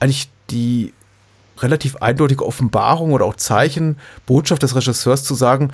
eigentlich 0.00 0.28
die 0.50 0.92
relativ 1.58 1.96
eindeutige 1.96 2.46
Offenbarung 2.46 3.12
oder 3.12 3.24
auch 3.24 3.36
Zeichen, 3.36 3.96
Botschaft 4.26 4.62
des 4.62 4.76
Regisseurs 4.76 5.24
zu 5.24 5.34
sagen, 5.34 5.70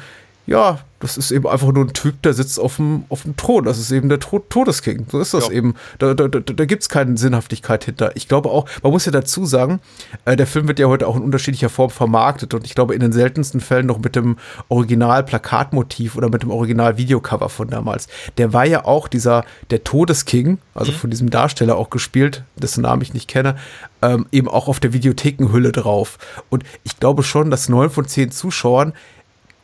ja, 0.46 0.80
das 1.00 1.18
ist 1.18 1.30
eben 1.32 1.46
einfach 1.46 1.70
nur 1.70 1.84
ein 1.84 1.92
Typ, 1.92 2.22
der 2.22 2.32
sitzt 2.32 2.58
auf 2.58 2.76
dem, 2.76 3.04
auf 3.10 3.24
dem 3.24 3.36
Thron. 3.36 3.64
Das 3.64 3.78
ist 3.78 3.90
eben 3.90 4.08
der 4.08 4.20
Todesking. 4.20 5.06
So 5.10 5.20
ist 5.20 5.34
das 5.34 5.48
ja. 5.48 5.52
eben. 5.52 5.74
Da, 5.98 6.14
da, 6.14 6.28
da, 6.28 6.40
da 6.40 6.64
gibt 6.64 6.82
es 6.82 6.88
keine 6.88 7.18
Sinnhaftigkeit 7.18 7.84
hinter. 7.84 8.16
Ich 8.16 8.26
glaube 8.26 8.50
auch, 8.50 8.66
man 8.82 8.90
muss 8.90 9.04
ja 9.04 9.12
dazu 9.12 9.44
sagen, 9.44 9.80
äh, 10.24 10.34
der 10.34 10.46
Film 10.46 10.66
wird 10.66 10.78
ja 10.78 10.86
heute 10.86 11.06
auch 11.06 11.16
in 11.16 11.22
unterschiedlicher 11.22 11.68
Form 11.68 11.90
vermarktet 11.90 12.54
und 12.54 12.64
ich 12.64 12.74
glaube 12.74 12.94
in 12.94 13.00
den 13.00 13.12
seltensten 13.12 13.60
Fällen 13.60 13.86
noch 13.86 13.98
mit 13.98 14.16
dem 14.16 14.36
Original-Plakatmotiv 14.68 16.16
oder 16.16 16.30
mit 16.30 16.42
dem 16.42 16.50
Original-Videocover 16.50 17.50
von 17.50 17.68
damals. 17.68 18.08
Der 18.38 18.54
war 18.54 18.64
ja 18.64 18.86
auch 18.86 19.08
dieser, 19.08 19.44
der 19.70 19.84
Todesking, 19.84 20.58
also 20.74 20.92
mhm. 20.92 20.96
von 20.96 21.10
diesem 21.10 21.28
Darsteller 21.28 21.76
auch 21.76 21.90
gespielt, 21.90 22.44
dessen 22.56 22.82
Namen 22.82 23.02
ich 23.02 23.12
nicht 23.12 23.28
kenne, 23.28 23.56
ähm, 24.00 24.26
eben 24.32 24.48
auch 24.48 24.68
auf 24.68 24.80
der 24.80 24.94
Videothekenhülle 24.94 25.72
drauf. 25.72 26.18
Und 26.48 26.64
ich 26.82 26.98
glaube 26.98 27.22
schon, 27.24 27.50
dass 27.50 27.68
neun 27.68 27.90
von 27.90 28.06
zehn 28.06 28.30
Zuschauern 28.30 28.94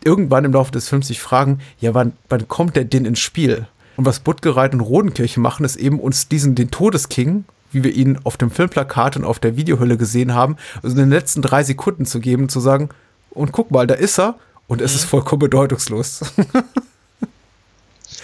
irgendwann 0.04 0.44
im 0.44 0.52
Laufe 0.52 0.72
des 0.72 0.88
Films 0.88 1.08
sich 1.08 1.20
fragen, 1.20 1.60
ja, 1.80 1.94
wann, 1.94 2.12
wann 2.28 2.48
kommt 2.48 2.76
der 2.76 2.84
denn 2.84 3.04
ins 3.04 3.18
Spiel? 3.20 3.66
Und 3.96 4.04
was 4.04 4.20
Buttgereit 4.20 4.72
und 4.72 4.80
Rodenkirche 4.80 5.40
machen, 5.40 5.64
ist 5.64 5.76
eben 5.76 6.00
uns 6.00 6.28
diesen, 6.28 6.54
den 6.54 6.70
Todesking, 6.70 7.44
wie 7.72 7.84
wir 7.84 7.92
ihn 7.94 8.18
auf 8.24 8.36
dem 8.36 8.50
Filmplakat 8.50 9.16
und 9.16 9.24
auf 9.24 9.38
der 9.38 9.56
Videohülle 9.56 9.96
gesehen 9.96 10.34
haben, 10.34 10.56
also 10.82 10.96
in 10.96 11.02
den 11.02 11.10
letzten 11.10 11.42
drei 11.42 11.62
Sekunden 11.62 12.06
zu 12.06 12.20
geben, 12.20 12.48
zu 12.48 12.60
sagen, 12.60 12.88
und 13.30 13.52
guck 13.52 13.70
mal, 13.70 13.86
da 13.86 13.94
ist 13.94 14.18
er, 14.18 14.36
und 14.66 14.80
es 14.80 14.92
mhm. 14.92 14.96
ist 14.96 15.04
vollkommen 15.04 15.40
bedeutungslos. 15.40 16.20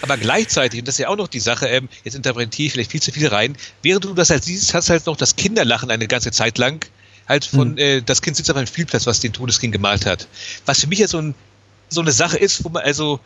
Aber 0.01 0.17
gleichzeitig, 0.17 0.79
und 0.79 0.87
das 0.87 0.95
ist 0.95 0.99
ja 0.99 1.09
auch 1.09 1.17
noch 1.17 1.27
die 1.27 1.39
Sache, 1.39 1.67
ähm, 1.67 1.89
jetzt 2.03 2.15
interpretiere 2.15 2.67
ich 2.67 2.73
vielleicht 2.73 2.91
viel 2.91 3.01
zu 3.01 3.11
viel 3.11 3.27
rein, 3.27 3.55
während 3.81 4.05
du 4.05 4.13
das 4.13 4.29
halt 4.29 4.43
siehst, 4.43 4.73
hast 4.73 4.89
du 4.89 4.93
halt 4.93 5.05
noch 5.05 5.17
das 5.17 5.35
Kinderlachen 5.35 5.89
eine 5.89 6.07
ganze 6.07 6.31
Zeit 6.31 6.57
lang, 6.57 6.85
halt 7.27 7.45
von, 7.45 7.71
mhm. 7.71 7.77
äh, 7.77 8.01
das 8.01 8.21
Kind 8.21 8.37
sitzt 8.37 8.49
auf 8.49 8.57
einem 8.57 8.67
Spielplatz, 8.67 9.05
was 9.07 9.19
den 9.19 9.33
Todeskind 9.33 9.73
gemalt 9.73 10.05
hat. 10.05 10.27
Was 10.65 10.81
für 10.81 10.87
mich 10.87 10.99
ja 10.99 11.07
so 11.07 11.19
ein 11.19 11.35
so 11.89 12.01
eine 12.01 12.11
Sache 12.11 12.37
ist, 12.37 12.63
wo 12.63 12.69
man 12.69 12.83
also 12.83 13.19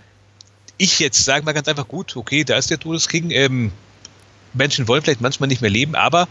ich 0.77 0.99
jetzt 0.99 1.23
sage 1.23 1.45
mal 1.45 1.53
ganz 1.53 1.67
einfach 1.67 1.87
gut, 1.87 2.15
okay, 2.15 2.43
da 2.43 2.57
ist 2.57 2.71
der 2.71 2.79
Todesking. 2.79 3.29
Ähm, 3.31 3.71
Menschen 4.53 4.87
wollen 4.87 5.03
vielleicht 5.03 5.21
manchmal 5.21 5.47
nicht 5.47 5.61
mehr 5.61 5.69
leben, 5.69 5.95
aber 5.95 6.27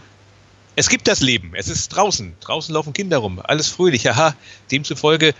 es 0.75 0.89
gibt 0.89 1.07
das 1.07 1.21
Leben. 1.21 1.53
Es 1.55 1.67
ist 1.67 1.89
draußen. 1.89 2.33
Draußen 2.41 2.73
laufen 2.73 2.93
Kinder 2.93 3.17
rum. 3.17 3.41
Alles 3.43 3.67
fröhlich. 3.67 4.09
Aha. 4.09 4.35
Demzufolge 4.69 5.33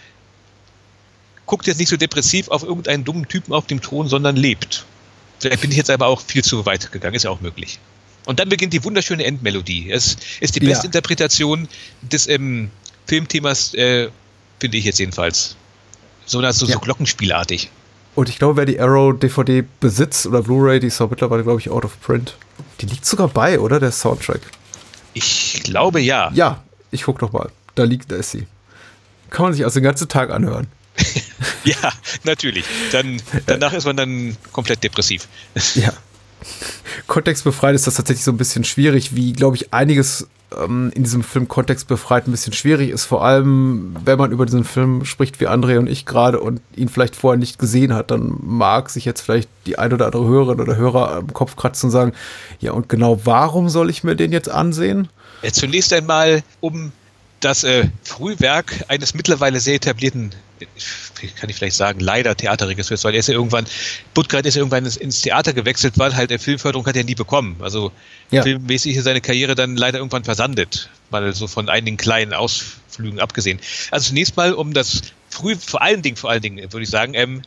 guckt 1.46 1.68
jetzt 1.68 1.80
nicht 1.80 1.90
so 1.90 1.98
depressiv 1.98 2.48
auf 2.48 2.64
irgendeinen 2.64 3.04
dummen 3.04 3.28
Typen 3.28 3.54
auf 3.54 3.68
dem 3.68 3.82
Thron, 3.82 4.08
sondern 4.08 4.36
lebt. 4.36 4.86
Vielleicht 5.40 5.62
bin 5.62 5.72
ich 5.72 5.78
jetzt 5.78 5.90
aber 5.90 6.08
auch 6.08 6.22
viel 6.22 6.44
zu 6.44 6.66
weit 6.66 6.92
gegangen. 6.92 7.16
Ist 7.16 7.24
ja 7.24 7.32
auch 7.32 7.42
möglich. 7.42 7.80
Und 8.26 8.40
dann 8.40 8.50
beginnt 8.50 8.74
die 8.74 8.84
wunderschöne 8.84 9.26
Endmelodie. 9.26 9.92
Es 9.92 10.18
ist 10.40 10.56
die 10.56 10.60
beste 10.60 10.84
ja. 10.84 10.86
Interpretation 10.86 11.68
des 12.02 12.28
ähm, 12.28 12.70
Filmthemas, 13.08 13.74
äh, 13.74 14.10
finde 14.60 14.78
ich 14.78 14.86
jetzt 14.86 15.00
jedenfalls. 15.00 15.56
So, 16.26 16.42
das 16.42 16.58
so, 16.58 16.66
ja. 16.66 16.74
so 16.74 16.80
glockenspielartig. 16.80 17.70
Und 18.16 18.30
ich 18.30 18.38
glaube, 18.38 18.58
wer 18.58 18.66
die 18.66 18.80
Arrow 18.80 19.18
DVD 19.18 19.64
besitzt 19.80 20.28
oder 20.28 20.42
Blu-ray, 20.42 20.80
die 20.80 20.88
ist 20.88 21.00
auch 21.00 21.10
mittlerweile, 21.10 21.44
glaube 21.44 21.60
ich, 21.60 21.70
out 21.70 21.86
of 21.86 22.00
print. 22.02 22.36
Die 22.82 22.86
liegt 22.86 23.06
sogar 23.06 23.30
bei, 23.30 23.60
oder? 23.60 23.80
Der 23.80 23.92
Soundtrack. 23.92 24.42
Ich 25.14 25.62
glaube 25.64 26.02
ja. 26.02 26.32
Ja, 26.34 26.64
ich 26.92 27.04
guck 27.04 27.20
doch 27.20 27.32
mal. 27.32 27.50
Da 27.76 27.84
liegt, 27.84 28.12
da 28.12 28.18
ist 28.18 28.32
sie. 28.32 28.48
Kann 29.30 29.46
man 29.46 29.54
sich 29.54 29.64
also 29.64 29.80
den 29.80 29.84
ganzen 29.84 30.10
Tag 30.10 30.30
anhören. 30.30 30.68
ja, 31.64 31.92
natürlich. 32.24 32.66
Dann, 32.92 33.22
danach 33.46 33.74
ist 33.78 33.86
man 33.86 33.96
dann 33.96 34.38
komplett 34.52 34.84
depressiv. 34.84 35.28
Ja. 35.76 35.94
Kontextbefreit 37.08 37.76
ist 37.76 37.88
das 37.88 37.96
tatsächlich 37.96 38.24
so 38.24 38.32
ein 38.32 38.38
bisschen 38.38 38.64
schwierig, 38.64 39.16
wie, 39.16 39.34
glaube 39.34 39.56
ich, 39.56 39.74
einiges 39.74 40.28
ähm, 40.58 40.92
in 40.94 41.04
diesem 41.04 41.24
Film 41.24 41.48
kontextbefreit 41.48 42.28
ein 42.28 42.32
bisschen 42.32 42.54
schwierig 42.54 42.90
ist. 42.90 43.06
Vor 43.06 43.24
allem, 43.24 43.96
wenn 44.04 44.18
man 44.18 44.32
über 44.32 44.46
diesen 44.46 44.64
Film 44.64 45.06
spricht, 45.06 45.40
wie 45.40 45.48
André 45.48 45.78
und 45.78 45.88
ich 45.88 46.06
gerade 46.06 46.40
und 46.40 46.62
ihn 46.76 46.90
vielleicht 46.90 47.16
vorher 47.16 47.38
nicht 47.38 47.60
gesehen 47.60 47.94
hat, 47.94 48.12
dann 48.12 48.38
mag 48.42 48.90
sich 48.90 49.06
jetzt 49.06 49.22
vielleicht 49.22 49.50
die 49.66 49.78
ein 49.78 49.94
oder 49.94 50.06
andere 50.06 50.28
Hörerin 50.28 50.60
oder 50.60 50.76
Hörer 50.76 51.16
am 51.16 51.34
Kopf 51.34 51.56
kratzen 51.56 51.88
und 51.88 51.92
sagen, 51.92 52.14
ja, 52.60 52.72
und 52.72 52.90
genau 52.90 53.22
warum 53.24 53.70
soll 53.70 53.90
ich 53.90 54.04
mir 54.04 54.16
den 54.16 54.32
jetzt 54.32 54.50
ansehen? 54.50 55.08
Zunächst 55.52 55.94
einmal, 55.94 56.44
um 56.60 56.92
das 57.40 57.64
äh, 57.64 57.88
Frühwerk 58.04 58.86
eines 58.88 59.14
mittlerweile 59.14 59.60
sehr 59.60 59.76
etablierten, 59.76 60.32
kann 61.36 61.50
ich 61.50 61.56
vielleicht 61.56 61.76
sagen, 61.76 62.00
leider 62.00 62.36
Theaterregisseurs, 62.36 63.04
weil 63.04 63.14
er 63.14 63.20
ist 63.20 63.28
ja 63.28 63.34
irgendwann, 63.34 63.66
Buttgart 64.14 64.46
ist 64.46 64.56
ja 64.56 64.60
irgendwann 64.60 64.86
ins, 64.86 64.98
ins, 64.98 65.22
Theater 65.22 65.54
gewechselt, 65.54 65.98
weil 65.98 66.16
halt 66.16 66.30
der 66.30 66.40
Filmförderung 66.40 66.86
hat 66.86 66.96
er 66.96 67.04
nie 67.04 67.16
bekommen. 67.16 67.58
Also 67.60 67.92
ja. 68.32 68.44
filmmäßig 68.44 68.96
ist 68.96 69.04
seine 69.04 69.22
Karriere 69.22 69.56
dann 69.56 69.76
leider 69.76 70.00
irgendwann 70.00 70.24
versandet, 70.24 70.90
mal 71.10 71.34
so 71.34 71.48
von 71.48 71.70
einigen 71.70 71.98
kleinen 71.98 72.34
Ausflügen 72.34 73.20
abgesehen. 73.20 73.60
Also 73.92 74.10
zunächst 74.10 74.38
mal 74.38 74.54
um 74.54 74.74
das 74.74 75.02
Früh, 75.30 75.56
vor 75.56 75.82
allen 75.82 76.02
Dingen, 76.02 76.18
vor 76.18 76.30
allen 76.30 76.42
Dingen, 76.42 76.58
würde 76.72 76.84
ich 76.84 76.90
sagen, 76.90 77.14
ähm, 77.14 77.42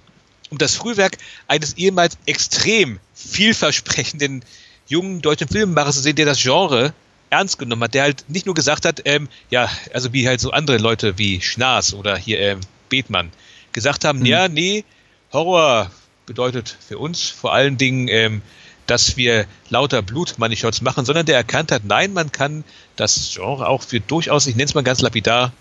um 0.51 0.59
das 0.59 0.77
Frühwerk 0.77 1.19
eines 1.49 1.75
ehemals 1.75 2.17
extrem 2.27 2.99
vielversprechenden 3.15 4.45
jungen 4.87 5.21
deutschen 5.23 5.49
Filmemachers 5.49 5.97
zu 5.97 6.03
sehen, 6.03 6.17
der 6.17 6.27
das 6.27 6.41
Genre 6.41 6.95
ernst 7.31 7.59
genommen 7.59 7.83
hat, 7.83 7.95
der 7.95 8.05
halt 8.05 8.25
nicht 8.29 8.47
nur 8.47 8.55
gesagt 8.55 8.85
hat, 8.85 9.03
ähm, 9.05 9.29
ja, 9.51 9.69
also 9.93 10.13
wie 10.13 10.29
halt 10.29 10.41
so 10.41 10.51
andere 10.51 10.79
Leute 10.79 11.19
wie 11.19 11.41
Schnaas 11.41 11.95
oder 11.95 12.17
hier 12.17 12.39
ähm, 12.39 12.61
Bethmann 12.89 13.31
gesagt 13.73 14.05
haben, 14.05 14.21
mhm. 14.21 14.27
ja, 14.27 14.49
nee, 14.49 14.85
Horror 15.33 15.91
bedeutet 16.27 16.77
für 16.87 16.99
uns 16.99 17.29
vor 17.29 17.53
allen 17.53 17.77
Dingen, 17.77 18.09
ähm, 18.09 18.43
dass 18.87 19.17
wir 19.17 19.47
lauter 19.71 20.03
Blutmanichots 20.03 20.81
machen, 20.83 21.05
sondern 21.05 21.27
der 21.27 21.37
erkannt 21.37 21.73
hat, 21.73 21.85
nein, 21.85 22.13
man 22.13 22.33
kann 22.33 22.65
das 22.97 23.33
Genre 23.35 23.69
auch 23.69 23.83
für 23.83 24.01
durchaus, 24.01 24.47
ich 24.47 24.57
nenne 24.57 24.67
es 24.67 24.75
mal 24.75 24.85
ganz 24.85 25.01
lapidar, 25.01 25.53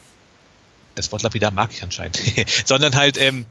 das 0.95 1.11
Wort 1.11 1.23
lapidar 1.23 1.51
mag 1.51 1.71
ich 1.71 1.83
anscheinend, 1.83 2.19
sondern 2.65 2.95
halt 2.95 3.17
ähm, 3.17 3.45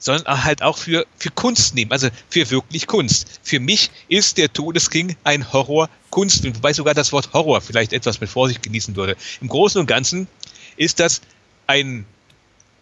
sondern 0.00 0.44
halt 0.44 0.62
auch 0.62 0.78
für, 0.78 1.06
für 1.16 1.30
Kunst 1.30 1.74
nehmen, 1.74 1.92
also 1.92 2.08
für 2.28 2.50
wirklich 2.50 2.86
Kunst. 2.86 3.40
Für 3.42 3.60
mich 3.60 3.90
ist 4.08 4.38
der 4.38 4.52
Todesking 4.52 5.14
ein 5.24 5.52
Horror-Kunstfilm, 5.52 6.56
wobei 6.56 6.72
sogar 6.72 6.94
das 6.94 7.12
Wort 7.12 7.32
Horror 7.34 7.60
vielleicht 7.60 7.92
etwas 7.92 8.20
mit 8.20 8.30
Vorsicht 8.30 8.62
genießen 8.62 8.96
würde. 8.96 9.16
Im 9.40 9.48
Großen 9.48 9.78
und 9.78 9.86
Ganzen 9.86 10.26
ist 10.76 11.00
das 11.00 11.20
ein 11.66 12.06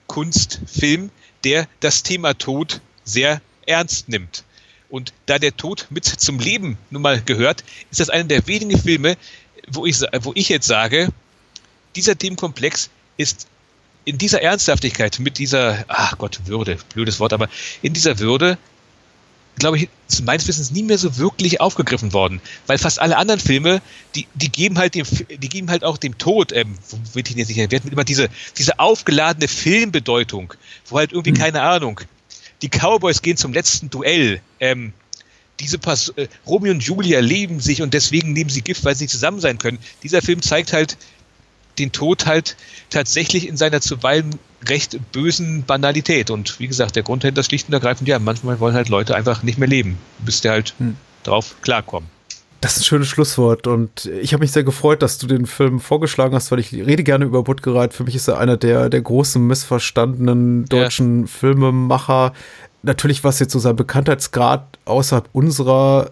Kunstfilm, 0.09 1.11
der 1.45 1.69
das 1.81 2.03
Thema 2.03 2.35
Tod 2.35 2.81
sehr 3.05 3.41
ernst 3.67 4.09
nimmt. 4.09 4.45
Und 4.89 5.13
da 5.27 5.39
der 5.39 5.57
Tod 5.57 5.87
mit 5.91 6.07
zum 6.07 6.41
Leben 6.41 6.79
nun 6.91 7.03
mal 7.03 7.23
gehört, 7.23 7.63
ist 7.91 8.01
das 8.01 8.11
einer 8.11 8.25
der 8.25 8.47
wenigen 8.47 8.81
Filme, 8.81 9.17
wo 9.69 9.87
ich, 9.87 10.01
wo 10.23 10.33
ich 10.35 10.49
jetzt 10.49 10.67
sage, 10.67 11.11
dieser 11.95 12.19
Themenkomplex 12.19 12.91
ist 13.17 13.47
in 14.05 14.17
dieser 14.17 14.41
Ernsthaftigkeit, 14.41 15.19
mit 15.19 15.39
dieser, 15.39 15.85
ach 15.89 16.17
Gott, 16.17 16.41
Würde, 16.47 16.79
blödes 16.95 17.21
Wort, 17.21 17.35
aber 17.35 17.49
in 17.83 17.93
dieser 17.93 18.19
Würde, 18.19 18.57
glaube 19.59 19.77
ich, 19.77 19.89
ist 20.09 20.25
meines 20.25 20.47
Wissens 20.49 20.71
nie 20.71 20.83
mehr 20.83 20.99
so 20.99 21.17
wirklich 21.19 21.61
aufgegriffen 21.61 22.13
worden. 22.13 22.41
Weil 22.67 22.79
fast 22.79 23.01
alle 23.01 23.17
anderen 23.17 23.41
Filme, 23.41 23.81
die, 24.15 24.27
die 24.35 24.51
geben 24.51 24.79
halt 24.79 24.95
dem, 24.95 25.07
die 25.29 25.49
geben 25.49 25.71
halt 25.71 25.85
auch 25.85 25.99
dem 25.99 26.19
Tod, 26.19 26.53
ähm, 26.53 26.75
will 27.13 27.25
ich 27.27 27.35
jetzt 27.35 27.49
nicht 27.49 27.59
erwähnen, 27.59 27.89
immer 27.91 28.05
diese, 28.05 28.29
diese 28.57 28.79
aufgeladene 28.79 29.49
Filmbedeutung, 29.49 30.55
wo 30.89 30.99
halt 30.99 31.13
irgendwie, 31.13 31.33
mhm. 31.33 31.39
keine 31.39 31.63
Ahnung, 31.63 32.01
die 32.63 32.69
Cowboys 32.69 33.23
gehen 33.23 33.37
zum 33.37 33.53
letzten 33.53 33.91
Duell, 33.91 34.41
ähm, 34.61 34.93
diese 35.61 35.79
Pas 35.79 36.11
äh, 36.11 36.29
Romeo 36.47 36.73
und 36.73 36.83
Julia 36.83 37.21
leben 37.21 37.61
sich 37.61 37.83
und 37.83 37.95
deswegen 37.95 38.33
nehmen 38.33 38.51
sie 38.51 38.63
Gift, 38.63 38.85
weil 38.85 38.95
sie 38.95 39.05
nicht 39.05 39.13
zusammen 39.13 39.41
sein 39.41 39.59
können. 39.59 39.79
Dieser 40.03 40.23
Film 40.23 40.43
zeigt 40.43 40.73
halt 40.73 40.97
den 41.79 41.93
Tod 41.93 42.27
halt 42.27 42.57
tatsächlich 42.91 43.49
in 43.49 43.57
seiner 43.57 43.81
zuweilen 43.81 44.39
recht 44.67 44.99
bösen 45.13 45.65
Banalität. 45.65 46.31
Und 46.31 46.59
wie 46.59 46.69
gesagt, 46.69 46.97
der 46.97 47.03
Grund 47.03 47.25
dahinter 47.25 47.41
ist 47.41 47.47
schlicht 47.47 47.69
und 47.69 47.75
ergreifend, 47.75 48.09
ja, 48.09 48.19
manchmal 48.19 48.61
wollen 48.61 48.75
halt 48.75 48.89
Leute 48.89 49.15
einfach 49.15 49.43
nicht 49.43 49.59
mehr 49.59 49.69
leben, 49.69 49.99
bis 50.19 50.41
der 50.41 50.53
halt 50.53 50.75
hm. 50.79 50.97
drauf 51.23 51.57
klarkommen. 51.63 52.09
Das 52.61 52.73
ist 52.73 52.83
ein 52.83 52.85
schönes 52.87 53.09
Schlusswort 53.09 53.69
und 53.69 54.07
ich 54.07 54.33
habe 54.33 54.41
mich 54.41 54.51
sehr 54.51 54.65
gefreut, 54.65 55.01
dass 55.03 55.19
du 55.19 55.29
den 55.29 55.47
Film 55.47 55.79
vorgeschlagen 55.79 56.35
hast, 56.35 56.51
weil 56.51 56.59
ich 56.59 56.73
rede 56.73 57.05
gerne 57.05 57.25
über 57.25 57.45
Buttgereit. 57.45 57.95
Für 57.95 58.03
mich 58.03 58.17
ist 58.17 58.27
er 58.27 58.39
einer 58.39 58.57
der, 58.57 58.89
der 58.89 59.01
großen 59.01 59.47
missverstandenen 59.47 60.65
deutschen 60.65 61.21
ja. 61.21 61.27
Filmemacher. 61.29 62.33
Natürlich, 62.83 63.23
was 63.23 63.39
jetzt 63.39 63.53
so 63.53 63.61
sein 63.61 63.77
Bekanntheitsgrad 63.77 64.79
außerhalb 64.87 65.29
unserer 65.33 66.11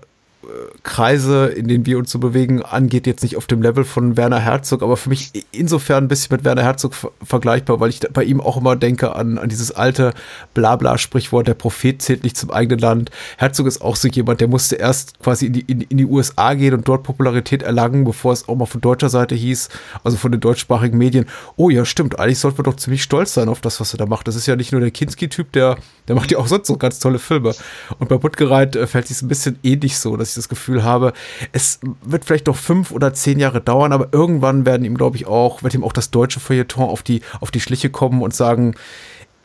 Kreise, 0.82 1.46
in 1.46 1.68
denen 1.68 1.86
wir 1.86 1.98
uns 1.98 2.10
so 2.10 2.18
bewegen, 2.18 2.62
angeht, 2.62 3.06
jetzt 3.06 3.22
nicht 3.22 3.36
auf 3.36 3.46
dem 3.46 3.62
Level 3.62 3.84
von 3.84 4.16
Werner 4.16 4.38
Herzog, 4.38 4.82
aber 4.82 4.96
für 4.96 5.08
mich 5.08 5.32
insofern 5.52 6.04
ein 6.04 6.08
bisschen 6.08 6.36
mit 6.36 6.44
Werner 6.44 6.62
Herzog 6.62 6.94
vergleichbar, 7.22 7.80
weil 7.80 7.90
ich 7.90 8.00
bei 8.12 8.24
ihm 8.24 8.40
auch 8.40 8.56
immer 8.56 8.76
denke 8.76 9.14
an, 9.14 9.38
an 9.38 9.48
dieses 9.48 9.72
alte 9.72 10.14
Blabla-Sprichwort, 10.54 11.48
der 11.48 11.54
Prophet 11.54 12.00
zählt 12.00 12.24
nicht 12.24 12.36
zum 12.36 12.50
eigenen 12.50 12.78
Land. 12.78 13.10
Herzog 13.36 13.66
ist 13.66 13.80
auch 13.82 13.96
so 13.96 14.08
jemand, 14.08 14.40
der 14.40 14.48
musste 14.48 14.76
erst 14.76 15.18
quasi 15.20 15.46
in 15.46 15.52
die, 15.52 15.60
in, 15.60 15.80
in 15.82 15.98
die 15.98 16.06
USA 16.06 16.54
gehen 16.54 16.74
und 16.74 16.86
dort 16.86 17.02
Popularität 17.02 17.62
erlangen, 17.62 18.04
bevor 18.04 18.32
es 18.32 18.48
auch 18.48 18.56
mal 18.56 18.66
von 18.66 18.80
deutscher 18.80 19.08
Seite 19.08 19.34
hieß, 19.34 19.68
also 20.04 20.16
von 20.16 20.32
den 20.32 20.40
deutschsprachigen 20.40 20.98
Medien, 20.98 21.26
oh 21.56 21.70
ja, 21.70 21.84
stimmt, 21.84 22.18
eigentlich 22.18 22.38
sollten 22.38 22.58
wir 22.58 22.64
doch 22.64 22.76
ziemlich 22.76 23.02
stolz 23.02 23.34
sein 23.34 23.48
auf 23.48 23.60
das, 23.60 23.80
was 23.80 23.94
er 23.94 23.98
da 23.98 24.06
macht. 24.06 24.28
Das 24.28 24.36
ist 24.36 24.46
ja 24.46 24.56
nicht 24.56 24.72
nur 24.72 24.80
der 24.80 24.90
Kinski-Typ, 24.90 25.52
der, 25.52 25.76
der 26.08 26.16
macht 26.16 26.30
ja 26.30 26.38
auch 26.38 26.46
sonst 26.46 26.66
so 26.66 26.76
ganz 26.76 26.98
tolle 26.98 27.18
Filme. 27.18 27.54
Und 27.98 28.08
bei 28.08 28.16
Buttgereit 28.16 28.76
äh, 28.76 28.86
fällt 28.86 29.10
es 29.10 29.22
ein 29.22 29.28
bisschen 29.28 29.58
ähnlich 29.62 29.98
so, 29.98 30.16
dass 30.16 30.30
ich 30.30 30.34
das 30.34 30.48
Gefühl 30.48 30.84
habe, 30.84 31.12
es 31.52 31.80
wird 32.02 32.24
vielleicht 32.24 32.46
noch 32.46 32.56
fünf 32.56 32.92
oder 32.92 33.12
zehn 33.14 33.38
Jahre 33.38 33.60
dauern, 33.60 33.92
aber 33.92 34.08
irgendwann 34.12 34.66
werden 34.66 34.84
ihm, 34.84 34.96
glaube 34.96 35.16
ich, 35.16 35.26
auch, 35.26 35.62
wird 35.62 35.74
ihm 35.74 35.84
auch 35.84 35.92
das 35.92 36.10
deutsche 36.10 36.40
Feuilleton 36.40 36.84
auf 36.84 37.02
die, 37.02 37.22
auf 37.40 37.50
die 37.50 37.60
Schliche 37.60 37.90
kommen 37.90 38.22
und 38.22 38.34
sagen, 38.34 38.74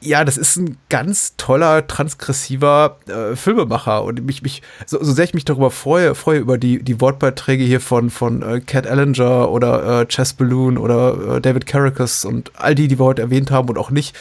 ja, 0.03 0.25
das 0.25 0.37
ist 0.37 0.57
ein 0.57 0.77
ganz 0.89 1.35
toller, 1.37 1.85
transgressiver 1.85 2.97
äh, 3.07 3.35
Filmemacher. 3.35 4.03
Und 4.03 4.25
mich, 4.25 4.41
mich, 4.41 4.63
so, 4.87 5.01
so 5.01 5.13
sehr 5.13 5.25
ich 5.25 5.35
mich 5.35 5.45
darüber 5.45 5.69
freue, 5.69 6.15
freue 6.15 6.39
über 6.39 6.57
die, 6.57 6.81
die 6.81 6.99
Wortbeiträge 6.99 7.63
hier 7.63 7.79
von, 7.79 8.09
von 8.09 8.41
äh, 8.41 8.61
Cat 8.61 8.87
Ellinger 8.87 9.49
oder 9.51 10.01
äh, 10.01 10.05
Chess 10.07 10.33
Balloon 10.33 10.79
oder 10.79 11.37
äh, 11.37 11.41
David 11.41 11.67
Carricus 11.67 12.25
und 12.25 12.51
all 12.55 12.73
die, 12.73 12.87
die 12.87 12.97
wir 12.97 13.05
heute 13.05 13.21
erwähnt 13.21 13.51
haben 13.51 13.69
und 13.69 13.77
auch 13.77 13.91
nicht, 13.91 14.17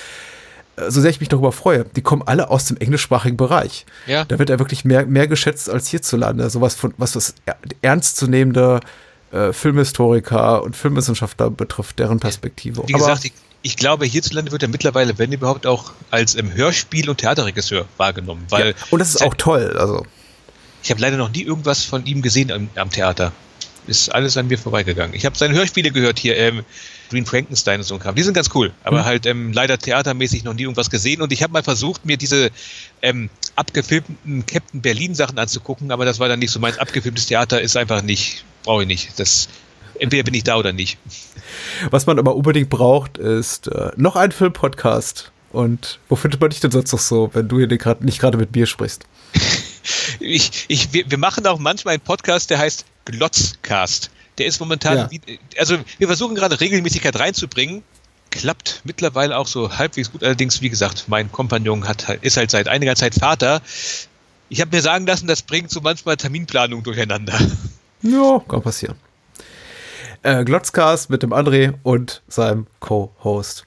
so 0.88 1.00
sehr 1.00 1.10
ich 1.10 1.20
mich 1.20 1.28
darüber 1.28 1.52
freue, 1.52 1.84
die 1.84 2.02
kommen 2.02 2.22
alle 2.22 2.50
aus 2.50 2.66
dem 2.66 2.76
englischsprachigen 2.76 3.36
Bereich. 3.36 3.86
Ja. 4.06 4.24
Da 4.24 4.38
wird 4.38 4.50
er 4.50 4.58
wirklich 4.58 4.84
mehr, 4.84 5.06
mehr 5.06 5.28
geschätzt 5.28 5.68
als 5.68 5.88
hierzulande. 5.88 6.48
Sowas 6.50 6.74
von, 6.74 6.94
was 6.96 7.12
das 7.12 7.34
ernstzunehmende 7.82 8.80
äh, 9.32 9.52
Filmhistoriker 9.52 10.62
und 10.62 10.76
Filmwissenschaftler 10.76 11.50
betrifft, 11.50 11.98
deren 11.98 12.20
Perspektive. 12.20 12.82
Wie 12.86 12.92
gesagt, 12.92 13.24
ich, 13.24 13.32
ich, 13.62 13.76
glaube, 13.76 14.06
hierzulande 14.06 14.52
wird 14.52 14.62
er 14.62 14.68
mittlerweile, 14.68 15.18
wenn 15.18 15.32
überhaupt, 15.32 15.66
auch 15.66 15.92
als 16.10 16.34
im 16.34 16.52
Hörspiel- 16.52 17.08
und 17.08 17.18
Theaterregisseur 17.18 17.86
wahrgenommen. 17.96 18.44
Weil 18.48 18.68
ja, 18.68 18.74
und 18.90 18.98
das 18.98 19.10
ist 19.10 19.22
auch 19.22 19.34
toll. 19.34 19.76
Also. 19.78 20.04
Ich 20.82 20.90
habe 20.90 21.00
leider 21.00 21.16
noch 21.16 21.30
nie 21.30 21.42
irgendwas 21.42 21.84
von 21.84 22.06
ihm 22.06 22.22
gesehen 22.22 22.50
am, 22.50 22.68
am 22.74 22.90
Theater. 22.90 23.32
Ist 23.86 24.14
alles 24.14 24.36
an 24.36 24.48
mir 24.48 24.58
vorbeigegangen. 24.58 25.14
Ich 25.14 25.26
habe 25.26 25.36
seine 25.36 25.54
Hörspiele 25.54 25.90
gehört 25.90 26.18
hier. 26.18 26.36
Ähm, 26.36 26.64
Green 27.10 27.26
Frankenstein 27.26 27.80
und 27.80 27.84
so 27.84 27.94
ein 27.94 28.00
Kram. 28.00 28.14
Die 28.14 28.22
sind 28.22 28.34
ganz 28.34 28.50
cool, 28.54 28.72
aber 28.82 29.00
mhm. 29.00 29.04
halt 29.04 29.26
ähm, 29.26 29.52
leider 29.52 29.76
theatermäßig 29.76 30.44
noch 30.44 30.54
nie 30.54 30.62
irgendwas 30.62 30.90
gesehen. 30.90 31.20
Und 31.20 31.32
ich 31.32 31.42
habe 31.42 31.52
mal 31.52 31.62
versucht, 31.62 32.06
mir 32.06 32.16
diese 32.16 32.50
ähm, 33.02 33.28
abgefilmten 33.56 34.46
Captain 34.46 34.80
Berlin 34.80 35.14
Sachen 35.14 35.38
anzugucken, 35.38 35.90
aber 35.90 36.04
das 36.04 36.18
war 36.20 36.28
dann 36.28 36.38
nicht 36.38 36.50
so 36.50 36.60
meins. 36.60 36.78
Abgefilmtes 36.78 37.26
Theater 37.26 37.60
ist 37.60 37.76
einfach 37.76 38.02
nicht, 38.02 38.44
brauche 38.62 38.82
ich 38.82 38.88
nicht. 38.88 39.18
Das 39.18 39.48
entweder 39.98 40.22
bin 40.22 40.34
ich 40.34 40.44
da 40.44 40.56
oder 40.56 40.72
nicht. 40.72 40.98
Was 41.90 42.06
man 42.06 42.18
aber 42.18 42.36
unbedingt 42.36 42.70
braucht, 42.70 43.18
ist 43.18 43.68
äh, 43.68 43.90
noch 43.96 44.16
ein 44.16 44.32
Filmpodcast. 44.32 45.32
Und 45.52 45.98
wo 46.08 46.14
findet 46.14 46.40
man 46.40 46.50
dich 46.50 46.60
denn 46.60 46.70
sonst 46.70 46.92
noch 46.92 47.00
so, 47.00 47.30
wenn 47.32 47.48
du 47.48 47.58
hier 47.58 47.66
grad, 47.66 48.02
nicht 48.02 48.20
gerade 48.20 48.38
mit 48.38 48.54
mir 48.54 48.66
sprichst? 48.66 49.04
ich, 50.20 50.66
ich, 50.68 50.92
wir, 50.92 51.10
wir 51.10 51.18
machen 51.18 51.46
auch 51.46 51.58
manchmal 51.58 51.94
einen 51.94 52.02
Podcast, 52.02 52.50
der 52.50 52.58
heißt 52.58 52.84
Glotzcast. 53.04 54.10
Der 54.40 54.46
ist 54.46 54.58
momentan, 54.58 54.96
ja. 54.96 55.08
also 55.58 55.76
wir 55.98 56.06
versuchen 56.06 56.34
gerade 56.34 56.58
Regelmäßigkeit 56.58 57.14
reinzubringen. 57.18 57.82
Klappt 58.30 58.80
mittlerweile 58.84 59.36
auch 59.36 59.46
so 59.46 59.76
halbwegs 59.76 60.10
gut. 60.10 60.24
Allerdings, 60.24 60.62
wie 60.62 60.70
gesagt, 60.70 61.04
mein 61.08 61.30
Kompagnon 61.30 61.86
hat, 61.86 62.08
ist 62.22 62.38
halt 62.38 62.50
seit 62.50 62.66
einiger 62.66 62.96
Zeit 62.96 63.14
Vater. 63.14 63.60
Ich 64.48 64.62
habe 64.62 64.74
mir 64.74 64.80
sagen 64.80 65.06
lassen, 65.06 65.26
das 65.26 65.42
bringt 65.42 65.70
so 65.70 65.82
manchmal 65.82 66.16
Terminplanung 66.16 66.82
durcheinander. 66.82 67.38
Ja, 68.02 68.40
kann 68.48 68.62
passieren. 68.62 68.96
Äh, 70.22 70.42
Glotzcast 70.44 71.10
mit 71.10 71.22
dem 71.22 71.34
André 71.34 71.74
und 71.82 72.22
seinem 72.28 72.66
Co-Host. 72.78 73.66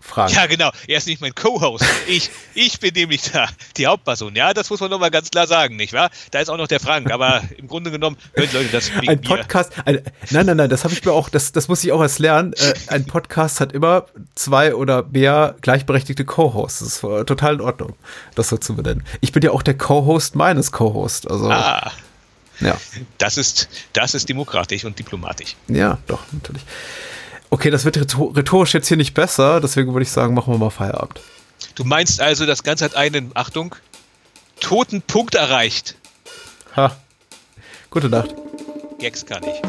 Frank. 0.00 0.34
Ja, 0.34 0.46
genau. 0.46 0.70
Er 0.88 0.98
ist 0.98 1.06
nicht 1.06 1.20
mein 1.20 1.34
Co-Host. 1.34 1.84
Ich, 2.06 2.30
ich 2.54 2.80
bin 2.80 2.92
nämlich 2.94 3.22
da, 3.30 3.48
die 3.76 3.86
Hauptperson. 3.86 4.34
Ja, 4.36 4.52
das 4.54 4.70
muss 4.70 4.80
man 4.80 4.90
nochmal 4.90 5.10
ganz 5.10 5.30
klar 5.30 5.46
sagen, 5.46 5.76
nicht 5.76 5.92
wahr? 5.92 6.10
Da 6.30 6.40
ist 6.40 6.48
auch 6.48 6.56
noch 6.56 6.68
der 6.68 6.80
Frank, 6.80 7.10
aber 7.10 7.42
im 7.56 7.68
Grunde 7.68 7.90
genommen 7.90 8.16
hören 8.34 8.48
Leute 8.52 8.68
das 8.72 8.94
wegen 8.94 9.08
Ein 9.08 9.20
Podcast, 9.20 9.72
ein, 9.84 10.00
nein, 10.30 10.46
nein, 10.46 10.56
nein, 10.56 10.70
das 10.70 10.84
habe 10.84 10.94
ich 10.94 11.04
mir 11.04 11.12
auch, 11.12 11.28
das, 11.28 11.52
das 11.52 11.68
muss 11.68 11.84
ich 11.84 11.92
auch 11.92 12.00
erst 12.02 12.18
lernen. 12.18 12.52
Äh, 12.54 12.74
ein 12.88 13.04
Podcast 13.06 13.60
hat 13.60 13.72
immer 13.72 14.06
zwei 14.34 14.74
oder 14.74 15.04
mehr 15.04 15.54
gleichberechtigte 15.60 16.24
Co-Hosts. 16.24 16.78
Das 16.80 16.88
ist 16.88 17.04
äh, 17.04 17.24
total 17.24 17.54
in 17.54 17.60
Ordnung, 17.60 17.94
das 18.34 18.48
so 18.48 18.56
zu 18.56 18.74
benennen. 18.76 19.04
Ich 19.20 19.32
bin 19.32 19.42
ja 19.42 19.50
auch 19.52 19.62
der 19.62 19.76
Co-Host 19.76 20.34
meines 20.34 20.72
Co-Hosts. 20.72 21.26
Also, 21.26 21.50
Ah, 21.50 21.92
ja. 22.60 22.76
das 23.18 23.36
ist, 23.36 23.68
das 23.92 24.14
ist 24.14 24.28
demokratisch 24.28 24.84
und 24.84 24.98
diplomatisch. 24.98 25.56
Ja, 25.68 25.98
doch, 26.06 26.20
natürlich. 26.32 26.62
Okay, 27.52 27.70
das 27.70 27.84
wird 27.84 27.96
rhetor- 27.98 28.34
rhetorisch 28.36 28.74
jetzt 28.74 28.86
hier 28.88 28.96
nicht 28.96 29.12
besser, 29.14 29.60
deswegen 29.60 29.92
würde 29.92 30.04
ich 30.04 30.10
sagen, 30.10 30.34
machen 30.34 30.54
wir 30.54 30.58
mal 30.58 30.70
Feierabend. 30.70 31.20
Du 31.74 31.84
meinst 31.84 32.20
also, 32.20 32.46
das 32.46 32.62
Ganze 32.62 32.84
hat 32.84 32.94
einen, 32.94 33.32
Achtung, 33.34 33.74
toten 34.60 35.02
Punkt 35.02 35.34
erreicht. 35.34 35.96
Ha. 36.76 36.96
Gute 37.90 38.08
Nacht. 38.08 38.34
Gags 39.00 39.26
kann 39.26 39.42
ich. 39.42 39.60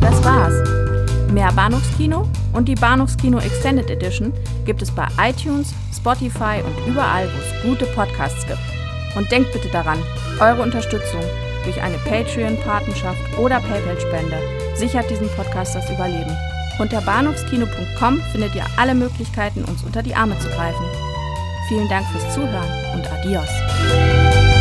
Das 0.00 0.24
war's. 0.24 0.54
Mehr 1.30 1.52
Bahnhofskino 1.52 2.28
und 2.52 2.68
die 2.68 2.74
Bahnhofskino 2.74 3.38
Extended 3.38 3.90
Edition 3.90 4.32
gibt 4.64 4.80
es 4.82 4.90
bei 4.90 5.06
iTunes, 5.20 5.74
Spotify 5.94 6.62
und 6.64 6.90
überall, 6.90 7.28
wo 7.28 7.38
es 7.38 7.62
gute 7.62 7.86
Podcasts 7.94 8.46
gibt. 8.46 8.58
Und 9.14 9.30
denkt 9.30 9.52
bitte 9.52 9.68
daran, 9.68 9.98
eure 10.40 10.62
Unterstützung 10.62 11.22
durch 11.64 11.80
eine 11.80 11.98
Patreon-Patenschaft 11.98 13.38
oder 13.38 13.60
PayPal-Spende 13.60 14.38
sichert 14.74 15.10
diesem 15.10 15.28
Podcast 15.30 15.74
das 15.74 15.88
Überleben. 15.90 16.36
Unter 16.78 17.00
bahnhofskino.com 17.02 18.20
findet 18.32 18.54
ihr 18.54 18.64
alle 18.76 18.94
Möglichkeiten, 18.94 19.64
uns 19.64 19.82
unter 19.84 20.02
die 20.02 20.14
Arme 20.14 20.38
zu 20.38 20.48
greifen. 20.48 20.84
Vielen 21.68 21.88
Dank 21.88 22.06
fürs 22.08 22.34
Zuhören 22.34 22.94
und 22.94 23.06
adios. 23.12 24.51